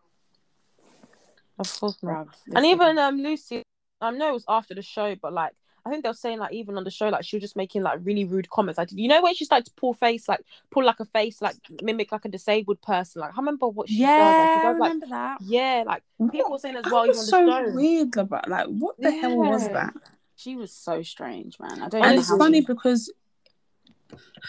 Of 1.62 1.80
course 1.80 1.98
not. 2.02 2.28
Bruv. 2.28 2.56
And 2.56 2.66
even 2.66 2.98
um 2.98 3.18
Lucy, 3.22 3.64
I 4.02 4.12
know 4.12 4.30
it 4.30 4.34
was 4.34 4.46
after 4.48 4.74
the 4.74 4.82
show, 4.82 5.16
but 5.16 5.32
like 5.34 5.54
I 5.86 5.90
think 5.90 6.04
they 6.04 6.10
were 6.10 6.14
saying 6.14 6.40
like 6.40 6.54
even 6.54 6.78
on 6.78 6.84
the 6.84 6.92
show 6.92 7.10
like 7.10 7.24
she 7.24 7.36
was 7.38 7.42
just 7.42 7.56
making 7.56 7.84
like 7.84 8.00
really 8.04 8.26
rude 8.26 8.50
comments. 8.50 8.78
Like 8.78 8.92
you 8.92 9.08
know 9.08 9.22
when 9.22 9.34
she 9.36 9.46
started 9.46 9.66
to 9.66 9.72
pull 9.74 9.94
face 9.94 10.28
like 10.28 10.42
pull 10.72 10.84
like 10.84 11.00
a 11.00 11.06
face 11.06 11.42
like 11.42 11.56
mimic 11.82 12.12
like 12.12 12.26
a 12.26 12.30
disabled 12.30 12.82
person. 12.82 13.22
Like 13.22 13.32
I 13.34 13.38
remember 13.38 13.68
what 13.68 13.90
she 13.90 14.00
Yeah, 14.02 14.18
does. 14.18 14.38
Like, 14.38 14.54
she 14.54 14.60
I 14.60 14.62
does, 14.72 14.80
like 14.80 14.90
remember 14.90 15.06
that. 15.08 15.38
yeah, 15.42 15.84
like 15.86 16.04
people 16.32 16.52
were 16.52 16.60
saying 16.60 16.76
as 16.76 16.86
well 16.86 17.06
even 17.06 17.18
was 17.18 17.34
on 17.34 17.48
so 17.48 17.72
weird 17.74 18.16
about 18.18 18.48
like 18.48 18.68
what 18.68 19.00
the 19.02 19.12
hell 19.12 19.36
was 19.38 19.70
that? 19.70 19.94
She 20.36 20.56
was 20.56 20.72
so 20.72 21.04
strange, 21.04 21.60
man. 21.60 21.82
I 21.84 21.90
don't 21.90 22.02
And 22.04 22.14
know 22.16 22.20
it's 22.22 22.30
funny 22.30 22.62
she- 22.62 22.66
because 22.68 23.12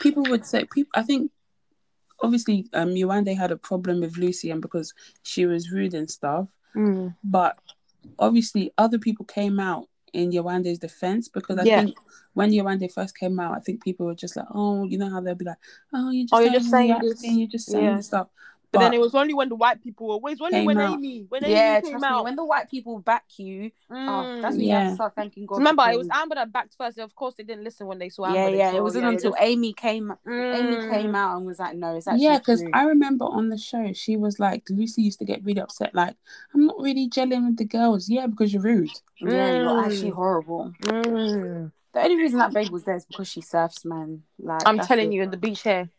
people 0.01 0.25
would 0.25 0.45
say 0.47 0.65
people. 0.65 0.91
I 0.95 1.03
think 1.03 1.31
obviously 2.23 2.67
um 2.73 2.91
Yewande 2.91 3.37
had 3.37 3.51
a 3.51 3.57
problem 3.57 4.01
with 4.01 4.17
Lucy 4.17 4.51
and 4.51 4.63
because 4.63 4.95
she 5.23 5.47
was 5.47 5.71
rude 5.71 5.95
and 5.95 6.11
stuff. 6.11 6.49
Mm. 6.77 7.15
But 7.25 7.59
obviously, 8.19 8.73
other 8.79 8.99
people 8.99 9.25
came 9.25 9.59
out 9.61 9.89
in 10.13 10.31
Yewande's 10.31 10.79
defense 10.79 11.29
because 11.29 11.59
I 11.59 11.65
Yeah. 11.65 11.77
think 11.77 11.97
when 12.35 12.51
Yewande 12.51 12.93
first 12.93 13.17
came 13.17 13.39
out, 13.41 13.55
I 13.57 13.61
think 13.61 13.83
people 13.83 14.07
were 14.07 14.15
just 14.15 14.37
like, 14.37 14.47
"Oh, 14.55 14.85
you 14.85 14.99
know 14.99 15.09
how 15.11 15.21
they'll 15.21 15.35
be 15.35 15.45
like, 15.45 15.57
oh, 15.95 16.11
you're 16.11 16.25
just 16.25 16.35
Oh, 16.35 16.39
you're 16.41 16.53
just 16.53 16.71
saying 16.71 16.99
this." 17.01 17.25
you're 17.25 17.49
just 17.49 17.67
saying 17.67 17.85
Yeah. 17.85 17.97
this 17.97 18.07
stuff." 18.07 18.29
But, 18.73 18.79
But, 18.79 18.85
then 18.85 18.95
it 18.95 19.01
was 19.01 19.15
only 19.15 19.35
when 19.35 19.51
the 19.51 19.55
white 19.55 19.83
people 19.83 20.07
were. 20.09 20.31
It 20.31 20.41
was 20.41 20.41
only 20.41 20.65
when 20.67 20.79
out. 20.79 20.95
Amy 20.95 21.27
when 21.29 21.43
yeah, 21.45 21.73
Amy 21.75 21.81
trust 21.81 21.93
came 21.93 22.01
me, 22.01 22.09
out. 22.09 22.25
when 22.25 22.37
the 22.37 22.45
white 22.45 22.71
people 22.71 22.99
back 23.01 23.25
you, 23.37 23.71
oh, 23.91 24.41
that's 24.41 24.57
when 24.57 24.65
you 24.65 24.73
have 24.73 24.83
Yeah. 24.85 24.89
to 24.89 24.95
start 24.95 25.15
thanking 25.15 25.45
God. 25.45 25.59
Remember, 25.59 25.85
it 25.91 25.99
was. 25.99 26.09
Amber 26.11 26.37
that 26.37 26.51
backed 26.53 26.75
first. 26.79 26.97
Of 26.99 27.15
course, 27.15 27.35
they 27.37 27.43
didn't 27.45 27.65
listen 27.65 27.87
when 27.87 27.99
they 27.99 28.09
saw 28.09 28.25
Amber. 28.25 28.39
yeah, 28.39 28.49
yeah. 28.49 28.71
saw, 28.71 28.77
It 28.79 28.83
wasn't 28.83 29.05
yeah, 29.05 29.11
until 29.11 29.31
just- 29.33 29.43
Amy 29.43 29.73
came. 29.75 30.11
Amy 30.27 30.77
Mm. 30.77 30.91
came 30.91 31.15
out 31.15 31.37
and 31.37 31.45
was 31.47 31.59
like, 31.59 31.77
"No, 31.77 31.95
it's 31.97 32.07
actually 32.09 32.25
yeah, 32.25 32.39
because. 32.39 32.65
I 32.73 32.85
remember 32.85 33.27
on 33.27 33.51
the 33.51 33.59
show, 33.59 33.93
she 33.93 34.17
was 34.17 34.41
like, 34.41 34.63
Lucie 34.71 35.03
used 35.03 35.19
to 35.19 35.27
get 35.27 35.45
really 35.45 35.61
upset, 35.61 35.95
like, 35.95 36.17
I'm 36.55 36.65
not 36.67 36.81
really 36.81 37.11
gelling 37.11 37.45
with 37.49 37.59
the 37.59 37.67
girls. 37.67 38.09
Yeah, 38.09 38.27
because 38.27 38.55
you're 38.55 38.63
rude. 38.63 38.89
yeah, 39.21 39.57
you're 39.59 39.69
Mm. 39.69 39.85
actually 39.85 40.11
horrible." 40.11 40.73
Mm. 40.85 41.73
The 41.93 42.01
only 42.03 42.17
reason 42.17 42.39
that 42.39 42.55
babe 42.55 42.71
was 42.71 42.85
there 42.85 42.97
is 42.97 43.05
because 43.05 43.29
she 43.29 43.43
surfs, 43.43 43.85
man. 43.85 44.23
Like 44.39 44.63
I'm 44.65 44.79
telling 44.79 45.13
it. 45.13 45.17
you, 45.17 45.23
in 45.23 45.31
the 45.31 45.37
beach 45.37 45.63
hair. 45.63 45.91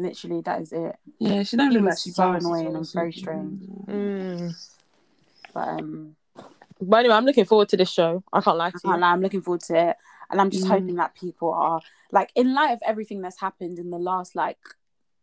Literally, 0.00 0.40
that 0.42 0.60
is 0.62 0.72
it. 0.72 0.96
Yeah, 1.18 1.42
she 1.42 1.56
don't 1.56 1.72
look 1.72 1.82
was 1.82 1.90
like 1.90 1.98
she 1.98 2.10
so 2.10 2.32
annoying 2.32 2.66
or 2.68 2.76
and 2.78 2.92
very 2.92 3.12
strange. 3.12 3.62
Mm. 3.86 4.54
But 5.54 5.68
um, 5.68 6.16
But 6.80 6.96
anyway, 6.98 7.14
I'm 7.14 7.24
looking 7.24 7.44
forward 7.44 7.68
to 7.70 7.76
this 7.76 7.90
show. 7.90 8.22
I 8.32 8.40
can't 8.40 8.56
lie 8.56 8.68
I 8.68 8.70
to 8.70 8.78
can't 8.78 8.94
you. 8.96 9.00
lie, 9.00 9.12
I'm 9.12 9.20
looking 9.22 9.42
forward 9.42 9.60
to 9.62 9.90
it, 9.90 9.96
and 10.30 10.40
I'm 10.40 10.50
just 10.50 10.64
Mm. 10.64 10.68
hoping 10.68 10.94
that 10.96 11.14
people 11.14 11.52
are 11.52 11.80
like, 12.12 12.30
in 12.34 12.54
light 12.54 12.72
of 12.72 12.80
everything 12.86 13.20
that's 13.20 13.40
happened 13.40 13.78
in 13.78 13.90
the 13.90 13.98
last 13.98 14.34
like 14.34 14.58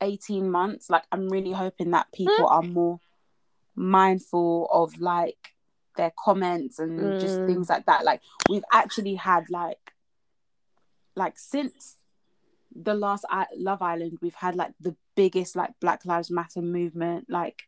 18 0.01 0.49
months, 0.49 0.89
like 0.89 1.03
I'm 1.11 1.29
really 1.29 1.53
hoping 1.53 1.91
that 1.91 2.11
people 2.13 2.47
are 2.47 2.61
more 2.61 2.99
mindful 3.75 4.67
of 4.71 4.99
like 4.99 5.53
their 5.95 6.11
comments 6.17 6.79
and 6.79 7.19
just 7.19 7.39
Mm. 7.41 7.45
things 7.47 7.69
like 7.69 7.85
that. 7.87 8.05
Like 8.05 8.21
we've 8.49 8.63
actually 8.71 9.15
had 9.15 9.49
like, 9.49 9.93
like 11.15 11.39
since 11.39 11.95
the 12.81 12.93
last 12.93 13.25
I- 13.29 13.47
Love 13.55 13.81
Island, 13.81 14.17
we've 14.21 14.35
had 14.35 14.55
like 14.55 14.73
the 14.79 14.95
biggest 15.15 15.55
like 15.55 15.71
Black 15.79 16.05
Lives 16.05 16.29
Matter 16.31 16.61
movement 16.61 17.25
like, 17.29 17.63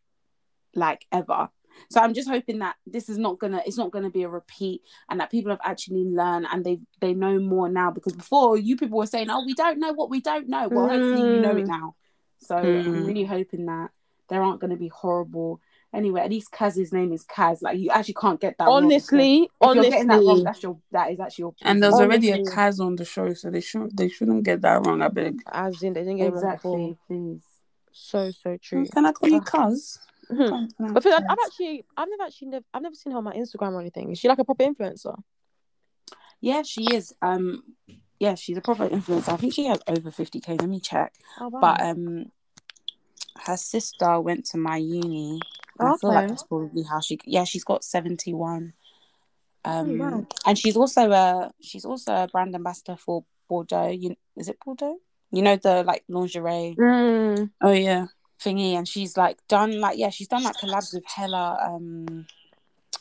like 0.75 1.05
ever. 1.11 1.49
So 1.89 2.01
I'm 2.01 2.13
just 2.13 2.27
hoping 2.29 2.59
that 2.59 2.75
this 2.85 3.09
is 3.09 3.17
not 3.17 3.39
gonna 3.39 3.61
it's 3.65 3.77
not 3.77 3.91
gonna 3.91 4.09
be 4.09 4.23
a 4.23 4.29
repeat 4.29 4.81
and 5.09 5.19
that 5.19 5.31
people 5.31 5.51
have 5.51 5.61
actually 5.63 6.03
learned 6.03 6.47
and 6.51 6.65
they 6.65 6.79
they 6.99 7.13
know 7.13 7.39
more 7.39 7.69
now 7.69 7.89
because 7.91 8.13
before 8.13 8.57
you 8.57 8.75
people 8.75 8.97
were 8.97 9.05
saying 9.05 9.29
oh 9.29 9.45
we 9.45 9.53
don't 9.53 9.79
know 9.79 9.93
what 9.93 10.09
we 10.09 10.19
don't 10.19 10.49
know 10.49 10.67
well 10.67 10.89
hopefully 10.89 11.35
you 11.35 11.41
know 11.41 11.55
it 11.55 11.65
Mm. 11.65 11.67
now 11.67 11.95
so 12.39 12.55
Mm. 12.55 12.85
I'm 12.85 13.05
really 13.05 13.23
hoping 13.23 13.65
that 13.67 13.91
there 14.29 14.41
aren't 14.43 14.59
going 14.59 14.71
to 14.71 14.77
be 14.77 14.89
horrible 14.89 15.61
anyway 15.93 16.21
at 16.21 16.29
least 16.29 16.51
Kaz's 16.51 16.93
name 16.93 17.11
is 17.13 17.25
Kaz 17.25 17.61
like 17.61 17.77
you 17.79 17.89
actually 17.89 18.13
can't 18.15 18.39
get 18.39 18.55
that 18.59 18.65
wrong. 18.65 18.83
honestly, 18.85 19.49
you're 19.61 19.73
that 19.83 20.09
wrong 20.09 20.27
honestly, 20.27 20.43
that's 20.43 20.63
your 20.63 20.79
that 20.91 21.11
is 21.11 21.19
actually 21.19 21.41
your 21.43 21.53
And 21.63 21.81
there's 21.81 21.93
already 21.95 22.29
a 22.29 22.35
Honestly. 22.35 22.55
Kaz 22.55 22.79
on 22.79 22.95
the 22.95 23.05
show, 23.05 23.33
so 23.33 23.49
they 23.49 23.61
shouldn't 23.61 23.97
they 23.97 24.09
shouldn't 24.09 24.43
get 24.43 24.61
that 24.61 24.85
wrong. 24.85 25.01
I 25.01 25.07
beg. 25.07 25.41
as 25.51 25.81
in 25.83 25.93
they 25.93 26.01
didn't 26.01 26.17
get 26.17 26.27
it 26.27 26.31
wrong 26.33 26.51
before. 26.53 26.79
exactly 26.79 26.97
please 27.07 27.41
So 27.91 28.31
so 28.31 28.57
true. 28.61 28.85
Can 28.85 29.05
I 29.05 29.11
call 29.13 29.29
you 29.29 29.41
Kaz? 29.41 29.97
Mhm. 30.31 30.69
I- 30.79 30.91
But 30.93 31.01
feel 31.03 31.11
like 31.11 31.23
I've 31.27 31.37
actually, 31.45 31.85
I've 31.97 32.07
never 32.07 32.23
actually, 32.23 32.47
nev- 32.49 32.63
I've 32.71 32.83
never 32.83 32.93
seen 32.95 33.11
her 33.13 33.17
on 33.17 33.23
my 33.23 33.33
Instagram 33.33 33.73
or 33.73 33.81
anything. 33.81 34.11
Is 34.11 34.19
she 34.19 34.27
like 34.27 34.37
a 34.39 34.45
proper 34.45 34.63
influencer? 34.63 35.17
yeah 36.41 36.61
she 36.61 36.95
is 36.95 37.13
um 37.21 37.63
yeah 38.17 38.33
she's 38.35 38.55
a 38.57 38.61
proper 38.61 38.87
influencer 38.87 39.27
I 39.33 39.35
think 39.37 39.53
she 39.53 39.65
has 39.65 39.79
over 39.87 40.09
50k 40.09 40.47
let 40.61 40.69
me 40.69 40.79
check 40.79 41.13
Oh, 41.41 41.49
wow. 41.49 41.59
but 41.59 41.81
um 41.81 42.31
her 43.45 43.57
sister 43.57 44.21
went 44.21 44.45
to 44.51 44.57
my 44.57 44.77
uni 44.77 45.31
and 45.31 45.41
I 45.79 45.97
feel 45.97 46.09
like 46.13 46.27
that's 46.29 46.43
probably 46.43 46.83
how 46.83 46.99
she 46.99 47.19
yeah 47.25 47.43
she's 47.43 47.63
got 47.63 47.83
71 47.83 48.73
um 49.65 50.01
Oh, 50.01 50.27
and 50.45 50.57
she's 50.57 50.77
also 50.77 51.11
a 51.11 51.51
she's 51.61 51.85
also 51.85 52.13
a 52.13 52.27
brand 52.27 52.55
ambassador 52.55 52.95
for 52.97 53.23
Bordeaux 53.47 53.89
you 53.89 54.15
is 54.37 54.47
it 54.49 54.57
Bordeaux 54.63 54.97
you 55.31 55.41
know 55.41 55.55
the 55.55 55.83
like 55.83 56.03
lingerie 56.07 56.75
Mm. 56.77 57.49
Oh 57.61 57.71
yeah. 57.71 58.07
thingy 58.41 58.73
and 58.73 58.87
she's 58.87 59.17
like 59.17 59.37
done 59.47 59.79
like 59.81 59.97
yeah 59.97 60.09
she's 60.09 60.27
done 60.29 60.43
like 60.43 60.55
collabs 60.57 60.93
with 60.93 61.03
hella 61.05 61.57
um 61.61 62.25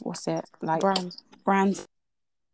what's 0.02 0.26
it 0.26 0.44
like 0.62 0.80
Brand. 0.80 1.16
brands 1.44 1.84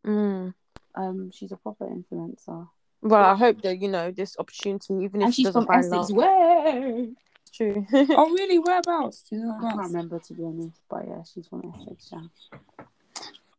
Mm. 0.05 0.53
um 0.93 1.31
she's 1.31 1.51
a 1.51 1.57
proper 1.57 1.85
influencer 1.87 2.67
Well, 3.01 3.23
I 3.23 3.35
hope 3.35 3.61
that 3.63 3.81
you 3.81 3.87
know 3.87 4.11
this 4.11 4.35
opportunity, 4.39 4.93
even 5.05 5.21
if 5.21 5.25
and 5.25 5.35
she 5.35 5.43
doesn't 5.43 5.65
find 5.65 5.91
love. 5.91 6.11
where 6.11 7.07
True. 7.55 7.85
Oh 7.93 8.29
really? 8.33 8.59
Whereabouts? 8.59 9.23
Do 9.29 9.37
you 9.37 9.43
know 9.43 9.57
I 9.57 9.61
can't 9.61 9.77
remember 9.77 10.19
to 10.19 10.33
be 10.33 10.43
honest 10.43 10.81
but 10.89 11.07
yeah 11.07 11.23
she's 11.23 11.47
from 11.47 11.73
Essex 11.75 12.11
yeah. 12.11 12.85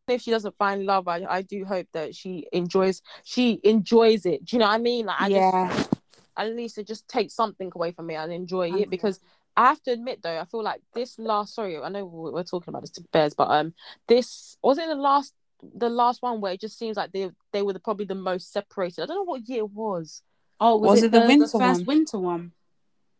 if 0.07 0.21
she 0.21 0.31
doesn't 0.31 0.55
find 0.57 0.85
love, 0.85 1.07
I, 1.07 1.23
I 1.27 1.41
do 1.41 1.65
hope 1.65 1.87
that 1.93 2.15
she 2.15 2.47
enjoys 2.51 3.01
she 3.23 3.59
enjoys 3.63 4.25
it. 4.25 4.45
Do 4.45 4.55
you 4.55 4.59
know 4.59 4.67
what 4.67 4.75
I 4.75 4.77
mean? 4.79 5.05
Like 5.07 5.21
I 5.21 5.27
yeah 5.27 5.75
just 5.75 5.93
at 6.37 6.55
least 6.55 6.77
it 6.77 6.87
just 6.87 7.07
takes 7.07 7.33
something 7.33 7.71
away 7.73 7.91
from 7.91 8.05
me 8.07 8.15
and 8.15 8.31
enjoy 8.31 8.71
it 8.71 8.89
because 8.89 9.19
I 9.55 9.69
have 9.69 9.81
to 9.83 9.91
admit 9.91 10.21
though, 10.21 10.39
I 10.39 10.45
feel 10.45 10.63
like 10.63 10.81
this 10.93 11.17
last 11.17 11.55
sorry, 11.55 11.77
I 11.77 11.89
know 11.89 12.05
we're 12.05 12.31
we're 12.31 12.43
talking 12.43 12.69
about 12.69 12.83
this 12.83 12.91
to 12.91 13.03
bears, 13.11 13.33
but 13.33 13.49
um 13.49 13.73
this 14.07 14.57
was 14.61 14.77
it 14.77 14.87
the 14.87 14.95
last 14.95 15.33
the 15.75 15.89
last 15.89 16.21
one 16.21 16.39
where 16.39 16.53
it 16.53 16.61
just 16.61 16.77
seems 16.77 16.95
like 16.97 17.11
they 17.11 17.31
they 17.51 17.63
were 17.63 17.73
the, 17.73 17.79
probably 17.79 18.05
the 18.05 18.13
most 18.13 18.53
separated. 18.53 19.01
I 19.01 19.05
don't 19.07 19.17
know 19.17 19.23
what 19.23 19.49
year 19.49 19.59
it 19.59 19.71
was. 19.71 20.21
oh 20.59 20.77
was, 20.77 20.89
Was 20.89 21.03
it, 21.03 21.05
it 21.07 21.11
the 21.13 21.21
the, 21.21 21.27
winter 21.27 21.45
the 21.47 21.59
first 21.59 21.79
one? 21.79 21.85
winter 21.85 22.19
one 22.19 22.51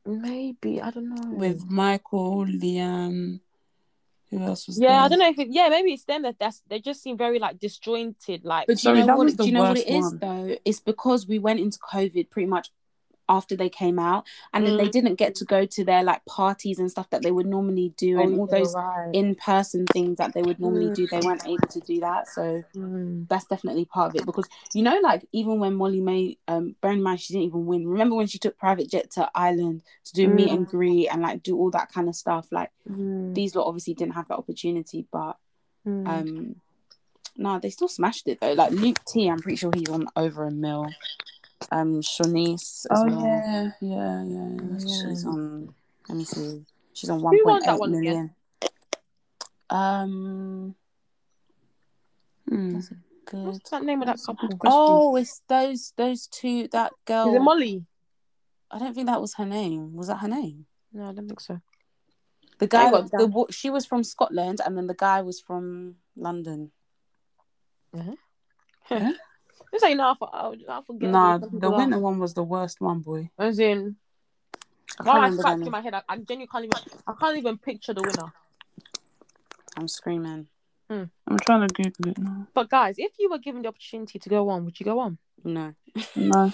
Maybe 0.08 0.82
I 0.82 0.90
don't 0.90 1.10
know. 1.10 1.36
With 1.36 1.70
Michael, 1.70 2.46
Liam, 2.46 3.42
who 4.30 4.42
else 4.42 4.68
was 4.68 4.80
yeah, 4.80 4.88
there? 4.88 5.00
I 5.00 5.08
don't 5.10 5.20
know 5.20 5.30
if 5.30 5.40
it, 5.40 5.50
yeah 5.50 5.68
maybe 5.70 5.94
it's 5.94 6.06
them 6.06 6.24
that 6.24 6.40
that's 6.40 6.62
they 6.68 6.80
just 6.80 7.02
seem 7.02 7.18
very 7.18 7.40
like 7.40 7.60
disjointed 7.60 8.46
like 8.46 8.68
But 8.68 8.78
do 8.78 8.84
Sorry, 8.84 9.00
you 9.00 9.06
know 9.06 9.18
what? 9.18 9.36
Do 9.38 9.46
you 9.46 9.52
know 9.52 9.62
what 9.64 9.76
worst 9.76 9.88
it 9.88 9.94
is 9.94 10.04
one. 10.04 10.18
though? 10.20 10.56
It's 10.66 10.80
because 10.80 11.28
we 11.28 11.40
went 11.40 11.60
into 11.60 11.78
COVID 11.80 12.30
pretty 12.30 12.48
much 12.48 12.70
after 13.30 13.56
they 13.56 13.70
came 13.70 14.00
out, 14.00 14.26
and 14.54 14.66
then 14.66 14.78
they 14.78 14.88
Mm. 14.88 14.92
didn't 14.92 15.16
get 15.16 15.36
to 15.36 15.46
go 15.46 15.66
to 15.66 15.84
their 15.84 16.04
like 16.04 16.24
parties 16.26 16.80
and 16.80 16.90
stuff 16.90 17.10
that 17.10 17.22
they 17.24 17.32
would 17.32 17.46
normally 17.46 17.94
do, 17.98 18.18
Oh, 18.20 18.22
and 18.24 18.40
all 18.40 18.48
those 18.48 18.74
right. 18.76 19.10
in-person 19.14 19.86
things 19.88 20.18
that 20.18 20.34
they 20.34 20.42
would 20.44 20.60
normally 20.60 20.90
Mm. 20.90 20.96
do. 20.96 21.08
They 21.08 21.20
weren't 21.26 21.46
able 21.46 21.68
to 21.68 21.80
do 21.82 22.00
that, 22.00 22.28
so 22.28 22.64
Mm. 22.76 23.28
that's 23.28 23.46
definitely 23.46 23.86
part 23.86 24.10
of 24.12 24.16
it. 24.16 24.26
Because 24.26 24.48
you 24.74 24.84
know, 24.84 25.00
like 25.02 25.28
even 25.32 25.60
when 25.60 25.76
Molly-Mae, 25.76 26.38
um, 26.48 26.76
bear 26.82 26.92
in 26.92 27.02
mind 27.04 27.20
she 27.20 27.34
didn't 27.34 27.48
even 27.48 27.66
win. 27.66 27.88
Remember 27.88 28.16
when 28.16 28.28
she 28.28 28.38
took 28.40 28.58
private 28.58 28.90
jet 28.90 29.12
to 29.12 29.30
Ireland 29.36 29.82
to 30.06 30.14
do 30.14 30.28
meet 30.28 30.50
Mm. 30.50 30.54
and 30.56 30.68
greet 30.68 31.08
and 31.10 31.22
like 31.22 31.44
do 31.44 31.58
all 31.58 31.72
that 31.72 31.92
kind 31.92 32.08
of 32.08 32.16
stuff? 32.16 32.48
Like 32.52 32.72
Mm. 32.90 33.34
these 33.34 33.56
lot 33.56 33.68
obviously 33.68 33.94
didn't 33.94 34.14
have 34.16 34.28
that 34.30 34.38
opportunity, 34.38 35.06
but 35.12 35.38
Mm. 35.86 36.08
um, 36.08 36.56
no, 37.38 37.60
they 37.60 37.70
still 37.70 37.88
smashed 37.88 38.28
it 38.28 38.40
though. 38.40 38.54
Like 38.54 38.72
Luke 38.72 39.00
T, 39.06 39.28
I'm 39.30 39.40
pretty 39.40 39.58
sure 39.58 39.72
he's 39.76 39.90
on 39.90 40.08
over 40.16 40.46
a 40.46 40.52
mil. 40.52 40.90
Um, 41.72 42.02
Siannise 42.02 42.86
as 42.90 43.00
Oh 43.02 43.06
well. 43.06 43.22
yeah, 43.22 43.72
yeah, 43.82 44.24
yeah. 44.24 44.50
yeah. 44.60 44.80
She's 44.80 45.26
on. 45.26 45.74
Let 46.08 46.18
me 46.18 46.24
see. 46.24 46.66
She's 46.94 47.10
on 47.10 47.22
one 47.22 47.36
Who 47.36 47.42
won 47.46 47.54
point 47.54 47.66
that 47.66 47.76
eight 47.76 47.80
one 47.80 47.92
million. 47.92 48.36
Um, 49.70 50.76
Hmm. 52.48 52.74
that's 52.74 52.90
good. 53.26 53.46
What's 53.46 53.70
that 53.70 53.84
name 53.84 54.02
of 54.02 54.08
that 54.08 54.20
couple? 54.26 54.50
Oh, 54.66 55.16
it's 55.18 55.42
those 55.48 55.94
those 55.98 56.28
two. 56.28 56.68
That 56.70 56.94
girl. 57.06 57.30
Is 57.30 57.36
it 57.36 57.42
Molly? 57.42 57.86
I 58.72 58.80
don't 58.80 58.94
think 58.94 59.08
that 59.08 59.22
was 59.22 59.34
her 59.36 59.46
name. 59.46 59.96
Was 59.96 60.08
that 60.08 60.18
her 60.18 60.28
name? 60.28 60.66
No, 60.94 61.10
I 61.10 61.14
don't 61.14 61.28
think 61.28 61.40
so. 61.42 61.62
The 62.60 62.68
guy. 62.68 62.92
The, 62.92 63.46
she 63.52 63.70
was 63.70 63.86
from 63.86 64.04
Scotland, 64.04 64.62
and 64.66 64.78
then 64.78 64.88
the 64.88 64.94
guy 64.94 65.22
was 65.22 65.40
from 65.40 65.96
London. 66.16 66.72
This 69.78 69.84
ain't 69.84 70.00
enough. 70.00 70.18
I, 70.24 70.56
I 70.70 70.82
forget. 70.82 71.12
Nah, 71.12 71.40
Some 71.40 71.42
the 71.42 71.48
people 71.50 71.74
are- 71.76 71.78
winter 71.78 72.00
one 72.00 72.18
was 72.18 72.34
the 72.34 72.42
worst 72.42 72.82
one, 72.82 73.00
boy. 73.02 73.30
As 73.38 73.60
in, 73.60 73.96
I 75.00 75.02
oh, 75.02 75.04
can't 75.04 75.08
I 75.08 75.14
remember 75.14 75.42
scratched 75.42 75.54
in 75.54 75.60
name. 75.62 75.72
my 75.72 75.82
head. 75.82 75.94
I, 75.94 76.02
I 76.10 76.18
genuinely 76.18 76.48
can't 76.48 76.66
even. 76.66 76.78
I 77.06 77.14
can't 77.20 77.38
even 77.38 77.58
picture 77.60 77.94
the 77.94 78.02
winner. 78.02 78.34
I'm 79.78 79.88
screaming. 79.88 80.48
I'm 80.90 81.12
trying 81.46 81.68
to 81.68 81.74
Google 81.76 82.12
it 82.12 82.18
now. 82.18 82.48
But 82.56 82.70
guys, 82.72 82.96
if 82.98 83.12
you 83.20 83.30
were 83.30 83.38
given 83.38 83.62
the 83.62 83.68
opportunity 83.68 84.18
to 84.18 84.30
go 84.30 84.50
on, 84.50 84.66
would 84.66 84.80
you 84.80 84.86
go 84.86 85.00
on? 85.00 85.20
No. 85.44 85.76
No. 86.16 86.52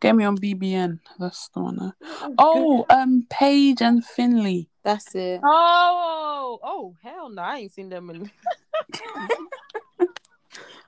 Get 0.00 0.16
me 0.16 0.24
on 0.24 0.38
BBN. 0.38 1.00
That's 1.18 1.48
the 1.48 1.60
one. 1.60 1.78
uh. 1.78 1.90
Oh, 2.38 2.86
um, 2.88 3.26
Paige 3.28 3.82
and 3.82 4.02
Finley. 4.04 4.70
That's 4.82 5.14
it. 5.14 5.40
Oh, 5.44 6.58
oh, 6.62 6.96
hell 7.02 7.28
no! 7.28 7.42
I 7.42 7.58
ain't 7.58 7.72
seen 7.72 7.88
them. 7.90 8.08
In... 8.10 8.30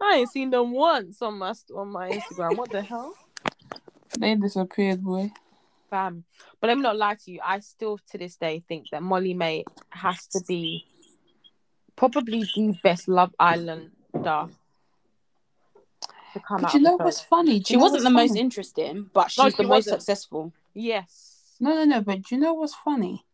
I 0.01 0.17
ain't 0.17 0.31
seen 0.31 0.51
them 0.51 0.73
once 0.73 1.23
on 1.23 1.39
my 1.39 1.55
on 1.75 1.89
my 1.89 2.11
Instagram. 2.11 2.57
What 2.57 2.71
the 2.71 2.83
hell, 2.83 3.15
They 4.19 4.35
disappeared, 4.35 5.03
boy. 5.03 5.33
fam? 5.91 6.25
But 6.61 6.69
let 6.69 6.77
me 6.77 6.83
not 6.83 6.97
lie 6.97 7.15
to 7.25 7.31
you. 7.31 7.41
I 7.45 7.61
still 7.61 7.99
to 8.11 8.19
this 8.19 8.37
day 8.37 8.63
think 8.69 8.91
that 8.91 9.03
Molly-Mae 9.03 9.65
has 9.91 10.27
to 10.29 10.41
be 10.47 10.85
probably 11.97 12.41
the 12.55 12.77
best 12.83 13.09
Love 13.09 13.35
Islander 13.39 13.91
to 14.13 14.49
come 16.41 16.63
But 16.63 16.65
out. 16.69 16.75
you 16.75 16.81
know 16.81 16.93
of 16.95 16.99
the 16.99 17.05
what's 17.05 17.21
show. 17.21 17.27
funny? 17.29 17.59
Do 17.61 17.65
She 17.67 17.75
you 17.75 17.79
know 17.79 17.83
wasn't 17.85 18.03
the 18.03 18.11
what's 18.11 18.15
most 18.15 18.29
funny? 18.31 18.41
interesting, 18.41 19.11
but 19.13 19.31
she's 19.31 19.43
No, 19.45 19.51
the 19.51 19.57
she 19.57 19.63
most 19.63 19.69
wasn't. 19.71 20.01
successful. 20.03 20.53
Yes. 20.75 21.55
No, 21.61 21.71
no, 21.75 21.85
no. 21.85 22.01
But 22.01 22.23
do 22.23 22.35
you 22.35 22.41
know 22.41 22.55
what's 22.55 22.75
funny? 22.75 23.25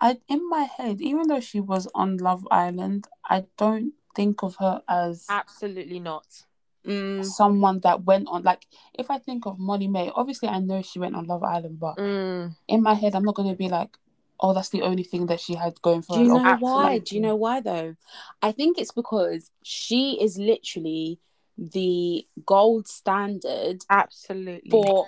I 0.00 0.18
in 0.28 0.48
my 0.48 0.62
head, 0.64 1.00
even 1.00 1.28
though 1.28 1.40
she 1.40 1.60
was 1.60 1.88
on 1.94 2.16
Love 2.18 2.46
Island, 2.50 3.06
I 3.28 3.44
don't 3.56 3.92
think 4.18 4.42
of 4.42 4.56
her 4.56 4.82
as 4.88 5.26
Absolutely 5.30 6.00
not. 6.00 6.26
Mm, 6.86 7.24
someone 7.24 7.78
that 7.80 8.04
went 8.04 8.26
on. 8.28 8.42
Like, 8.42 8.66
if 9.02 9.10
I 9.10 9.18
think 9.18 9.46
of 9.46 9.58
Molly-Mae, 9.58 10.10
obviously 10.14 10.48
I 10.48 10.58
know 10.58 10.80
she 10.82 10.98
went 10.98 11.14
on 11.16 11.26
Love 11.26 11.42
Island, 11.44 11.78
but 11.78 11.96
Mm. 11.96 12.56
in 12.74 12.82
my 12.82 12.94
head, 12.94 13.14
I'm 13.14 13.24
not 13.24 13.34
gonna 13.36 13.54
be 13.54 13.68
like, 13.68 13.92
oh, 14.40 14.52
that's 14.54 14.70
the 14.70 14.82
only 14.82 15.02
thing 15.04 15.26
that 15.26 15.40
she 15.40 15.54
had 15.54 15.80
going 15.82 16.02
for 16.02 16.14
Do 16.16 16.22
you 16.24 16.28
her. 16.30 16.42
know 16.42 16.52
Or- 16.52 16.58
why? 16.58 16.98
Do 16.98 17.14
you 17.14 17.20
know 17.20 17.36
why 17.36 17.60
though? 17.60 17.94
I 18.42 18.50
think 18.52 18.78
it's 18.78 18.92
because 18.92 19.50
she 19.62 20.02
is 20.20 20.38
literally 20.38 21.18
the 21.56 22.26
gold 22.46 22.86
standard 22.88 23.84
Absolutely. 23.90 24.70
for 24.70 25.06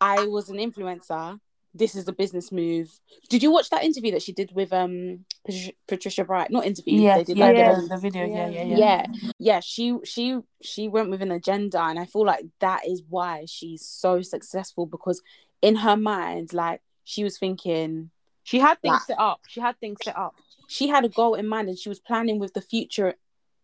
I 0.00 0.26
was 0.26 0.48
an 0.50 0.58
influencer. 0.58 1.40
This 1.76 1.96
is 1.96 2.06
a 2.06 2.12
business 2.12 2.52
move. 2.52 3.00
Did 3.28 3.42
you 3.42 3.50
watch 3.50 3.68
that 3.70 3.82
interview 3.82 4.12
that 4.12 4.22
she 4.22 4.32
did 4.32 4.52
with 4.54 4.72
um 4.72 5.24
Patricia, 5.44 5.72
Patricia 5.88 6.24
Bright? 6.24 6.50
Not 6.50 6.64
interview. 6.66 7.00
Yeah, 7.00 7.18
they 7.18 7.24
did 7.24 7.36
yeah, 7.38 7.46
like 7.46 7.56
Yeah. 7.56 7.74
the, 7.80 7.86
the 7.88 7.96
video, 7.98 8.24
yeah, 8.26 8.48
yeah, 8.48 8.62
yeah. 8.64 8.76
yeah 8.76 9.06
yeah 9.38 9.60
she 9.60 9.98
she 10.04 10.38
she 10.62 10.88
went 10.88 11.10
with 11.10 11.20
an 11.22 11.32
agenda 11.32 11.80
and 11.82 11.98
i 11.98 12.04
feel 12.04 12.24
like 12.24 12.44
that 12.60 12.86
is 12.86 13.02
why 13.08 13.44
she's 13.46 13.82
so 13.84 14.22
successful 14.22 14.86
because 14.86 15.20
in 15.62 15.74
her 15.76 15.96
mind 15.96 16.52
like 16.52 16.80
she 17.04 17.24
was 17.24 17.36
thinking 17.38 18.10
She 18.44 18.58
had 18.60 18.76
things 18.80 18.92
Like- 18.92 19.02
set 19.10 19.18
up. 19.18 19.40
She 19.48 19.60
had 19.60 19.74
things 19.80 19.98
set 20.04 20.16
up. 20.16 20.34
she 20.68 20.86
had 20.88 21.04
a 21.04 21.08
goal 21.08 21.34
in 21.34 21.46
mind 21.54 21.68
and 21.68 21.78
she 21.78 21.88
was 21.88 21.98
planning 21.98 22.38
with 22.38 22.52
the 22.54 22.60
future 22.72 23.14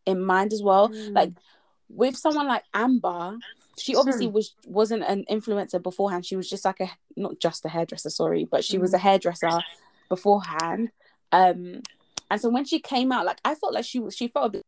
in 0.06 0.18
mind 0.32 0.52
as 0.52 0.62
well 0.62 0.88
Mm. 0.88 1.14
like 1.14 1.32
with 1.88 2.16
someone 2.16 2.48
like 2.54 2.64
amber 2.74 3.36
she 3.80 3.96
obviously 3.96 4.26
was 4.26 4.54
wasn't 4.66 5.02
an 5.04 5.24
influencer 5.30 5.82
beforehand 5.82 6.24
she 6.26 6.36
was 6.36 6.48
just 6.48 6.64
like 6.64 6.80
a 6.80 6.88
not 7.16 7.38
just 7.40 7.64
a 7.64 7.68
hairdresser 7.68 8.10
sorry 8.10 8.44
but 8.50 8.64
she 8.64 8.76
Hmm. 8.76 8.82
was 8.82 8.94
a 8.94 8.98
hairdresser 8.98 9.62
beforehand 10.08 10.90
um 11.32 11.82
and 12.30 12.40
so 12.40 12.48
when 12.50 12.64
she 12.64 12.78
came 12.80 13.12
out 13.12 13.24
like 13.26 13.40
i 13.44 13.54
felt 13.54 13.72
like 13.72 13.84
she 13.84 13.98
was 14.00 14.14
she 14.16 14.28
felt 14.28 14.46
a 14.46 14.50
bit 14.50 14.62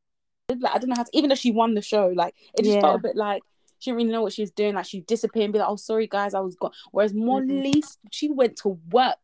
like 0.60 0.74
i 0.74 0.78
don't 0.78 0.88
know 0.88 0.96
how 0.96 1.02
to 1.02 1.10
even 1.12 1.28
though 1.28 1.34
she 1.34 1.50
won 1.52 1.74
the 1.74 1.82
show 1.82 2.08
like 2.14 2.34
it 2.54 2.62
just 2.62 2.74
Yeah. 2.74 2.80
felt 2.80 2.96
a 2.96 3.02
bit 3.02 3.16
like 3.16 3.42
she 3.78 3.90
didn't 3.90 3.98
really 3.98 4.12
know 4.12 4.22
what 4.22 4.32
she 4.32 4.42
was 4.42 4.50
doing 4.52 4.74
like 4.74 4.86
she 4.86 5.00
disappeared 5.00 5.44
and 5.44 5.52
be 5.52 5.58
like 5.58 5.68
oh 5.68 5.76
sorry 5.76 6.06
guys 6.06 6.34
i 6.34 6.40
was 6.40 6.54
gone 6.56 6.72
whereas 6.92 7.12
Mm-hmm. 7.12 7.26
molly 7.26 7.82
she 8.10 8.30
went 8.30 8.56
to 8.58 8.78
work 8.90 9.16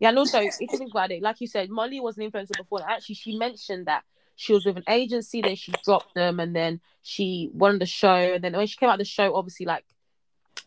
Yeah, 0.00 0.10
and 0.10 0.18
also 0.18 0.38
if 0.40 0.54
you 0.60 0.68
think 0.78 0.92
about 0.92 1.10
it, 1.10 1.22
like 1.22 1.40
you 1.40 1.48
said, 1.48 1.70
Molly 1.70 1.98
was 1.98 2.16
an 2.18 2.30
influencer 2.30 2.56
before. 2.56 2.80
Actually, 2.88 3.16
she 3.16 3.36
mentioned 3.36 3.86
that 3.86 4.04
she 4.38 4.52
was 4.52 4.64
with 4.64 4.76
an 4.76 4.84
agency, 4.88 5.42
then 5.42 5.56
she 5.56 5.72
dropped 5.84 6.14
them, 6.14 6.38
and 6.38 6.54
then 6.54 6.80
she 7.02 7.50
won 7.52 7.80
the 7.80 7.86
show. 7.86 8.34
And 8.34 8.42
then 8.42 8.52
when 8.56 8.68
she 8.68 8.76
came 8.76 8.88
out 8.88 8.94
of 8.94 8.98
the 9.00 9.04
show, 9.04 9.34
obviously, 9.34 9.66
like 9.66 9.84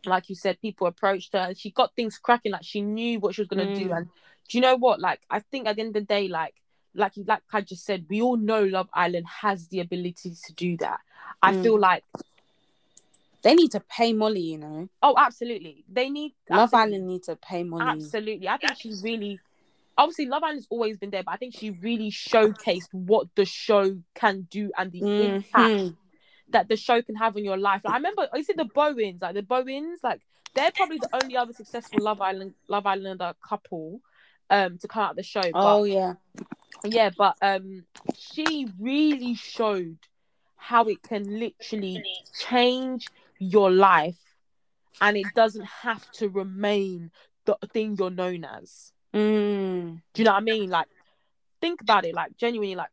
like 0.06 0.28
you 0.30 0.36
said, 0.36 0.60
people 0.62 0.88
approached 0.88 1.32
her 1.32 1.40
and 1.40 1.58
she 1.58 1.72
got 1.72 1.96
things 1.96 2.18
cracking. 2.18 2.52
Like 2.52 2.66
she 2.66 2.82
knew 2.82 3.20
what 3.22 3.34
she 3.34 3.42
was 3.42 3.48
gonna 3.48 3.74
do. 3.74 3.88
Mm. 3.90 3.98
And 3.98 4.06
do 4.50 4.58
you 4.58 4.62
know 4.62 4.76
what? 4.76 5.00
Like 5.00 5.22
I 5.30 5.40
think 5.40 5.68
at 5.68 5.78
the 5.78 5.84
end 5.84 5.96
of 5.96 6.02
the 6.02 6.02
day, 6.02 6.28
like 6.28 6.56
like 6.94 7.16
you 7.16 7.24
like 7.26 7.44
I 7.54 7.62
just 7.62 7.86
said, 7.86 8.08
we 8.10 8.22
all 8.22 8.36
know 8.36 8.62
Love 8.64 8.90
Island 8.94 9.26
has 9.42 9.68
the 9.70 9.80
ability 9.80 10.36
to 10.48 10.54
do 10.54 10.76
that. 10.78 11.00
I 11.42 11.54
Mm. 11.54 11.64
feel 11.64 11.80
like 11.80 12.04
they 13.42 13.56
need 13.56 13.72
to 13.72 13.80
pay 13.80 14.14
molly 14.14 14.42
you 14.42 14.58
know 14.58 14.90
oh, 15.02 15.16
absolutely, 15.18 15.84
they 15.92 16.10
need 16.10 16.34
love 16.50 16.74
absolutely. 16.74 16.96
island 16.96 17.08
need 17.08 17.24
to 17.24 17.36
pay 17.38 17.64
molly 17.64 17.86
Absolutely. 18.04 18.48
I 18.50 18.58
think 18.58 18.78
she's 18.78 19.02
really 19.02 19.40
obviously 19.98 20.26
Love 20.26 20.44
Island's 20.44 20.68
always 20.70 20.98
been 20.98 21.10
there, 21.12 21.24
but 21.24 21.34
I 21.34 21.38
think 21.38 21.56
she 21.56 21.70
really 21.72 22.12
showcased 22.12 22.88
what 22.92 23.28
the 23.36 23.46
show 23.46 23.98
can 24.16 24.48
do 24.50 24.72
and 24.78 24.92
the 24.92 25.00
impact 25.00 25.74
Mhm. 25.82 25.96
that 26.50 26.68
the 26.68 26.76
show 26.76 27.02
can 27.02 27.16
have 27.16 27.36
on 27.36 27.44
your 27.44 27.58
life. 27.58 27.82
Like, 27.84 27.94
I 27.94 27.98
remember 27.98 28.28
you 28.34 28.44
see 28.44 28.54
the 28.54 28.66
Bowens, 28.66 29.22
like 29.22 29.36
the 29.36 29.44
Bowens, 29.44 30.00
like 30.04 30.22
they're 30.54 30.72
probably 30.72 30.98
the 30.98 31.10
only 31.24 31.38
other 31.38 31.54
successful 31.54 32.02
Love 32.02 32.22
Island 32.22 32.56
Love 32.68 32.86
Islander 32.86 33.34
couple 33.42 34.02
um 34.50 34.78
to 34.80 34.88
come 34.88 35.04
out 35.04 35.12
of 35.12 35.16
the 35.18 35.24
show. 35.24 35.44
oh 35.54 35.84
yeah 35.84 36.14
yeah, 36.84 37.10
but 37.16 37.38
um 37.42 37.86
she 38.18 38.68
really 38.80 39.36
showed 39.36 39.98
how 40.58 40.86
it 40.86 41.02
can 41.04 41.40
literally 41.40 42.04
change 42.40 43.10
your 43.40 43.72
life 43.72 44.20
and 45.00 45.18
it 45.18 45.34
doesn't 45.34 45.66
have 45.66 46.10
to 46.12 46.28
remain 46.30 47.12
the 47.46 47.58
thing 47.72 47.96
you're 47.98 48.10
known 48.10 48.44
as. 48.46 48.92
Mm. 49.14 50.02
Do 50.14 50.22
you 50.22 50.26
know 50.26 50.32
what 50.32 50.38
I 50.38 50.42
mean? 50.42 50.70
Like, 50.70 50.88
think 51.60 51.82
about 51.82 52.06
it. 52.06 52.16
Like, 52.16 52.38
genuinely, 52.38 52.76
like, 52.76 52.90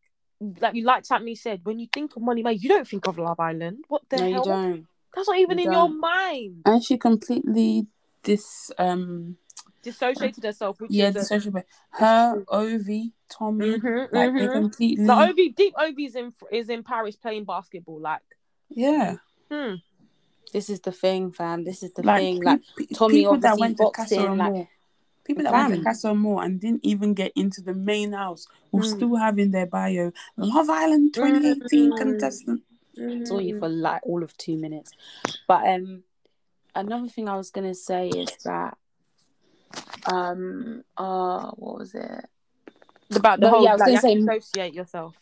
like 0.61 0.75
you 0.75 0.85
like 0.85 1.03
Tammy 1.05 1.35
said, 1.35 1.61
when 1.65 1.79
you 1.79 1.89
think 1.93 2.15
of 2.17 2.23
Molly-Mae, 2.23 2.53
you 2.55 2.69
don't 2.69 2.87
think 2.87 3.07
of 3.07 3.19
Love 3.19 3.41
Island. 3.41 3.85
What 3.89 4.03
the 4.09 4.17
no 4.19 4.27
you 4.27 4.33
hell? 4.35 4.45
don't 4.45 4.87
That's 5.15 5.29
not 5.29 5.39
even 5.39 5.59
You 5.59 5.67
in 5.67 5.73
don't. 5.73 5.91
your 5.91 5.99
mind. 5.99 6.63
And 6.65 6.83
she 6.85 6.97
completely 6.99 7.87
dis 8.23 8.71
um 8.79 9.37
Dissociated 9.83 10.43
herself, 10.45 10.81
which 10.81 10.91
yeah, 10.91 11.09
is 11.15 11.31
a. 11.47 11.65
Her, 11.91 12.45
Ovie, 12.49 13.13
Tommy, 13.29 13.79
Mhm, 13.79 14.09
like 14.13 14.31
mhm. 14.31 14.53
completely 14.53 15.07
the 15.07 15.15
Ovie, 15.15 15.51
deep 15.51 15.73
Ovie's 15.79 16.17
in 16.17 16.35
is 16.51 16.69
in 16.69 16.83
Paris 16.83 17.15
playing 17.17 17.45
basketball. 17.45 18.01
Like, 18.01 18.21
yeah. 18.69 19.17
hmm. 19.51 19.75
this 20.53 20.69
is 20.69 20.81
the 20.81 20.91
thing 20.93 21.31
fam 21.31 21.63
this 21.65 21.83
is 21.83 21.93
the 21.93 22.03
Like, 22.03 22.19
thing 22.21 22.43
like 22.43 22.61
Tommy 22.95 23.25
obviously 23.25 23.75
boxing, 23.75 24.37
like- 24.37 24.69
people 25.29 25.45
that 25.45 25.53
went 25.53 25.69
to 25.75 25.83
Castle 25.85 25.85
Casa 25.85 26.09
Amor 26.11 26.43
and 26.45 26.61
didn't 26.61 26.85
even 26.85 27.15
get 27.15 27.31
into 27.37 27.61
the 27.63 27.75
main 27.75 28.13
house 28.13 28.49
will 28.73 28.81
Mm. 28.83 28.97
still 28.97 29.15
have 29.17 29.39
in 29.39 29.51
their 29.53 29.67
bio 29.67 30.11
Love 30.37 30.69
Island 30.71 31.15
2018 31.15 31.93
Mm. 31.93 31.97
contestant. 31.99 32.63
saw 33.29 33.39
you 33.39 33.57
for 33.61 33.69
like 33.69 34.03
all 34.05 34.25
of 34.25 34.37
two 34.39 34.57
minutes 34.57 34.91
but 35.47 35.63
um 35.69 36.03
another 36.75 37.07
thing 37.07 37.29
i 37.29 37.37
was 37.37 37.51
gonna 37.53 37.73
say 37.75 38.09
is 38.09 38.31
that 38.45 38.77
um 40.13 40.83
uh 40.97 41.51
what 41.53 41.79
was 41.79 41.95
it 41.95 42.25
about 43.15 43.39
the 43.41 43.47
No, 43.47 43.51
whole. 43.53 43.63
yeah, 43.65 43.71
I 43.71 43.73
was 43.75 43.81
like, 43.81 44.03
gonna 44.03 44.15
you 44.15 44.27
say- 44.27 44.33
associate 44.35 44.75
yourself. 44.75 45.15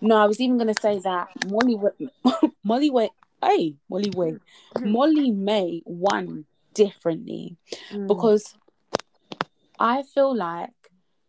no 0.00 0.16
i 0.16 0.26
was 0.26 0.40
even 0.40 0.58
gonna 0.58 0.74
say 0.80 0.98
that 1.00 1.28
molly 1.48 1.76
Wa- 1.76 1.98
molly 2.64 2.90
way 2.90 3.10
hey 3.44 3.76
molly 3.88 4.10
way 4.16 4.32
Mhm. 4.76 4.90
molly-mae 4.90 5.82
won 5.84 6.46
differently 6.74 7.56
Mm. 7.92 8.08
because 8.08 8.54
I 9.80 10.02
feel 10.02 10.36
like 10.36 10.70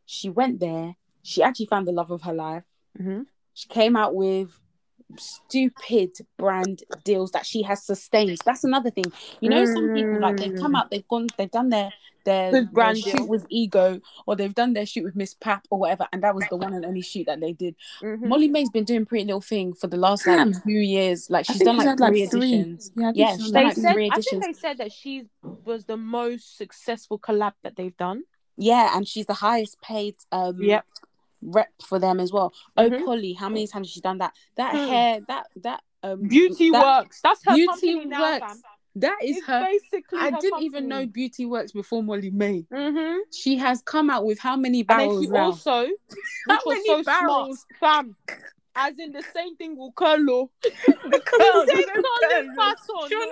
she 0.05 0.29
went 0.29 0.59
there, 0.59 0.95
she 1.23 1.41
actually 1.41 1.67
found 1.67 1.87
the 1.87 1.91
love 1.93 2.11
of 2.11 2.21
her 2.23 2.33
life. 2.33 2.63
Mhm. 2.99 3.25
She 3.53 3.67
came 3.69 3.95
out 3.95 4.13
with 4.13 4.59
stupid 5.17 6.11
brand 6.37 6.83
deals 7.03 7.31
that 7.31 7.45
she 7.45 7.63
has 7.63 7.83
sustained. 7.85 8.39
That's 8.45 8.63
another 8.63 8.89
thing. 8.91 9.05
You 9.39 9.49
know, 9.49 9.65
some 9.65 9.93
people 9.93 10.19
like 10.19 10.37
they've 10.37 10.55
come 10.59 10.75
out, 10.75 10.89
they've 10.91 11.07
gone, 11.07 11.27
they've 11.37 11.51
done 11.51 11.69
their 11.69 11.91
their, 12.23 12.51
With 12.51 12.71
brand 12.71 12.97
their 12.97 13.01
deal. 13.13 13.15
shoot 13.23 13.29
with 13.29 13.47
ego, 13.49 13.99
or 14.27 14.35
they've 14.35 14.53
done 14.53 14.73
their 14.73 14.85
shoot 14.85 15.03
with 15.03 15.15
Misspap 15.15 15.61
or 15.71 15.79
whatever, 15.79 16.07
and 16.13 16.21
that 16.21 16.35
was 16.35 16.43
the 16.51 16.55
one 16.55 16.71
and 16.71 16.85
only 16.85 17.01
shoot 17.01 17.25
that 17.25 17.39
they 17.39 17.51
did. 17.51 17.75
Mhm. 18.03 18.21
Molly-Mae's 18.27 18.69
been 18.69 18.83
doing 18.83 19.07
Pretty 19.07 19.25
Little 19.25 19.41
Thing 19.41 19.73
for 19.73 19.87
the 19.87 19.97
last 19.97 20.27
like 20.27 20.37
Damn. 20.37 20.53
two 20.53 20.69
years. 20.71 21.31
Like 21.31 21.45
she's 21.47 21.57
done 21.61 21.77
she's 21.77 21.85
like 21.85 21.97
three 21.97 22.27
three. 22.27 22.53
editions. 22.53 22.91
Yeah, 22.95 23.03
I 23.09 23.11
think 23.11 23.17
Yeah, 23.17 23.31
she's 23.31 23.41
she's 23.45 23.51
They 23.53 23.63
like 23.63 23.73
said, 23.75 23.97
I 24.11 24.21
think 24.21 24.43
they 24.45 24.53
said 24.53 24.77
that 24.77 24.91
she 24.91 25.25
was 25.65 25.85
the 25.85 25.97
most 25.97 26.57
successful 26.57 27.17
collab 27.17 27.53
that 27.63 27.75
they've 27.75 27.97
done. 27.97 28.21
Yeah, 28.61 28.95
and 28.95 29.07
she's 29.07 29.25
the 29.25 29.33
highest 29.33 29.81
paid 29.81 30.15
um 30.31 30.61
Yep. 30.61 30.85
rep 31.41 31.73
for 31.83 31.97
them 31.99 32.19
as 32.19 32.31
well. 32.31 32.53
Mhm. 32.77 33.01
Oh 33.01 33.05
Polly, 33.05 33.33
how 33.33 33.49
many 33.49 33.65
times 33.67 33.87
has 33.87 33.93
she 33.93 34.01
done 34.01 34.19
that? 34.19 34.33
That 34.55 34.75
Hmm. 34.75 34.87
hair, 34.89 35.19
that 35.27 35.47
that 35.57 35.81
um 36.03 36.27
Beauty 36.27 36.69
that, 36.71 36.81
Works. 36.81 37.21
That's 37.21 37.43
her 37.45 37.55
Beauty 37.55 37.67
company 37.67 38.05
now, 38.05 38.21
Works. 38.21 38.39
fam. 38.39 38.61
That 38.95 39.17
is 39.23 39.37
It's 39.37 39.47
her. 39.47 39.61
basically 39.71 40.19
I 40.19 40.31
her 40.31 40.37
didn't 40.39 40.61
even 40.63 40.87
know. 40.87 41.05
Beauty 41.07 41.45
Works 41.45 41.71
before 41.71 42.03
Molly-Mae. 42.03 42.65
Mm-hmm. 42.71 43.17
She 43.33 43.55
has 43.57 43.81
come 43.81 44.09
out 44.09 44.25
with 44.25 44.37
how 44.37 44.55
many 44.57 44.79
And 44.81 44.87
barrels 44.87 45.29
now? 45.29 45.45
also, 45.45 45.87
How 46.49 46.59
was 46.65 46.75
many 46.75 46.87
so 46.87 47.03
barrels? 47.03 47.65
smart, 47.81 48.05
fam. 48.05 48.37
As 48.75 48.99
in 48.99 49.11
the 49.11 49.23
same 49.33 49.55
thing 49.55 49.77
with 49.77 49.93
Curlo. 49.95 50.49
curl, 50.63 51.65
Same 51.67 51.85
the 51.85 52.03
Curlo 52.03 52.55
curl. 52.59 53.09
pattern. 53.09 53.29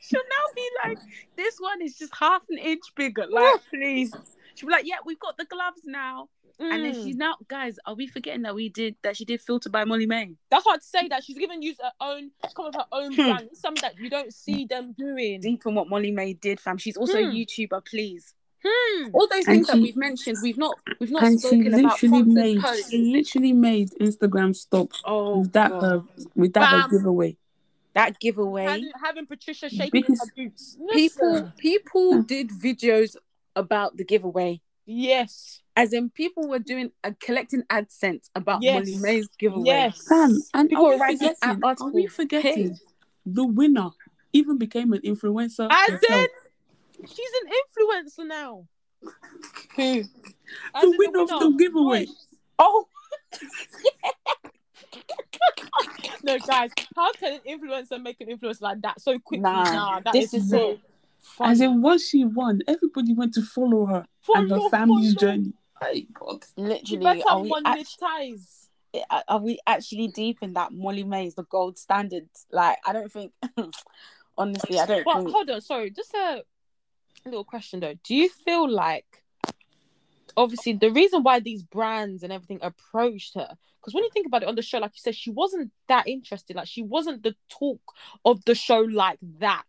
She'll 0.00 0.20
now 0.20 0.52
be 0.54 0.68
like, 0.88 0.98
this 1.36 1.56
one 1.58 1.82
is 1.82 1.96
just 1.98 2.14
half 2.18 2.42
an 2.50 2.58
inch 2.58 2.82
bigger. 2.94 3.26
Like, 3.30 3.56
please. 3.70 4.14
She'll 4.54 4.68
be 4.68 4.72
like, 4.72 4.86
yeah, 4.86 4.96
we've 5.04 5.18
got 5.20 5.36
the 5.36 5.44
gloves 5.44 5.82
now. 5.84 6.28
And 6.58 6.82
then 6.86 6.94
Mm. 6.94 7.04
she's 7.04 7.16
now, 7.16 7.36
guys, 7.48 7.76
are 7.84 7.94
we 7.94 8.06
forgetting 8.06 8.40
that 8.42 8.54
we 8.54 8.70
did 8.70 8.96
that 9.02 9.14
she 9.18 9.26
did 9.26 9.42
filter 9.42 9.68
by 9.68 9.84
Molly-Mae? 9.84 10.36
That's 10.50 10.64
hard 10.64 10.80
to 10.80 10.86
say 10.86 11.06
that 11.08 11.22
she's 11.22 11.38
even 11.38 11.60
used 11.60 11.82
her 11.82 11.92
own, 12.00 12.30
come 12.54 12.66
with 12.66 12.76
her 12.76 12.86
own 12.92 13.14
Hmm. 13.14 13.24
brand. 13.26 13.48
Something 13.52 13.82
that 13.82 13.98
you 13.98 14.08
don't 14.08 14.32
see 14.32 14.64
them 14.64 14.94
doing. 14.96 15.42
Deep 15.42 15.66
in 15.66 15.74
what 15.74 15.90
Molly-Mae 15.90 16.32
did, 16.32 16.58
fam. 16.58 16.78
She's 16.78 16.96
also 16.96 17.18
a 17.18 17.24
Hmm. 17.24 17.32
YouTuber, 17.36 17.84
please. 17.84 18.34
Hmm. 18.66 19.08
All 19.12 19.28
those 19.28 19.44
things 19.44 19.66
that 19.66 19.78
we've 19.80 19.96
mentioned, 19.96 20.38
we've 20.42 20.56
not 20.56 20.78
we've 20.98 21.10
not 21.10 21.24
and 21.24 21.38
spoken 21.38 21.66
about 21.66 22.02
literally 22.02 22.08
sponsored 22.22 22.26
made 22.34 22.62
posts. 22.62 22.90
she 22.90 22.98
literally 23.12 23.52
made 23.52 23.90
Instagram 24.00 24.56
stop 24.56 24.88
Oh, 25.04 25.40
with 25.40 25.52
that 25.52 25.70
God. 25.70 25.82
her 25.82 26.02
with 26.34 26.52
that 26.54 26.70
her 26.70 26.88
giveaway. 26.88 27.36
That 27.96 28.20
giveaway. 28.20 28.64
Having, 28.66 28.90
having 29.02 29.26
Patricia 29.26 29.68
shaking 29.68 29.90
Because- 29.90 30.20
her 30.20 30.26
boots. 30.36 30.76
People 30.92 31.32
Listen. 31.32 31.52
people 31.58 32.22
did 32.22 32.50
videos 32.50 33.16
about 33.56 33.96
the 33.96 34.04
giveaway. 34.04 34.60
Yes. 34.84 35.62
As 35.74 35.92
in, 35.92 36.10
people 36.10 36.46
were 36.48 36.58
doing 36.60 36.92
a 37.02 37.12
collecting 37.14 37.62
AdSense 37.64 38.30
about 38.34 38.62
Yes. 38.62 38.86
Molly-Mae's 38.86 39.28
giveaway. 39.38 39.64
Yes. 39.66 40.06
Sam, 40.06 40.38
and 40.54 40.68
People 40.68 40.84
are 40.84 40.88
were 40.90 40.94
we 40.94 41.00
writing 41.00 41.18
forgetting? 41.34 41.64
Are 41.64 41.90
we 41.90 42.06
forgetting 42.06 42.68
Hey. 42.74 42.74
the 43.26 43.44
winner 43.46 43.90
even 44.32 44.58
became 44.58 44.92
an 44.92 45.00
influencer? 45.00 45.66
As 45.70 45.88
herself. 45.90 46.26
in, 47.00 47.06
she's 47.08 47.30
an 47.42 47.50
influencer 47.60 48.26
now. 48.28 48.68
Who? 49.76 49.82
As 49.82 50.82
the 50.82 50.86
in 50.90 50.94
winner 50.98 51.22
of 51.22 51.28
the 51.30 51.56
giveaway. 51.58 52.06
Oh, 52.58 52.86
No, 56.22 56.38
guys, 56.38 56.70
how 56.96 57.12
can 57.12 57.34
an 57.34 57.40
influencer 57.48 58.02
make 58.02 58.20
an 58.20 58.28
influence 58.28 58.60
like 58.60 58.80
that 58.82 59.00
so 59.00 59.18
quickly? 59.18 59.42
Nah, 59.42 59.72
Nah, 59.72 60.00
that 60.00 60.12
this 60.12 60.34
is 60.34 60.46
is 60.46 60.52
it. 60.52 60.80
funny. 61.20 61.50
As 61.52 61.60
in, 61.60 61.82
once 61.82 62.08
she 62.08 62.24
won, 62.24 62.60
everybody 62.66 63.12
went 63.14 63.34
to 63.34 63.42
follow 63.42 63.86
her 63.86 64.04
and 64.34 64.50
her 64.50 64.68
family's 64.70 65.14
follow. 65.14 65.32
journey. 65.32 65.52
Hey 65.80 66.06
God. 66.12 66.42
Literally. 66.56 67.22
Are 67.24 67.40
we, 67.40 67.50
monetize. 67.52 68.68
act- 69.10 69.24
are 69.28 69.38
we 69.38 69.58
actually 69.66 70.08
deep 70.08 70.38
in 70.42 70.54
that 70.54 70.72
Molly-Mae 70.72 71.26
is 71.26 71.34
the 71.34 71.44
gold 71.44 71.78
standard? 71.78 72.28
Like, 72.50 72.78
I 72.86 72.92
don't 72.92 73.12
think. 73.12 73.32
honestly, 74.38 74.78
I 74.78 74.86
don't 74.86 75.04
But 75.04 75.14
think. 75.16 75.30
hold 75.30 75.50
on, 75.50 75.60
sorry, 75.60 75.90
just 75.90 76.14
a 76.14 76.42
little 77.24 77.44
question 77.44 77.80
though. 77.80 77.94
Do 78.04 78.14
you 78.14 78.28
feel 78.28 78.68
like 78.70 79.22
obviously 80.36 80.72
the 80.74 80.90
reason 80.90 81.22
why 81.22 81.40
these 81.40 81.62
brands 81.62 82.22
and 82.22 82.32
everything 82.32 82.58
approached 82.62 83.34
her? 83.34 83.56
Because 83.80 83.94
when 83.94 84.04
you 84.04 84.10
think 84.12 84.26
about 84.26 84.42
it 84.42 84.48
on 84.48 84.56
the 84.56 84.62
show, 84.62 84.78
like 84.78 84.92
you 84.94 85.00
said, 85.00 85.14
she 85.14 85.30
wasn't 85.30 85.70
that 85.88 86.08
interested. 86.08 86.56
Like 86.56 86.66
she 86.68 86.82
wasn't 86.82 87.22
the 87.22 87.34
talk 87.48 87.80
of 88.24 88.44
the 88.44 88.54
show 88.54 88.80
like 88.80 89.18
that. 89.38 89.62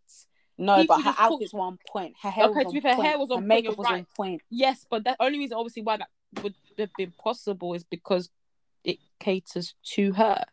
No, 0.57 0.77
people 0.77 0.95
but 0.95 1.03
her 1.03 1.09
just 1.11 1.17
talk- 1.19 1.31
outfits 1.33 1.53
were 1.53 1.59
on 1.61 1.77
point. 1.87 2.15
Her 2.21 2.31
hair 2.31 2.45
Okay, 2.45 2.63
was 2.63 2.67
to 2.67 2.73
be 2.73 2.79
fair, 2.81 2.95
point. 2.95 3.07
hair 3.07 3.19
was 3.19 3.29
on 3.29 3.37
her 3.37 3.41
point, 3.41 3.47
makeup 3.47 3.77
was 3.77 3.87
on 3.87 4.07
point. 4.15 4.41
Yes, 4.49 4.85
but 4.89 5.03
the 5.03 5.15
only 5.19 5.37
reason 5.37 5.55
obviously 5.55 5.83
why 5.83 5.97
that 5.97 6.09
would 6.41 6.55
have 6.79 6.89
been 6.97 7.11
possible 7.11 7.73
is 7.75 7.83
because 7.83 8.29
it 8.83 8.97
caters 9.19 9.75
to 9.91 10.13
her. 10.13 10.43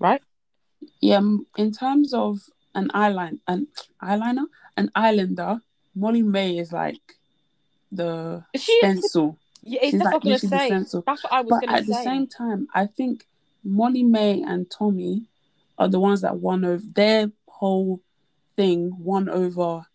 Right? 0.00 0.22
Yeah, 1.00 1.20
in 1.56 1.70
terms 1.70 2.12
of 2.12 2.40
an 2.74 2.88
eyeliner, 2.88 3.38
an 3.46 3.68
eyeliner, 4.02 4.46
an 4.76 4.90
islander, 4.96 5.60
Molly-Mae 5.94 6.58
is 6.58 6.72
like 6.72 7.00
the 7.92 8.44
Is 8.52 8.62
she 8.64 8.76
stencil. 8.78 9.38
Yeah, 9.62 9.80
it's 9.82 9.90
She's 9.92 10.00
that's 10.00 10.04
like 10.06 10.14
what 10.14 10.24
I'm 10.24 10.30
literally 10.30 10.48
the 10.48 10.56
gonna 10.56 10.60
say. 10.62 10.66
stencil. 10.68 11.04
That's 11.06 11.22
what 11.24 11.32
I 11.32 11.40
was 11.42 11.50
But 11.50 11.60
gonna 11.66 11.78
at 11.78 11.86
the 11.86 11.94
same 11.94 12.26
time, 12.26 12.66
I 12.74 12.86
think 12.86 13.26
Molly-Mae 13.64 14.42
and 14.42 14.68
Tommy 14.70 15.26
are 15.78 15.88
the 15.88 16.00
ones 16.00 16.22
that 16.22 16.38
won 16.38 16.64
over 16.64 16.82
their 16.94 17.30
whole 17.46 18.00
thing 18.56 18.92
won 18.98 19.28
over 19.28 19.86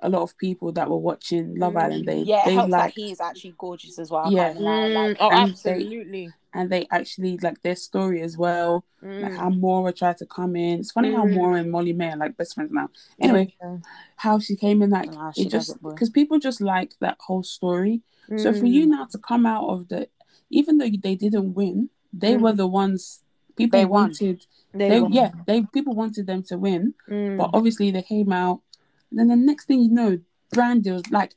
a 0.00 0.08
lot 0.08 0.22
of 0.22 0.36
people 0.38 0.72
that 0.72 0.88
were 0.90 0.96
watching 0.98 1.54
Love 1.58 1.74
Mm, 1.74 1.82
Island. 1.82 2.06
They 2.06 2.18
Yeah, 2.20 2.42
it 2.42 2.46
they 2.46 2.54
helps 2.54 2.70
that 2.72 2.78
liked 2.78 2.96
he 2.96 3.10
is 3.10 3.20
actually 3.20 3.54
gorgeous 3.58 3.98
as 3.98 4.10
well. 4.10 4.30
Yeah. 4.30 4.54
can't 4.54 4.60
like, 4.60 5.16
Mm, 5.16 5.16
oh, 5.20 5.30
and 5.30 5.48
they- 5.64 5.70
absolutely. 5.72 6.32
And 6.54 6.70
they 6.70 6.86
actually 6.90 7.36
like 7.42 7.62
their 7.62 7.76
story 7.76 8.22
as 8.22 8.36
well. 8.38 8.84
Like 9.02 9.32
Mm. 9.32 9.36
how 9.36 9.50
Maura 9.50 9.92
tried 9.92 10.16
to 10.18 10.26
come 10.26 10.56
in. 10.56 10.80
It's 10.80 10.92
funny 10.92 11.12
how 11.12 11.24
Mm. 11.26 11.34
Maura 11.34 11.56
and 11.60 11.70
Molly-Mae 11.70 12.12
are 12.12 12.16
like 12.16 12.36
best 12.36 12.54
friends 12.54 12.72
now. 12.72 12.88
Anyway, 13.20 13.54
Yeah. 13.60 13.78
how 14.16 14.38
she 14.38 14.54
came 14.56 14.80
in 14.82 14.90
like 14.90 15.10
Nah, 15.12 15.32
it 15.36 15.48
just 15.50 15.82
because 15.82 16.10
people 16.10 16.38
just 16.38 16.60
like 16.60 16.94
that 17.00 17.16
whole 17.26 17.42
story. 17.42 18.02
So 18.38 18.52
for 18.54 18.64
Mm. 18.66 18.70
you 18.76 18.86
now 18.86 19.04
to 19.06 19.18
come 19.18 19.44
out 19.46 19.68
of 19.68 19.88
the, 19.88 20.08
even 20.50 20.78
though 20.78 20.88
they 20.88 21.16
didn't 21.16 21.54
win, 21.54 21.90
they 22.12 22.34
Mm. 22.36 22.40
were 22.42 22.52
the 22.52 22.66
ones 22.66 23.22
people 23.56 23.78
They 23.78 23.84
wanted. 23.86 24.46
They 24.72 24.88
They, 24.88 25.06
yeah, 25.10 25.30
they 25.46 25.62
people 25.62 25.94
wanted 25.94 26.26
them 26.26 26.42
to 26.44 26.56
win, 26.58 26.94
Mm. 27.08 27.36
but 27.36 27.50
obviously 27.52 27.90
they 27.90 28.02
came 28.02 28.32
out. 28.32 28.62
And 29.10 29.18
then 29.18 29.28
the 29.28 29.36
next 29.36 29.66
thing 29.66 29.80
you 29.82 29.90
know, 29.90 30.18
brand 30.50 30.82
deals 30.84 31.08
like 31.10 31.34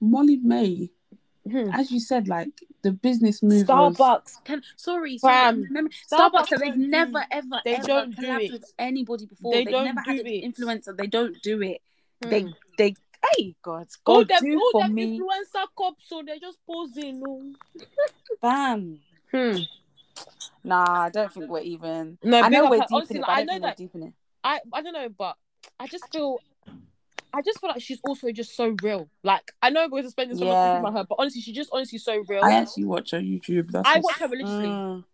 Molly-Mae, 0.00 0.90
Mhm. 1.50 1.74
as 1.74 1.90
you 1.90 2.00
said, 2.00 2.28
like 2.28 2.48
the 2.82 2.92
business 2.92 3.42
move. 3.42 3.68
was- 3.68 3.96
Starbucks. 3.96 4.44
Can 4.44 4.62
sorry, 4.76 5.18
Fam, 5.18 5.56
sorry. 5.56 5.66
Remember, 5.68 5.90
Starbucks 5.90 6.30
Starbucks. 6.46 6.48
They've 6.50 6.60
don't 6.60 6.90
never 6.90 7.24
ever 7.30 7.60
they 7.64 7.74
ever 7.76 7.86
don't 7.86 8.16
do 8.16 8.38
it. 8.38 8.52
with 8.52 8.72
anybody 8.78 9.26
before. 9.26 9.52
They 9.52 9.64
They 9.64 9.70
don't 9.72 9.86
have 9.86 9.96
never 9.96 10.10
had 10.10 10.16
do 10.16 10.20
an 10.22 10.26
it. 10.26 10.44
influencer. 10.56 10.96
They 10.96 11.06
don't 11.06 11.40
do 11.42 11.62
it. 11.62 11.82
Mm. 12.22 12.30
They 12.30 12.54
they. 12.78 12.94
Hey 13.36 13.54
God, 13.60 13.86
all 14.06 14.24
God 14.24 14.28
them, 14.28 14.42
do 14.44 14.58
all 14.58 14.70
for 14.72 14.82
them 14.84 14.94
me, 14.94 15.18
influencer 15.20 15.66
cops, 15.76 16.08
so 16.08 16.22
they're 16.24 16.38
just 16.38 16.58
posing. 16.66 17.20
No. 17.20 17.52
bam. 18.40 18.98
Hmm. 19.30 19.56
Nah, 20.64 21.02
I 21.04 21.10
don't 21.10 21.32
think 21.32 21.48
we're 21.50 21.60
even. 21.60 22.18
No, 22.22 22.40
I 22.40 22.48
know 22.48 22.70
we're 22.70 22.80
her. 22.80 22.86
deep 22.88 23.10
in 23.10 23.16
it, 23.18 23.24
I 23.28 23.40
I 23.40 23.44
know 23.44 23.58
that 23.60 23.76
deep 23.76 23.94
in 23.94 24.02
it. 24.04 24.12
I 24.42 24.60
I 24.72 24.82
don't 24.82 24.92
know, 24.94 25.08
but 25.10 25.36
I 25.78 25.86
just 25.86 26.10
feel 26.12 26.38
I 27.32 27.42
just 27.42 27.60
feel 27.60 27.70
like 27.70 27.82
she's 27.82 28.00
also 28.06 28.30
just 28.32 28.56
so 28.56 28.74
real. 28.82 29.08
Like 29.22 29.52
I 29.62 29.70
know 29.70 29.88
we're 29.90 30.08
spending 30.08 30.36
so 30.36 30.44
much 30.44 30.52
Yeah. 30.52 30.72
time 30.74 30.84
about 30.84 30.92
her, 30.98 31.04
but 31.08 31.16
honestly, 31.18 31.40
she's 31.40 31.54
just 31.56 31.70
honestly 31.72 31.98
so 31.98 32.22
real. 32.28 32.42
I 32.44 32.52
actually 32.54 32.84
watch 32.86 33.10
her 33.12 33.20
YouTube. 33.20 33.70
That's 33.70 33.88
I 33.88 33.98
what's- 33.98 34.04
watch 34.04 34.16
her 34.20 34.28
religiously, 34.28 34.66
Mm. 34.66 35.04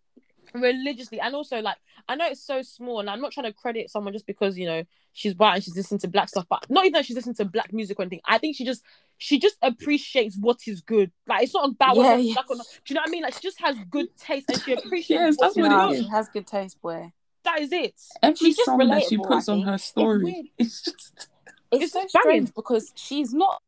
religiously, 0.53 1.19
and 1.19 1.35
also 1.35 1.61
like 1.61 1.77
I 2.09 2.15
know 2.15 2.25
it's 2.27 2.41
so 2.41 2.61
small, 2.61 2.99
and 3.01 3.09
I'm 3.09 3.19
not 3.21 3.31
trying 3.33 3.45
to 3.45 3.53
credit 3.53 3.89
someone 3.89 4.13
just 4.13 4.25
because 4.25 4.57
you 4.57 4.65
know 4.65 4.83
she's 5.13 5.35
white 5.35 5.55
and 5.55 5.63
she's 5.63 5.75
listening 5.75 5.99
to 5.99 6.07
black 6.07 6.29
stuff, 6.29 6.45
but 6.49 6.65
not 6.69 6.85
even 6.85 6.93
that 6.93 7.05
she's 7.05 7.15
listening 7.15 7.35
to 7.35 7.45
black 7.45 7.73
music 7.73 7.99
or 7.99 8.03
anything. 8.03 8.21
I 8.25 8.37
think 8.37 8.55
she 8.55 8.63
just 8.65 8.81
she 9.17 9.39
just 9.39 9.57
appreciates 9.61 10.37
what 10.39 10.59
is 10.67 10.81
good. 10.81 11.11
Like 11.27 11.43
it's 11.43 11.53
not 11.53 11.69
about 11.69 11.95
Yeah, 11.95 12.03
whether 12.03 12.19
yeah. 12.21 12.33
black 12.35 12.49
or 12.49 12.55
not. 12.55 12.65
Do 12.85 12.93
you 12.93 12.95
know 12.95 13.01
what 13.01 13.09
I 13.09 13.11
mean? 13.11 13.23
Like 13.23 13.33
she 13.33 13.41
just 13.41 13.59
has 13.61 13.77
good 13.89 14.07
taste 14.17 14.49
and 14.49 14.61
she 14.61 14.73
appreciates. 14.77 15.09
Yes, 15.09 15.35
what 15.37 15.45
that's 15.47 15.55
what 15.57 15.65
it 15.65 15.69
Nah, 15.69 15.93
she 15.93 16.07
has 16.09 16.29
good 16.29 16.47
taste, 16.47 16.81
boy. 16.81 17.11
That 17.43 17.61
is 17.61 17.71
it. 17.71 17.93
Every 18.21 18.35
She's 18.35 18.55
just 18.57 18.65
song 18.65 18.77
that 18.89 19.03
she 19.03 19.17
puts 19.17 19.47
on 19.47 19.61
her 19.61 19.71
weird. 19.71 19.79
story, 19.81 20.51
it's 20.57 20.81
just 20.81 21.27
It's, 21.71 21.83
It's 21.83 21.93
so 21.93 22.05
strange 22.21 22.53
because 22.53 22.91
she's 22.95 23.33
not 23.33 23.61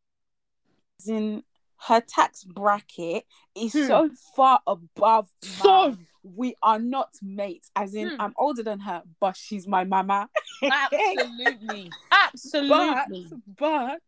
as 1.00 1.08
in 1.08 1.42
her 1.88 2.00
tax 2.00 2.44
bracket 2.44 3.24
is 3.54 3.72
Hmm. 3.72 3.86
so 3.86 4.10
far 4.36 4.60
above 4.66 5.28
So- 5.42 5.88
mine. 5.90 6.06
we 6.22 6.54
are 6.62 6.78
not 6.78 7.08
mates 7.22 7.70
as 7.74 7.94
in 7.94 8.10
Hmm. 8.10 8.20
i'm 8.20 8.34
older 8.36 8.62
than 8.62 8.80
her 8.80 9.02
but 9.20 9.34
she's 9.36 9.66
my 9.66 9.84
mama 9.84 10.28
Absolutely, 10.62 11.90
absolutely. 12.12 13.26
but 13.56 14.00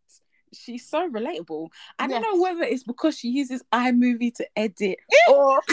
she's 0.53 0.87
so 0.87 1.09
relatable 1.09 1.71
i 1.99 2.07
don't 2.07 2.21
know 2.21 2.39
whether 2.43 2.63
it's 2.65 2.83
because 2.83 3.17
she 3.19 3.29
uses 3.29 3.63
imovie 3.73 4.35
to 4.35 4.47
edit 4.57 4.99
or 5.31 5.63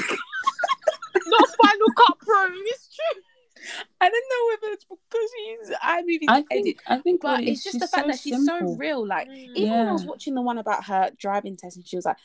Not 1.26 1.48
Final 1.62 1.88
Cut 1.98 2.18
Pro. 2.20 2.46
It's 2.52 2.90
true. 2.96 3.22
I 4.02 4.10
don't 4.10 4.26
know 4.32 4.68
whether 4.68 4.74
it's 4.74 4.86
because 4.86 5.30
she 5.36 5.52
uses 5.52 5.76
imovie 5.84 6.20
to 6.28 6.32
I 6.32 6.38
edit 6.52 6.64
think 6.64 6.84
I 6.88 6.98
think 7.00 7.22
but 7.22 7.42
it 7.44 7.50
it's 7.50 7.64
just 7.64 7.80
the 7.80 7.88
fact 7.88 8.04
so 8.06 8.08
that 8.08 8.20
she's 8.20 8.46
so 8.46 8.76
real 8.78 9.06
like 9.06 9.28
Mm. 9.30 9.52
even 9.56 9.78
when 9.80 9.88
I 9.88 9.92
was 9.94 10.06
watching 10.06 10.34
the 10.36 10.42
one 10.42 10.58
about 10.58 10.86
her 10.86 11.12
driving 11.18 11.56
test, 11.56 11.78
and 11.78 11.88
she 11.88 11.96
was 11.96 12.06
like, 12.06 12.18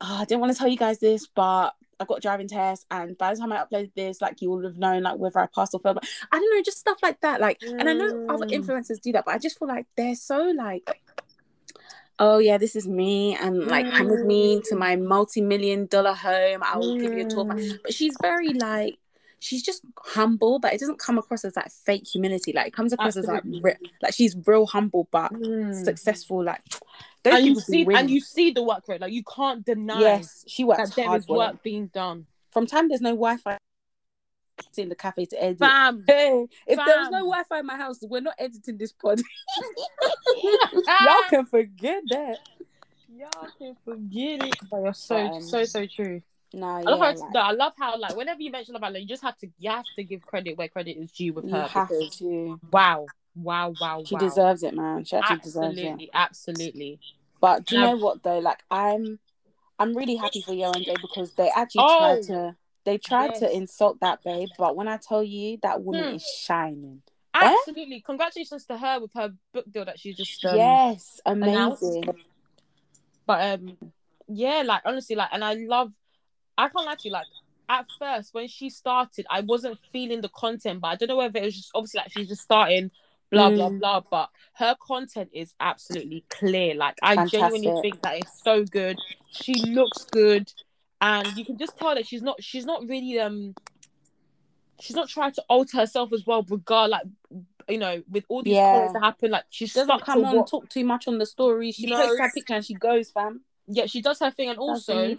oh, 0.00 0.18
"I 0.20 0.24
didn't 0.24 0.40
want 0.40 0.52
to 0.52 0.58
tell 0.58 0.68
you 0.68 0.76
guys 0.76 0.98
this, 0.98 1.26
but 1.26 1.74
I 1.98 2.04
got 2.04 2.18
a 2.18 2.20
driving 2.20 2.48
test, 2.48 2.86
and 2.90 3.16
by 3.16 3.32
the 3.32 3.40
time 3.40 3.52
I 3.52 3.64
uploaded 3.64 3.92
this, 3.94 4.20
like 4.20 4.42
you 4.42 4.50
would 4.50 4.64
have 4.64 4.76
known 4.78 5.02
like 5.04 5.16
whether 5.16 5.40
I 5.40 5.46
passed 5.46 5.74
or 5.74 5.80
failed." 5.80 5.94
But 6.00 6.08
I 6.30 6.38
don't 6.38 6.54
know, 6.54 6.62
just 6.62 6.78
stuff 6.78 6.98
like 7.02 7.20
that. 7.22 7.40
Like, 7.40 7.62
and 7.78 7.88
I 7.88 7.94
know 7.94 8.10
other 8.28 8.46
Mm. 8.46 8.60
influencers 8.60 9.00
do 9.00 9.12
that, 9.12 9.24
but 9.24 9.34
I 9.34 9.38
just 9.38 9.58
feel 9.58 9.68
like 9.68 9.86
they're 9.96 10.14
so 10.14 10.52
like. 10.56 10.84
Oh 12.18 12.38
yeah, 12.38 12.56
this 12.56 12.74
is 12.76 12.88
me, 12.88 13.36
and 13.36 13.66
like 13.66 13.92
come 13.92 14.08
with 14.08 14.24
me 14.24 14.60
to 14.66 14.74
my 14.76 14.96
multi-million 14.96 15.84
dollar 15.86 16.14
home. 16.14 16.62
I 16.62 16.78
will 16.78 16.98
give 16.98 17.12
you 17.12 17.22
a 17.26 17.28
tour. 17.28 17.42
of 17.42 17.48
my-" 17.48 17.54
Mm. 17.56 17.82
But 17.82 17.92
she's 17.94 18.16
very 18.22 18.54
like, 18.54 18.98
she's 19.40 19.62
just 19.62 19.82
humble, 19.98 20.58
but 20.58 20.72
it 20.72 20.80
doesn't 20.80 20.98
come 20.98 21.18
across 21.18 21.44
as 21.44 21.56
like 21.56 21.70
fake 21.70 22.06
humility. 22.06 22.52
Like 22.52 22.68
it 22.68 22.72
comes 22.72 22.92
across 22.92 23.16
as 23.16 23.26
like, 23.26 23.38
Absolutely. 23.38 23.60
re- 23.62 23.90
like 24.02 24.14
she's 24.14 24.36
real 24.46 24.66
humble, 24.66 25.08
but 25.10 25.32
Mm. 25.32 25.84
successful. 25.84 26.42
Like 26.44 26.62
and 27.24 27.44
you 27.44 27.54
see, 27.56 27.86
and 27.92 28.08
you 28.10 28.20
see 28.20 28.52
the 28.52 28.62
work 28.62 28.86
rate. 28.88 29.00
Like 29.00 29.12
you 29.12 29.24
can't 29.24 29.64
deny 29.64 30.00
yes, 30.00 30.44
she 30.46 30.62
that 30.64 30.68
works 30.78 30.94
there 30.94 31.06
hard. 31.06 31.20
is 31.22 31.28
work 31.28 31.62
being 31.62 31.88
done. 31.88 32.26
From 32.52 32.66
time 32.66 32.88
there's 32.88 33.00
no 33.00 33.10
Wi-Fi 33.10 33.58
in 34.78 34.88
the 34.90 34.94
cafe 34.94 35.24
to 35.26 35.42
edit. 35.42 35.58
Bam. 35.58 36.04
Hey, 36.06 36.46
if 36.66 36.76
there 36.76 36.98
was 36.98 37.08
no 37.10 37.18
Wi-Fi 37.20 37.60
in 37.60 37.66
my 37.66 37.76
house, 37.76 37.98
we're 38.02 38.20
not 38.20 38.34
editing 38.38 38.76
this 38.78 38.92
pod. 38.92 39.20
Y'all 41.02 41.22
can 41.30 41.46
forget 41.46 42.02
that. 42.10 42.38
y'all 43.16 43.48
can 43.58 43.76
forget 43.84 44.44
it. 44.44 44.56
But 44.70 44.82
you're 44.82 44.94
so 44.94 45.40
so 45.40 45.64
so 45.64 45.86
true. 45.86 46.22
Nah, 46.52 46.78
I 46.78 46.82
yeah, 46.82 46.90
love 46.90 47.00
how 47.00 47.06
like, 47.06 47.34
no, 47.34 47.40
I 47.40 47.50
love 47.52 47.72
how 47.78 47.98
like 47.98 48.16
whenever 48.16 48.40
you 48.40 48.50
mention 48.50 48.76
about 48.76 48.94
it, 48.94 49.00
you 49.00 49.06
just 49.08 49.22
have 49.22 49.36
to 49.38 49.48
you 49.58 49.70
have 49.70 49.86
to 49.96 50.04
give 50.04 50.22
credit 50.22 50.56
where 50.56 50.68
credit 50.68 50.96
is 50.96 51.10
due 51.12 51.32
with 51.32 51.46
you 51.46 51.52
her. 51.52 51.68
have 51.68 51.88
because, 51.88 52.18
to. 52.18 52.60
Wow, 52.70 53.06
wow, 53.34 53.74
wow, 53.78 54.00
She 54.04 54.14
wow. 54.14 54.20
deserves 54.20 54.62
it, 54.62 54.74
man. 54.74 55.04
She 55.04 55.16
actually 55.16 55.38
deserves 55.38 55.78
it. 55.78 55.84
absolutely, 55.84 56.10
absolutely. 56.14 56.98
But 57.40 57.66
do 57.66 57.76
you 57.76 57.82
Um, 57.82 57.90
know 57.90 57.96
what 57.96 58.22
though? 58.22 58.38
Like 58.38 58.62
I'm, 58.70 59.18
I'm 59.78 59.96
really 59.96 60.16
happy 60.16 60.40
for 60.40 60.52
Yewande 60.52 61.00
because 61.00 61.32
they 61.32 61.50
actually 61.54 61.82
Oh, 61.82 61.98
tried 61.98 62.22
to. 62.22 62.56
They 62.84 62.98
tried 62.98 63.34
to 63.36 63.52
insult 63.54 63.98
that 64.00 64.22
babe, 64.22 64.50
but 64.56 64.76
when 64.76 64.86
I 64.86 64.96
tell 64.96 65.22
you 65.22 65.58
that 65.62 65.82
woman 65.82 66.04
Hmm. 66.04 66.14
is 66.14 66.22
shining. 66.22 67.02
Absolutely. 67.34 68.00
Congratulations 68.00 68.64
to 68.66 68.78
her 68.78 69.00
with 69.00 69.10
her 69.14 69.34
book 69.52 69.64
deal 69.70 69.84
that 69.84 69.98
she 69.98 70.14
just 70.14 70.44
um, 70.44 70.56
yes, 70.56 71.20
announced. 71.26 71.82
amazing. 71.82 72.14
But 73.26 73.60
um, 73.60 73.76
yeah, 74.28 74.62
like 74.64 74.82
honestly, 74.84 75.16
like, 75.16 75.30
and 75.32 75.44
I 75.44 75.54
love. 75.54 75.92
I 76.58 76.68
can't 76.68 76.86
lie 76.86 76.94
to 76.94 77.00
you, 77.08 77.12
like. 77.12 77.26
At 77.68 77.84
first, 77.98 78.32
when 78.32 78.46
she 78.46 78.70
started, 78.70 79.26
I 79.28 79.40
wasn't 79.40 79.80
feeling 79.90 80.20
the 80.20 80.28
content, 80.28 80.80
but 80.80 80.86
I 80.86 80.94
don't 80.94 81.08
know 81.08 81.16
whether 81.16 81.40
it 81.40 81.46
was 81.46 81.56
just 81.56 81.72
obviously 81.74 81.98
like 81.98 82.12
she's 82.12 82.28
just 82.28 82.42
starting, 82.42 82.92
blah 83.32 83.50
blah 83.50 83.70
Mm. 83.70 83.80
blah. 83.80 84.02
But 84.08 84.30
her 84.54 84.76
content 84.80 85.30
is 85.32 85.52
absolutely 85.58 86.24
clear. 86.30 86.76
Like 86.76 86.94
I 87.02 87.26
genuinely 87.26 87.74
think 87.82 88.02
that 88.02 88.18
it's 88.18 88.40
so 88.44 88.64
good. 88.64 89.00
She 89.32 89.72
looks 89.74 90.04
good, 90.04 90.52
and 91.00 91.36
you 91.36 91.44
can 91.44 91.58
just 91.58 91.76
tell 91.76 91.92
that 91.96 92.06
she's 92.06 92.22
not. 92.22 92.40
She's 92.40 92.64
not 92.64 92.86
really 92.86 93.18
um. 93.18 93.56
She's 94.80 94.94
not 94.94 95.08
trying 95.08 95.32
to 95.32 95.44
alter 95.48 95.78
herself 95.78 96.12
as 96.12 96.24
well, 96.24 96.44
regard 96.48 96.90
like 96.90 97.02
you 97.68 97.78
know, 97.78 98.00
with 98.08 98.26
all 98.28 98.44
these 98.44 98.54
Yeah. 98.54 98.86
that 98.92 99.02
happen, 99.02 99.32
like 99.32 99.44
she's 99.50 99.70
She 99.72 99.80
doesn't 99.80 100.02
come 100.02 100.24
on, 100.24 100.36
what 100.36 100.46
talk 100.46 100.68
too 100.68 100.84
much 100.84 101.08
on 101.08 101.18
the 101.18 101.26
story. 101.26 101.72
She 101.72 101.86
No. 101.86 101.96
posts 101.96 102.20
her 102.20 102.30
picture 102.30 102.54
and 102.54 102.64
she 102.64 102.74
goes, 102.74 103.10
fam. 103.10 103.40
Yeah, 103.68 103.86
she 103.86 104.00
does 104.00 104.20
her 104.20 104.30
thing, 104.30 104.48
and 104.48 104.58
also 104.58 105.16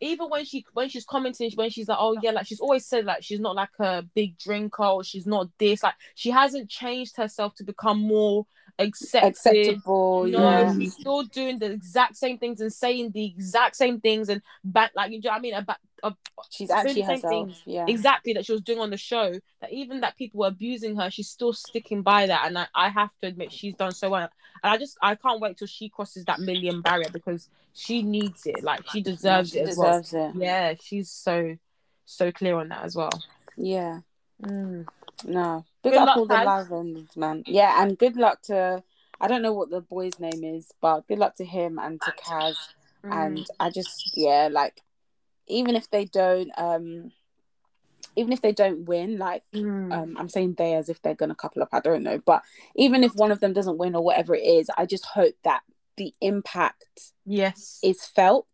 even 0.00 0.28
when 0.28 0.44
she 0.44 0.64
when 0.72 0.88
she's 0.88 1.04
commenting, 1.04 1.50
when 1.54 1.70
she's 1.70 1.88
like, 1.88 1.98
oh 2.00 2.16
yeah, 2.20 2.32
like 2.32 2.46
she's 2.46 2.60
always 2.60 2.84
said 2.86 3.04
like 3.04 3.22
she's 3.22 3.40
not 3.40 3.54
like 3.54 3.70
a 3.78 4.02
big 4.14 4.36
drinker 4.38 4.84
or 4.84 5.04
she's 5.04 5.26
not 5.26 5.48
this, 5.58 5.82
like 5.82 5.94
she 6.14 6.30
hasn't 6.30 6.68
changed 6.68 7.16
herself 7.16 7.54
to 7.56 7.64
become 7.64 8.00
more 8.00 8.46
accepted. 8.78 9.28
acceptable. 9.28 10.24
No, 10.24 10.38
yeah. 10.38 10.74
she's 10.74 10.94
still 10.94 11.22
doing 11.24 11.58
the 11.58 11.70
exact 11.70 12.16
same 12.16 12.38
things 12.38 12.60
and 12.60 12.72
saying 12.72 13.12
the 13.12 13.24
exact 13.24 13.76
same 13.76 14.00
things 14.00 14.28
and 14.28 14.42
back 14.64 14.92
like 14.94 15.10
you 15.12 15.20
know 15.20 15.30
what 15.30 15.36
I 15.36 15.40
mean 15.40 15.54
about 15.54 15.76
uh, 16.02 16.10
She's 16.50 16.70
actually 16.70 17.00
herself. 17.00 17.32
things. 17.32 17.62
Yeah. 17.64 17.86
exactly 17.88 18.34
that 18.34 18.44
she 18.44 18.52
was 18.52 18.60
doing 18.60 18.78
on 18.78 18.90
the 18.90 18.96
show. 18.96 19.32
That 19.60 19.72
even 19.72 20.00
that 20.00 20.16
people 20.16 20.40
were 20.40 20.48
abusing 20.48 20.96
her, 20.96 21.10
she's 21.10 21.28
still 21.28 21.52
sticking 21.52 22.02
by 22.02 22.26
that. 22.26 22.46
And 22.46 22.58
I, 22.58 22.66
I 22.74 22.88
have 22.90 23.10
to 23.22 23.28
admit 23.28 23.52
she's 23.52 23.74
done 23.74 23.92
so 23.92 24.10
well. 24.10 24.28
And 24.62 24.72
I 24.72 24.76
just 24.76 24.98
I 25.00 25.14
can't 25.14 25.40
wait 25.40 25.56
till 25.56 25.66
she 25.66 25.88
crosses 25.88 26.24
that 26.26 26.40
million 26.40 26.82
barrier 26.82 27.08
because 27.10 27.48
she 27.72 28.02
needs 28.02 28.46
it. 28.46 28.62
Like 28.62 28.82
she 28.90 29.00
deserves 29.00 29.50
she 29.50 29.60
it 29.60 29.68
as 29.68 29.76
well. 29.78 30.00
deserves 30.02 30.36
it. 30.36 30.42
Yeah, 30.42 30.74
she's 30.82 31.10
so 31.10 31.56
so 32.04 32.30
clear 32.32 32.56
on 32.56 32.68
that 32.68 32.84
as 32.84 32.94
well. 32.94 33.10
Yeah. 33.56 34.00
Mm. 34.42 34.86
No. 35.24 35.64
Big 35.84 35.92
Good 35.92 36.00
up 36.00 36.06
luck, 36.06 36.16
all 36.16 36.26
the 36.26 36.34
Kaz. 36.34 36.44
live 36.46 36.70
ones, 36.70 37.16
man. 37.16 37.44
Yeah, 37.46 37.80
and 37.82 37.96
good 37.96 38.16
luck 38.16 38.42
to 38.44 38.82
I 39.20 39.28
don't 39.28 39.42
know 39.42 39.52
what 39.52 39.70
the 39.70 39.80
boy's 39.80 40.18
name 40.18 40.42
is, 40.42 40.72
but 40.80 41.06
good 41.06 41.18
luck 41.18 41.36
to 41.36 41.44
him 41.44 41.78
and 41.78 42.00
to 42.00 42.10
Kaz. 42.12 42.56
Mm. 43.04 43.26
And 43.26 43.46
I 43.60 43.70
just 43.70 44.10
yeah, 44.16 44.48
like 44.50 44.80
even 45.46 45.76
if 45.76 45.90
they 45.90 46.06
don't 46.06 46.50
um 46.56 47.12
even 48.16 48.32
if 48.32 48.40
they 48.40 48.52
don't 48.52 48.86
win, 48.86 49.18
like 49.18 49.42
Mm. 49.52 49.92
um, 49.92 50.16
I'm 50.18 50.28
saying 50.28 50.54
they 50.56 50.74
as 50.74 50.88
if 50.88 51.02
they're 51.02 51.14
gonna 51.14 51.34
couple 51.34 51.62
up. 51.62 51.68
I 51.72 51.80
don't 51.80 52.02
know, 52.02 52.18
but 52.24 52.42
even 52.74 53.04
if 53.04 53.14
one 53.14 53.30
of 53.30 53.40
them 53.40 53.52
doesn't 53.52 53.76
win 53.78 53.94
or 53.94 54.02
whatever 54.02 54.34
it 54.34 54.42
is, 54.42 54.70
I 54.78 54.86
just 54.86 55.04
hope 55.04 55.34
that 55.44 55.62
the 55.96 56.14
impact 56.20 57.12
yes. 57.26 57.78
is 57.82 58.04
felt 58.04 58.46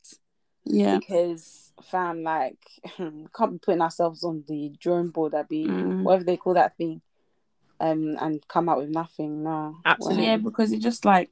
Yeah. 0.65 0.98
because 0.98 1.73
fam, 1.82 2.23
like, 2.23 2.59
can't 2.97 3.52
be 3.52 3.59
putting 3.59 3.81
ourselves 3.81 4.24
on 4.24 4.44
the 4.48 4.73
drawing 4.81 5.09
board. 5.11 5.32
That 5.32 5.48
be 5.48 5.66
Mm. 5.66 6.02
whatever 6.02 6.24
they 6.24 6.36
call 6.36 6.55
that 6.55 6.77
thing, 6.77 7.01
um, 7.81 8.16
and 8.20 8.47
come 8.48 8.69
out 8.69 8.78
with 8.78 8.90
nothing. 8.90 9.43
No, 9.43 9.78
Absolutely. 9.85 10.24
Yeah, 10.27 10.36
because 10.36 10.73
it's 10.73 10.82
just 10.85 11.05
like 11.05 11.31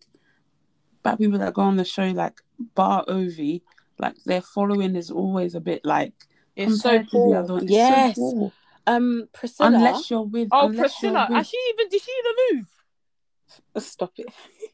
bad 1.03 1.19
people 1.19 1.39
that 1.39 1.55
go 1.55 1.63
on 1.63 1.77
the 1.77 1.85
show, 1.85 2.07
like 2.07 2.41
Bar 2.75 3.05
Ovie, 3.09 3.63
like 3.99 4.17
their 4.25 4.43
following 4.43 4.97
is 4.97 5.11
always 5.11 5.55
a 5.55 5.61
bit 5.61 5.85
like 5.85 6.13
it's 6.57 6.81
so 6.81 6.91
compared 6.91 7.07
the 7.07 7.11
cool. 7.11 7.35
other 7.37 7.55
one. 7.55 7.63
It's 7.65 7.73
Yes. 7.73 8.17
so 8.17 8.21
poor. 8.33 8.53
Um, 8.87 9.29
Priscilla. 9.33 9.69
Unless 9.77 10.11
you're 10.11 10.23
with, 10.23 10.49
Oh, 10.51 10.73
Priscilla, 10.75 11.27
you're 11.29 11.37
has 11.39 11.49
she 11.49 11.59
even 11.75 11.89
did 11.89 12.01
she 12.03 12.11
even 12.21 12.59
move? 12.59 13.83
Stop 13.83 14.13
it. 14.17 14.27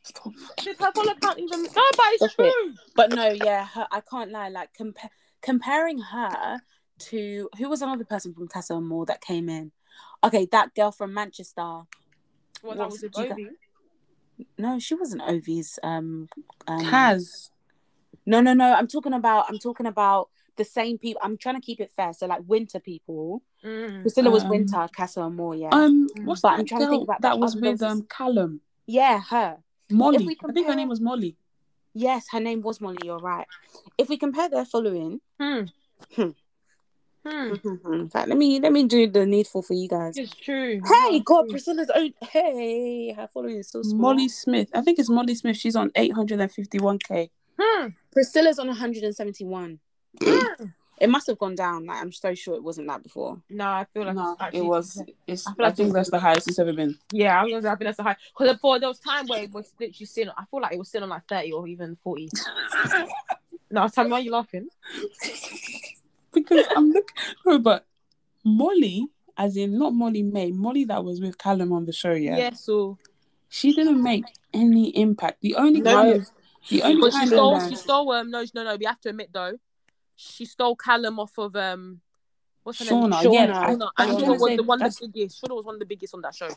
Stop. 0.02 0.32
Did 0.62 0.76
her 0.78 0.92
follow 0.92 1.14
count 1.20 1.38
even? 1.38 1.62
No, 1.62 1.68
but 1.74 2.06
it's 2.10 2.32
Stop 2.32 2.46
it. 2.46 2.74
But 2.94 3.10
no, 3.10 3.28
yeah, 3.28 3.66
her, 3.66 3.86
I 3.90 4.00
can't 4.00 4.30
lie. 4.30 4.48
Like 4.48 4.70
compa- 4.78 5.10
comparing 5.42 5.98
her 5.98 6.60
to 7.00 7.48
who 7.58 7.68
was 7.68 7.82
another 7.82 8.04
person 8.04 8.32
from 8.34 8.48
Casa 8.48 8.74
Amor 8.74 9.04
that 9.06 9.20
came 9.20 9.48
in. 9.48 9.72
Okay, 10.24 10.46
that 10.52 10.74
girl 10.74 10.90
from 10.90 11.12
Manchester. 11.14 11.60
Well, 11.60 11.86
that 12.62 12.76
What's- 12.78 12.92
was 12.94 13.02
with 13.02 13.12
do 13.12 13.22
Ovie. 13.32 13.48
No, 14.58 14.78
she 14.78 14.94
wasn't 14.94 15.22
Ovie's. 15.22 15.78
Um, 15.82 16.28
um 16.66 16.80
Kaz. 16.80 17.50
No, 18.26 18.40
no, 18.40 18.54
no. 18.54 18.72
I'm 18.72 18.88
talking 18.88 19.12
about. 19.12 19.46
I'm 19.48 19.58
talking 19.58 19.86
about 19.86 20.28
the 20.56 20.64
same 20.64 20.98
people. 20.98 21.20
I'm 21.22 21.36
trying 21.36 21.56
to 21.56 21.60
keep 21.60 21.80
it 21.80 21.90
fair. 21.94 22.12
So 22.12 22.26
like 22.26 22.42
winter 22.46 22.80
people. 22.80 23.42
Mm. 23.64 24.00
Priscilla 24.02 24.30
was 24.30 24.44
winter. 24.44 24.88
Castle 24.96 25.24
and 25.24 25.32
Amor. 25.34 25.54
Yeah. 25.54 25.68
Um, 25.72 26.08
Mm. 26.16 26.24
what's 26.24 26.40
But 26.40 26.50
that 26.52 26.58
I'm 26.60 26.66
trying 26.66 26.80
to 26.82 26.88
think 26.88 27.02
about 27.04 27.20
that 27.22 27.34
the 27.34 27.36
was 27.38 27.56
with 27.56 27.82
um 27.82 28.02
Callum? 28.08 28.60
yeah, 28.86 29.20
her. 29.20 29.58
Molly. 29.90 30.24
we 30.26 30.36
I 30.48 30.52
think 30.52 30.66
her 30.66 30.74
name 30.74 30.88
was 30.88 31.00
Molly. 31.00 31.36
Yes, 31.92 32.26
her 32.32 32.40
name 32.40 32.62
was 32.62 32.80
Molly. 32.80 32.98
You're 33.04 33.18
right. 33.18 33.46
If 33.98 34.08
we 34.08 34.16
compare 34.16 34.48
their 34.48 34.64
following, 34.64 35.20
Hmm. 35.38 35.62
Hmm. 36.16 36.30
Hmm. 37.26 37.54
in 37.92 38.08
fact, 38.10 38.28
let 38.28 38.36
me 38.36 38.60
let 38.60 38.70
me 38.72 38.84
do 38.86 39.08
the 39.08 39.24
needful 39.24 39.62
for 39.62 39.72
you 39.74 39.88
guys. 39.88 40.16
It's 40.18 40.34
true. 40.34 40.80
Hey, 40.84 41.08
Yeah, 41.14 41.18
God, 41.24 41.42
true. 41.44 41.50
Priscilla's 41.52 41.90
own. 41.94 42.12
Hey, 42.20 43.12
her 43.12 43.28
following 43.32 43.56
is 43.56 43.68
so 43.70 43.80
small. 43.82 44.12
Molly 44.12 44.28
Smith. 44.28 44.68
I 44.74 44.82
think 44.82 44.98
it's 44.98 45.08
Molly 45.08 45.34
Smith. 45.34 45.56
She's 45.56 45.74
on 45.76 45.90
851k. 45.92 47.30
Hmm. 47.58 47.86
Priscilla's 48.12 48.58
on 48.58 48.66
171. 48.66 49.78
Hmm. 50.22 50.64
It 51.00 51.08
must 51.08 51.26
have 51.26 51.38
gone 51.38 51.54
down. 51.56 51.86
Like 51.86 52.00
I'm 52.00 52.12
so 52.12 52.34
sure 52.34 52.54
it 52.54 52.62
wasn't 52.62 52.86
that 52.88 53.02
before. 53.02 53.40
No, 53.50 53.64
I 53.64 53.86
feel 53.92 54.04
like 54.04 54.14
No, 54.14 54.36
actually, 54.38 54.60
it 54.60 54.64
was. 54.64 55.02
It's. 55.26 55.46
I 55.46 55.50
I, 55.50 55.54
feel 55.54 55.64
like 55.66 55.76
think 55.76 55.88
it's- 55.88 55.94
that's 55.94 56.10
the 56.10 56.20
highest 56.20 56.48
it's 56.48 56.58
ever 56.58 56.72
been. 56.72 56.96
Yeah, 57.12 57.40
I 57.40 57.42
was 57.44 57.50
gonna 57.52 57.62
say 57.62 57.68
I 57.68 57.74
think 57.76 57.86
that's 57.88 57.96
the 57.96 58.02
high 58.04 58.16
because 58.38 58.54
before 58.54 58.78
there 58.78 58.88
was 58.88 59.00
time 59.00 59.26
where 59.26 59.42
it 59.42 59.50
was 59.50 59.72
literally 59.80 60.06
sitting. 60.06 60.32
I 60.36 60.44
feel 60.44 60.60
like 60.60 60.72
it 60.72 60.78
was 60.78 60.88
sitting 60.90 61.04
on 61.04 61.08
like 61.08 61.26
thirty 61.28 61.52
or 61.52 61.66
even 61.66 61.96
forty. 62.04 62.28
no, 63.70 63.88
tell 63.88 64.04
me 64.04 64.10
why 64.12 64.18
you 64.20 64.30
laughing. 64.30 64.68
Because 66.34 66.66
I'm 66.76 66.90
looking. 66.90 67.16
No, 67.46 67.58
but 67.58 67.86
Molly, 68.44 69.06
as 69.36 69.56
in 69.56 69.78
not 69.78 69.94
Molly-Mae, 69.94 70.52
Molly 70.52 70.84
that 70.84 71.04
was 71.04 71.20
with 71.20 71.38
Callum 71.38 71.72
on 71.72 71.84
the 71.86 71.92
show. 71.92 72.12
Yeah, 72.12 72.36
Yeah, 72.36 72.50
so 72.52 72.98
she 73.48 73.72
didn't 73.72 74.02
make 74.02 74.24
any 74.52 74.88
impact. 74.96 75.40
The 75.40 75.54
only 75.56 75.80
No. 75.80 75.92
kind 75.92 76.14
of 76.16 76.26
the 76.68 76.82
only 76.82 77.00
but 77.00 77.12
she 77.12 77.18
kind 77.18 77.28
stole. 77.28 77.56
of 77.56 77.68
She 77.68 77.76
stole. 77.76 78.12
Um, 78.12 78.30
no, 78.30 78.44
no, 78.54 78.64
no. 78.64 78.76
We 78.76 78.86
have 78.86 79.00
to 79.02 79.10
admit 79.10 79.30
though, 79.32 79.58
she 80.16 80.44
stole 80.44 80.76
Callum 80.76 81.18
off 81.20 81.36
of 81.38 81.54
um, 81.56 82.00
what's 82.62 82.78
her 82.78 82.84
name? 82.86 83.10
Shaughna. 83.10 83.22
Shaughna. 83.22 83.32
Yeah, 83.32 83.60
I, 83.60 83.74
Shaughna, 83.74 83.90
I'm 83.96 84.10
and 84.10 84.18
Shaughna 84.18 84.28
was 84.28 84.42
say 84.44 84.56
the 84.56 84.62
one 84.62 84.78
of 84.80 84.84
that's, 84.86 84.98
the 84.98 85.08
biggest. 85.08 85.42
Shaughna 85.42 85.56
was 85.56 85.64
one 85.64 85.74
of 85.76 85.80
the 85.80 85.86
biggest 85.86 86.14
on 86.14 86.20
that 86.22 86.34
show. 86.34 86.48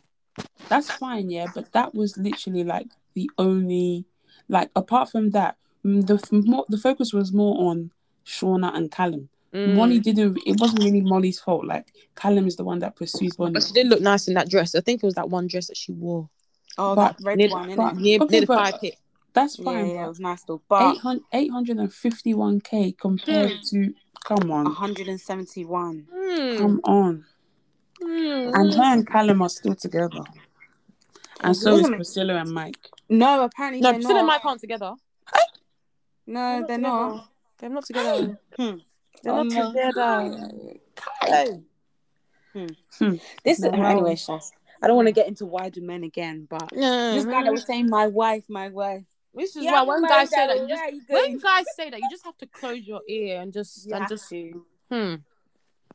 that's 0.69 0.91
fine. 0.91 1.29
Yeah, 1.29 1.47
but 1.53 1.71
that 1.73 1.93
was 1.93 2.17
literally 2.17 2.63
like 2.63 2.87
the 3.13 3.29
only 3.37 4.05
like 4.49 4.69
apart 4.75 5.09
from 5.11 5.31
that, 5.31 5.57
mm, 5.85 6.05
the 6.05 6.41
more 6.45 6.65
the 6.69 6.77
focus 6.77 7.11
was 7.13 7.33
more 7.33 7.69
on 7.69 7.91
Shaughna 8.25 8.75
and 8.75 8.91
Callum. 8.91 9.29
Mm. 9.53 9.75
Molly 9.75 9.99
didn't. 9.99 10.37
It 10.45 10.59
wasn't 10.59 10.83
really 10.83 11.01
Molly's 11.01 11.39
fault. 11.39 11.65
Like 11.65 11.87
Callum 12.15 12.47
is 12.47 12.55
the 12.57 12.63
one 12.65 12.79
that 12.79 12.95
pursued 12.95 13.35
Bonnie. 13.37 13.53
but 13.53 13.63
she 13.63 13.71
did 13.73 13.87
look 13.87 14.01
nice 14.01 14.27
in 14.27 14.33
that 14.33 14.49
dress. 14.49 14.75
I 14.75 14.81
think 14.81 15.01
it 15.03 15.05
was 15.05 15.15
that 15.15 15.29
one 15.29 15.47
dress 15.47 15.67
that 15.67 15.77
she 15.77 15.91
wore. 15.93 16.29
Oh, 16.77 16.95
But- 16.95 17.17
that 17.17 17.23
red 17.25 17.37
Near, 17.37 17.49
one, 17.49 17.75
but- 17.75 17.95
near, 17.95 18.19
Okay, 18.21 18.31
near 18.31 18.41
the 18.41 18.47
fire 18.47 18.73
pit. 18.79 18.95
That's 19.33 19.55
fine. 19.55 19.87
yeah, 19.87 19.93
yeah, 19.93 20.05
it 20.05 20.09
was 20.09 20.19
nice 20.19 20.43
though. 20.43 20.61
But 20.67 20.97
851k 21.33 22.97
compared 22.97 23.51
Hmm. 23.51 23.61
to 23.69 23.93
come 24.25 24.51
on, 24.51 24.65
171. 24.65 26.07
Hmm. 26.13 26.57
come 26.57 26.81
on. 26.83 27.25
Hmm. 28.01 28.51
And 28.53 28.73
her 28.73 28.83
and 28.83 29.07
Callum 29.07 29.41
are 29.41 29.49
still 29.49 29.75
together. 29.75 30.21
And 31.41 31.55
so 31.55 31.75
is 31.77 31.87
Priscilla 31.87 32.35
and 32.35 32.51
Mike. 32.51 32.89
No, 33.09 33.43
apparently 33.43 33.79
No, 33.81 33.89
they're 33.91 33.99
Priscilla 33.99 34.19
and 34.19 34.27
not. 34.27 34.33
Mike 34.33 34.45
aren't 34.45 34.61
together. 34.61 34.93
No, 36.25 36.65
they're 36.67 36.77
not. 36.77 37.29
They're 37.57 37.69
not 37.69 37.85
together. 37.89 38.39
Hmm. 38.57 38.77
They're 39.23 39.33
Oh 39.33 39.43
not 39.43 39.53
my 39.53 39.67
together. 39.67 40.49
Hey. 41.21 41.61
Hmm. 42.53 43.15
This 43.43 43.59
No, 43.59 43.69
anyway, 43.69 44.11
wow. 44.11 44.15
Shaz. 44.15 44.51
I 44.81 44.87
don't 44.87 44.95
want 44.95 45.07
to 45.07 45.11
get 45.11 45.27
into 45.27 45.45
why 45.45 45.69
do 45.69 45.81
men 45.81 46.03
again, 46.03 46.47
but 46.49 46.69
Yeah, 46.71 47.11
this 47.13 47.25
guy 47.25 47.43
that 47.43 47.51
was 47.51 47.65
saying 47.65 47.89
my 47.89 48.07
wife, 48.07 48.43
my 48.47 48.69
wife. 48.69 49.03
This 49.33 49.55
is 49.55 49.63
Yeah, 49.65 49.73
why 49.73 49.81
I'm 49.81 49.87
when 49.87 50.01
guys 50.03 50.29
say 50.29 50.47
that, 50.47 50.57
you 50.57 50.67
just 50.67 50.83
you 50.93 51.01
when 51.09 51.37
guys 51.39 51.65
say 51.75 51.89
that, 51.89 52.01
you 52.01 52.09
just 52.09 52.25
have 52.25 52.37
to 52.37 52.47
close 52.47 52.81
your 52.81 53.01
ear 53.07 53.41
and 53.41 53.53
just 53.53 53.85
You 53.85 53.93
and 53.93 54.01
have 54.03 54.09
just 54.09 54.29
to. 54.29 54.65
hmm. 54.91 55.15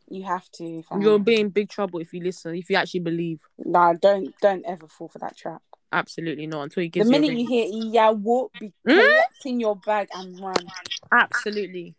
You 0.08 0.24
have 0.24 0.48
to. 0.52 0.82
fam. 0.82 1.00
You'll 1.00 1.18
be 1.18 1.40
in 1.40 1.48
big 1.48 1.68
trouble 1.68 2.00
if 2.00 2.12
you 2.12 2.20
listen. 2.22 2.54
If 2.54 2.70
you 2.70 2.76
actually 2.76 3.00
believe, 3.00 3.40
Nah, 3.58 3.94
don't 3.94 4.34
don't 4.40 4.64
ever 4.66 4.86
fall 4.86 5.08
for 5.08 5.18
that 5.20 5.36
trap. 5.36 5.62
absolutely 5.92 6.46
not 6.46 6.62
until 6.64 6.82
he 6.82 6.88
gives 6.88 7.06
The 7.06 7.10
minute 7.10 7.32
you. 7.32 7.38
you 7.40 7.46
hear 7.46 7.66
yeah, 7.92 8.10
whoop, 8.10 8.52
be 8.58 8.72
Hmm? 8.86 8.92
collecting 8.94 9.60
your 9.60 9.76
bag 9.76 10.08
and 10.14 10.38
run. 10.40 10.54
absolutely, 11.10 11.94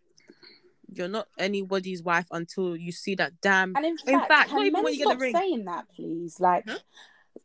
you're 0.98 1.08
not 1.08 1.28
anybody's 1.38 2.02
wife 2.04 2.28
until 2.32 2.76
you 2.76 2.92
see 2.92 3.16
that 3.16 3.34
damn. 3.42 3.76
And 3.76 3.86
in 3.86 3.98
In 4.08 4.20
fact, 4.22 4.50
can 4.50 4.72
men 4.72 4.84
when 4.84 4.94
you 4.94 5.00
get 5.06 5.18
the 5.20 5.30
stop 5.30 5.42
saying 5.42 5.66
that, 5.66 5.86
please? 5.96 6.40
Like, 6.40 6.68
Huh? 6.68 6.80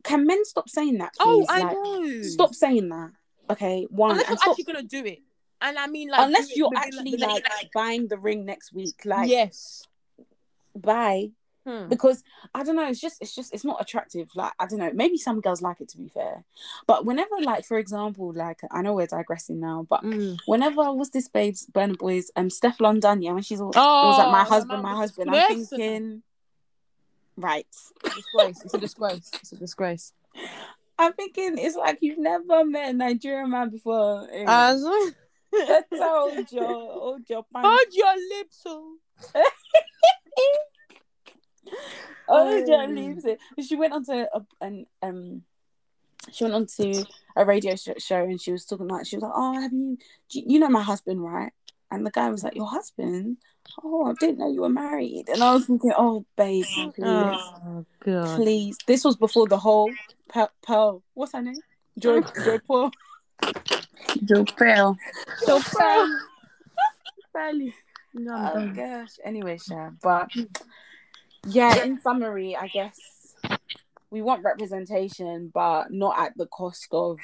can 0.05 0.27
men 0.27 0.45
stop 0.45 0.69
saying 0.69 0.99
that, 0.99 1.15
Oh, 1.21 1.39
please? 1.39 1.47
I 1.49 1.61
like, 1.63 1.73
know. 1.73 2.23
Stop 2.23 2.55
saying 2.55 2.89
that. 2.91 3.11
Okay, 3.51 3.87
one. 3.91 4.11
Unless 4.13 4.29
you're 4.29 4.37
stop- 4.39 4.51
actually 4.51 4.65
gonna 4.65 4.83
do 4.83 5.05
it, 5.07 5.19
and 5.61 5.79
I 5.79 5.87
mean 5.87 6.11
like 6.11 6.27
unless 6.27 6.55
you're 6.57 6.71
actually 6.77 7.13
the 7.13 7.17
next- 7.27 7.49
like 7.51 7.71
buying 7.75 8.07
the 8.09 8.19
ring 8.19 8.45
next 8.45 8.73
week, 8.73 9.03
like 9.05 9.29
yes, 9.31 9.85
bye. 10.77 11.31
Hmm. 11.69 11.89
because 11.89 12.23
I 12.55 12.63
don't 12.65 12.77
know. 12.77 12.89
It's 12.89 13.01
just 13.01 13.21
it's 13.21 13.35
just 13.35 13.53
it's 13.53 13.65
not 13.65 13.81
attractive. 13.81 14.29
Like 14.35 14.53
I 14.59 14.67
don't 14.67 14.79
know. 14.79 14.91
Maybe 14.95 15.19
some 15.19 15.41
girls 15.43 15.61
like 15.61 15.81
it 15.83 15.89
to 15.91 15.99
be 15.99 16.09
fair, 16.09 16.45
but 16.87 17.05
whenever 17.05 17.37
like 17.43 17.65
for 17.67 17.77
example 17.79 18.33
like 18.33 18.61
I 18.71 18.81
know 18.83 18.95
we're 18.95 19.07
digressing 19.07 19.61
now, 19.61 19.87
but 19.89 20.03
Mm. 20.03 20.39
whenever 20.47 20.93
was 20.93 21.11
this 21.11 21.29
babes 21.29 21.67
Burna 21.71 21.99
Boy's 21.99 22.31
um 22.37 22.49
Stefflon 22.49 23.01
Don 23.01 23.21
yeah 23.21 23.33
when 23.33 23.43
she's 23.43 23.61
all 23.61 23.73
oh, 23.75 24.05
it 24.05 24.07
was 24.09 24.19
like 24.19 24.31
my 24.31 24.41
Oh, 24.43 24.45
husband 24.45 24.83
my 24.83 24.91
it's 24.93 24.99
husband 25.01 25.31
I'm 25.31 25.43
thinking 25.47 26.23
right 27.37 27.67
disgrace. 28.03 28.63
It's 28.65 28.75
a 28.75 28.79
disgrace. 28.79 29.31
It's 29.41 29.53
a 29.53 29.57
disgrace. 29.57 30.13
I'm 30.99 31.13
thinking 31.13 31.59
it's 31.59 31.77
like 31.77 31.99
you've 32.01 32.19
never 32.19 32.65
met 32.65 32.91
a 32.91 32.93
Nigerian 32.93 33.51
man 33.51 33.69
before. 33.71 34.27
Eh, 34.33 34.45
As 34.49 34.83
That's 35.53 35.87
hold 35.93 36.51
your 36.51 36.65
hold 36.65 37.29
your 37.29 37.45
pants. 37.53 37.69
hold 37.69 37.89
your 37.93 38.15
lips, 38.39 38.63
oh. 38.67 38.97
hold 42.27 42.67
your 42.69 42.83
Oh. 42.83 42.87
lips. 42.87 43.25
She 43.67 43.77
went 43.77 43.93
on 43.93 44.05
to 44.07 44.29
a, 44.35 44.41
an 44.61 44.87
um. 45.03 45.43
She 46.33 46.45
went 46.45 46.55
on 46.55 46.67
to 46.77 47.05
a 47.37 47.45
radio 47.47 47.75
sh- 47.77 47.89
show 47.99 48.23
and 48.25 48.41
she 48.41 48.53
was 48.53 48.65
talking 48.67 48.89
like 48.89 49.07
she 49.07 49.17
was 49.17 49.23
like, 49.23 49.33
"Oh, 49.35 49.61
have 49.61 49.73
you? 49.73 49.97
you 50.33 50.43
you 50.47 50.59
know 50.59 50.69
my 50.69 50.83
husband, 50.83 51.23
right?" 51.23 51.53
And 51.91 52.05
the 52.05 52.11
guy 52.11 52.29
was 52.29 52.45
like, 52.45 52.55
"Your 52.57 52.67
husband? 52.69 53.39
Oh, 53.83 54.07
I 54.11 54.13
didn't 54.15 54.39
know 54.39 54.51
you 54.53 54.61
were 54.63 54.69
married." 54.69 55.29
And 55.29 55.43
I 55.43 55.53
was 55.55 55.65
thinking, 55.67 55.93
"Oh, 55.97 56.27
babe, 56.37 56.65
please, 56.95 56.97
Oh 57.07 57.87
god. 58.01 58.37
please." 58.37 58.77
This 58.87 59.05
was 59.05 59.17
before 59.17 59.47
the 59.47 59.59
whole 59.59 59.93
Pearl. 60.29 60.51
Pearl 60.63 61.03
what's 61.15 61.33
her 61.33 61.41
name? 61.41 61.61
Joy. 61.99 62.21
Joy 62.45 62.59
Paul. 62.67 62.91
Joe 64.25 64.45
Pearl. 64.45 64.97
Joy 65.47 65.61
Pearl. 65.73 66.21
No, 68.15 68.51
Oh 68.55 68.69
gosh. 68.69 69.19
Anyway, 69.25 69.59
Sha, 69.59 69.91
but 70.03 70.31
yeah, 71.47 71.85
in 71.85 71.99
summary, 72.01 72.57
I 72.57 72.69
guess 72.69 73.35
we 74.11 74.23
want 74.23 74.43
representation, 74.45 75.51
but 75.53 75.91
not 75.93 76.19
at 76.19 76.37
the 76.37 76.47
cost 76.47 76.89
of 76.93 77.19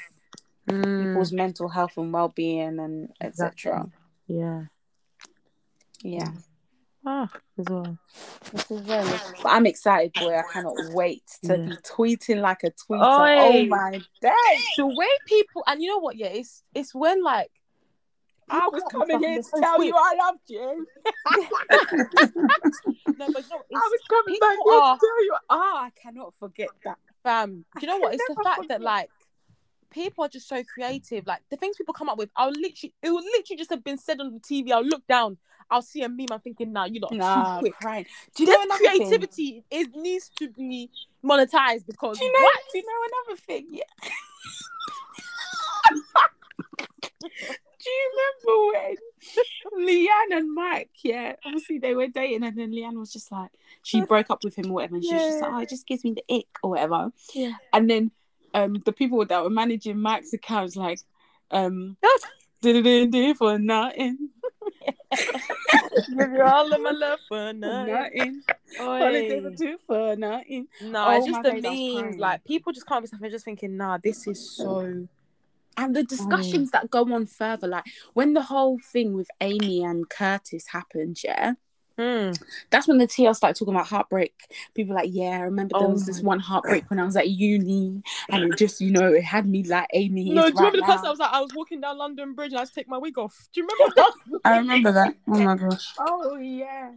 Mm, 0.67 0.99
people's 0.99 1.31
mental 1.31 1.69
health 1.69 1.99
and 1.99 2.11
well-being 2.11 2.79
and 2.79 3.11
etc. 3.21 3.85
yeah. 4.27 4.63
Yeah, 6.03 6.31
Ah, 7.05 7.29
as 7.59 7.67
well. 7.69 7.99
this 8.51 8.71
is 8.71 8.81
very. 8.81 9.05
But 9.43 9.51
I'm 9.53 9.67
excited, 9.67 10.13
boy. 10.15 10.35
I 10.39 10.43
cannot 10.51 10.75
wait 10.95 11.23
to 11.45 11.59
Yeah. 11.59 11.65
be 11.67 11.77
tweeting 11.83 12.41
like 12.41 12.63
a 12.65 12.71
tweeter. 12.71 13.37
Oh 13.39 13.67
my 13.67 13.91
days! 14.23 14.65
The 14.79 14.87
way 14.87 15.07
people 15.27 15.63
and 15.67 15.83
you 15.83 15.89
know 15.91 15.99
what? 15.99 16.17
Yeah, 16.17 16.29
it's 16.29 16.63
it's 16.75 16.95
when 16.95 17.23
like 17.23 17.51
I 18.51 18.69
was 18.69 18.83
come 18.91 19.03
up 19.03 19.07
with 19.09 19.13
coming 19.13 19.29
here 19.31 19.43
to 19.43 19.51
tell 19.61 19.83
you 19.83 19.95
I 19.97 20.15
loved 20.17 20.41
you. 20.49 20.87
No, 23.17 23.29
but 23.33 23.45
no, 23.49 23.57
I 23.73 23.89
was 23.93 24.01
coming 24.11 24.39
back 24.41 24.57
here 24.65 24.73
are- 24.75 24.97
to 24.97 25.01
tell 25.01 25.25
you. 25.25 25.37
Ah, 25.49 25.85
I 25.85 25.91
cannot 25.91 26.35
forget 26.35 26.69
that. 26.85 26.99
fam. 27.23 27.65
Do 27.79 27.81
you 27.81 27.87
know 27.87 27.99
what? 27.99 28.15
It's 28.15 28.25
the 28.29 28.35
fact 28.43 28.67
that 28.69 28.83
like 28.83 29.09
people 29.91 30.25
are 30.25 30.29
just 30.29 30.49
so 30.49 30.65
creative. 30.65 31.25
Like 31.27 31.43
the 31.49 31.57
things 31.57 31.77
people 31.77 31.95
come 31.95 32.09
up 32.09 32.19
with, 32.19 32.31
I'll 32.37 32.51
literally 32.51 32.93
it 33.03 33.11
will 33.11 33.23
literally 33.23 33.57
just 33.57 33.71
have 33.71 33.85
been 33.85 33.99
said 33.99 34.21
on 34.21 34.33
the 34.33 34.41
TV. 34.41 34.73
I'll 34.73 34.83
look 34.85 35.07
down, 35.07 35.39
I'll 35.71 35.81
see 35.83 36.03
a 36.03 36.09
meme. 36.09 36.27
I'm 36.33 36.41
thinking, 36.41 36.73
nah, 36.73 36.87
you 36.87 37.01
are 37.09 37.15
Nah, 37.17 37.55
too 37.55 37.61
quick. 37.61 37.75
crying. 37.75 38.07
Do 38.35 38.43
you 38.43 38.47
This 38.49 38.57
know 38.57 38.63
another 38.65 38.79
thing? 38.85 38.99
creativity 38.99 39.65
it 39.71 39.95
needs 39.95 40.29
to 40.41 40.49
be 40.51 40.91
monetized 41.25 41.87
because 41.87 42.19
Do 42.19 42.25
you 42.25 42.33
know? 42.33 42.43
what? 42.43 42.55
Do 42.73 42.79
you 42.79 42.85
know 42.85 43.01
another 43.29 43.41
thing? 43.41 43.67
Yeah. 43.71 43.85
do 47.85 47.91
you 47.91 48.11
remember 48.47 48.97
when 49.73 49.87
Leanne 49.89 50.39
and 50.39 50.55
Mike? 50.55 50.91
Yeah, 51.03 51.37
obviously 51.45 51.79
they 51.79 51.95
were 51.95 52.07
dating, 52.09 52.45
and 52.45 52.57
then 52.59 52.71
Leanne 52.73 52.99
was 52.99 53.13
just 53.13 53.31
like 53.33 53.51
she 53.83 54.01
broke 54.01 54.31
up 54.31 54.43
with 54.45 54.57
him 54.57 54.71
or 54.71 54.75
whatever, 54.75 54.97
and 54.97 55.05
she 55.05 55.15
was 55.15 55.23
just 55.23 55.41
Yeah. 55.41 55.49
like, 55.49 55.55
"Oh, 55.57 55.63
it 55.63 55.69
just 55.69 55.87
gives 55.87 56.05
me 56.05 56.13
the 56.15 56.35
ick 56.35 56.49
or 56.63 56.71
whatever." 56.71 57.13
Yeah. 57.35 57.53
And 57.73 57.89
then 57.91 58.11
um, 58.55 58.75
the 58.85 58.93
people 58.93 59.25
that 59.25 59.43
were 59.43 59.51
managing 59.51 59.99
Mike's 60.01 60.33
account 60.33 60.63
was 60.65 60.77
like, 60.77 60.99
um, 61.51 61.97
did 62.63 62.87
it 62.87 63.37
for 63.37 63.59
nothing, 63.59 64.31
Give 66.17 66.31
you 66.33 66.43
all 66.43 66.73
of 66.73 66.81
my 66.81 66.91
love 66.91 67.19
for 67.29 67.53
nothing. 67.53 67.87
nothing, 67.93 68.43
holiday 68.79 69.41
for 69.41 69.79
for 69.87 70.17
nothing. 70.17 70.69
No, 70.83 71.05
Oh 71.07 71.11
it's 71.17 71.27
just 71.27 71.43
the 71.43 71.51
days, 71.53 71.65
I 71.65 71.71
was 71.71 71.79
memes. 72.05 72.19
Like 72.19 72.45
people 72.45 72.73
just 72.73 72.87
can't 72.87 73.03
be 73.03 73.09
something. 73.09 73.31
just 73.31 73.45
thinking, 73.45 73.77
nah, 73.77 73.99
this 74.03 74.27
is 74.27 74.51
so. 74.57 75.07
And 75.77 75.95
the 75.97 76.03
discussions 76.03 76.71
that 76.71 76.91
go 76.91 77.01
on 77.13 77.27
further 77.27 77.67
like 77.67 77.85
when 78.15 78.35
the 78.35 78.43
whole 78.43 78.79
thing 78.93 79.13
with 79.15 79.29
amy 79.41 79.83
and 79.83 80.09
curtis 80.09 80.69
happened 80.69 81.19
yeah 81.25 81.55
Hmm. 81.97 82.33
that's 82.71 82.89
when 82.89 82.99
the 82.99 83.07
TL 83.07 83.35
started 83.35 83.57
talking 83.57 83.73
about 83.73 83.87
heartbreak. 83.87 84.35
People 84.75 84.95
were 84.95 85.01
like, 85.01 85.11
yeah, 85.13 85.39
I 85.39 85.43
remember 85.43 85.77
there 85.79 85.87
Oh 85.87 85.93
was 85.93 86.07
this 86.07 86.23
one 86.23 86.41
heartbreak 86.41 86.91
when 86.91 86.99
I 86.99 87.05
was 87.05 87.17
at 87.17 87.29
uni, 87.29 88.03
and 88.31 88.43
it 88.53 88.59
just, 88.59 88.81
you 88.81 88.91
know, 88.91 89.13
it 89.13 89.23
had 89.23 89.47
me 89.49 89.63
like 89.63 89.87
Amy. 89.93 90.25
No, 90.31 90.43
do 90.43 90.49
you 90.49 90.55
remember 90.57 90.79
the 90.79 90.83
person 90.83 91.07
I 91.07 91.11
was 91.11 91.21
like, 91.21 91.33
I 91.33 91.41
was 91.41 91.53
walking 91.55 91.81
down 91.81 91.97
London 91.97 92.35
Bridge 92.35 92.51
and 92.51 92.57
I 92.57 92.61
had 92.63 92.69
to 92.71 92.75
take 92.75 92.89
my 92.89 92.99
wig 92.99 93.17
off? 93.17 93.49
Do 93.55 93.61
you 93.61 93.69
remember 93.69 93.95
that? 93.97 94.13
I 94.45 94.59
remember 94.59 94.91
that. 94.91 95.15
Oh 95.29 95.39
my 95.39 95.55
gosh. 95.55 95.95
Oh 96.01 96.37
yeah. 96.37 96.91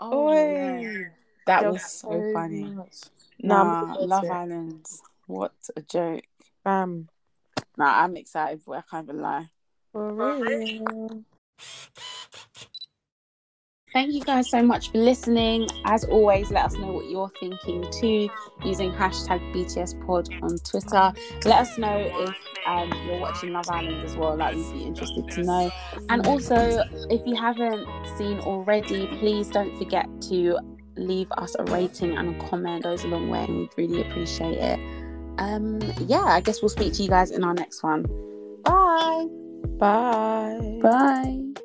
Oh 0.00 0.28
Oi. 0.28 0.82
yeah. 0.82 1.02
That 1.46 1.60
There 1.60 1.70
was 1.72 1.84
so 1.84 2.22
funny. 2.34 2.62
much. 2.62 2.94
Nah, 3.42 3.64
Nah, 3.94 3.94
Love 4.00 4.22
to 4.26 4.32
Island. 4.32 4.86
What 5.28 5.52
a 5.76 5.82
joke. 5.82 6.24
Bam. 6.64 7.08
Nah, 7.76 8.02
I'm 8.02 8.16
excited, 8.16 8.64
boy. 8.64 8.76
I 8.76 8.82
can't 8.90 9.08
even 9.08 9.20
lie. 9.20 9.48
For 9.92 10.12
real. 10.12 11.24
Thank 13.92 14.14
you 14.14 14.22
guys 14.22 14.48
so 14.48 14.62
much 14.62 14.90
for 14.90 14.98
listening. 14.98 15.68
As 15.84 16.04
always, 16.04 16.50
let 16.50 16.64
us 16.64 16.74
know 16.76 16.92
what 16.92 17.10
you're 17.10 17.30
thinking 17.38 17.84
too 17.92 18.30
using 18.64 18.90
hashtag 18.90 19.40
BTSPod 19.54 20.42
on 20.42 20.58
Twitter. 20.58 21.12
Let 21.44 21.58
us 21.58 21.76
know 21.76 21.98
if 21.98 22.34
um, 22.66 22.90
you're 23.06 23.20
watching 23.20 23.52
Love 23.52 23.68
Island 23.68 24.02
as 24.02 24.16
well. 24.16 24.34
Like, 24.34 24.56
we'd 24.56 24.72
be 24.72 24.84
interested 24.84 25.28
to 25.32 25.42
know. 25.42 25.70
And 26.08 26.26
also, 26.26 26.84
if 27.10 27.26
you 27.26 27.36
haven't 27.36 27.86
seen 28.16 28.38
already, 28.38 29.08
please 29.18 29.48
don't 29.48 29.76
forget 29.76 30.08
to 30.22 30.58
leave 30.96 31.30
us 31.32 31.54
a 31.58 31.64
rating 31.64 32.16
and 32.16 32.34
a 32.34 32.48
comment. 32.48 32.80
It 32.80 32.84
goes 32.84 33.04
a 33.04 33.08
long 33.08 33.28
way, 33.28 33.44
and 33.44 33.58
we'd 33.58 33.70
really 33.76 34.00
appreciate 34.00 34.56
it. 34.56 35.01
Um, 35.38 35.80
yeah, 36.06 36.24
I 36.24 36.40
guess 36.40 36.62
we'll 36.62 36.68
speak 36.68 36.92
to 36.94 37.02
you 37.02 37.08
guys 37.08 37.30
in 37.30 37.44
our 37.44 37.54
next 37.54 37.82
one. 37.82 38.02
Bye. 38.64 39.26
Bye. 39.78 40.78
Bye. 40.82 41.62